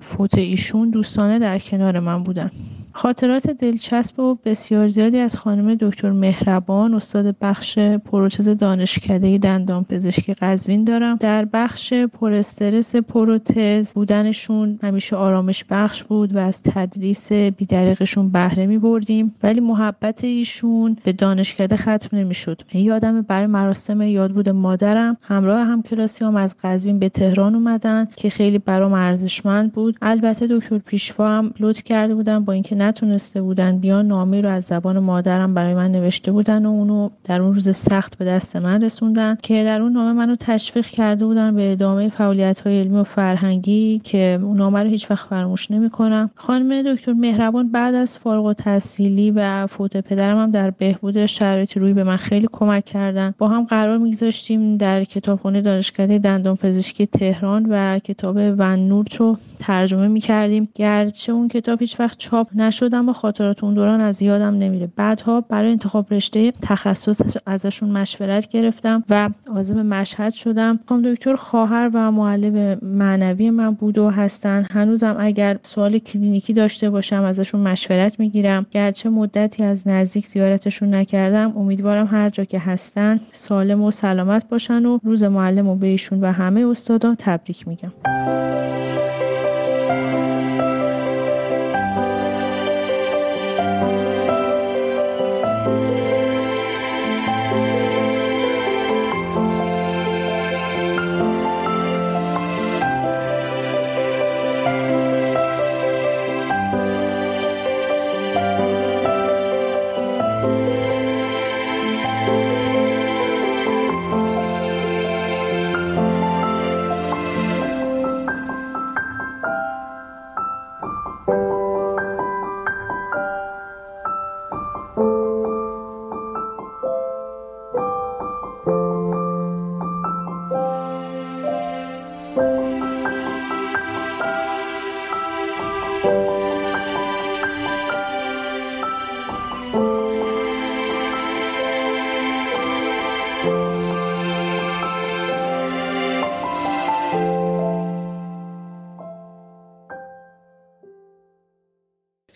فوت 0.00 0.38
ایشون 0.38 0.90
دوستانه 0.90 1.38
در 1.38 1.58
کنار 1.58 2.00
من 2.00 2.22
بودن. 2.22 2.50
خاطرات 2.94 3.50
دلچسب 3.50 4.20
و 4.20 4.38
بسیار 4.44 4.88
زیادی 4.88 5.18
از 5.18 5.36
خانم 5.36 5.74
دکتر 5.74 6.10
مهربان 6.10 6.94
استاد 6.94 7.36
بخش 7.40 7.78
پروتز 7.78 8.48
دانشکده 8.48 9.38
دندان 9.38 9.84
پزشکی 9.84 10.34
قزوین 10.34 10.84
دارم. 10.84 11.16
در 11.16 11.44
بخش 11.44 11.92
پرسترس 11.94 12.96
پروتز 12.96 13.94
بودنشون 13.94 14.78
همیشه 14.82 15.16
آرامش 15.16 15.64
بخش 15.70 16.04
بود 16.04 16.36
و 16.36 16.38
از 16.38 16.62
تدریس 16.62 17.32
بیدرقشون 17.32 18.28
بهره 18.28 18.66
می 18.66 18.78
بردیم 18.78 19.34
ولی 19.42 19.60
محبت 19.60 20.24
ایشون 20.24 20.96
به 21.04 21.12
دانشکده 21.12 21.76
ختم 21.76 22.16
نمی‌شد. 22.16 22.62
یادم 22.74 23.22
برای 23.22 23.46
مراسم 23.46 24.02
یاد 24.02 24.30
بود 24.30 24.48
مادرم. 24.48 25.16
همراه 25.22 25.66
هم 25.66 25.82
کلاسی 25.82 26.24
هم 26.24 26.36
از 26.36 26.56
قزوین 26.62 26.98
به 26.98 27.08
تهران 27.08 27.54
اومدن 27.54 28.08
که 28.16 28.30
خیلی 28.30 28.58
برام 28.58 28.92
ارزشمند 28.92 29.72
بود. 29.72 29.96
البته 30.02 30.46
دکتر 30.46 30.78
پیشوا 30.78 31.28
هم 31.28 31.54
لطف 31.60 31.82
کرده 31.82 32.14
بودن 32.14 32.44
با 32.44 32.52
اینکه 32.52 32.74
نتونسته 32.82 33.42
بودن 33.42 33.78
بیان 33.78 34.06
نامه 34.06 34.40
رو 34.40 34.48
از 34.48 34.64
زبان 34.64 34.98
مادرم 34.98 35.54
برای 35.54 35.74
من 35.74 35.92
نوشته 35.92 36.32
بودن 36.32 36.66
و 36.66 36.68
اونو 36.68 37.08
در 37.24 37.42
اون 37.42 37.54
روز 37.54 37.76
سخت 37.76 38.18
به 38.18 38.24
دست 38.24 38.56
من 38.56 38.82
رسوندن 38.82 39.36
که 39.42 39.64
در 39.64 39.82
اون 39.82 39.92
نامه 39.92 40.12
منو 40.12 40.36
تشویق 40.36 40.86
کرده 40.86 41.26
بودن 41.26 41.54
به 41.54 41.72
ادامه 41.72 42.08
فعالیت 42.08 42.60
های 42.60 42.80
علمی 42.80 42.96
و 42.96 43.04
فرهنگی 43.04 44.00
که 44.04 44.38
اون 44.42 44.56
نامه 44.56 44.82
رو 44.82 44.88
هیچ 44.88 45.10
وقت 45.10 45.28
فراموش 45.28 45.70
نمی‌کنم. 45.70 46.30
خانم 46.34 46.94
دکتر 46.94 47.12
مهربان 47.12 47.70
بعد 47.70 47.94
از 47.94 48.18
فارغ 48.18 48.44
التحصیلی 48.44 49.30
و 49.30 49.66
فوت 49.66 49.96
پدرم 49.96 50.38
هم 50.38 50.50
در 50.50 50.70
بهبود 50.70 51.26
شرایط 51.26 51.76
روی 51.76 51.92
به 51.92 52.04
من 52.04 52.16
خیلی 52.16 52.48
کمک 52.52 52.84
کردن. 52.84 53.34
با 53.38 53.48
هم 53.48 53.64
قرار 53.64 53.98
میگذاشتیم 53.98 54.76
در 54.76 55.04
کتابخانه 55.04 55.60
دانشکده 55.60 56.18
دندان 56.18 56.56
پزشکی 56.56 57.06
تهران 57.06 57.66
و 57.70 57.98
کتاب 57.98 58.36
ون 58.36 58.88
نور 58.88 59.06
رو 59.18 59.36
ترجمه 59.58 60.08
می‌کردیم. 60.08 60.68
گرچه 60.74 61.32
اون 61.32 61.48
کتاب 61.48 61.80
هیچ 61.80 62.00
وقت 62.00 62.18
چاپ 62.18 62.48
نشدم 62.72 63.08
و 63.08 63.12
خاطرات 63.12 63.64
اون 63.64 63.74
دوران 63.74 64.00
از 64.00 64.22
یادم 64.22 64.58
نمیره. 64.58 64.88
بعدها 64.96 65.40
برای 65.40 65.70
انتخاب 65.70 66.14
رشته 66.14 66.52
تخصص 66.62 67.36
ازشون 67.46 67.90
مشورت 67.90 68.48
گرفتم 68.48 69.04
و 69.08 69.28
عازم 69.54 69.86
مشهد 69.86 70.32
شدم. 70.32 70.80
خانم 70.88 71.14
دکتر 71.14 71.34
خواهر 71.34 71.90
و 71.94 72.10
معلم 72.10 72.78
معنوی 72.82 73.50
من 73.50 73.70
بود 73.70 73.98
و 73.98 74.10
هستن. 74.10 74.66
هنوزم 74.70 75.16
اگر 75.18 75.58
سوال 75.62 75.98
کلینیکی 75.98 76.52
داشته 76.52 76.90
باشم 76.90 77.22
ازشون 77.22 77.60
مشورت 77.60 78.20
می‌گیرم. 78.20 78.66
گرچه 78.70 79.08
مدتی 79.08 79.64
از 79.64 79.88
نزدیک 79.88 80.26
زیارتشون 80.26 80.94
نکردم 80.94 81.52
امیدوارم 81.56 82.06
هر 82.06 82.30
جا 82.30 82.44
که 82.44 82.58
هستن 82.58 83.20
سالم 83.32 83.82
و 83.82 83.90
سلامت 83.90 84.48
باشن 84.48 84.86
و 84.86 84.98
روز 85.02 85.22
معلم 85.22 85.68
و 85.68 85.74
بهشون 85.74 86.20
و 86.20 86.32
همه 86.32 86.66
استادان 86.66 87.16
تبریک 87.18 87.68
میگم. 87.68 87.92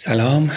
سلام 0.07 0.51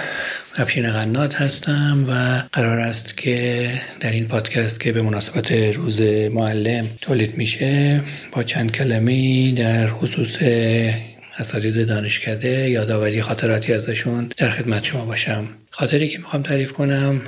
افشین 0.58 0.92
قنات 0.92 1.36
هستم 1.36 2.06
و 2.10 2.44
قرار 2.54 2.80
است 2.80 3.18
که 3.18 3.72
در 4.00 4.12
این 4.12 4.28
پادکست 4.28 4.80
که 4.80 4.92
به 4.92 5.02
مناسبت 5.02 5.52
روز 5.52 6.02
معلم 6.32 6.88
تولید 7.02 7.38
میشه 7.38 8.02
با 8.32 8.44
چند 8.44 8.72
کلمه 8.72 9.52
در 9.52 9.88
خصوص 9.88 10.38
اساتید 11.38 11.88
دانشکده 11.88 12.70
یادآوری 12.70 13.22
خاطراتی 13.22 13.74
ازشون 13.74 14.32
در 14.38 14.50
خدمت 14.50 14.84
شما 14.84 15.06
باشم. 15.06 15.44
خاطری 15.72 16.10
که 16.10 16.18
می‌خوام 16.18 16.44
تعریف 16.44 16.72
کنم 16.72 17.22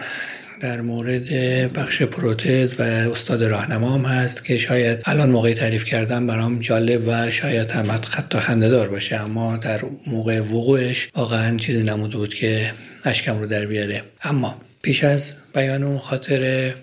در 0.62 0.82
مورد 0.82 1.30
بخش 1.74 2.02
پروتز 2.02 2.76
و 2.80 2.82
استاد 2.82 3.44
راهنمام 3.44 4.06
هست 4.06 4.46
که 4.46 4.58
شاید 4.58 5.02
الان 5.06 5.30
موقع 5.30 5.54
تعریف 5.54 5.86
کردن 5.86 6.28
برام 6.28 6.60
جالب 6.60 7.04
و 7.08 7.32
شاید 7.32 7.72
هم 7.72 7.92
حتی 7.92 8.40
خنده 8.40 8.70
دار 8.70 8.90
باشه 8.90 9.16
اما 9.16 9.58
در 9.58 9.82
موقع 10.08 10.40
وقوعش 10.40 11.10
واقعا 11.16 11.58
چیزی 11.58 11.84
نموده 11.84 12.18
بود 12.18 12.34
که 12.34 12.72
اشکم 13.04 13.40
رو 13.40 13.46
در 13.46 13.66
بیاره. 13.66 14.04
اما 14.24 14.56
پیش 14.82 15.04
از 15.04 15.34
بیان 15.54 15.84
اون 15.84 15.98
خاطر 15.98 16.74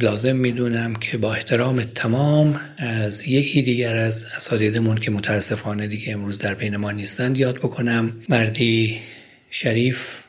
لازم 0.00 0.36
می‌دونم 0.36 0.94
که 0.94 1.18
با 1.18 1.34
احترام 1.34 1.84
تمام 1.84 2.60
از 2.78 3.28
یکی 3.28 3.62
دیگر 3.62 3.96
از 3.96 4.24
اساتیدمون 4.36 4.96
که 4.96 5.10
متاسفانه 5.10 5.86
دیگه 5.86 6.12
امروز 6.12 6.38
در 6.38 6.54
بین 6.54 6.76
ما 6.76 6.90
نیستند 6.90 7.38
یاد 7.38 7.56
بکنم 7.56 8.12
مردی 8.28 9.00
شریف 9.50 10.23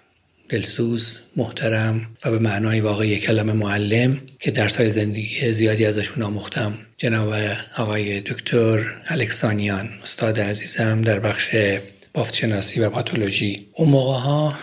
دلسوز 0.49 1.17
محترم 1.35 2.07
و 2.25 2.31
به 2.31 2.39
معنای 2.39 2.79
واقعی 2.79 3.19
کلمه 3.19 3.53
معلم 3.53 4.21
که 4.39 4.51
درس 4.51 4.75
های 4.75 4.89
زندگی 4.89 5.51
زیادی 5.51 5.85
ازشون 5.85 6.23
آموختم 6.23 6.73
جناب 6.97 7.33
آقای 7.77 8.21
دکتر 8.21 8.85
الکسانیان 9.07 9.89
استاد 10.03 10.39
عزیزم 10.39 11.01
در 11.01 11.19
بخش 11.19 11.55
بافتشناسی 12.13 12.79
و 12.79 12.89
پاتولوژی. 12.89 13.65
اون 13.73 13.89
موقع 13.89 14.19
ها 14.19 14.53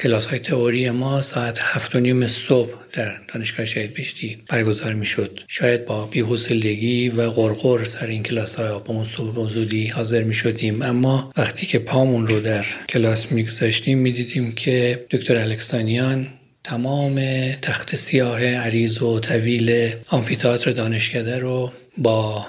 کلاس 0.00 0.26
های 0.26 0.38
تئوری 0.38 0.90
ما 0.90 1.22
ساعت 1.22 1.58
هفت 1.60 1.94
و 1.94 2.00
نیم 2.00 2.28
صبح 2.28 2.72
در 2.92 3.16
دانشگاه 3.34 3.66
شهید 3.66 3.94
بشتی 3.94 4.38
برگزار 4.48 4.92
می 4.92 5.06
شد 5.06 5.40
شاید 5.48 5.84
با 5.84 6.06
بیحسلگی 6.06 7.08
و 7.08 7.30
غرغر 7.30 7.84
سر 7.84 8.06
این 8.06 8.22
کلاس 8.22 8.54
ها 8.54 8.78
با 8.78 8.94
اون 8.94 9.04
صبح 9.04 9.48
زودی 9.48 9.86
حاضر 9.86 10.22
می 10.22 10.34
شدیم 10.34 10.82
اما 10.82 11.32
وقتی 11.36 11.66
که 11.66 11.78
پامون 11.78 12.26
رو 12.26 12.40
در 12.40 12.66
کلاس 12.88 13.32
می 13.32 13.44
گذاشتیم 13.44 13.98
می 13.98 14.12
دیدیم 14.12 14.52
که 14.52 15.06
دکتر 15.10 15.36
الکسانیان 15.36 16.26
تمام 16.64 17.20
تخت 17.62 17.96
سیاه 17.96 18.44
عریض 18.44 19.02
و 19.02 19.20
طویل 19.20 19.90
آمفیتاتر 20.08 20.70
دانشکده 20.70 21.38
رو 21.38 21.72
با 21.98 22.46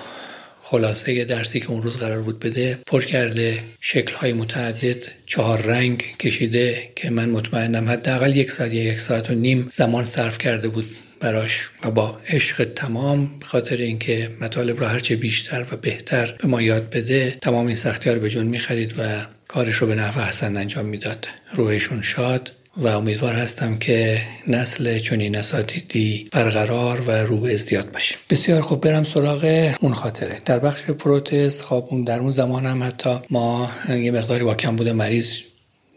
خلاصه 0.71 1.25
درسی 1.25 1.59
که 1.59 1.71
اون 1.71 1.83
روز 1.83 1.97
قرار 1.97 2.21
بود 2.21 2.39
بده 2.39 2.79
پر 2.87 3.01
کرده 3.01 3.63
شکل 3.81 4.13
های 4.13 4.33
متعدد 4.33 5.03
چهار 5.25 5.61
رنگ 5.61 6.03
کشیده 6.19 6.89
که 6.95 7.09
من 7.09 7.29
مطمئنم 7.29 7.89
حداقل 7.89 8.35
یک 8.35 8.51
ساعت 8.51 8.73
یا 8.73 8.83
یک 8.83 8.99
ساعت 8.99 9.29
و 9.29 9.33
نیم 9.33 9.69
زمان 9.71 10.05
صرف 10.05 10.37
کرده 10.37 10.67
بود 10.67 10.85
براش 11.19 11.69
و 11.83 11.91
با 11.91 12.19
عشق 12.27 12.63
تمام 12.75 13.39
به 13.39 13.45
خاطر 13.45 13.77
اینکه 13.77 14.31
مطالب 14.41 14.81
را 14.81 14.87
هرچه 14.87 15.15
بیشتر 15.15 15.65
و 15.71 15.75
بهتر 15.75 16.35
به 16.39 16.47
ما 16.47 16.61
یاد 16.61 16.89
بده 16.89 17.37
تمام 17.41 17.65
این 17.67 17.75
سختی 17.75 18.09
ها 18.09 18.15
رو 18.15 18.21
به 18.21 18.29
جون 18.29 18.45
می‌خرید 18.45 18.93
و 18.97 19.25
کارش 19.47 19.75
رو 19.75 19.87
به 19.87 19.95
نحو 19.95 20.19
احسن 20.19 20.57
انجام 20.57 20.85
می‌داد. 20.85 21.27
روحشون 21.53 22.01
شاد 22.01 22.51
و 22.79 22.87
امیدوار 22.87 23.33
هستم 23.33 23.77
که 23.77 24.21
نسل 24.47 24.99
چنین 24.99 25.35
اساتیدی 25.35 26.29
برقرار 26.31 27.01
و 27.01 27.11
رو 27.11 27.45
ازدیاد 27.45 27.91
باشه. 27.91 28.15
بسیار 28.29 28.61
خوب 28.61 28.81
برم 28.81 29.03
سراغ 29.03 29.73
اون 29.81 29.93
خاطره. 29.93 30.37
در 30.45 30.59
بخش 30.59 30.83
پروتز 30.83 31.61
خب 31.61 31.89
در 32.07 32.19
اون 32.19 32.31
زمان 32.31 32.65
هم 32.65 32.83
حتی 32.83 33.19
ما 33.29 33.71
یه 33.89 34.11
مقداری 34.11 34.43
با 34.43 34.55
کم 34.55 34.75
بوده 34.75 34.93
مریض 34.93 35.31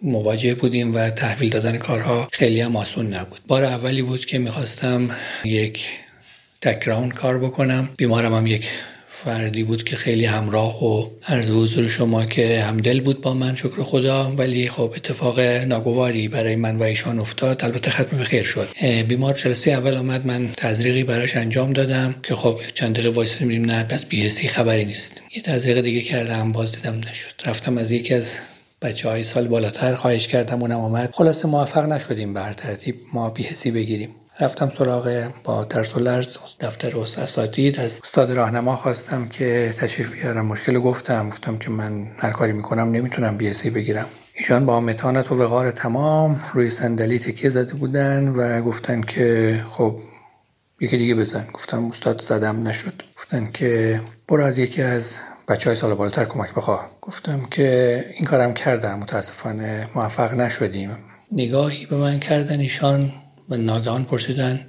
مواجه 0.03 0.55
بودیم 0.55 0.95
و 0.95 1.11
تحویل 1.11 1.51
دادن 1.51 1.79
کارها 1.79 2.29
خیلی 2.33 2.61
هم 2.61 2.77
آسون 2.77 3.15
نبود. 3.15 3.41
بار 3.47 3.65
اولی 3.65 4.03
بود 4.03 4.25
که 4.25 4.39
می‌خواستم 4.39 5.11
یک 5.45 5.85
تکراون 6.61 7.09
کار 7.09 7.39
بکنم. 7.39 7.89
بیمارم 7.97 8.35
هم 8.35 8.47
یک 8.47 8.69
فردی 9.25 9.63
بود 9.63 9.85
که 9.85 9.97
خیلی 9.97 10.25
همراه 10.25 10.85
و 10.85 11.09
عرض 11.27 11.51
حضور 11.51 11.89
شما 11.89 12.25
که 12.25 12.63
همدل 12.63 13.01
بود 13.01 13.21
با 13.21 13.35
من. 13.35 13.55
شکر 13.55 13.83
خدا. 13.83 14.33
ولی 14.37 14.69
خب 14.69 14.93
اتفاق 14.97 15.41
ناگواری 15.41 16.29
برای 16.29 16.57
من 16.57 16.77
و 16.77 16.83
ایشان 16.83 17.19
افتاد. 17.19 17.65
البته 17.65 17.91
ختم 17.91 18.17
به 18.17 18.25
خیر 18.25 18.43
شد 18.43 18.69
بیمار 19.09 19.35
جلسه 19.35 19.71
اول 19.71 19.97
آمد. 19.97 20.27
من 20.27 20.49
تزریقی 20.57 21.05
براش 21.05 21.37
انجام 21.37 21.73
دادم 21.73 22.15
که 22.23 22.35
خب 22.35 22.61
چند 22.75 22.99
دقیقه 22.99 23.45
میریم 23.45 23.65
نه 23.65 23.85
بس 23.85 24.05
بیهسی 24.05 24.49
خبری 24.49 24.85
نیست. 24.85 25.13
یه 25.37 25.43
تزریق 25.43 25.81
دیگه 25.81 26.01
کردم. 26.01 26.53
باز 26.53 26.73
دیدم 26.73 27.01
نشد. 27.11 27.33
رفتم 27.45 27.79
از 27.79 27.91
یکی 27.91 28.15
از 28.15 28.31
بچه 28.83 29.09
های 29.09 29.25
سال 29.25 29.49
بالاتر. 29.49 29.95
خواهش 29.95 30.29
کردم 30.29 30.63
اونم 30.63 30.79
آمد. 30.79 31.11
خلاصه 31.13 31.49
موفق 31.49 31.85
نشدیم. 31.85 32.35
بر 32.35 32.53
ترتیب 32.53 32.97
ما 33.13 33.31
بیهسی 33.31 33.71
بگیریم. 33.71 34.09
رفتم 34.41 34.71
سراغ 34.71 35.31
با 35.45 35.65
درس 35.65 35.97
و 35.97 36.01
لرز 36.01 36.37
دفتر 36.61 36.99
اساتید. 36.99 37.81
از 37.81 38.01
استاد 38.05 38.33
راهنما 38.33 38.77
خواستم 38.77 39.29
که 39.29 39.75
تشریف 39.79 40.11
بیارم. 40.11 40.47
مشکل 40.47 40.79
گفتم. 40.79 41.29
گفتم 41.29 41.59
که 41.59 41.71
من 41.71 42.07
هر 42.19 42.31
کاری 42.31 42.53
می‌کنم 42.53 42.91
نمی‌تونم 42.91 43.37
بیهسی 43.37 43.71
بگیرم. 43.71 44.07
ایشان 44.35 44.67
با 44.67 44.81
متانت 44.81 45.33
و 45.33 45.43
وقار 45.43 45.71
تمام 45.71 46.41
روی 46.53 46.71
صندلی 46.71 47.19
تکیه 47.19 47.51
زده 47.51 47.75
بودن 47.75 48.29
و 48.29 48.63
گفتن 48.63 49.01
که 49.01 49.61
خب 49.71 49.99
یکی 50.81 50.97
دیگه 50.97 51.15
بزن. 51.15 51.47
گفتم 51.53 51.87
استاد 51.87 52.23
زدم 52.23 52.69
نشد. 52.69 53.03
گفتن 53.17 53.51
که 53.55 54.01
برو 54.29 54.45
از 54.45 54.59
یکی 54.59 54.83
از 54.83 55.17
بچه 55.49 55.71
های 55.71 55.77
سال 55.77 55.95
بالاتر 55.95 56.25
کمک 56.25 56.55
بخواه. 56.55 56.91
گفتم 57.01 57.47
که 57.51 58.05
این 58.17 58.25
کارم 58.25 58.55
کردم. 58.55 58.99
متاسفانه 58.99 59.89
موفق 59.95 60.35
نشدیم. 60.35 60.97
نگاهی 61.33 61.87
به 61.87 61.97
من 61.97 62.19
کردن 62.19 62.61
ایشان 62.61 63.13
و 63.53 63.57
ناگهان 63.57 64.05
پرسیدن 64.05 64.67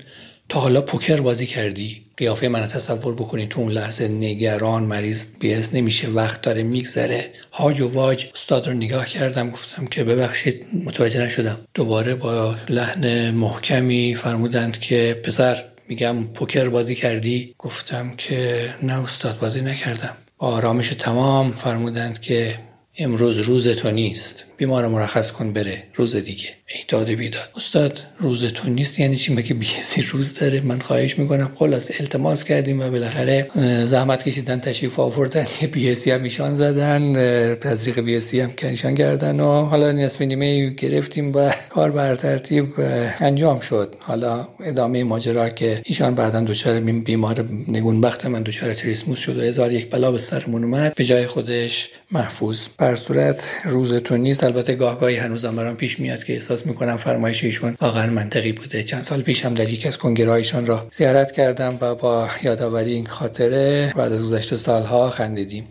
تا 0.50 0.60
حالا 0.60 0.82
پوکر 0.82 1.22
بازی 1.22 1.46
کردی؟ 1.46 2.02
قیافه 2.18 2.48
من 2.48 2.68
تصور 2.68 3.14
بکنید 3.14 3.50
تو 3.50 3.62
اون 3.62 3.72
لحظه 3.72 4.08
نگران 4.08 4.84
مریض 4.84 5.26
بیهست 5.40 5.74
نمیشه 5.76 6.08
وقت 6.10 6.42
داره 6.42 6.64
میگذره. 6.64 7.30
هاج 7.52 7.82
و 7.82 7.88
واج 7.88 8.26
استاد 8.36 8.68
رو 8.68 8.74
نگاه 8.74 9.06
کردم 9.06 9.50
گفتم 9.50 9.86
که 9.86 10.04
ببخشید 10.04 10.66
متوجه 10.86 11.22
نشدم. 11.22 11.60
دوباره 11.74 12.16
با 12.16 12.56
لحن 12.70 13.32
محکمی 13.32 14.16
فرمودند 14.16 14.80
که 14.80 15.22
پسر 15.24 15.64
میگم 15.88 16.24
پوکر 16.24 16.70
بازی 16.70 16.96
کردی؟ 16.96 17.56
گفتم 17.60 18.14
که 18.18 18.70
نه 18.84 19.04
استاد 19.04 19.40
بازی 19.40 19.62
نکردم. 19.62 20.18
آرامش 20.38 20.90
تمام. 20.90 21.52
فرمودند 21.52 22.22
که 22.22 22.60
امروز 22.98 23.38
روز 23.38 23.68
تو 23.68 23.92
نیست. 23.92 24.46
بیمار 24.64 24.88
مرخص 24.88 25.32
کن 25.32 25.54
بره. 25.54 25.84
روز 25.96 26.16
دیگه. 26.16 26.50
ایداد 26.76 27.10
بیداد. 27.10 27.50
استاد 27.56 28.04
روز 28.20 28.44
تو 28.44 28.70
نیست؟ 28.70 29.00
یعنی 29.00 29.16
چی؟ 29.16 29.34
مگه 29.34 29.54
بیهسی 29.54 30.02
روز 30.02 30.34
داره؟ 30.34 30.62
من 30.62 30.80
خواهش 30.80 31.20
می‌کنم. 31.20 31.52
خلاص 31.56 31.92
التماس 32.00 32.44
کردیم 32.44 32.80
و 32.82 32.90
بالاخره 32.90 33.48
زحمت 33.86 34.24
کشیدن 34.24 34.60
تشریف 34.60 35.00
آوردن. 35.00 35.46
بیهسی 35.74 36.12
هم 36.12 36.24
ایشان 36.24 36.56
زدن 36.56 37.14
تزریق 37.56 38.00
بیهسی 38.00 38.40
هم 38.40 38.52
که 38.52 38.70
ایشان 38.70 38.96
کردن 38.96 39.40
و 39.40 39.66
حالا 39.66 39.92
نصف 39.92 40.22
نیمه 40.22 40.70
گرفتیم 40.70 41.36
و 41.36 41.52
کار 41.70 41.92
بر 41.92 42.16
ترتیب 42.16 42.74
انجام 43.20 43.60
شد. 43.60 43.96
حالا 44.00 44.48
ادامه 44.66 45.04
ماجرا 45.04 45.50
که 45.50 45.82
ایشان 45.86 46.16
بعدا 46.16 46.42
دچار 46.42 46.80
بیمار 46.80 47.46
نگونبخت 47.68 48.26
من 48.26 48.44
دچار 48.44 48.74
تریسموس 48.74 49.20
شد 49.20 49.38
و 49.38 49.42
هزار 49.42 49.72
یک 49.72 49.90
بلا 49.90 50.12
به 50.12 50.18
سرمون 50.18 50.64
اومد. 50.64 50.96
به 50.96 51.04
جای 51.04 51.28
خودش 51.28 51.90
محفوظ. 52.12 52.60
بر 52.78 52.96
صورت 52.96 53.46
روز 53.66 53.94
تو 53.94 54.18
نیست. 54.18 54.44
البته 54.54 54.76
گاهگاهی 54.76 55.16
هنوزم 55.16 55.56
برام 55.56 55.76
پیش 55.76 56.00
میاد 56.00 56.24
که 56.24 56.34
احساس 56.34 56.66
می‌کنم 56.66 56.98
فرمایش 56.98 57.44
ایشون 57.44 57.78
واقعا 57.82 58.08
منطقی 58.08 58.52
بوده. 58.52 58.84
چند 58.84 59.04
سال 59.04 59.22
پیش 59.22 59.46
هم 59.46 59.54
در 59.54 59.70
یکی 59.70 59.88
از 59.88 59.98
کنگرهایشان 59.98 60.66
را 60.66 60.88
زیارت 60.92 61.32
کردم 61.32 61.78
و 61.82 61.96
با 61.96 62.30
یادآوری 62.44 62.94
این 62.94 63.06
خاطره 63.08 63.94
بعد 63.98 64.12
از 64.12 64.22
گذشته 64.22 64.56
سالها 64.56 65.10
خندیدیم. 65.10 65.68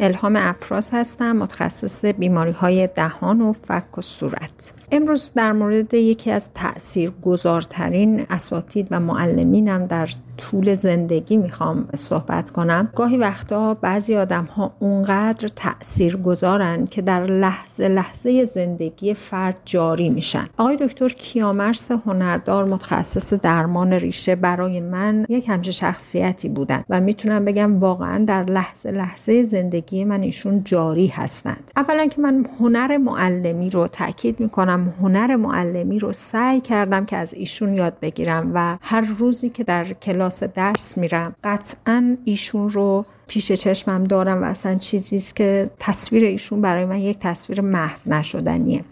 الهام 0.00 0.36
افراز 0.36 0.90
هستم 0.92 1.36
متخصص 1.36 2.04
بیماری 2.04 2.52
های 2.52 2.88
دهان 2.96 3.40
و 3.40 3.52
فک 3.52 3.98
و 3.98 4.00
صورت. 4.00 4.72
امروز 4.92 5.32
در 5.34 5.52
مورد 5.52 5.94
یکی 5.94 6.30
از 6.30 6.50
تأثیر 6.54 7.10
گذارترین 7.22 8.26
اساتید 8.30 8.88
و 8.90 9.00
معلمینم 9.00 9.86
در 9.86 10.08
طول 10.40 10.74
زندگی 10.74 11.36
می‌خوام 11.36 11.88
صحبت 11.96 12.50
کنم. 12.50 12.88
گاهی 12.96 13.16
وقتا 13.16 13.74
بعضی 13.74 14.16
آدم 14.16 14.44
ها 14.44 14.72
اونقدر 14.78 15.48
تأثیر 15.48 16.16
گذارن 16.16 16.86
که 16.86 17.02
در 17.02 17.26
لحظه 17.26 17.88
لحظه 17.88 18.44
زندگی 18.44 19.14
فرد 19.14 19.56
جاری 19.64 20.08
میشن. 20.08 20.46
آقای 20.58 20.76
دکتر 20.76 21.08
کیامرس 21.08 21.90
هنردار 21.90 22.64
متخصص 22.64 23.32
درمان 23.32 23.92
ریشه 23.92 24.34
برای 24.34 24.80
من 24.80 25.26
یک 25.28 25.48
همچه 25.48 25.72
شخصیتی 25.72 26.48
بودن 26.48 26.84
و 26.88 27.00
می‌تونم 27.00 27.44
بگم 27.44 27.80
واقعا 27.80 28.24
در 28.24 28.44
لحظه 28.44 28.90
لحظه 28.90 29.42
زندگی 29.42 30.04
من 30.04 30.22
ایشون 30.22 30.64
جاری 30.64 31.06
هستند. 31.06 31.70
اولا 31.76 32.06
که 32.06 32.20
من 32.20 32.46
هنر 32.60 32.96
معلمی 32.96 33.70
رو 33.70 33.86
تاکید 33.86 34.40
می‌کنم 34.40 34.94
هنر 35.00 35.36
معلمی 35.36 35.98
رو 35.98 36.12
سعی 36.12 36.60
کردم 36.60 37.04
که 37.04 37.16
از 37.16 37.34
ایشون 37.34 37.74
یاد 37.74 38.00
بگیرم 38.02 38.50
و 38.54 38.78
هر 38.80 39.00
روزی 39.18 39.50
که 39.50 39.64
در 39.64 39.84
کلاس 39.84 40.29
درس 40.38 40.98
میرم. 40.98 41.34
قطعا 41.44 42.16
ایشون 42.24 42.70
رو 42.70 43.04
پیش 43.26 43.52
چشمم 43.52 44.04
دارم 44.04 44.42
و 44.42 44.44
اصلا 44.44 44.74
چیزیست 44.74 45.36
که 45.36 45.70
تصویر 45.78 46.24
ایشون 46.24 46.60
برای 46.60 46.84
من 46.84 47.00
یک 47.00 47.18
تصویر 47.18 47.60
محو 47.60 47.98
نشدنیه. 48.06 48.84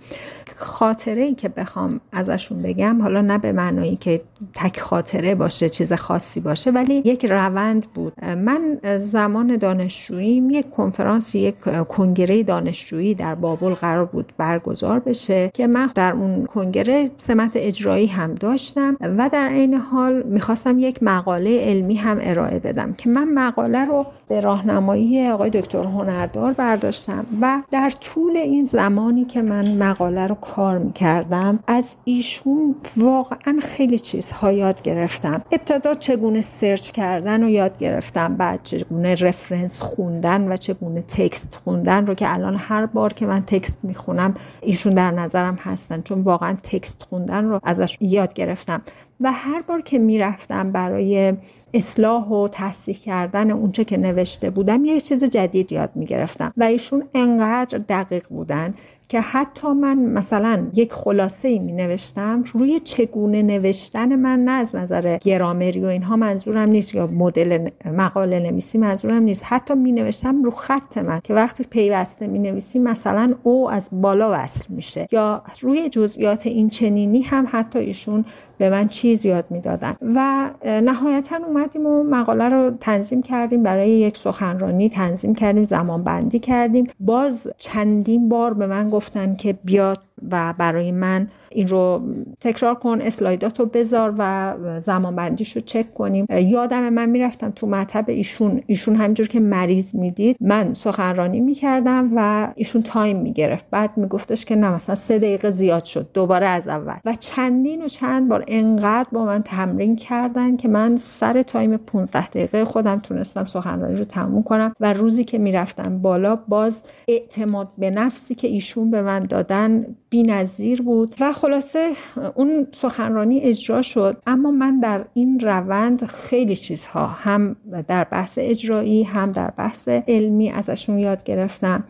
خاطره 0.56 1.22
ای 1.22 1.34
که 1.34 1.48
بخوام 1.48 2.00
ازشون 2.12 2.62
بگم 2.62 3.02
حالا 3.02 3.20
نه 3.20 3.38
به 3.38 3.52
معنایی 3.52 3.96
که 3.96 4.20
تک 4.54 4.80
خاطره 4.80 5.34
باشه 5.34 5.68
چیز 5.68 5.92
خاصی 5.92 6.40
باشه 6.40 6.70
ولی 6.70 7.02
یک 7.04 7.26
روند 7.26 7.86
بود. 7.94 8.24
من 8.24 8.78
زمان 8.98 9.56
دانشجوییم 9.56 10.50
یک 10.50 10.70
کنفرانس 10.70 11.34
یک 11.34 11.54
کنگره 11.88 12.42
دانشجویی 12.42 13.14
در 13.14 13.34
بابل 13.34 13.74
قرار 13.74 14.04
بود 14.04 14.32
برگزار 14.38 15.00
بشه 15.00 15.50
که 15.54 15.66
من 15.66 15.90
در 15.94 16.12
اون 16.12 16.46
کنگره 16.46 17.10
سمت 17.16 17.52
اجرایی 17.54 18.06
هم 18.06 18.34
داشتم 18.34 18.96
و 19.00 19.28
در 19.32 19.48
عین 19.48 19.74
حال 19.74 20.22
می‌خواستم 20.22 20.78
یک 20.78 21.02
مقاله 21.02 21.60
علمی 21.60 21.94
هم 21.94 22.18
ارائه 22.20 22.58
بدم 22.58 22.92
که 22.92 23.10
من 23.10 23.28
مقاله 23.28 23.84
رو 23.84 24.06
به 24.28 24.40
راهنمایی 24.40 25.28
آقای 25.28 25.50
دکتر 25.50 25.82
هنردار 25.82 26.52
برداشتم 26.52 27.26
و 27.40 27.62
در 27.70 27.92
طول 28.00 28.36
این 28.36 28.64
زمانی 28.64 29.24
که 29.24 29.42
من 29.42 29.74
مقاله 29.74 30.26
رو 30.26 30.34
کار 30.34 30.78
می‌کردم 30.78 31.58
از 31.66 31.94
ایشون 32.04 32.74
واقعا 32.96 33.58
خیلی 33.62 33.98
چیزها 34.28 34.52
یاد 34.52 34.82
گرفتم. 34.82 35.42
ابتدا 35.52 35.94
چگونه 35.94 36.40
سرچ 36.40 36.90
کردن 36.90 37.42
رو 37.42 37.48
یاد 37.48 37.78
گرفتم 37.78 38.36
بعد 38.36 38.60
چگونه 38.62 39.14
رفرنس 39.14 39.78
خوندن 39.78 40.52
و 40.52 40.56
چگونه 40.56 41.00
تکست 41.00 41.60
خوندن 41.64 42.06
رو 42.06 42.14
که 42.14 42.34
الان 42.34 42.56
هر 42.56 42.86
بار 42.86 43.12
که 43.12 43.26
من 43.26 43.40
تکست 43.40 43.78
می‌خونم 43.82 44.34
ایشون 44.60 44.94
در 44.94 45.10
نظرم 45.10 45.54
هستن 45.54 46.02
چون 46.02 46.20
واقعا 46.20 46.56
تکست 46.62 47.02
خوندن 47.02 47.44
رو 47.44 47.60
ازش 47.64 47.98
یاد 48.00 48.34
گرفتم. 48.34 48.82
و 49.20 49.32
هر 49.32 49.62
بار 49.62 49.80
که 49.80 49.98
می‌رفتم 49.98 50.72
برای 50.72 51.34
اصلاح 51.74 52.28
و 52.28 52.48
تصحیح 52.52 52.96
کردن 52.96 53.50
اونچه 53.50 53.84
که 53.84 53.96
نوشته 53.96 54.50
بودم 54.50 54.84
یه 54.84 55.00
چیز 55.00 55.24
جدید 55.24 55.72
یاد 55.72 55.90
می‌گرفتم. 55.94 56.52
و 56.56 56.62
ایشون 56.62 57.04
انقدر 57.14 57.78
دقیق 57.78 58.28
بودن 58.28 58.74
که 59.08 59.20
حتی 59.20 59.68
من 59.68 59.98
مثلا 59.98 60.66
یک 60.74 60.92
خلاصه 60.92 61.48
ای 61.48 61.58
می 61.58 61.72
نوشتم 61.72 62.44
روی 62.52 62.80
چگونه 62.80 63.42
نوشتن 63.42 64.16
من 64.16 64.44
نه 64.44 64.50
از 64.50 64.76
نظر 64.76 65.18
گرامری 65.18 65.80
و 65.80 65.86
اینها 65.86 66.16
منظورم 66.16 66.68
نیست 66.68 66.94
یا 66.94 67.06
مدل 67.06 67.68
مقاله 67.84 68.40
نویسی 68.40 68.78
منظورم 68.78 69.22
نیست. 69.22 69.42
حتی 69.46 69.74
می 69.74 69.92
نوشتم 69.92 70.42
رو 70.42 70.50
خط 70.50 70.98
من 70.98 71.20
که 71.24 71.34
وقتی 71.34 71.64
پیوسته 71.70 72.26
می 72.26 72.38
نویسی 72.38 72.78
مثلا 72.78 73.34
او 73.42 73.70
از 73.70 73.88
بالا 73.92 74.30
وصل 74.32 74.64
میشه 74.68 75.06
یا 75.12 75.42
روی 75.60 75.88
جزئیات 75.88 76.46
این 76.46 76.68
چنینی 76.68 77.22
هم 77.22 77.48
حتی 77.50 77.78
ایشون 77.78 78.24
به 78.58 78.70
من 78.70 78.88
چیز 78.88 79.26
یاد 79.26 79.44
می‌دادن. 79.50 79.96
و 80.02 80.50
نهایتا 80.64 81.36
اومدیم 81.46 81.86
و 81.86 82.04
مقاله 82.04 82.48
رو 82.48 82.70
تنظیم 82.80 83.22
کردیم 83.22 83.62
برای 83.62 83.90
یک 83.90 84.16
سخنرانی 84.16 84.88
تنظیم 84.88 85.34
کردیم 85.34 85.64
زمان 85.64 86.04
بندی 86.04 86.38
کردیم. 86.38 86.86
باز 87.00 87.48
چندین 87.56 88.28
بار 88.28 88.54
به 88.54 88.66
من 88.66 88.90
گفتن 88.90 89.34
که 89.34 89.52
بیاد 89.52 89.98
و 90.30 90.54
برای 90.58 90.92
من 90.92 91.28
این 91.50 91.68
رو 91.68 92.02
تکرار 92.40 92.74
کن 92.74 93.00
اسلایداتو 93.00 93.66
بذار 93.66 94.14
و 94.18 94.54
زمان 94.80 95.16
بندیش 95.16 95.56
رو 95.56 95.60
چک 95.60 95.94
کنیم. 95.94 96.26
یادم 96.30 96.88
من 96.88 97.08
می‌رفتم 97.08 97.50
تو 97.50 97.66
مطب 97.66 98.04
ایشون 98.08 98.62
ایشون 98.66 98.96
همینجور 98.96 99.28
که 99.28 99.40
مریض 99.40 99.94
می‌دید 99.94 100.36
من 100.40 100.74
سخنرانی 100.74 101.40
می‌کردم 101.40 102.10
و 102.16 102.48
ایشون 102.56 102.82
time 102.82 103.16
می‌گرفت. 103.16 103.66
بعد 103.70 103.96
میگفتش 103.96 104.44
که 104.44 104.56
نه 104.56 104.74
مثلا 104.74 104.94
سه 104.94 105.18
دقیقه 105.18 105.50
زیاد 105.50 105.84
شد 105.84 106.08
دوباره 106.14 106.46
از 106.46 106.68
اول. 106.68 106.94
و 107.04 107.14
چندین 107.14 107.84
و 107.84 107.88
چند 107.88 108.28
بار 108.28 108.44
انقدر 108.48 109.08
با 109.12 109.24
من 109.24 109.42
تمرین 109.42 109.96
کردن 109.96 110.56
که 110.56 110.68
من 110.68 110.96
سر 110.96 111.42
time 111.42 111.76
15 111.76 112.26
دقیقه 112.26 112.64
خودم 112.64 112.98
تونستم 112.98 113.44
سخنرانی 113.44 113.96
رو 113.96 114.04
تموم 114.04 114.42
کنم 114.42 114.74
و 114.80 114.92
روزی 114.92 115.24
که 115.24 115.38
می‌رفتم 115.38 115.98
بالا 115.98 116.36
باز 116.36 116.82
اعتماد 117.08 117.68
به 117.78 117.90
نفسی 117.90 118.34
که 118.34 118.48
ایشون 118.48 118.90
به 118.90 119.02
من 119.02 119.20
دادن 119.20 119.86
نظیر 120.14 120.82
بود 120.82 121.14
و 121.20 121.32
خلاصه 121.32 121.92
اون 122.34 122.66
سخنرانی 122.72 123.40
اجرا 123.40 123.82
شد. 123.82 124.22
اما 124.26 124.50
من 124.50 124.80
در 124.80 125.04
این 125.14 125.40
روند 125.40 126.04
خیلی 126.06 126.56
چیزها 126.56 127.06
هم 127.06 127.56
در 127.88 128.04
بحث 128.04 128.38
اجرایی 128.42 129.02
هم 129.02 129.32
در 129.32 129.50
بحث 129.50 129.88
علمی 129.88 130.50
ازشون 130.50 130.98
یاد 130.98 131.24
گرفتم. 131.24 131.84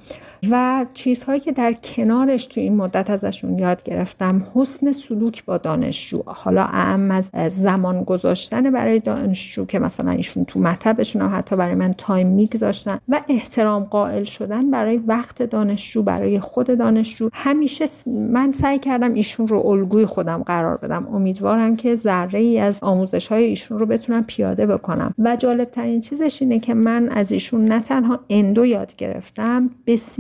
و 0.50 0.86
چیزهایی 0.94 1.40
که 1.40 1.52
در 1.52 1.72
کنارش 1.72 2.46
تو 2.46 2.60
این 2.60 2.76
مدت 2.76 3.10
ازشون 3.10 3.58
یاد 3.58 3.82
گرفتم. 3.82 4.46
حسن 4.54 4.92
سلوک 4.92 5.44
با 5.44 5.58
دانشجو. 5.58 6.22
حالا 6.26 6.64
اهم 6.64 7.10
از 7.32 7.54
زمان 7.54 8.04
گذاشتن 8.04 8.70
برای 8.70 9.00
دانشجو 9.00 9.64
که 9.64 9.78
مثلا 9.78 10.10
ایشون 10.10 10.44
تو 10.44 10.60
مطبشون 10.60 11.22
هم 11.22 11.38
حتی 11.38 11.56
برای 11.56 11.74
من 11.74 11.92
تایم 11.92 12.26
میگذاشتن 12.26 12.98
و 13.08 13.20
احترام 13.28 13.84
قائل 13.84 14.24
شدن 14.24 14.70
برای 14.70 14.96
وقت 14.96 15.42
دانشجو 15.42 16.02
برای 16.02 16.40
خود 16.40 16.78
دانشجو. 16.78 17.30
همیشه 17.32 17.86
من 18.06 18.50
سعی 18.50 18.78
کردم 18.78 19.14
ایشون 19.14 19.48
رو 19.48 19.66
الگوی 19.66 20.06
خودم 20.06 20.42
قرار 20.42 20.76
بدم. 20.76 21.08
امیدوارم 21.14 21.76
که 21.76 21.96
ذره 21.96 22.38
ای 22.38 22.58
از 22.58 22.78
آموزش 22.82 23.28
های 23.28 23.44
ایشون 23.44 23.78
رو 23.78 23.86
بتونم 23.86 24.24
پیاده 24.24 24.66
بکنم. 24.66 25.14
و 25.18 25.36
جالب 25.36 25.70
ترین 25.70 26.00
چیزش 26.00 26.42
اینه 26.42 26.58
که 26.58 26.74
من 26.74 27.08
از 27.08 27.32
ایشون 27.32 27.64
نه 27.64 27.80
تنها 27.80 28.20
اندو 28.30 28.66
یاد 28.66 28.96
گرفتم 28.96 29.70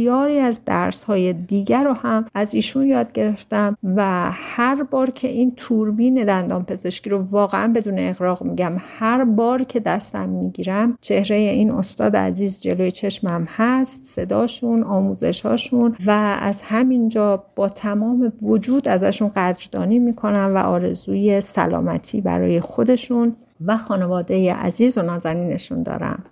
بسیاری 0.08 0.38
از 0.38 0.64
درس 0.64 1.04
های 1.04 1.32
دیگر 1.32 1.82
رو 1.82 1.92
هم 1.92 2.24
از 2.34 2.54
ایشون 2.54 2.86
یاد 2.86 3.12
گرفتم 3.12 3.76
و 3.96 4.30
هر 4.32 4.82
بار 4.82 5.10
که 5.10 5.28
این 5.28 5.52
توربین 5.56 6.24
دندان 6.24 6.64
پزشکی 6.64 7.10
رو 7.10 7.18
واقعا 7.30 7.72
بدون 7.72 7.98
اقراق 7.98 8.42
میگم 8.42 8.72
هر 8.78 9.24
بار 9.24 9.62
که 9.62 9.80
دستم 9.80 10.28
می‌گیرم 10.28 10.98
چهره 11.00 11.36
این 11.36 11.72
استاد 11.72 12.16
عزیز 12.16 12.60
جلوی 12.60 12.90
چشمم 12.90 13.46
هست 13.56 14.04
صداشون 14.04 14.82
آموزشاشون 14.82 15.96
و 16.06 16.10
از 16.40 16.62
همینجا 16.62 17.44
با 17.56 17.68
تمام 17.68 18.32
وجود 18.42 18.88
ازشون 18.88 19.28
قدردانی 19.28 19.98
می‌کنم 19.98 20.52
و 20.54 20.58
آرزوی 20.58 21.40
سلامتی 21.40 22.20
برای 22.20 22.60
خودشون 22.60 23.36
و 23.66 23.76
خانواده 23.76 24.54
عزیز 24.54 24.98
و 24.98 25.02
نازنینشون 25.02 25.82
دارم. 25.82 26.24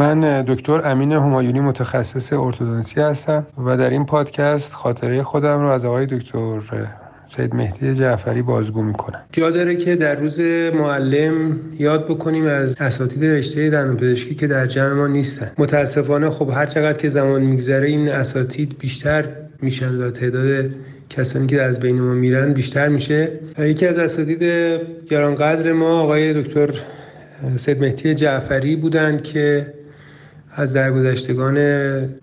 من 0.00 0.42
دکتر 0.42 0.80
امین 0.84 1.12
همایونی 1.12 1.60
متخصص 1.60 2.32
ارتودنسی 2.32 3.00
هستم 3.00 3.46
و 3.66 3.76
در 3.76 3.90
این 3.90 4.06
پادکست 4.06 4.72
خاطره 4.72 5.22
خودم 5.22 5.60
رو 5.60 5.66
از 5.66 5.84
آقای 5.84 6.06
دکتر 6.06 6.60
سید 7.26 7.54
مهدی 7.54 7.94
جعفری 7.94 8.42
بازگو 8.42 8.82
می‌کنم. 8.82 9.20
جا 9.32 9.50
داره 9.50 9.76
که 9.76 9.96
در 9.96 10.14
روز 10.14 10.40
معلم 10.74 11.60
یاد 11.78 12.04
بکنیم 12.04 12.46
از 12.46 12.76
اساتید 12.80 13.24
رشته 13.24 13.70
دندانپزشکی 13.70 14.34
که 14.34 14.46
در 14.46 14.66
جمع 14.66 14.92
ما 14.92 15.06
نیستن. 15.06 15.52
متاسفانه 15.58 16.30
خب 16.30 16.50
هر 16.50 16.66
چقدر 16.66 16.98
که 16.98 17.08
زمان 17.08 17.42
میگذره 17.42 17.88
این 17.88 18.08
اساتید 18.08 18.78
بیشتر 18.78 19.24
میشن 19.62 19.96
و 19.96 20.10
تعداد 20.10 20.70
کسانی 21.10 21.46
که 21.46 21.62
از 21.62 21.80
بین 21.80 22.00
ما 22.00 22.14
میرن 22.14 22.52
بیشتر 22.52 22.88
میشه. 22.88 23.28
یکی 23.58 23.86
از 23.86 23.98
اساتید 23.98 24.42
گرانقدر 25.08 25.72
ما 25.72 26.00
آقای 26.00 26.42
دکتر 26.42 26.70
سید 27.56 27.80
مهدی 27.80 28.14
جعفری 28.14 28.76
بودند 28.76 29.22
که 29.22 29.66
از 30.52 30.72
درگذشتگان 30.72 31.58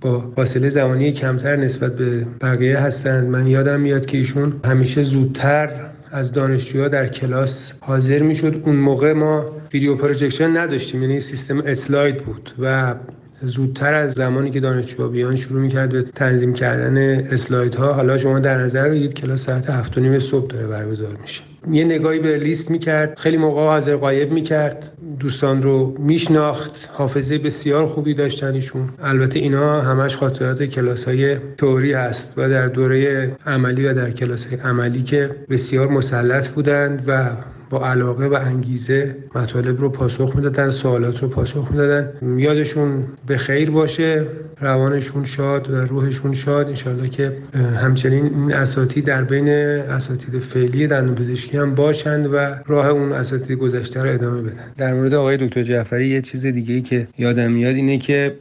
با 0.02 0.32
فاصله 0.36 0.70
زمانی 0.70 1.12
کمتر 1.12 1.56
نسبت 1.56 1.96
به 1.96 2.26
بقیه 2.42 2.78
هستند. 2.78 3.30
من 3.30 3.48
یادم 3.48 3.80
میاد 3.80 4.06
که 4.06 4.18
ایشون 4.18 4.54
همیشه 4.66 5.04
زودتر 5.04 5.70
از 6.12 6.32
دانشجوها 6.32 6.88
در 6.88 7.08
کلاس 7.08 7.74
حاضر 7.80 8.20
می‌شد. 8.20 8.62
اون 8.66 8.76
موقع 8.76 9.14
ما 9.14 9.46
video 9.74 9.96
projection 9.96 10.58
نداشتیم 10.58 11.02
یعنی 11.02 11.20
سیستم 11.20 11.60
اسلاید 11.60 12.18
بود 12.18 12.52
و 12.60 12.96
زودتر 13.42 13.94
از 13.94 14.14
زمانی 14.14 14.52
که 14.52 14.60
دانشجوها 14.60 15.10
بیان 15.10 15.36
شروع 15.36 15.62
می‌کرد 15.62 15.90
به 15.90 16.02
تنظیم 16.04 16.54
کردن 16.54 16.98
اسلاید 17.32 17.76
ها 17.76 17.94
حالا 17.94 18.18
شما 18.18 18.40
در 18.40 18.58
نظر 18.58 18.90
بگیرید 18.90 19.14
کلاس 19.14 19.46
ساعت 19.46 19.98
نیم 19.98 20.20
صبح 20.20 20.48
داره 20.48 20.68
برگزار 20.68 21.18
میشه. 21.22 21.47
یه 21.72 21.84
نگاهی 21.84 22.20
به 22.20 22.38
لیست 22.38 22.72
می‌کرد. 22.72 23.14
خیلی 23.18 23.38
موقع 23.38 23.62
حاضر 23.62 23.96
غایب 23.96 24.32
می‌کرد. 24.32 24.92
دوستان 25.20 25.62
رو 25.62 25.96
میشناخت. 26.00 26.90
حافظه 26.94 27.38
بسیار 27.38 27.86
خوبی 27.88 28.14
داشتن 28.14 28.54
ایشون. 28.54 28.90
البته 29.04 29.40
اینا 29.40 29.82
همش 29.82 30.18
خاطرات 30.18 30.64
کلاس 30.64 31.06
های 31.06 31.38
توری 31.58 31.94
هست 31.94 32.34
و 32.38 32.50
در 32.50 32.68
دوره 32.68 33.32
عملی 33.46 33.86
و 33.86 33.94
در 33.94 34.12
کلاس 34.12 34.48
عملی 34.64 35.04
که 35.04 35.30
بسیار 35.50 35.88
مسلط 35.88 36.48
بودند 36.48 37.04
و 37.08 37.30
با 37.70 37.90
علاقه 37.90 38.28
و 38.28 38.34
انگیزه 38.34 39.16
مطالب 39.36 39.82
رو 39.82 39.90
پاسخ 39.90 40.36
می‌دادن 40.36 40.70
سوالات 40.70 41.22
رو 41.22 41.28
پاسخ 41.28 41.68
می‌دادن. 41.72 42.12
یادشون 42.38 43.04
به 43.28 43.38
خیر 43.38 43.72
باشه 43.72 44.26
روانشون 44.62 45.26
شاد 45.26 45.70
و 45.70 45.76
روحشون 45.76 46.34
شاد. 46.34 46.68
انشالله 46.68 47.10
که 47.10 47.38
همچنین 47.84 48.26
این 48.26 48.54
اساتید 48.54 49.06
در 49.06 49.24
بین 49.24 49.50
اساتید 49.50 50.40
فعلی 50.40 50.88
دندون 50.88 51.16
پزشکی 51.16 51.58
هم 51.58 51.76
باشند 51.76 52.30
و 52.34 52.38
راه 52.68 52.88
اون 52.88 53.12
اساتید 53.12 53.58
گذشته 53.58 54.04
رو 54.04 54.10
ادامه 54.10 54.42
بدن. 54.42 54.64
در 54.78 54.94
مورد 54.94 55.14
آقای 55.14 55.38
دکتر 55.38 55.64
جعفری 55.64 56.08
یه 56.08 56.22
چیز 56.22 56.46
دیگه 56.46 56.74
ای 56.74 56.82
که 56.82 57.08
یادم 57.18 57.52
میاد 57.52 57.76
اینه 57.76 57.98
که 57.98 58.36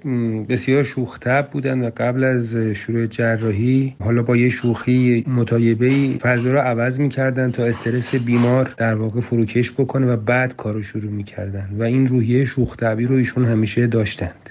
بسیار 0.48 0.82
شوخ 0.82 1.18
بودن 1.52 1.86
و 1.86 1.90
قبل 1.96 2.24
از 2.24 2.56
شروع 2.56 3.06
جراحی 3.06 3.94
حالا 4.00 4.22
با 4.22 4.36
یه 4.36 4.48
شوخی 4.48 5.24
متایبه 5.28 5.86
ای 5.86 6.18
فضا 6.22 6.52
رو 6.52 6.58
عوض 6.58 7.00
می‌کردن 7.00 7.50
تا 7.50 7.64
استرس 7.64 8.14
بیمار 8.14 8.74
در 8.76 8.94
واقع 8.94 9.15
واقع 9.16 9.26
فروکش 9.26 9.72
بکنه 9.72 10.06
و 10.06 10.16
بعد 10.16 10.56
کارو 10.56 10.82
شروع 10.82 11.10
می‌کردن 11.10 11.68
و 11.78 11.82
این 11.82 12.06
روحیه 12.06 12.44
شوخ 12.44 12.76
رو 12.82 13.14
ایشون 13.14 13.44
همیشه 13.44 13.86
داشتند. 13.86 14.50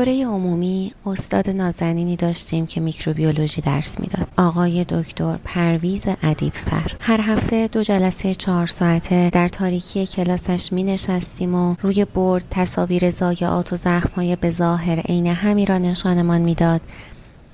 دوره 0.00 0.26
عمومی 0.26 0.92
استاد 1.06 1.50
نازنینی 1.50 2.16
داشتیم 2.16 2.66
که 2.66 2.80
میکروبیولوژی 2.80 3.60
درس 3.60 4.00
می‌داد. 4.00 4.28
آقای 4.36 4.84
دکتر 4.88 5.38
پرویز 5.44 6.02
ادیب 6.22 6.52
فر 6.52 6.92
هر 7.00 7.20
هفته 7.20 7.68
دو 7.68 7.82
جلسه 7.82 8.34
چهار 8.34 8.66
ساعته 8.66 9.30
در 9.30 9.48
تاریکی 9.48 10.06
کلاسش 10.06 10.72
می 10.72 10.84
نشستیم 10.84 11.54
و 11.54 11.74
روی 11.82 12.04
برد 12.04 12.44
تصاویر 12.50 13.10
ضایعات 13.10 13.72
و 13.72 13.76
زخمهای 13.76 14.36
به 14.36 14.50
ظاهر 14.50 15.00
عین 15.00 15.26
هم 15.26 15.66
را 15.66 15.78
نشانمان 15.78 16.40
می‌داد. 16.40 16.80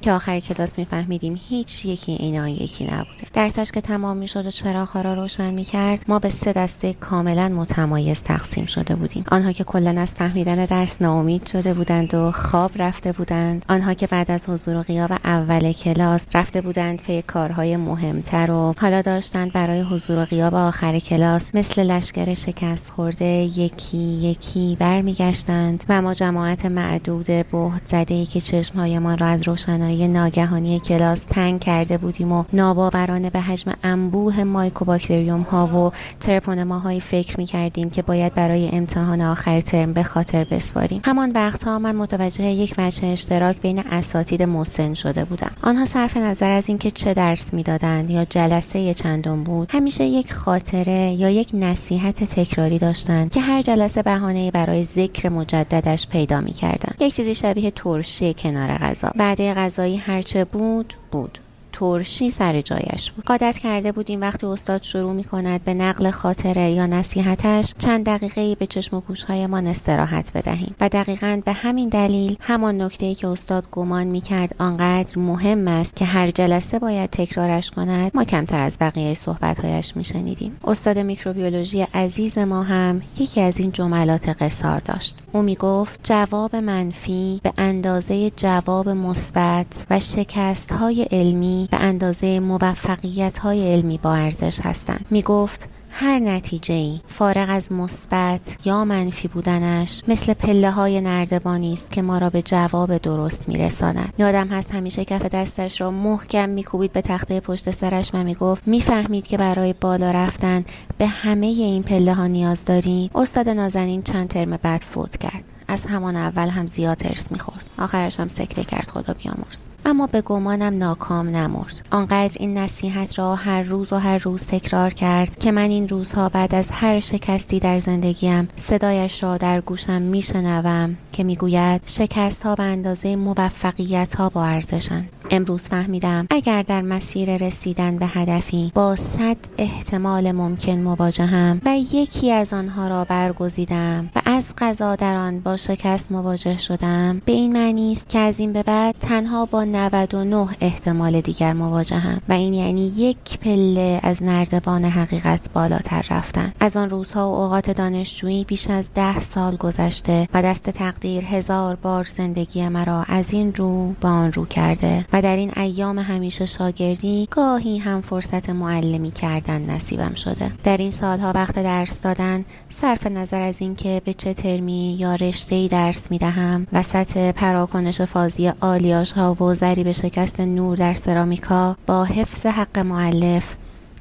که 0.01 0.13
آخر 0.13 0.41
کلاس 0.41 0.79
میفهمیدیم 0.79 1.41
هیچ 1.49 1.85
یکی 1.85 2.13
اینا 2.13 2.49
یکی 2.49 2.85
نبوده. 2.85 3.27
درسش 3.33 3.71
که 3.71 3.81
تمام 3.81 4.17
می‌شد 4.17 4.47
و 4.47 4.51
چراغ 4.51 4.97
را 4.97 5.15
روشن 5.15 5.55
می‌کرد 5.55 6.05
ما 6.09 6.19
به 6.19 6.31
سه 6.31 6.53
دسته 6.53 6.93
کاملا 6.93 7.49
متمایز 7.49 8.23
تقسیم 8.23 8.67
شده 8.67 8.95
بودیم. 8.95 9.25
آنها 9.31 9.53
که 9.53 9.65
کلا 9.65 10.01
از 10.01 10.11
فهمیدن 10.11 10.65
درس 10.65 11.03
ناامید 11.03 11.47
شده 11.47 11.75
بودند 11.75 12.15
و 12.15 12.33
خواب 12.33 12.71
رفته 12.77 13.13
بودند. 13.13 13.65
آنها 13.69 13.95
که 13.95 14.07
بعد 14.07 14.31
از 14.31 14.49
حضور 14.49 14.77
و 14.77 14.83
غیاب 14.83 15.13
اول 15.25 15.73
کلاس 15.73 16.27
رفته 16.35 16.61
بودند 16.61 17.03
پی 17.03 17.23
کارهای 17.23 17.77
مهمتر 17.77 18.51
و 18.51 18.75
حالا 18.79 19.03
داشتند 19.03 19.53
برای 19.53 19.81
حضور 19.81 20.19
و 20.19 20.25
غیاب 20.25 20.55
آخر 20.55 20.99
کلاس 20.99 21.51
مثل 21.55 21.83
لشکر 21.83 22.35
شکست 22.35 22.91
خورده 22.91 23.25
یکی 23.25 23.97
یکی 23.97 24.77
برمیگشتند 24.81 25.85
و 25.89 26.03
ما 26.03 26.15
جماعت 26.15 26.67
معدود 26.67 27.27
بهت 27.27 27.87
زده 27.87 28.15
ای 28.15 28.27
که 28.27 28.41
چشمهایمان 28.41 29.19
را 29.19 29.27
از 29.27 29.43
روشنایی 29.87 30.09
ناگهانی 30.09 30.81
کلاس 30.81 31.21
تنگ 31.31 31.61
کرده 31.61 31.99
بودیم 31.99 32.33
و 32.33 32.45
ناباورانه 32.53 33.31
به 33.31 33.41
حجم 33.41 33.73
انبوه 33.83 34.45
مایکوباکتریوم 34.45 35.41
ها 35.41 35.67
و 35.67 35.93
ترپونما 36.21 36.79
هایی 36.79 37.01
فکر 37.01 37.37
می 37.37 37.47
کردیم 37.47 37.91
که 37.91 38.03
باید 38.03 38.35
برای 38.35 38.69
امتحان 38.73 39.21
آخر 39.21 39.61
ترم 39.61 39.93
به 39.93 40.03
خاطر 40.03 40.45
بسپاریم. 40.45 41.01
همان 41.05 41.33
وقتها 41.33 41.79
من 41.79 41.97
متوجه 41.97 42.45
یک 42.45 42.75
وجه 42.79 43.07
اشتراک 43.07 43.61
بین 43.61 43.79
اساتید 43.79 44.43
مسن 44.43 44.95
شده 44.95 45.25
بودم. 45.25 45.51
آنها 45.63 45.87
صرف 45.87 46.17
نظر 46.17 46.51
از 46.51 46.65
اینکه 46.69 46.91
چه 46.91 47.15
درس 47.15 47.55
می‌دادند 47.55 48.11
یا 48.11 48.25
جلسه 48.25 48.95
چندم 48.95 49.45
بود 49.45 49.71
همیشه 49.73 50.05
یک 50.05 50.33
خاطره 50.33 51.13
یا 51.13 51.31
یک 51.31 51.51
نصیحت 51.55 52.25
تکراری 52.25 52.79
داشتند 52.79 53.31
که 53.31 53.41
هر 53.41 53.63
جلسه 53.63 54.03
بهانه 54.03 54.51
برای 54.51 54.85
ذکر 54.85 55.29
مجددش 55.29 56.09
پیدا 56.09 56.41
می 56.41 56.55
یک 57.01 57.15
چیزی 57.15 57.35
شبیه 57.35 57.71
ترشی 57.71 58.35
کنار 58.35 58.69
غذا. 58.79 59.11
بعد 59.17 59.41
غذا 59.41 59.76
هرچه 59.83 60.45
بود 60.45 60.95
بود. 61.11 61.39
ترشی 61.79 62.31
سر 62.31 62.61
جایش 62.61 63.11
بود. 63.11 63.25
عادت 63.29 63.59
کرده 63.59 63.93
بودیم 63.93 64.21
وقتی 64.21 64.47
استاد 64.47 64.83
شروع 64.83 65.13
می 65.13 65.25
کند 65.25 65.65
به 65.65 65.75
نقل 65.75 66.11
خاطره 66.11 66.71
یا 66.71 66.87
نصیحتش 66.87 67.75
چند 67.79 68.07
دقیقه 68.07 68.55
به 68.55 68.67
چشم 68.67 68.97
و 68.97 69.01
گوشهایمان 69.01 69.67
استراحت 69.67 70.33
بدهیم 70.33 70.75
و 70.81 70.89
دقیقا 70.89 71.43
به 71.45 71.53
همین 71.53 71.89
دلیل 71.89 72.37
همان 72.41 72.83
نکته 72.83 73.07
ای 73.07 73.15
که 73.15 73.29
استاد 73.29 73.65
گمان 73.73 74.07
می 74.07 74.21
کرد 74.21 74.55
آنقدر 74.59 75.19
مهم 75.19 75.69
است 75.69 75.97
که 75.97 76.05
هر 76.05 76.31
جلسه 76.31 76.79
باید 76.79 77.11
تکرارش 77.11 77.71
کند 77.71 78.11
ما 78.15 78.25
کمتر 78.25 78.61
از 78.61 78.77
بقیه 78.81 79.15
صحبتهایش 79.15 79.97
می 79.97 80.05
شنیدیم 80.05 80.57
استاد 80.65 80.99
میکروبیولوژی 80.99 81.83
عزیز 81.83 82.39
ما 82.39 82.63
هم 82.63 83.03
یکی 83.19 83.41
از 83.41 83.59
این 83.59 83.73
جملات 83.73 84.29
قصار 84.29 84.81
داشت. 84.81 85.17
او 85.33 85.43
می 85.43 85.55
گفت 85.55 86.01
جواب 86.03 86.57
منفی 86.57 87.41
به 87.43 87.53
اندازه 87.59 88.31
جواب 88.31 88.89
مثبت 88.89 89.87
و 89.91 90.01
شکست 90.01 90.73
های 90.73 91.03
علمی 91.03 91.66
به 91.67 91.77
اندازه 91.77 92.41
موفقیت 92.41 93.39
های 93.39 93.73
علمی 93.73 93.99
با 93.99 94.15
ارزش 94.15 94.61
هستند. 94.61 95.07
می 95.11 95.23
گفت 95.23 95.69
هر 95.91 96.19
نتیجه 96.19 96.75
ای 96.75 97.01
فارغ 97.07 97.47
از 97.51 97.73
مثبت 97.73 98.57
یا 98.65 98.85
منفی 98.85 99.29
بودنش 99.29 100.03
مثل 100.09 100.35
پله 100.35 100.71
های 100.71 101.01
نردبانی 101.01 101.73
است 101.73 101.91
که 101.91 102.03
ما 102.03 102.19
را 102.19 102.31
به 102.31 102.43
جواب 102.43 102.99
درست 102.99 103.49
میرساند. 103.49 104.13
یادم 104.19 104.49
هست 104.49 104.75
همیشه 104.75 105.05
کف 105.05 105.23
دستش 105.23 105.81
را 105.81 105.91
محکم 105.91 106.49
میکوبید 106.49 106.93
به 106.93 107.01
تخته 107.01 107.41
پشت 107.41 107.71
سرش 107.71 108.11
و 108.15 108.25
می‌گفت 108.25 108.69
می‌فهمید 108.69 109.27
که 109.27 109.37
برای 109.37 109.73
بالا 109.73 110.11
رفتن 110.11 110.65
به 110.99 111.07
همه 111.07 111.47
این 111.47 111.83
پله 111.83 112.15
ها 112.15 112.27
نیاز 112.27 112.65
داری 112.65 113.11
استاد 113.15 113.49
نازنین 113.49 114.03
چند 114.03 114.29
ترم 114.29 114.59
بعد 114.63 114.81
فوت 114.81 115.17
کرد. 115.17 115.45
از 115.69 115.85
همان 115.85 116.17
اول 116.17 116.49
هم 116.49 116.67
زیاد 116.67 116.97
ترس 116.97 117.33
می‌خورد. 117.33 117.65
آخرش 117.79 118.21
هم 118.21 118.29
سکته 118.29 118.65
کرد. 118.65 118.91
خدا 118.91 119.15
بیامرز. 119.15 119.65
اما 119.87 120.07
به 120.07 120.21
گمانم 120.21 120.79
ناکام 120.79 121.29
نمرد. 121.29 121.87
آنقدر 121.91 122.37
این 122.41 122.59
نصیحت 122.59 123.19
را 123.19 123.35
هر 123.35 123.63
روز 123.63 123.93
و 123.93 123.97
هر 123.97 124.19
روز 124.19 124.47
تکرار 124.47 124.93
کرد 124.93 125.39
که 125.39 125.53
من 125.53 125.71
این 125.71 125.89
روزها 125.89 126.29
بعد 126.29 126.55
از 126.55 126.69
هر 126.71 127.01
شکستی 127.01 127.61
در 127.61 127.79
زندگیم 127.79 128.49
صدایش 128.57 129.23
را 129.23 129.37
در 129.37 129.61
گوشم 129.61 130.03
میشنوم 130.03 130.97
که 131.13 131.25
می‌گوید 131.25 131.81
شکست 131.87 132.43
ها 132.43 132.55
به 132.55 132.63
اندازه 132.63 133.17
موفقیت 133.17 134.15
ها 134.15 134.29
با 134.29 134.45
ارزشن. 134.45 135.09
امروز 135.31 135.63
فهمیدم 135.63 136.27
اگر 136.31 136.63
در 136.63 136.83
مسیر 136.83 137.37
رسیدن 137.37 137.97
به 137.97 138.07
هدفی 138.07 138.73
با 138.75 138.97
صد 138.97 139.37
احتمال 139.59 140.33
ممکن 140.33 140.79
مواجهم 140.79 141.61
و 141.65 141.79
یکی 141.79 142.33
از 142.33 142.53
آنها 142.53 142.89
را 142.89 143.05
برگزیدم 143.05 144.11
و 144.17 144.21
از 144.25 144.55
قضا 144.59 144.97
در 144.97 145.17
آن 145.17 145.41
با 145.41 145.57
شکست 145.57 146.13
مواجه 146.13 146.59
شدم 146.59 147.23
به 147.25 147.33
این 147.33 147.53
معنی 147.53 147.93
است 147.93 148.09
که 148.09 148.19
از 148.19 148.41
این 148.41 148.53
به 148.53 148.63
بعد 148.63 148.95
تنها 149.01 149.45
با 149.45 149.65
99 149.77 150.49
احتمال 150.61 151.21
دیگر 151.21 151.53
مواجهم 151.53 152.21
و 152.29 152.33
این 152.33 152.55
یعنی 152.55 152.87
یک 152.97 153.39
پله 153.39 154.01
از 154.03 154.23
نردبان 154.23 154.85
حقیقت 154.85 155.53
بالاتر 155.53 156.05
رفتن. 156.11 156.53
از 156.61 156.77
آن 156.77 156.91
روزها 156.91 157.31
و 157.31 157.35
اوقات 157.35 157.71
دانشجویی 157.71 158.45
بیش 158.45 158.71
از 158.71 158.93
ده 158.95 159.21
سال 159.21 159.57
گذشته 159.57 160.29
و 160.35 160.43
دست 160.43 160.71
تقدیر 160.71 161.25
هزار 161.25 161.77
بار 161.77 162.05
زندگی 162.05 162.69
مرا 162.69 163.05
از 163.09 163.33
این 163.33 163.55
رو 163.55 163.93
به 164.01 164.09
آن 164.09 164.33
رو 164.33 164.45
کرده 164.47 165.05
و 165.13 165.23
در 165.23 165.37
این 165.37 165.53
ایام 165.57 165.99
همیشه 165.99 166.47
شاگردی 166.47 167.29
گاهی 167.31 167.79
هم 167.79 168.01
فرصت 168.01 168.51
معلمی 168.51 169.11
کردن 169.11 169.63
نصیبم 169.63 170.15
شده. 170.15 170.53
در 170.65 170.77
این 170.77 170.91
سالها 170.91 171.33
وقت 171.33 171.63
درس 171.63 172.01
دادن 172.01 172.45
صرف 172.69 173.07
نظر 173.07 173.41
از 173.41 173.55
اینکه 173.59 174.03
به 174.05 174.15
چه 174.15 174.35
ترمی 174.35 174.97
یا 175.01 175.15
رشته 175.15 175.69
درس 175.69 176.11
می‌دهم 176.11 176.67
وسط 176.73 177.33
پراکنش 177.35 178.01
فازی 178.01 178.53
آلیاش 178.61 179.13
ها 179.13 179.35
و 179.35 179.55
به 179.75 179.93
شکست 179.93 180.41
نور 180.41 180.77
در 180.77 180.95
سرامیکا 180.95 181.77
با 181.87 182.05
حفظ 182.05 182.47
حق 182.47 182.79
معلف 182.79 183.57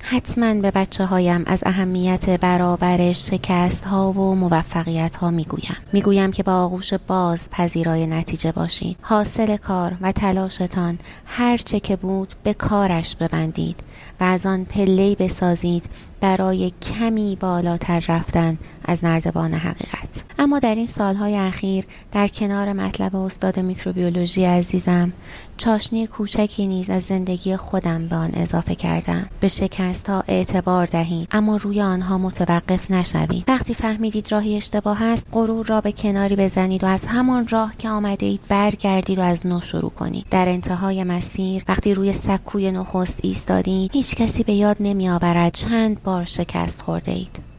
حتما 0.08 0.54
به 0.54 0.72
بچه 0.72 1.06
هایم 1.06 1.44
از 1.46 1.64
اهمیت 1.66 2.40
برابرش 2.40 3.30
شکست 3.30 3.86
ها 3.86 4.12
و 4.12 4.36
موفقیت 4.36 5.16
ها 5.16 5.32
می‌گویم. 5.32 5.78
می‌گویم 5.94 6.32
که 6.32 6.44
با 6.44 6.54
آغوش 6.54 6.94
باز 6.94 7.50
پذیرای 7.50 8.08
نتیجه 8.08 8.52
باشید. 8.52 8.98
حاصل 9.02 9.58
کار 9.58 9.98
و 10.02 10.12
تلاشتان 10.12 11.00
هر 11.26 11.58
چه 11.58 11.80
که 11.80 11.96
بود 11.96 12.34
به 12.44 12.54
کارش 12.54 13.16
ببندید 13.16 13.80
و 14.20 14.24
از 14.24 14.46
آن 14.46 14.66
پلهی 14.66 15.16
بسازید 15.16 15.90
برای 16.22 16.72
کمی 16.82 17.38
بالاتر 17.40 18.04
رفتن 18.08 18.58
از 18.86 19.04
نردبان 19.04 19.54
حقیقت. 19.54 20.24
اما 20.40 20.60
در 20.60 20.76
این 20.76 20.86
سالهای 20.86 21.38
اخیر 21.38 21.86
در 22.12 22.28
کنار 22.28 22.74
مطلب 22.74 23.16
استاد 23.16 23.60
میکروبیولوژی 23.60 24.46
عزیزم 24.46 25.14
چاشنی 25.58 26.08
کوچکی 26.08 26.68
نیز 26.68 26.90
از 26.90 27.04
زندگی 27.04 27.56
خودم 27.56 28.08
به 28.08 28.16
آن 28.16 28.32
اضافه 28.34 28.76
کردم. 28.76 29.30
به 29.40 29.48
شکست 29.48 30.10
ها 30.10 30.24
اعتبار 30.28 30.86
دهید 30.86 31.28
اما 31.32 31.58
روی 31.58 31.82
آنها 31.82 32.18
متوقف 32.18 32.92
نشوید. 32.92 33.44
وقتی 33.48 33.74
فهمیدید 33.74 34.32
راهی 34.32 34.58
اشتباه 34.58 35.04
است 35.04 35.28
غرور 35.32 35.66
را 35.66 35.82
به 35.82 35.92
کناری 35.92 36.36
بزنید 36.36 36.84
و 36.84 36.88
از 36.88 37.06
همان 37.06 37.48
راه 37.48 37.74
که 37.78 37.90
آمده 37.90 38.26
اید 38.26 38.42
برگردید 38.50 39.20
و 39.20 39.22
از 39.22 39.48
نو 39.48 39.62
شروع 39.62 39.92
کنید. 39.92 40.26
در 40.32 40.50
انتهای 40.50 41.04
مسیر 41.04 41.64
وقتی 41.68 41.94
روی 41.94 42.14
سکوی 42.14 42.72
نخست 42.72 43.20
ایستادید 43.24 43.92
هیچ 43.94 44.16
کسی 44.16 44.44
به 44.44 44.54
یاد 44.54 44.78
نمی 44.80 45.10
آورد 45.10 45.54
چند 45.54 46.04
بار 46.04 46.26
شکست 46.26 46.82
خورده 46.82 47.12
اید 47.12 47.55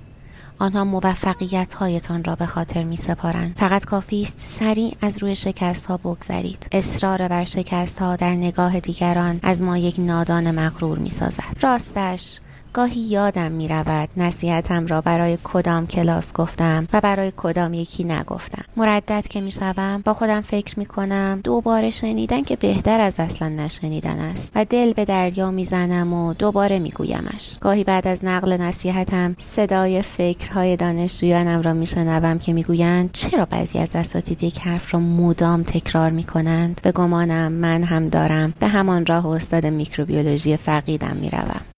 آنها 0.58 0.84
موفقیت 0.84 1.74
هایتان 1.74 2.24
را 2.24 2.36
به 2.36 2.46
خاطر 2.46 2.84
می 2.84 2.96
سپارند 2.96 3.54
فقط 3.56 3.84
کافی 3.84 4.22
است 4.22 4.36
سریع 4.38 4.94
از 5.00 5.22
روی 5.22 5.36
شکست 5.36 5.86
ها 5.86 5.96
بگذرید. 5.96 6.68
اصرار 6.72 7.28
بر 7.28 7.44
شکست 7.44 7.98
ها 7.98 8.16
در 8.16 8.30
نگاه 8.30 8.80
دیگران 8.80 9.40
از 9.42 9.62
ما 9.62 9.78
یک 9.78 9.94
نادان 9.98 10.50
مغرور 10.50 10.98
می 10.98 11.10
سازد 11.10 11.56
راستش 11.60 12.40
گاهی 12.76 13.00
یادم 13.00 13.52
می 13.52 13.68
رود 13.68 14.08
نصیحتم 14.16 14.86
را 14.86 15.00
برای 15.00 15.38
کدام 15.44 15.86
کلاس 15.86 16.32
گفتم 16.32 16.88
و 16.92 17.00
برای 17.00 17.32
کدام 17.36 17.74
یکی 17.74 18.04
نگفتم. 18.04 18.64
مردد 18.76 19.26
که 19.28 19.40
می 19.40 19.50
شوم 19.50 20.02
با 20.04 20.12
خودم 20.12 20.40
فکر 20.40 20.78
می 20.78 20.86
کنم 20.86 21.40
دوباره 21.44 21.90
شنیدن 21.90 22.42
که 22.42 22.56
بهتر 22.56 23.00
از 23.00 23.20
اصلا 23.20 23.48
نشنیدن 23.48 24.18
است 24.18 24.52
و 24.54 24.64
دل 24.64 24.92
به 24.92 25.04
دریا 25.04 25.50
می 25.50 25.64
زنم 25.64 26.12
و 26.12 26.34
دوباره 26.34 26.78
می 26.78 26.90
گویمش 26.90 27.56
گاهی 27.60 27.84
بعد 27.84 28.06
از 28.06 28.24
نقل 28.24 28.56
نصیحتم 28.56 29.36
صدای 29.38 30.02
فکرهای 30.02 30.76
دانشجویانم 30.76 31.62
را 31.62 31.72
می 31.72 31.86
شنوم 31.86 32.38
که 32.38 32.52
می 32.52 32.62
گویند 32.62 33.10
چرا 33.12 33.44
بعضی 33.44 33.78
از 33.78 33.96
اساتید 33.96 34.42
یک 34.42 34.58
حرف 34.58 34.94
را 34.94 35.00
مدام 35.00 35.62
تکرار 35.62 36.10
می 36.10 36.24
کنند 36.24 36.80
به 36.82 36.92
گمانم 36.92 37.52
من 37.52 37.82
هم 37.82 38.08
دارم. 38.08 38.54
به 38.60 38.68
همان 38.68 39.06
راه 39.06 39.26
استاد 39.26 39.66
میکروبیولوژی 39.66 40.56
فقیدم 40.56 41.16
می 41.16 41.30
روم. 41.30 41.75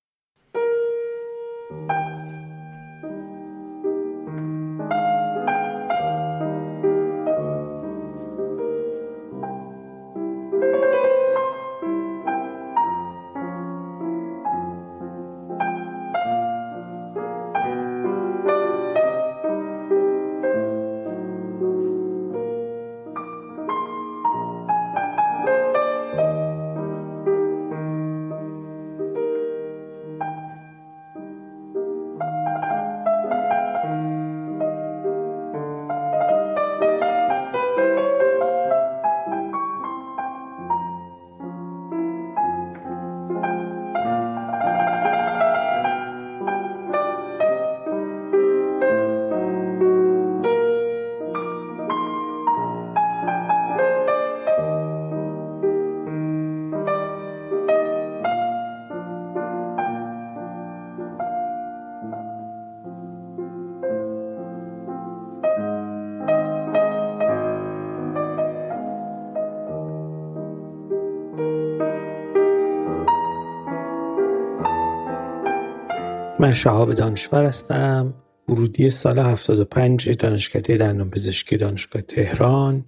شهاب 76.59 76.95
دانشور 76.95 77.45
هستم 77.45 78.15
ورودی 78.49 78.91
سال 78.91 79.19
75 79.19 80.11
دانشکده 80.11 80.77
دندان 80.77 81.11
پزشکی 81.11 81.57
دانشگاه 81.57 82.03
تهران. 82.03 82.85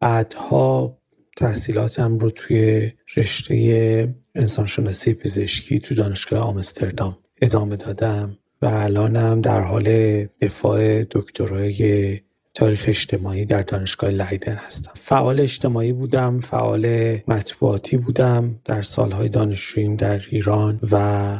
بعدها 0.00 0.98
تحصیلاتم 1.36 2.18
رو 2.18 2.30
توی 2.30 2.92
رشته 3.16 4.14
انسانشناسی 4.34 5.14
پزشکی 5.14 5.78
تو 5.78 5.94
دانشگاه 5.94 6.40
آمستردام 6.40 7.18
ادامه 7.42 7.76
دادم 7.76 8.38
و 8.62 8.66
الانم 8.66 9.40
در 9.40 9.60
حال 9.60 9.84
دفاع 10.40 11.04
دکترای 11.04 12.20
تاریخ 12.54 12.84
اجتماعی 12.88 13.44
در 13.44 13.62
دانشگاه 13.62 14.10
لیدن 14.10 14.54
هستم. 14.54 14.90
فعال 14.94 15.40
اجتماعی 15.40 15.92
بودم 15.92 16.40
فعال 16.40 17.16
مطبوعاتی 17.28 17.96
بودم 17.96 18.54
در 18.64 18.82
سالهای 18.82 19.28
دانشجوییم 19.28 19.96
در 19.96 20.20
ایران 20.30 20.78
و 20.90 20.96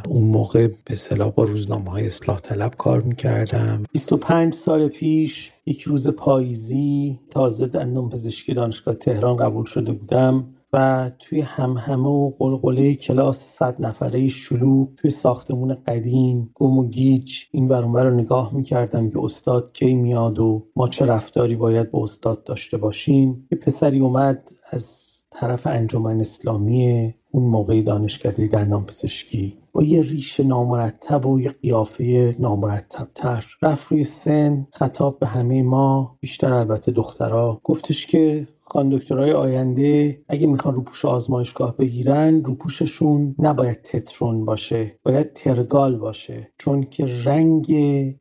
اون 0.08 0.24
موقع 0.24 0.68
به 0.84 0.96
صلاح 0.96 1.30
با 1.30 1.44
روزنامه 1.44 1.90
های 1.90 2.06
اصلاح 2.06 2.40
طلب 2.40 2.74
کار 2.78 3.00
می‌کردم. 3.00 3.82
25 3.92 4.54
سال 4.54 4.88
پیش 4.88 5.52
یک 5.66 5.82
روز 5.82 6.08
پاییزی 6.08 7.20
تازه 7.30 7.66
دندون 7.66 8.08
پزشکی 8.08 8.54
دانشگاه 8.54 8.94
تهران 8.94 9.36
قبول 9.36 9.64
شده 9.64 9.92
بودم. 9.92 10.53
و 10.74 11.10
توی 11.18 11.40
همهمه 11.40 12.08
و 12.08 12.30
قلقله 12.38 12.94
کلاس 12.94 13.38
صد 13.38 13.76
نفره 13.82 14.28
شلوغ 14.28 14.88
توی 14.96 15.10
ساختمون 15.10 15.74
قدیم 15.74 16.50
گم 16.54 16.78
و 16.78 16.88
گیج 16.88 17.32
این 17.50 17.68
ورانور 17.68 18.04
رو 18.04 18.14
نگاه 18.14 18.54
می‌کردم 18.54 19.08
که 19.08 19.18
استاد 19.22 19.72
کی 19.72 19.94
میاد 19.94 20.38
و 20.38 20.66
ما 20.76 20.88
چه 20.88 21.06
رفتاری 21.06 21.56
باید 21.56 21.90
با 21.90 22.02
استاد 22.02 22.44
داشته 22.44 22.76
باشیم. 22.76 23.48
یه 23.52 23.58
پسری 23.58 23.98
اومد 23.98 24.50
از 24.70 25.14
طرف 25.30 25.66
انجمن 25.66 26.20
اسلامی 26.20 27.14
اون 27.30 27.44
موقع 27.44 27.82
دانشکده 27.82 28.46
دندان 28.46 28.86
پزشکی. 28.86 29.58
با 29.72 29.82
یه 29.82 30.02
ریش 30.02 30.40
نامرتب 30.40 31.26
و 31.26 31.40
یه 31.40 31.50
قیافه 31.50 32.36
نامرتب 32.38 33.08
تر 33.14 33.44
رفت 33.62 33.92
روی 33.92 34.04
سن 34.04 34.66
خطاب 34.72 35.18
به 35.18 35.26
همه 35.26 35.62
ما 35.62 36.16
بیشتر 36.20 36.52
البته 36.52 36.92
دخترها. 36.92 37.60
گفتش 37.64 38.06
که 38.06 38.48
خان 38.74 38.88
دکترهای 38.88 39.32
آینده 39.32 40.22
اگه 40.28 40.46
می‌خوان 40.46 40.74
روپوش 40.74 41.04
آزمایشگاه 41.04 41.76
بگیرن 41.76 42.44
روپوششون 42.44 43.34
نباید 43.38 43.82
تترون 43.82 44.44
باشه 44.44 44.98
باید 45.02 45.32
ترگال 45.32 45.98
باشه 45.98 46.52
چون 46.58 46.82
که 46.82 47.06
رنگ 47.24 47.72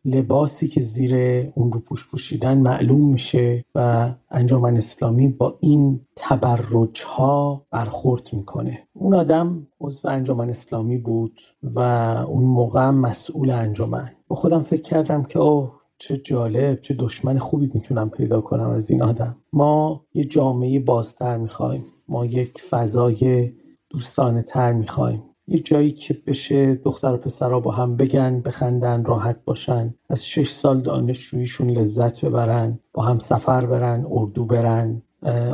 لباسی 0.06 0.68
که 0.68 0.82
زیر 0.82 1.16
اون 1.56 1.72
روپوش 1.72 2.08
پوشیدن 2.10 2.58
معلوم 2.58 3.10
میشه 3.10 3.66
و 3.76 4.10
انجامن 4.32 4.78
اسلامی 4.78 5.28
با 5.28 5.58
این 5.62 6.02
تبرج 6.16 7.02
ها 7.06 7.66
برخورد 7.72 8.30
می‌کنه. 8.34 8.88
اون 8.94 9.16
آدم 9.16 9.68
عضو 9.82 10.08
انجمن 10.08 10.50
اسلامی 10.50 10.98
بود 10.98 11.42
و 11.64 11.80
اون 12.28 12.44
موقع 12.44 12.90
مسئول 12.90 13.50
انجمن. 13.50 14.10
با 14.28 14.36
خودم 14.36 14.62
فکر 14.62 14.82
کردم 14.82 15.24
که 15.24 15.40
اوه 15.40 15.83
چه 16.04 16.18
جالب 16.18 16.80
چه 16.80 16.94
دشمن 16.94 17.38
خوبی 17.38 17.72
می‌تونم 17.74 18.10
پیدا 18.10 18.42
کنم 18.42 18.70
از 18.70 18.92
این 18.92 19.02
آدم. 19.02 19.38
ما 19.54 20.06
یه 20.14 20.26
جامعه 20.26 20.80
بازتر 20.80 21.38
می‌خوایم. 21.38 21.84
ما 22.08 22.26
یک 22.26 22.62
فضای 22.62 23.52
دوستانه 23.90 24.42
تر 24.42 24.74
می‌خوایم. 24.74 25.24
یه 25.48 25.60
جایی 25.60 25.92
که 25.92 26.22
بشه 26.28 26.76
دختر 26.76 27.14
و 27.14 27.18
پسرها 27.18 27.60
با 27.60 27.72
هم 27.72 27.98
بگن 27.98 28.42
بخندن 28.42 29.06
راحت 29.06 29.46
باشن. 29.46 29.96
از 30.10 30.26
شش 30.26 30.52
سال 30.52 30.82
دانشجوییشون 30.82 31.70
لذت 31.70 32.26
ببرن 32.26 32.80
با 32.94 33.04
هم 33.04 33.20
سفر 33.20 33.66
برن 33.66 34.06
اردو 34.10 34.46
برن 34.46 35.02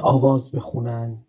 آواز 0.01 0.51
بخونن 0.51 1.25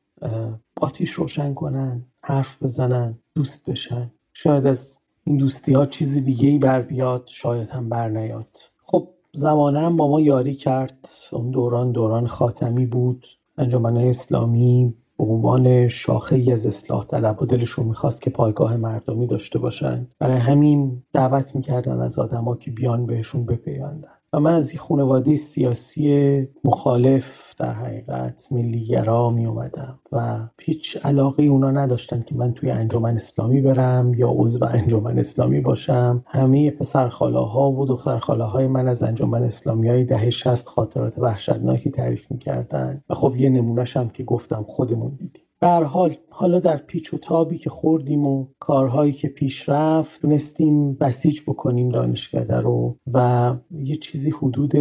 آتیش 0.81 1.11
روشن 1.11 1.55
کنن 1.55 2.07
حرف 2.25 2.63
بزنن 2.63 3.19
دوست 3.35 3.71
بشن. 3.71 4.11
شاید 4.33 4.67
از 4.67 4.99
این 5.25 5.37
دوستی 5.37 5.73
ها 5.73 5.87
چیز 5.87 6.25
دیگه 6.25 6.49
ای 6.49 6.59
بر 6.59 6.83
بیاد 6.83 7.27
شاید 7.27 7.69
هم 7.69 7.89
بر 7.89 8.09
نیاد. 8.09 8.57
خب 8.91 9.09
زمانه 9.33 9.91
با 9.91 10.09
ما 10.09 10.21
یاری 10.21 10.55
کرد. 10.55 11.09
اون 11.33 11.51
دوران 11.51 11.93
دوران 11.93 12.27
خاتمی 12.27 12.87
بود. 12.87 13.27
انجمن 13.59 13.97
اسلامی 13.97 14.95
به 15.19 15.25
عنوان 15.25 15.89
شاخه 15.89 16.37
ای 16.37 16.53
از 16.53 16.67
اصلاح 16.67 17.05
طلب 17.05 17.43
و 17.43 17.47
دلشون 17.47 17.87
می‌خواست 17.87 18.23
که 18.23 18.31
پایگاه 18.31 18.77
مردمی 18.77 19.27
داشته 19.27 19.59
باشن. 19.59 20.09
برای 20.19 20.37
همین 20.37 21.03
دعوت 21.13 21.57
می‌کردن 21.57 22.01
از 22.01 22.19
آدما 22.19 22.57
که 22.57 22.71
بیان 22.71 23.07
بهشون 23.07 23.47
بپیوندن. 23.47 24.20
و 24.33 24.41
من 24.41 24.55
از 24.55 24.71
این 24.71 24.79
خانواده 24.79 25.37
سیاسی 25.37 26.49
مخالف 26.65 27.55
در 27.59 27.73
حقیقت 27.73 28.49
ملیگرا 28.53 29.31
می 29.31 29.47
اومدم 29.47 29.99
و 30.13 30.49
هیچ 30.61 30.99
علاقه 31.05 31.43
اونا 31.43 31.71
نداشتن 31.71 32.23
که 32.23 32.35
من 32.35 32.55
توی 32.55 32.71
انجمن 32.71 33.17
اسلامی 33.17 33.61
برم 33.61 34.15
یا 34.15 34.31
عضو 34.31 34.65
انجمن 34.65 35.19
اسلامی 35.19 35.61
باشم. 35.61 36.25
همه 36.27 36.71
پسر 36.71 37.07
ها 37.07 37.73
و 37.73 37.87
دختر 37.87 38.17
های 38.17 38.67
من 38.67 38.89
از 38.89 39.03
انجمن 39.03 39.43
اسلامی 39.43 39.89
های 39.89 40.05
دهه 40.05 40.31
شست 40.31 40.69
خاطرات 40.69 41.19
وحشتناکی 41.19 41.91
تعریف 41.91 42.31
می‌کردن 42.31 43.05
و 43.09 43.15
خب 43.15 43.35
یه 43.37 43.49
نمونهش 43.49 43.97
هم 43.97 44.09
که 44.09 44.25
گفتم 44.25 44.65
خودمون 44.67 45.15
دیدیم. 45.15 45.45
به 45.61 45.67
حال 45.69 46.17
حالا 46.31 46.61
در 46.61 46.77
پیچ 46.77 47.15
و 47.15 47.19
تابی 47.19 47.59
که 47.59 47.71
خوردیم 47.71 48.27
و 48.27 48.47
کارهایی 48.59 49.13
که 49.13 49.29
پیش 49.29 49.69
رفت 49.69 50.23
تونستیم 50.23 50.95
بسیج 50.95 51.41
بکنیم 51.47 51.89
دانشکده 51.89 52.57
رو 52.57 52.97
و 53.15 53.53
یه 53.71 53.97
چیزی 53.97 54.31
حدود 54.31 54.73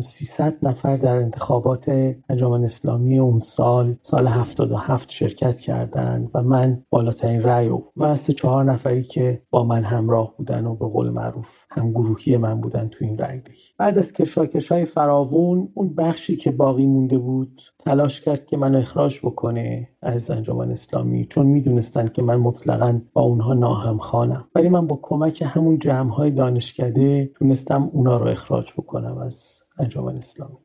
300 0.00 0.56
نفر 0.62 0.96
در 0.96 1.16
انتخابات 1.16 2.14
انجمن 2.28 2.64
اسلامی 2.64 3.18
اون 3.18 3.40
سال 3.40 3.96
سال 4.02 4.26
77 4.26 5.10
شرکت 5.10 5.60
کردند 5.60 6.30
و 6.34 6.42
من 6.42 6.82
بالاترین 6.90 7.42
رأی 7.42 7.70
و 7.96 8.16
سه 8.16 8.32
چهار 8.32 8.64
نفری 8.64 9.02
که 9.02 9.42
با 9.50 9.64
من 9.64 9.84
همراه 9.84 10.34
بودن 10.36 10.66
و 10.66 10.74
به 10.74 10.88
قول 10.88 11.10
معروف 11.10 11.64
هم 11.70 11.90
گروهی 11.90 12.36
من 12.36 12.60
بودن 12.60 12.88
تو 12.88 13.04
این 13.04 13.18
رأی 13.18 13.38
بعد 13.78 13.98
از 13.98 14.12
کشاکش 14.12 14.72
های 14.72 14.84
فراوون 14.84 15.68
اون 15.74 15.94
بخشی 15.94 16.36
که 16.36 16.50
باقی 16.50 16.86
مونده 16.86 17.18
بود 17.18 17.62
تلاش 17.78 18.20
کرد 18.20 18.44
که 18.44 18.56
منو 18.56 18.78
اخراج 18.78 19.18
بکنه 19.22 19.88
از 20.02 20.30
انجمن 20.30 20.70
اسلامی 20.88 21.24
چون 21.24 21.46
می‌دونستن 21.46 22.06
که 22.06 22.22
من 22.22 22.36
مطلقا 22.36 23.00
با 23.12 23.22
اونها 23.22 23.54
ناهم 23.54 23.98
خانم 23.98 24.44
ولی 24.54 24.68
من 24.68 24.86
با 24.86 24.98
کمک 25.02 25.42
همون 25.46 25.78
جمع 25.78 26.10
های 26.10 26.30
دانشکده 26.30 27.26
تونستم 27.26 27.90
اونا 27.92 28.16
رو 28.16 28.28
اخراج 28.28 28.72
بکنم 28.72 29.18
از 29.18 29.60
انجمن 29.78 30.16
اسلامی 30.16 30.56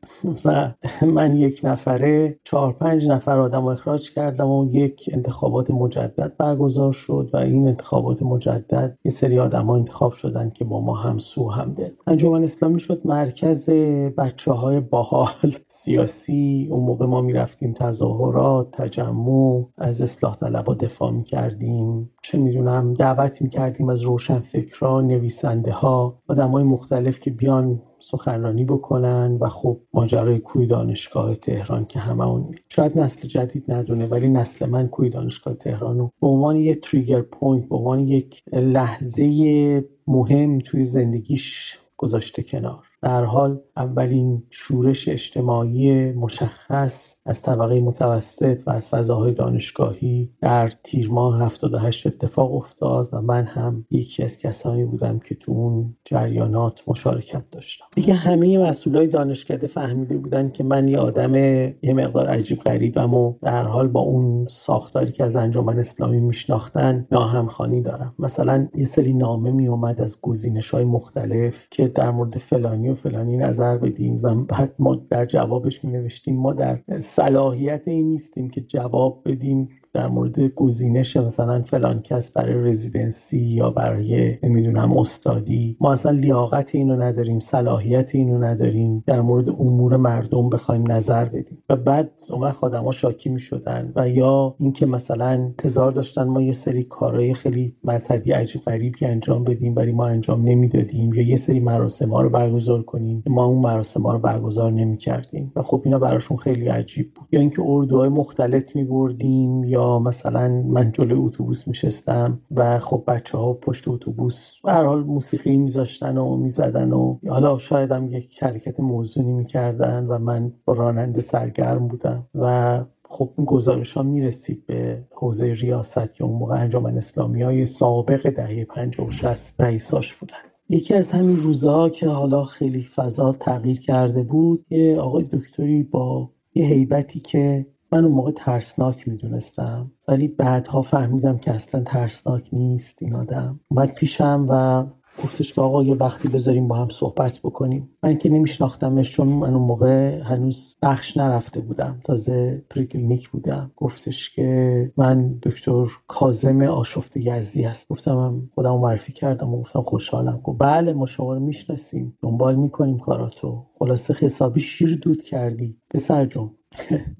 و 0.44 0.74
من 1.06 1.36
یک 1.36 1.60
نفره 1.64 2.40
چهار 2.44 2.72
پنج 2.72 3.08
نفر 3.08 3.38
آدم 3.38 3.66
اخراج 3.66 4.10
کردم 4.10 4.50
و 4.50 4.68
یک 4.72 5.10
انتخابات 5.12 5.70
مجدد 5.70 6.36
برگزار 6.38 6.92
شد 6.92 7.30
و 7.32 7.36
این 7.36 7.68
انتخابات 7.68 8.22
مجدد 8.22 8.98
یه 9.04 9.12
سری 9.12 9.38
آدم 9.38 9.70
انتخاب 9.70 10.12
شدن 10.12 10.50
که 10.50 10.64
با 10.64 10.80
ما 10.80 10.94
هم 10.94 11.18
سو 11.18 11.50
هم 11.50 11.72
دل. 11.72 11.90
انجمن 12.06 12.44
اسلامی 12.44 12.80
شد 12.80 13.00
مرکز 13.04 13.70
بچه 14.18 14.52
های 14.52 14.80
باحال. 14.80 15.54
سیاسی 15.68 16.68
اون 16.70 16.84
موقع 16.84 17.06
ما 17.06 17.20
می‌رفتیم 17.20 17.72
تظاهرات 17.72 18.70
تجمع 18.70 19.64
از 19.78 20.02
اصلاح 20.02 20.36
طلبا 20.36 20.74
دفاع 20.74 21.10
می‌کردیم. 21.10 22.10
چه 22.22 22.38
می‌دونم 22.38 22.94
دعوت 22.94 23.42
می‌کردیم 23.42 23.88
از 23.88 24.02
روشن 24.02 24.38
فکران 24.38 25.06
نویسنده 25.06 25.72
ها 25.72 26.22
آدم 26.28 26.50
های 26.50 26.64
مختلف 26.64 27.18
که 27.18 27.30
بیان 27.30 27.82
سخنرانی 28.04 28.64
بکنن 28.64 29.38
و 29.40 29.48
خب 29.48 29.80
ماجرای 29.94 30.38
کوی 30.38 30.66
دانشگاه 30.66 31.36
تهران 31.36 31.84
که 31.84 31.98
همه 31.98 32.26
اون 32.26 32.54
شاید 32.68 33.00
نسل 33.00 33.28
جدید 33.28 33.72
ندونه 33.72 34.06
ولی 34.06 34.28
نسل 34.28 34.66
من 34.66 34.88
کوی 34.88 35.08
دانشگاه 35.08 35.54
تهران 35.54 35.98
رو 35.98 36.12
به 36.20 36.26
عنوان 36.26 36.56
یک 36.56 36.80
trigger 36.80 37.22
point 37.22 37.68
به 37.68 37.76
عنوان 37.76 38.00
یک 38.00 38.42
لحظه 38.52 39.84
مهم 40.06 40.58
توی 40.58 40.84
زندگیش 40.84 41.78
گذاشته 41.96 42.42
کنار. 42.42 42.86
در 43.04 43.24
حال 43.24 43.60
اولین 43.76 44.42
شورش 44.50 45.08
اجتماعی 45.08 46.12
مشخص 46.12 47.16
از 47.26 47.42
طبقه 47.42 47.80
متوسط 47.80 48.62
و 48.66 48.70
از 48.70 48.88
فضاهای 48.88 49.32
دانشگاهی 49.32 50.32
در 50.40 50.68
تیر 50.68 51.10
ماه 51.10 51.42
78 51.42 52.06
اتفاق 52.06 52.54
افتاد 52.54 53.08
و 53.12 53.20
من 53.20 53.46
هم 53.46 53.86
یکی 53.90 54.22
از 54.22 54.38
کسانی 54.38 54.84
بودم 54.84 55.18
که 55.18 55.34
تو 55.34 55.52
اون 55.52 55.96
جریانات 56.04 56.82
مشارکت 56.86 57.50
داشتم. 57.50 57.84
دیگه 57.94 58.14
همه 58.14 58.58
مسئولای 58.58 59.06
دانشکده 59.06 59.66
فهمیده 59.66 60.18
بودن 60.18 60.50
که 60.50 60.64
من 60.64 60.88
یه 60.88 60.98
آدم 60.98 61.34
یه 61.34 61.94
مقدار 61.94 62.26
عجیب 62.26 62.58
غریبم 62.60 63.14
و 63.14 63.34
در 63.42 63.62
حال 63.62 63.88
با 63.88 64.00
اون 64.00 64.46
ساختاری 64.46 65.12
که 65.12 65.24
از 65.24 65.36
انجمن 65.36 65.78
اسلامی 65.78 66.20
میشناختن 66.20 67.06
ناهمخانی 67.12 67.82
دارم. 67.82 68.14
مثلا 68.18 68.68
یه 68.74 68.84
سری 68.84 69.12
نامه 69.12 69.52
می 69.52 69.68
اومد 69.68 70.00
از 70.00 70.20
گزینش 70.20 70.70
های 70.70 70.84
مختلف 70.84 71.66
که 71.70 71.88
در 71.88 72.10
مورد 72.10 72.38
فلانی 72.38 72.93
و 72.94 72.96
فلانی 72.96 73.36
نظر 73.36 73.78
بدین 73.78 74.20
و 74.22 74.44
بعد 74.44 74.74
ما 74.78 74.94
در 75.10 75.24
جوابش 75.24 75.84
می 75.84 75.92
نوشتیم. 75.92 76.36
ما 76.36 76.52
در 76.52 76.82
صلاحیت 76.98 77.88
این 77.88 78.08
نیستیم 78.08 78.50
که 78.50 78.60
جواب 78.60 79.22
بدیم. 79.26 79.68
در 79.94 80.06
مورد 80.06 80.40
گزینش 80.40 81.16
مثلا 81.16 81.62
فلان 81.62 82.00
کس 82.00 82.30
برای 82.30 82.54
رزیدنسی 82.54 83.38
یا 83.38 83.70
برای 83.70 84.38
نمی‌دونم 84.42 84.98
استادی. 84.98 85.76
ما 85.80 85.92
اصلا 85.92 86.12
لیاقت 86.12 86.74
اینو 86.74 86.96
نداریم 86.96 87.40
صلاحیت 87.40 88.14
اینو 88.14 88.38
نداریم. 88.38 89.04
در 89.06 89.20
مورد 89.20 89.50
امور 89.50 89.96
مردم 89.96 90.50
بخوایم 90.50 90.92
نظر 90.92 91.24
بدیم. 91.24 91.58
و 91.70 91.76
بعد 91.76 92.10
اون 92.30 92.52
آدما 92.62 92.92
شاکی 92.92 93.30
می‌شدن. 93.30 93.92
و 93.96 94.08
یا 94.08 94.54
اینکه 94.58 94.86
مثلا 94.86 95.26
انتظار 95.26 95.90
داشتن 95.90 96.22
ما 96.22 96.42
یه 96.42 96.52
سری 96.52 96.82
کارهای 96.82 97.34
خیلی 97.34 97.76
مذهبی 97.84 98.32
عجیب 98.32 98.62
غریبی 98.62 99.06
انجام 99.06 99.44
بدیم 99.44 99.76
ولی 99.76 99.92
ما 99.92 100.06
انجام 100.06 100.48
نمی‌دادیم. 100.48 101.14
یا 101.14 101.22
یه 101.22 101.36
سری 101.36 101.60
مراسم 101.60 102.08
ها 102.08 102.20
رو 102.20 102.30
برگزار 102.30 102.82
کنیم. 102.82 103.22
ما 103.26 103.44
اون 103.44 103.62
مراسم 103.62 104.02
ها 104.02 104.12
رو 104.12 104.18
برگزار 104.18 104.72
نمی‌کردیم. 104.72 105.52
و 105.56 105.62
خب 105.62 105.82
اینا 105.84 105.98
براشون 105.98 106.36
خیلی 106.36 106.68
عجیب 106.68 107.14
بود. 107.14 107.28
یا 107.32 107.40
اینکه 107.40 107.62
اردوهای 107.64 108.08
مختلط 108.08 108.76
میبردیم 108.76 109.64
یا 109.64 109.83
مثلا 109.84 110.48
من 110.48 110.92
جلوی 110.92 111.18
اتوبوس 111.18 111.68
میشستم 111.68 112.40
و 112.50 112.78
خب 112.78 113.04
بچه 113.06 113.38
ها 113.38 113.54
پشت 113.54 113.88
اتوبوس 113.88 114.56
به 114.64 114.72
هر 114.72 114.84
حال 114.84 115.04
موسیقی 115.04 115.56
میذاشتن 115.56 116.18
و 116.18 116.36
می‌زدن 116.36 116.92
و 116.92 117.18
حالا 117.28 117.58
شاید 117.58 117.92
هم 117.92 118.08
یک 118.10 118.42
حرکت 118.42 118.80
موزونی 118.80 119.32
می‌کردن 119.32 120.06
و 120.06 120.18
من 120.18 120.52
با 120.64 120.74
راننده 120.74 121.20
سرگرم 121.20 121.88
بودم 121.88 122.26
و 122.34 122.84
خب 123.08 123.30
این 123.38 123.44
گزارش 123.44 123.92
ها 123.92 124.02
می‌رسید 124.02 124.66
به 124.66 125.04
حوزه 125.12 125.52
ریاست 125.52 126.14
که 126.14 126.24
اون 126.24 126.38
موقع 126.38 126.54
انجامن 126.60 126.98
اسلامی 126.98 127.42
های 127.42 127.66
سابق 127.66 128.30
دهه 128.30 128.64
50 128.64 129.06
و 129.06 129.10
60 129.10 129.60
رئیساش 129.60 130.14
بودن. 130.14 130.36
یکی 130.68 130.94
از 130.94 131.12
همین 131.12 131.36
روزها 131.36 131.88
که 131.88 132.08
حالا 132.08 132.44
خیلی 132.44 132.82
فضا 132.82 133.32
تغییر 133.32 133.80
کرده 133.80 134.22
بود 134.22 134.66
یه 134.70 135.00
آقای 135.00 135.24
دکتری 135.24 135.82
با 135.82 136.30
یه 136.54 136.66
حیبتی 136.66 137.20
که 137.20 137.66
من 137.92 138.04
اون 138.04 138.12
موقع 138.12 138.30
ترسناک 138.30 139.08
می‌دونستم 139.08 139.92
ولی 140.08 140.28
بعدها 140.28 140.82
فهمیدم 140.82 141.38
که 141.38 141.50
اصلا 141.50 141.80
ترسناک 141.80 142.48
نیست 142.52 143.02
این 143.02 143.14
آدم. 143.14 143.60
اومد 143.68 143.94
پیشم 143.94 144.46
و 144.48 144.84
گفتش 145.22 145.52
که 145.52 145.60
آقا 145.60 145.82
یه 145.82 145.94
وقتی 145.94 146.28
بذاریم 146.28 146.68
با 146.68 146.76
هم 146.76 146.88
صحبت 146.88 147.38
بکنیم. 147.44 147.90
من 148.02 148.18
که 148.18 148.28
نمیشناختمش 148.28 149.12
چون 149.12 149.28
من 149.28 149.54
اون 149.54 149.66
موقع 149.66 150.20
هنوز 150.20 150.74
بخش 150.82 151.16
نرفته 151.16 151.60
بودم. 151.60 152.00
تازه 152.04 152.64
پریکلینیک 152.70 153.28
بودم. 153.28 153.72
گفتش 153.76 154.30
که 154.30 154.92
من 154.96 155.38
دکتر 155.42 155.86
کازم 156.06 156.62
آشفته 156.62 157.20
یزدی 157.20 157.62
هست 157.62 157.88
گفتم 157.88 158.48
خودم 158.54 158.76
معرفی 158.76 159.12
کردم 159.12 159.54
و 159.54 159.60
گفتم 159.60 159.82
خوشحالم. 159.82 160.40
گفت 160.44 160.58
بله 160.60 160.92
ما 160.92 161.06
شما 161.06 161.34
رو 161.34 161.40
می‌شناسیم. 161.40 162.18
دنبال 162.22 162.54
می‌کنیم 162.54 162.98
کاراتو. 162.98 163.66
خلاصه 163.78 164.14
حسابی 164.14 164.60
شیر 164.60 164.98
دود 165.02 165.22
کردی. 165.22 165.78
پسر 165.90 166.24
جون 166.24 166.50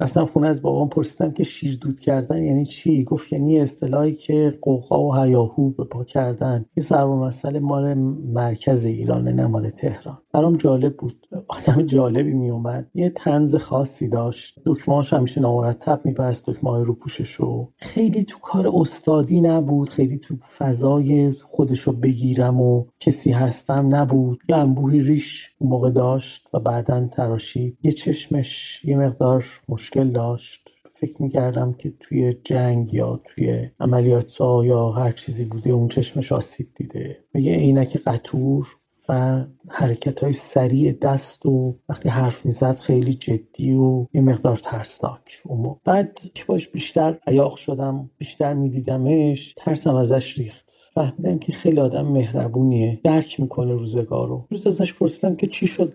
رفتم 0.01 0.27
خونه 0.27 0.49
از 0.49 0.63
بابام 0.63 0.91
پرسیدم 0.91 1.33
که 1.33 1.45
شیر 1.45 1.79
دود 1.83 2.01
کردن 2.01 2.45
یعنی 2.45 2.67
چی؟ 2.67 3.05
گفت 3.05 3.35
یعنی 3.35 3.61
اصطلاحی 3.61 4.13
که 4.15 4.55
قوقا 4.63 5.05
و 5.05 5.17
هیاهو 5.17 5.71
به 5.71 5.85
پا 5.85 6.05
کردن. 6.05 6.67
این 6.77 6.85
سر 6.85 7.07
مسئله 7.07 7.61
مال 7.61 7.95
مرکز 8.35 8.87
ایران 8.87 9.29
نه 9.29 9.49
مال 9.49 9.71
تهران. 9.71 10.24
برام 10.35 10.57
جالب 10.57 10.97
بود. 10.97 11.27
آدم 11.49 11.83
جالبی 11.83 12.35
می 12.35 12.51
اومد 12.51 12.91
یه 12.95 13.11
تنز 13.11 13.57
خاصی 13.57 14.09
داشت. 14.09 14.59
دکمهاش 14.67 15.13
همیشه 15.13 15.41
نامرتب 15.41 16.01
میبست. 16.05 16.51
دکمه 16.51 16.71
های 16.71 16.85
رو 16.85 16.95
پوششو 16.95 17.73
خیلی 17.77 18.25
تو 18.25 18.39
کار 18.39 18.71
استادی 18.75 19.41
نبود. 19.41 19.91
خیلی 19.91 20.19
تو 20.19 20.37
فضای 20.59 21.33
خودشو 21.33 21.93
بگیرم 21.93 22.61
و 22.61 22.85
کسی 23.01 23.31
هستم 23.31 23.95
نبود. 23.95 24.43
یه 24.49 24.57
انبوهی 24.57 25.01
ریش 25.01 25.51
اون 25.59 25.71
موقع 25.71 25.91
داشت 25.91 26.49
و 26.55 26.61
بعدا 26.61 27.07
تراشید. 27.07 27.79
یه 27.83 27.93
چشمش 27.93 28.81
یه 28.85 28.97
مقدار 28.97 29.45
مشکل 29.69 30.11
داشت. 30.11 30.71
فکر 30.97 31.23
می‌کردم 31.23 31.73
که 31.73 31.93
توی 32.01 32.35
جنگ 32.45 32.95
یا 32.95 33.21
توی 33.25 33.69
عملیات 33.81 34.41
یا 34.41 34.91
هر 34.91 35.13
چیزی 35.13 35.45
بوده 35.45 35.71
اون 35.71 35.89
چشمش 35.89 36.33
آسیب 36.33 36.67
دیده. 36.75 37.25
و 37.35 37.39
یه 37.39 37.55
عینک 37.55 37.97
قطور 37.97 38.67
و 39.09 39.45
حرکت 39.69 40.21
های 40.25 40.33
سریع 40.33 40.93
دست 40.93 41.47
و 41.47 41.75
وقتی 41.89 42.09
حرف 42.09 42.47
می‌زد 42.47 42.79
خیلی 42.79 43.15
جدی 43.15 43.73
و 43.73 44.07
یه 44.13 44.21
مقدار 44.21 44.57
ترسناک 44.57 45.43
بعد 45.85 46.21
که 46.35 46.45
باش 46.45 46.69
بیشتر 46.69 47.19
عیاق 47.27 47.57
شدم 47.57 48.11
بیشتر 48.19 48.55
میدیدمش 48.55 49.55
ترسم 49.57 49.95
ازش 49.95 50.39
ریخت. 50.39 50.71
فهمیدم 50.95 51.39
که 51.39 51.53
خیلی 51.53 51.81
آدم 51.81 52.07
مهربونیه 52.07 53.01
درک 53.05 53.41
می‌کنه 53.41 53.73
روزگار 53.73 54.29
رو. 54.29 54.47
روز 54.51 54.67
ازش 54.67 54.95
پرسیدم 54.95 55.37
که 55.37 55.47
چی 55.47 55.67
شد؟ 55.67 55.95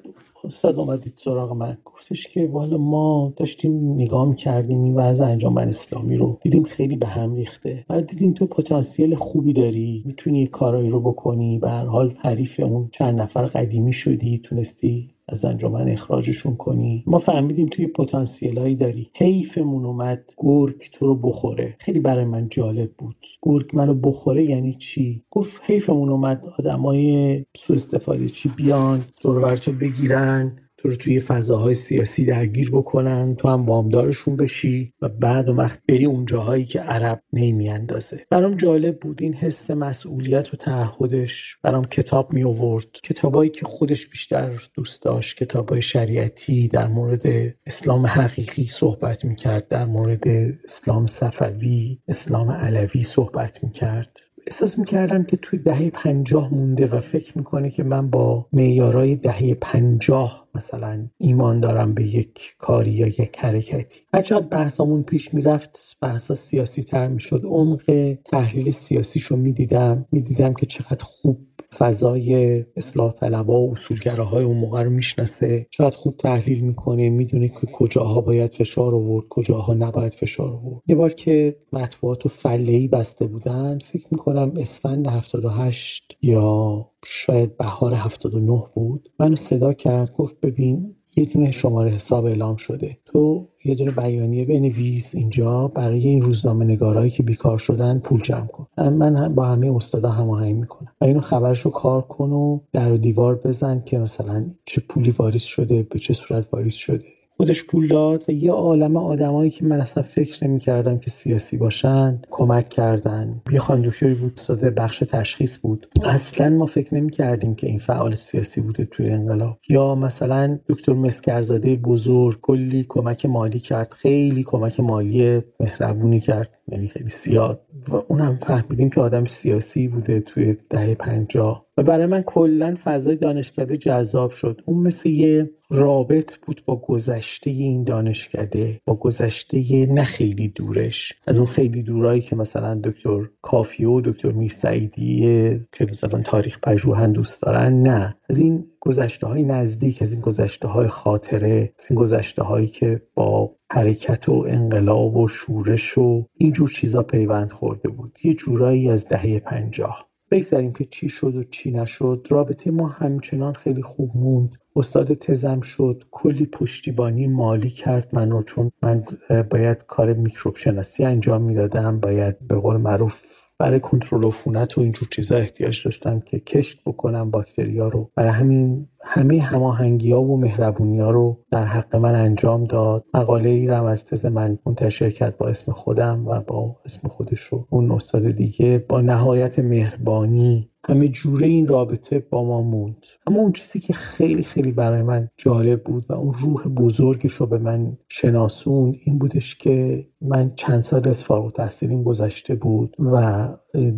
استاد 0.50 0.80
اومدید 0.80 1.14
سراغ 1.16 1.54
من. 1.54 1.78
گفتش 1.86 2.28
که 2.28 2.48
والا 2.48 2.78
ما 2.78 3.34
داشتیم 3.38 3.94
نگاه 3.94 4.26
می‌کردیم 4.30 4.84
این 4.84 4.96
وضع 4.96 5.26
انجام 5.26 5.58
اسلامی 5.58 6.18
رو. 6.18 6.40
دیدیم 6.42 6.64
خیلی 6.64 6.98
به 6.98 7.08
هم 7.08 7.36
ریخته. 7.36 7.86
بعد 7.90 8.08
دیدیم 8.08 8.34
تو 8.34 8.48
پتانسیل 8.48 9.16
خوبی 9.16 9.54
داری. 9.54 10.04
می‌تونی 10.06 10.48
کارایی 10.48 10.90
رو 10.90 11.02
بکنی. 11.02 11.60
به 11.60 11.70
هر 11.70 11.86
حال 11.86 12.16
حریف 12.20 12.60
اون 12.60 12.90
چند 12.92 13.22
نفر 13.22 13.46
قدیمی 13.46 13.94
شدی. 13.94 14.40
تونستی 14.40 15.10
از 15.30 15.46
انجمن 15.46 15.90
اخراجشون 15.90 16.58
کنی. 16.58 17.06
ما 17.08 17.20
فهمیدیم 17.20 17.68
توی 17.68 17.88
پتانسیلایی 17.88 18.76
داری. 18.76 19.12
حیفمون 19.16 19.86
اومد 19.86 20.32
گرگ 20.38 20.90
تو 20.94 21.08
رو 21.08 21.16
بخوره. 21.16 21.78
خیلی 21.82 22.00
برای 22.02 22.26
من 22.26 22.50
جالب 22.50 22.92
بود. 22.98 23.28
گرگ 23.44 23.72
منو 23.74 23.96
بخوره 23.96 24.44
یعنی 24.44 24.74
چی؟ 24.74 25.24
گفت 25.32 25.62
حیفمون 25.66 26.10
اومد 26.10 26.46
آدمای 26.60 27.46
سو 27.58 27.74
استفاده 27.74 28.30
چی 28.30 28.50
بیان 28.50 29.06
دور 29.24 29.58
تو 29.58 29.74
بگیرن. 29.74 30.69
تو 30.82 30.90
رو 30.90 30.96
توی 30.96 31.20
فضاهای 31.20 31.76
سیاسی 31.76 32.26
درگیر 32.26 32.72
بکنن 32.72 33.36
تو 33.36 33.48
هم 33.48 33.66
وامدارشون 33.66 34.36
بشی 34.36 34.94
و 35.02 35.10
بعد 35.10 35.50
و 35.50 35.54
وقت 35.54 35.80
بری 35.88 36.06
اون 36.06 36.26
جاهایی 36.26 36.66
که 36.66 36.80
عرب 36.80 37.24
نمیاندازه. 37.34 38.26
برام 38.30 38.56
جالب 38.56 39.00
بود 39.00 39.22
این 39.22 39.34
حس 39.34 39.72
مسئولیت 39.72 40.54
و 40.54 40.58
تعهدش. 40.58 41.58
برام 41.64 41.86
کتاب 41.86 42.34
می 42.34 42.44
آورد 42.44 42.86
کتابایی 43.04 43.50
که 43.50 43.66
خودش 43.66 44.08
بیشتر 44.08 44.62
دوست 44.74 45.04
داشت 45.04 45.38
کتابای 45.38 45.82
شریعتی 45.82 46.68
در 46.68 46.88
مورد 46.88 47.24
اسلام 47.66 48.06
حقیقی 48.06 48.66
صحبت 48.66 49.26
می 49.26 49.36
کرد 49.36 49.68
در 49.68 49.86
مورد 49.86 50.28
اسلام 50.64 51.08
صفوی 51.08 52.00
اسلام 52.08 52.52
علوی 52.52 53.04
صحبت 53.04 53.64
می 53.64 53.70
کرد 53.70 54.20
احساس 54.50 54.80
می‌کردم 54.80 55.24
که 55.24 55.38
توی 55.38 55.60
دهه 55.60 55.90
پنجاه 55.90 56.54
مونده 56.54 56.88
و 56.88 57.02
فکر 57.02 57.38
می‌کنه 57.38 57.70
که 57.70 57.84
من 57.84 58.10
با 58.10 58.48
معیارای 58.54 59.16
دهه 59.16 59.54
پنجاه 59.54 60.48
مثلا 60.56 61.08
ایمان 61.18 61.60
دارم 61.60 61.94
به 61.94 62.04
یک 62.04 62.56
کاری 62.58 62.92
یا 62.92 63.08
یک 63.08 63.38
حرکتی. 63.40 64.00
هرچقدر 64.14 64.46
بحثامون 64.48 65.04
پیش 65.04 65.34
می‌رفت 65.34 65.98
بحثا 66.02 66.36
سیاسی 66.36 66.84
تر 66.84 67.08
می‌شد. 67.08 67.42
عمق 67.46 68.16
تحلیل 68.26 68.72
سیاسیشو 68.72 69.36
می‌دیدم. 69.36 70.06
می‌دیدم 70.12 70.54
که 70.54 70.66
چقدر 70.66 71.04
خوب 71.04 71.49
فضای 71.78 72.66
اصلاح 72.78 73.12
طلبها 73.12 73.60
و 73.60 73.72
اصولگراهای 73.72 74.44
اون 74.44 74.58
موقع 74.58 74.84
رو 74.84 74.90
می‌شناسه. 74.90 75.68
شاید 75.72 75.94
خوب 75.94 76.18
تحلیل 76.18 76.60
می‌کنه 76.60 77.10
می‌دونه 77.10 77.48
که 77.48 77.68
کجاها 77.74 78.22
باید 78.22 78.56
فشار 78.56 78.96
آورد 78.96 79.28
کجاها 79.30 79.74
نباید 79.74 80.14
فشار 80.14 80.54
آورد. 80.54 80.82
یه 80.88 80.96
بار 80.96 81.14
که 81.14 81.56
مطبوعات 81.74 82.26
و 82.26 82.30
فله 82.30 82.88
بسته 82.88 83.28
بودن 83.28 83.78
فکر 83.78 84.08
می‌کنم 84.12 84.54
اسفند 84.58 85.08
78 85.08 86.18
یا 86.22 86.86
شاید 87.06 87.58
بهار 87.58 87.94
79 87.94 88.64
بود 88.74 89.10
منو 89.20 89.36
صدا 89.36 89.74
کرد 89.74 90.12
گفت 90.12 90.40
ببین 90.42 90.96
یه 91.20 91.26
دونه 91.26 91.52
شماره 91.52 91.92
حساب 91.92 92.26
اعلام 92.26 92.56
شده. 92.56 92.98
تو 93.06 93.48
یه 93.66 93.76
دونه 93.76 93.92
بیانیه 93.92 94.46
بنویس 94.46 95.16
اینجا 95.16 95.68
برای 95.68 96.08
این 96.08 96.22
روزنامه 96.22 96.66
نگارایی 96.66 97.12
که 97.12 97.24
بیکار 97.24 97.58
شدن 97.58 98.00
پول 98.00 98.22
جمع 98.22 98.48
کن. 98.48 98.68
من 98.78 99.36
با 99.36 99.46
همه 99.46 99.76
استادا 99.76 100.10
هماهنگ 100.10 100.56
می‌کنم. 100.56 100.92
و 101.02 101.06
اینو 101.06 101.22
خبرش 101.22 101.62
رو 101.62 101.72
کار 101.72 102.02
کن 102.02 102.30
و 102.30 102.60
در 102.74 102.92
دیوار 102.92 103.36
بزن 103.36 103.82
که 103.86 103.98
مثلا 103.98 104.46
چه 104.66 104.82
پولی 104.90 105.12
واریز 105.12 105.42
شده 105.42 105.84
به 105.84 106.00
چه 106.00 106.14
صورت 106.14 106.48
واریز 106.54 106.74
شده. 106.74 107.06
خودش 107.40 107.64
پول 107.64 107.88
داد 107.88 108.24
و 108.28 108.32
یه 108.32 108.52
عالم 108.52 108.98
آدمایی 108.98 109.50
که 109.50 109.66
من 109.66 109.82
اصلا 109.82 110.04
فکر 110.04 110.48
نمی 110.48 110.60
کردم 110.60 110.98
که 110.98 111.10
سیاسی 111.10 111.58
باشن 111.58 112.22
کمک 112.30 112.70
کردن. 112.70 113.42
یه 113.52 113.60
خانم 113.60 113.90
دکتری 113.90 114.14
بود 114.14 114.34
ساده 114.36 114.70
بخش 114.70 115.00
تشخیص 115.00 115.58
بود. 115.58 115.88
اصلا 116.04 116.50
ما 116.50 116.66
فکر 116.66 116.96
نمی 116.96 117.12
کردیم 117.12 117.56
که 117.56 117.68
این 117.68 117.80
فعال 117.80 118.16
سیاسی 118.16 118.62
بوده 118.62 118.86
توی 118.86 119.10
انقلاب. 119.10 119.60
یا 119.70 119.96
مثلا 119.96 120.60
دکتر 120.70 120.94
مسکرزاده 120.94 121.76
بزرگ 121.76 122.42
کلی 122.42 122.86
کمک 122.90 123.26
مالی 123.26 123.60
کرد 123.60 123.94
خیلی 123.94 124.44
کمک 124.44 124.80
مالی 124.80 125.42
مهربونی 125.60 126.20
کرد. 126.20 126.59
یعنی 126.72 126.88
خیلی 126.88 127.10
زیاد. 127.10 127.62
و 127.90 127.96
اونم 128.08 128.38
فهمیدیم 128.38 128.90
که 128.90 129.02
آدم 129.02 129.26
سیاسی 129.26 129.88
بوده 129.88 130.20
توی 130.20 130.58
دهه 130.70 130.96
پنجاه. 130.96 131.66
و 131.78 131.84
برای 131.84 132.06
من 132.06 132.22
کلا 132.22 132.76
فضای 132.84 133.16
دانشکده 133.16 133.78
جذاب 133.78 134.32
شد. 134.32 134.62
اون 134.66 134.80
مثل 134.88 135.10
یه 135.10 135.50
رابط 135.70 136.36
بود 136.38 136.64
با 136.66 136.76
گذشته 136.76 137.50
این 137.50 137.84
دانشکده 137.84 138.80
با 138.86 138.96
گذشته 138.96 139.86
نه 139.86 140.04
خیلی 140.04 140.48
دورش. 140.48 141.14
از 141.28 141.38
اون 141.38 141.48
خیلی 141.48 141.84
دورایی 141.84 142.22
که 142.22 142.36
مثلا 142.36 142.76
دکتر 142.84 143.20
کافی 143.42 143.86
و 143.86 144.02
دکتر 144.02 144.32
میرسعیدی 144.32 145.60
که 145.72 145.86
مثلا 145.86 146.22
تاریخ 146.22 146.60
پژوهن 146.64 147.12
دوست 147.12 147.42
دارن 147.42 147.82
نه. 147.82 148.16
از 148.30 148.40
این 148.40 148.68
گذشته 148.82 149.28
های 149.28 149.44
نزدیک 149.44 150.02
از 150.02 150.14
این 150.14 150.22
گذشته 150.22 150.68
های 150.68 150.88
خاطره 150.88 151.74
از 151.80 151.86
این 151.90 152.00
گذشته 152.00 152.44
هایی 152.44 152.68
که 152.68 153.02
با 153.16 153.52
حرکت 153.72 154.30
و 154.30 154.46
انقلاب 154.48 155.18
و 155.18 155.28
شورش 155.28 155.98
و 155.98 156.26
اینجور 156.38 156.70
چیزا 156.70 157.04
پیوند 157.04 157.52
خورده 157.52 157.90
بود. 157.90 158.18
یه 158.24 158.34
جورایی 158.34 158.90
از 158.90 159.08
دهه 159.08 159.40
پنجاه. 159.40 160.10
بگذاریم 160.32 160.74
که 160.74 160.86
چی 160.86 161.10
شد 161.10 161.36
و 161.36 161.44
چی 161.44 161.72
نشد. 161.72 162.28
رابطه 162.30 162.72
ما 162.72 162.88
همچنان 162.88 163.54
خیلی 163.54 163.82
خوب 163.82 164.12
موند. 164.16 164.56
استاد 164.76 165.14
تزم 165.14 165.62
شد. 165.62 166.04
کلی 166.12 166.46
پشتیبانی 166.46 167.28
مالی 167.28 167.70
کرد. 167.70 168.10
من 168.14 168.32
رو 168.32 168.44
چون 168.44 168.72
من 168.84 169.04
باید 169.50 169.84
کار 169.88 170.14
میکروب 170.14 170.56
شناسی 170.56 171.06
انجام 171.06 171.42
می‌دادم. 171.42 172.00
باید 172.00 172.48
به 172.48 172.56
قول 172.56 172.78
معروف 172.78 173.49
برای 173.60 173.80
کنترل 173.80 174.28
عفونت 174.28 174.78
و 174.78 174.82
اینجور 174.82 175.08
چیزا 175.12 175.38
احتیاج 175.38 175.84
داشتم 175.86 176.20
که 176.20 176.40
کشت 176.40 176.82
بکنم 176.86 177.32
باکتریا 177.32 177.88
رو. 177.88 178.12
برای 178.16 178.32
همین 178.32 178.88
همه 179.04 179.42
هماهنگی 179.42 180.12
ها 180.12 180.22
و 180.22 180.38
مهربونی 180.38 181.00
ها 181.00 181.12
رو 181.12 181.38
در 181.52 181.66
حق 181.66 181.96
من 181.96 182.16
انجام 182.16 182.66
داد. 182.66 183.06
مقاله 183.14 183.50
ای 183.50 183.68
رو 183.68 183.86
از 183.86 184.06
تز 184.06 184.26
من 184.26 184.58
منتشر 184.66 185.10
کرد 185.10 185.38
با 185.38 185.48
اسم 185.48 185.72
خودم 185.72 186.28
و 186.28 186.42
با 186.42 186.76
اسم 186.86 187.08
خودش 187.08 187.40
رو. 187.40 187.68
اون 187.70 187.92
استاد 187.92 188.32
دیگه 188.32 188.86
با 188.90 189.02
نهایت 189.02 189.60
مهربانی 189.60 190.69
همه 190.88 191.08
جوره 191.08 191.48
این 191.48 191.68
رابطه 191.68 192.20
با 192.20 192.44
ما 192.44 192.62
موند. 192.62 193.06
اما 193.28 193.40
اون 193.40 193.52
چیزی 193.52 193.80
که 193.80 193.94
خیلی 193.94 194.44
خیلی 194.44 194.72
برای 194.72 195.04
من 195.04 195.30
جالب 195.38 195.84
بود 195.84 196.06
و 196.10 196.14
اون 196.14 196.34
روح 196.34 196.68
بزرگش 196.68 197.34
رو 197.34 197.46
به 197.46 197.58
من 197.58 197.98
شناسوند 198.10 198.96
این 199.06 199.20
بودش 199.20 199.56
که 199.56 200.08
من 200.22 200.52
چند 200.56 200.84
سال 200.84 201.08
از 201.08 201.24
فارغ 201.24 201.52
تحصیلیم 201.52 202.04
گذشته 202.04 202.56
بود 202.56 202.96
و 203.00 203.48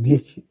یک 0.06 0.44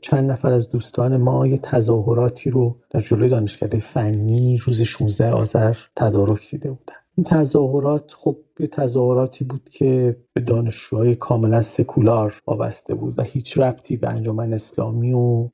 چند 0.00 0.30
نفر 0.30 0.52
از 0.52 0.70
دوستان 0.70 1.16
ما 1.16 1.46
یه 1.46 1.58
تظاهراتی 1.58 2.50
رو 2.50 2.78
در 2.90 3.00
جلوی 3.00 3.28
دانشکده 3.28 3.80
فنی 3.80 4.58
روز 4.58 4.82
16 4.82 5.30
آذر 5.30 5.76
تدارک 5.96 6.50
دیده 6.50 6.70
بودن. 6.70 6.94
این 7.16 7.24
تظاهرات 7.24 8.12
خب 8.16 8.36
تظاهراتی 8.72 9.44
بود 9.44 9.68
که 9.68 10.16
به 10.32 10.40
دانشجوهای 10.40 11.14
کاملا 11.14 11.62
سکولار 11.62 12.40
وابسته 12.46 12.94
بود 12.94 13.18
و 13.18 13.22
هیچ 13.22 13.58
ربطی 13.58 13.96
به 13.96 14.08
انجمن 14.08 14.52
اسلامی 14.52 15.12
و 15.12 15.48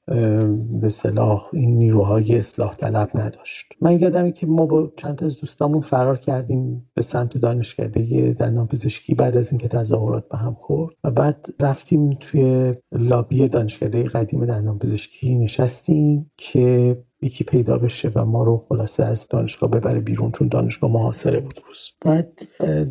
به 0.80 0.90
صلاح 0.90 1.48
این 1.52 1.78
نیروهای 1.78 2.38
اصلاح 2.38 2.74
طلب 2.74 3.10
نداشت. 3.14 3.66
من 3.80 4.00
یادمه 4.00 4.32
که 4.32 4.46
ما 4.46 4.66
با 4.66 4.92
چند 4.96 5.24
از 5.24 5.40
دوستامون 5.40 5.80
فرار 5.80 6.18
کردیم 6.18 6.90
به 6.94 7.02
سمت 7.02 7.38
دانشکده 7.38 8.32
دندان 8.32 8.66
پزشکی 8.66 9.14
بعد 9.14 9.36
از 9.36 9.52
اینکه 9.52 9.68
تظاهرات 9.68 10.28
به 10.28 10.38
هم 10.38 10.54
خورد 10.54 10.94
و 11.04 11.10
بعد 11.10 11.46
رفتیم 11.60 12.10
توی 12.10 12.74
لابی 12.92 13.48
دانشکده 13.48 14.02
قدیم 14.02 14.46
دندان 14.46 14.78
پزشکی 14.78 15.38
نشستیم 15.38 16.30
که 16.36 16.96
یکی 17.22 17.44
پیدا 17.44 17.78
بشه 17.78 18.10
و 18.14 18.24
ما 18.24 18.44
رو 18.44 18.56
خلاصه 18.56 19.04
از 19.04 19.28
دانشگاه 19.28 19.70
ببره 19.70 20.00
بیرون 20.00 20.32
چون 20.32 20.48
دانشگاه 20.48 20.92
محاصره 20.92 21.40
بود 21.40 21.60
روز. 21.68 21.78
بعد 22.00 22.40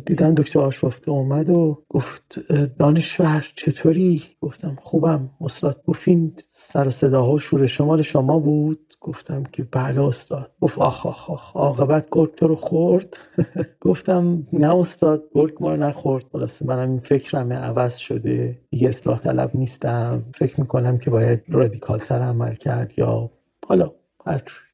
دیدن 0.06 0.34
دکتر 0.34 0.60
آشرافته 0.60 1.10
اومد 1.10 1.50
و 1.50 1.84
گفت 1.88 2.52
دانشور 2.78 3.52
چطوری؟ 3.56 4.22
گفتم 4.40 4.78
خوبم 4.82 5.30
استاد 5.40 5.82
گفتین 5.86 6.32
سر 6.48 6.88
و 6.88 6.90
صداها 6.90 7.32
و 7.32 7.38
شور 7.38 7.66
شمال 7.66 8.02
شما 8.02 8.38
بود؟ 8.38 8.94
گفتم 9.00 9.42
که 9.42 9.62
بله 9.72 10.02
استاد. 10.02 10.52
گفت 10.60 10.78
آخ 10.78 11.06
آخ 11.06 11.30
آخ 11.30 11.56
عاقبت 11.56 12.08
گرگ 12.12 12.34
تو 12.34 12.48
رو 12.48 12.56
خورد؟ 12.56 13.18
گفتم 13.80 14.46
نه 14.52 14.74
استاد 14.76 15.24
گرگ 15.34 15.54
ما 15.60 15.74
رو 15.74 15.76
نخورد. 15.76 16.24
خلاصه 16.32 16.66
منم 16.66 16.90
این 16.90 17.00
فکرم 17.00 17.52
عوض 17.52 17.96
شده 17.96 18.58
دیگه 18.70 18.88
اصلاح 18.88 19.18
طلب 19.18 19.50
نیستم. 19.54 20.24
فکر 20.34 20.60
می‌کنم 20.60 20.98
که 20.98 21.10
باید 21.10 21.42
رادیکالتر 21.48 22.20
عمل 22.22 22.54
کرد 22.54 22.92
یا 22.98 23.30
حالا 23.68 23.92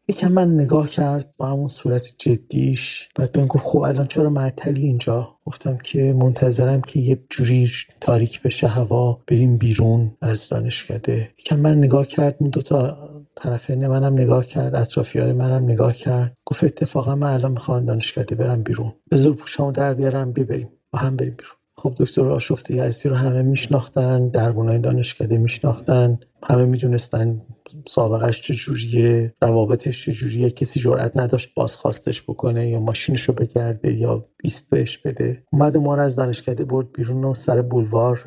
یکم 0.08 0.32
من 0.32 0.54
نگاه 0.54 0.88
کرد 0.88 1.34
با 1.36 1.46
همون 1.46 1.68
صورت 1.68 2.14
جدیش 2.18 3.08
بعد 3.16 3.32
بهم 3.32 3.46
گفت 3.46 3.64
خب 3.64 3.78
الان 3.78 4.06
چرا 4.06 4.30
معطلی 4.30 4.86
اینجا؟ 4.86 5.36
گفتم 5.44 5.76
که 5.76 6.12
منتظرم 6.12 6.80
که 6.80 7.00
یه 7.00 7.24
جوری 7.30 7.70
تاریک 8.00 8.42
بشه 8.42 8.66
هوا 8.68 9.18
بریم 9.26 9.56
بیرون 9.56 10.16
از 10.20 10.48
دانشکده 10.48 11.30
یکم 11.38 11.60
من 11.60 11.74
نگاه 11.74 12.06
کرد 12.06 12.36
اون 12.38 12.50
دوتا 12.50 13.10
طرفین 13.36 13.86
منم 13.86 14.12
نگاه 14.12 14.46
کرد 14.46 14.74
اطرافیار 14.74 15.32
منم 15.32 15.64
نگاه 15.64 15.92
کرد. 15.92 16.36
گفت 16.44 16.64
اتفاقا 16.64 17.14
من 17.14 17.32
الان 17.32 17.52
می‌خوام 17.52 17.84
دانشکده 17.84 18.34
برم 18.34 18.62
بیرون. 18.62 18.92
بذار 19.10 19.32
پوشامو 19.32 19.72
در 19.72 19.94
بیارم 19.94 20.32
ببریم. 20.32 20.68
با 20.90 20.98
هم 20.98 21.16
بریم 21.16 21.34
بیرون. 21.38 21.52
خب 21.76 21.94
دکتر 21.96 22.26
آشفته 22.26 22.74
یزدی 22.74 23.08
رو 23.08 23.16
همه 23.16 23.42
میشناختن 23.42 24.28
دربونای 24.28 24.78
دانشکده 24.78 25.38
میشناختن. 25.38 26.18
همه 26.42 26.64
می‌دونستن 26.64 27.42
سابقش 27.88 28.42
چجوریه 28.42 29.34
روابطش 29.42 30.04
چجوریه 30.06 30.50
کسی 30.50 30.80
جرئت 30.80 31.16
نداشت 31.16 31.54
بازخواستش 31.54 32.22
بکنه 32.22 32.70
یا 32.70 32.80
ماشینشو 32.80 33.32
بگرده 33.32 33.94
یا 33.94 34.28
بیست 34.46 34.70
بهش 34.70 34.98
بده. 34.98 35.42
اومد 35.52 35.76
ما 35.76 35.96
از 35.96 36.16
دانشکده 36.16 36.64
برد 36.64 36.92
بیرون 36.92 37.24
و 37.24 37.34
سر 37.34 37.62
بولوار 37.62 38.20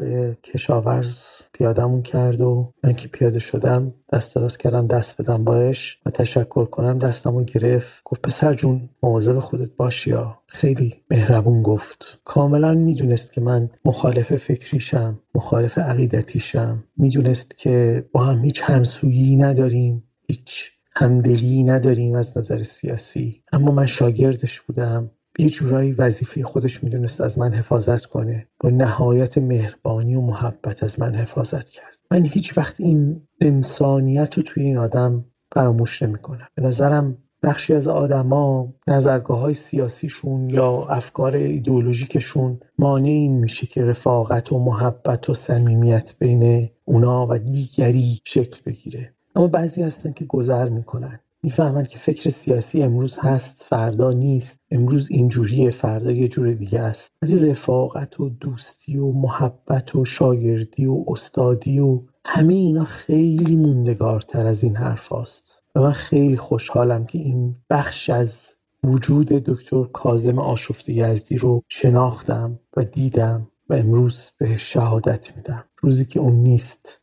کشاورز 0.43 1.17
پیادمون 1.53 2.01
کرد 2.01 2.41
و 2.41 2.73
من 2.83 2.93
که 2.93 3.07
پیاده 3.07 3.39
شدم 3.39 3.93
دست 4.13 4.35
دراز 4.35 4.57
کردم 4.57 4.87
دست 4.87 5.21
بدم 5.21 5.43
باش 5.43 5.97
و 6.05 6.09
تشکر 6.09 6.65
کنم. 6.65 6.99
دستمو 6.99 7.43
گرفت. 7.43 8.01
گفت 8.05 8.21
پسر 8.21 8.53
جون 8.53 8.89
مواظب 9.03 9.39
خودت 9.39 9.75
باشی 9.77 10.09
یا. 10.09 10.39
خیلی 10.47 10.95
مهربون 11.11 11.63
گفت. 11.63 12.19
کاملا 12.25 12.73
می‌دونست 12.73 13.33
که 13.33 13.41
من 13.41 13.69
مخالف 13.85 14.35
فکریشم 14.35 15.19
مخالف 15.35 15.77
عقیدتیشم. 15.77 16.83
می‌دونست 16.97 17.57
که 17.57 18.05
با 18.11 18.23
هم 18.23 18.43
هیچ 18.43 18.61
همسویی 18.63 19.35
نداریم 19.35 20.03
هیچ 20.27 20.71
همدلی 20.95 21.63
نداریم 21.63 22.15
از 22.15 22.37
نظر 22.37 22.63
سیاسی. 22.63 23.43
اما 23.51 23.71
من 23.71 23.85
شاگردش 23.85 24.61
بودم. 24.61 25.11
یه 25.39 25.49
جورایی 25.49 25.91
وظیفه 25.91 26.43
خودش 26.43 26.83
می‌دونست 26.83 27.21
از 27.21 27.39
من 27.39 27.53
حفاظت 27.53 28.05
کنه. 28.05 28.47
با 28.59 28.69
نهایت 28.69 29.37
مهربانی 29.37 30.15
و 30.15 30.21
محبت 30.21 30.83
از 30.83 30.99
من 30.99 31.15
حفاظت 31.15 31.69
کرد. 31.69 31.97
من 32.11 32.25
هیچ 32.25 32.57
وقت 32.57 32.79
این 32.79 33.21
انسانیت 33.41 34.37
رو 34.37 34.43
توی 34.43 34.63
این 34.63 34.77
آدم 34.77 35.25
فراموش 35.53 36.03
نمی‌کنم. 36.03 36.47
به 36.55 36.61
نظرم 36.61 37.17
بخشی 37.43 37.73
از 37.73 37.87
آدما 37.87 38.73
نظرگاه 38.87 39.39
های 39.39 39.53
سیاسیشون 39.53 40.49
یا 40.49 40.87
افکار 40.89 41.35
ایدئولوژیکشون 41.35 42.59
مانع 42.77 43.07
این 43.07 43.37
میشه 43.37 43.67
که 43.67 43.83
رفاقت 43.83 44.51
و 44.51 44.59
محبت 44.59 45.29
و 45.29 45.33
صمیمیت 45.33 46.13
بین 46.19 46.69
اونا 46.85 47.27
و 47.29 47.37
دیگری 47.37 48.19
شکل 48.27 48.61
بگیره. 48.65 49.13
اما 49.35 49.47
بعضی 49.47 49.83
هستن 49.83 50.11
که 50.11 50.25
گذر 50.25 50.69
می‌کنن. 50.69 51.19
می‌فهمن 51.43 51.83
که 51.83 51.97
فکر 51.97 52.29
سیاسی 52.29 52.83
امروز 52.83 53.17
هست 53.17 53.63
فردا 53.67 54.11
نیست. 54.11 54.59
امروز 54.71 55.07
اینجوریه 55.11 55.71
فردا 55.71 56.11
یه 56.11 56.27
جور 56.27 56.53
دیگه 56.53 56.79
است. 56.79 57.11
ولی 57.21 57.49
رفاقت 57.49 58.19
و 58.19 58.29
دوستی 58.29 58.97
و 58.97 59.11
محبت 59.11 59.95
و 59.95 60.05
شاگردی 60.05 60.85
و 60.85 61.03
استادی 61.07 61.79
و 61.79 62.01
همه 62.25 62.53
اینا 62.53 62.83
خیلی 62.83 63.55
موندگارتر 63.55 64.47
از 64.47 64.63
این 64.63 64.75
حرف 64.75 65.07
هاست. 65.07 65.63
و 65.75 65.81
من 65.81 65.91
خیلی 65.91 66.37
خوشحالم 66.37 67.05
که 67.05 67.17
این 67.17 67.55
بخش 67.69 68.09
از 68.09 68.55
وجود 68.83 69.27
دکتر 69.27 69.83
کازم 69.83 70.39
آشفته 70.39 70.93
یزدی 70.93 71.37
رو 71.37 71.61
شناختم 71.69 72.59
و 72.77 72.83
دیدم 72.83 73.47
و 73.69 73.73
امروز 73.73 74.31
به 74.37 74.57
شهادت 74.57 75.37
میدم. 75.37 75.65
روزی 75.81 76.05
که 76.05 76.19
اون 76.19 76.33
نیست 76.33 76.98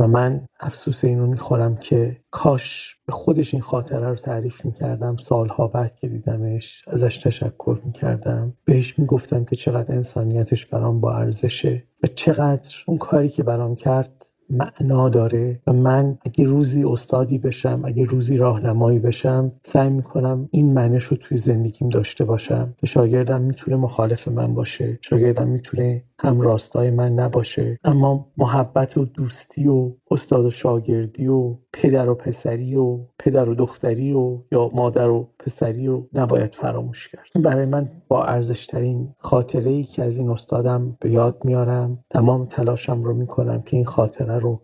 و 0.00 0.06
من 0.06 0.46
افسوس 0.60 1.04
اینو 1.04 1.26
می‌خورم 1.26 1.76
که 1.76 2.16
کاش 2.30 2.96
به 3.06 3.12
خودش 3.12 3.54
این 3.54 3.62
خاطره 3.62 4.08
رو 4.08 4.14
تعریف 4.14 4.64
می‌کردم. 4.64 5.16
سالها 5.16 5.66
بعد 5.66 5.94
که 5.94 6.08
دیدمش 6.08 6.84
ازش 6.86 7.18
تشکر 7.18 7.80
می‌کردم. 7.84 8.56
بهش 8.64 8.98
می‌گفتم 8.98 9.44
که 9.44 9.56
چقدر 9.56 9.94
انسانیتش 9.94 10.66
برام 10.66 11.00
با 11.00 11.16
ارزشه 11.16 11.84
و 12.02 12.06
چقدر 12.06 12.70
اون 12.86 12.98
کاری 12.98 13.28
که 13.28 13.42
برام 13.42 13.76
کرد 13.76 14.29
معنا 14.50 15.08
داره 15.08 15.60
و 15.66 15.72
من 15.72 16.18
اگه 16.26 16.44
روزی 16.44 16.84
استادی 16.84 17.38
بشم 17.38 17.82
اگه 17.84 18.04
روزی 18.04 18.36
راهنمایی 18.36 18.98
بشم 18.98 19.52
سعی 19.62 19.90
می‌کنم 19.90 20.48
این 20.52 20.72
معنیش 20.74 21.04
رو 21.04 21.16
توی 21.16 21.38
زندگیم 21.38 21.88
داشته 21.88 22.24
باشم 22.24 22.74
که 22.78 22.86
شاگردم 22.86 23.40
می‌تونه 23.40 23.76
مخالف 23.76 24.28
من 24.28 24.54
باشه 24.54 24.98
شاگردم 25.02 25.48
می‌تونه 25.48 26.04
هم 26.18 26.40
راستای 26.40 26.90
من 26.90 27.12
نباشه. 27.12 27.78
اما 27.84 28.26
محبت 28.36 28.98
و 28.98 29.04
دوستی 29.04 29.68
و 29.68 29.92
استاد 30.10 30.44
و 30.44 30.50
شاگردی 30.50 31.26
و 31.26 31.56
پدر 31.72 32.08
و 32.08 32.14
پسری 32.14 32.76
و 32.76 32.98
پدر 33.18 33.48
و 33.48 33.54
دختری 33.54 34.12
و 34.12 34.38
یا 34.52 34.70
مادر 34.74 35.08
و 35.10 35.28
پسری 35.44 35.86
رو 35.86 36.08
نباید 36.12 36.54
فراموش 36.54 37.08
کرد 37.08 37.42
برای 37.42 37.66
من 37.66 37.88
با 38.08 38.24
ارزشترین 38.24 39.14
خاطره 39.18 39.70
ای 39.70 39.84
که 39.84 40.02
از 40.02 40.16
این 40.16 40.30
استادم 40.30 40.96
به 41.00 41.10
یاد 41.10 41.44
میارم 41.44 42.04
تمام 42.10 42.44
تلاشم 42.44 43.02
رو 43.02 43.14
می‌کنم 43.14 43.62
که 43.62 43.76
این 43.76 43.86
خاطره 43.86 44.38
رو 44.38 44.60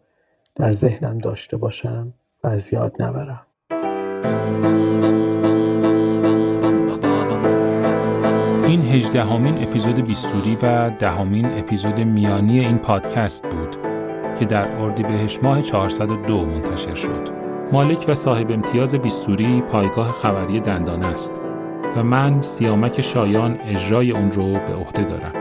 در 0.54 0.72
ذهنم 0.72 1.18
داشته 1.18 1.56
باشم 1.56 2.14
و 2.44 2.48
از 2.48 2.72
یاد 2.72 3.02
نبرم 3.02 3.46
این 8.66 8.82
هجدهمین 8.82 9.62
اپیزود 9.62 10.06
بیستوری 10.06 10.56
و 10.62 10.90
دهمین 10.90 11.46
اپیزود 11.46 12.00
میانی 12.00 12.60
این 12.60 12.78
پادکست 12.78 13.42
بود 13.42 13.76
که 14.38 14.44
در 14.44 14.68
اردیبهشت 14.68 15.44
ماه 15.44 15.62
402 15.62 16.44
منتشر 16.44 16.94
شد. 16.94 17.45
مالک 17.72 18.04
و 18.08 18.14
صاحب 18.14 18.50
امتیاز 18.50 18.94
بیستوری 18.94 19.62
پایگاه 19.62 20.12
خبری 20.12 20.60
دندان 20.60 21.02
است 21.02 21.40
و 21.96 22.02
من 22.02 22.42
سیامک 22.42 23.00
شایان 23.00 23.58
اجرای 23.66 24.12
اون 24.12 24.32
رو 24.32 24.52
به 24.52 24.74
عهده 24.74 25.04
دارم. 25.04 25.32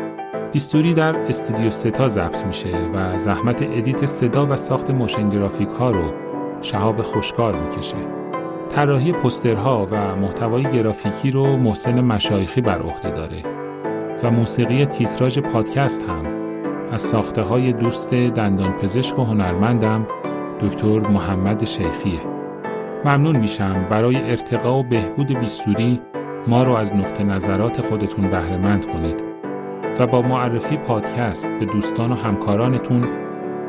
بیستوری 0.51 0.93
در 0.93 1.15
استودیو 1.15 1.69
ستا 1.69 2.07
ضبط 2.07 2.45
میشه 2.45 2.71
و 2.93 3.17
زحمت 3.17 3.61
edit 3.61 4.05
صدا 4.05 4.45
و 4.45 4.55
ساخت 4.55 4.91
motion 4.91 5.29
graphic 5.29 5.67
ها 5.67 5.91
رو 5.91 6.13
شهاب 6.61 7.01
خوشکار 7.01 7.55
می‌کشه. 7.55 7.97
طراحی 8.69 9.11
پوسترها 9.11 9.87
و 9.91 10.15
محتوای 10.15 10.63
گرافیکی 10.63 11.31
رو 11.31 11.57
محسن 11.57 12.01
مشایخی 12.01 12.61
بر 12.61 12.81
عهده 12.81 13.11
داره 13.11 13.43
و 14.23 14.31
موسیقی 14.31 14.85
تیتراژ 14.85 15.39
پادکست 15.39 16.03
هم 16.03 16.25
از 16.91 17.01
ساخته 17.01 17.41
های 17.41 17.73
دوست 17.73 18.13
دندان 18.13 18.71
پزشک 18.71 19.19
و 19.19 19.23
هنرمندم 19.23 20.07
دکتر 20.61 20.99
محمد 20.99 21.65
شیخیه. 21.65 22.19
ممنون 23.05 23.35
میشم 23.35 23.85
برای 23.89 24.31
ارتقا 24.31 24.79
و 24.79 24.83
بهبود 24.83 25.39
بیستوری 25.39 26.01
ما 26.47 26.63
رو 26.63 26.73
از 26.73 26.93
نقطه 26.93 27.23
نظرات 27.23 27.81
خودتون 27.81 28.27
بهرهمند 28.27 28.85
کنید 28.85 29.23
و 29.99 30.07
با 30.07 30.21
معرفی 30.21 30.77
پادکست 30.77 31.49
به 31.49 31.65
دوستان 31.65 32.11
و 32.11 32.15
همکارانتون 32.15 33.07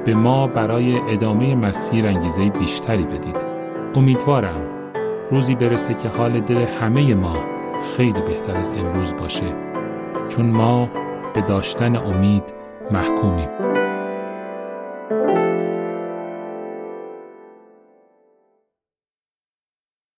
به 0.04 0.14
ما 0.14 0.46
برای 0.46 0.98
ادامه 0.98 1.54
مسیر 1.54 2.06
انگیزه 2.06 2.50
بیشتری 2.50 3.04
بدید. 3.04 3.36
امیدوارم 3.94 4.60
روزی 5.30 5.54
برسه 5.54 5.94
که 5.94 6.08
حال 6.08 6.40
دل 6.40 6.56
همه 6.56 7.14
ما 7.14 7.36
خیلی 7.96 8.20
بهتر 8.20 8.56
از 8.56 8.70
امروز 8.70 9.14
باشه 9.16 9.54
چون 10.28 10.50
ما 10.50 10.88
به 11.34 11.40
داشتن 11.40 11.96
امید 11.96 12.44
محکومیم. 12.90 13.55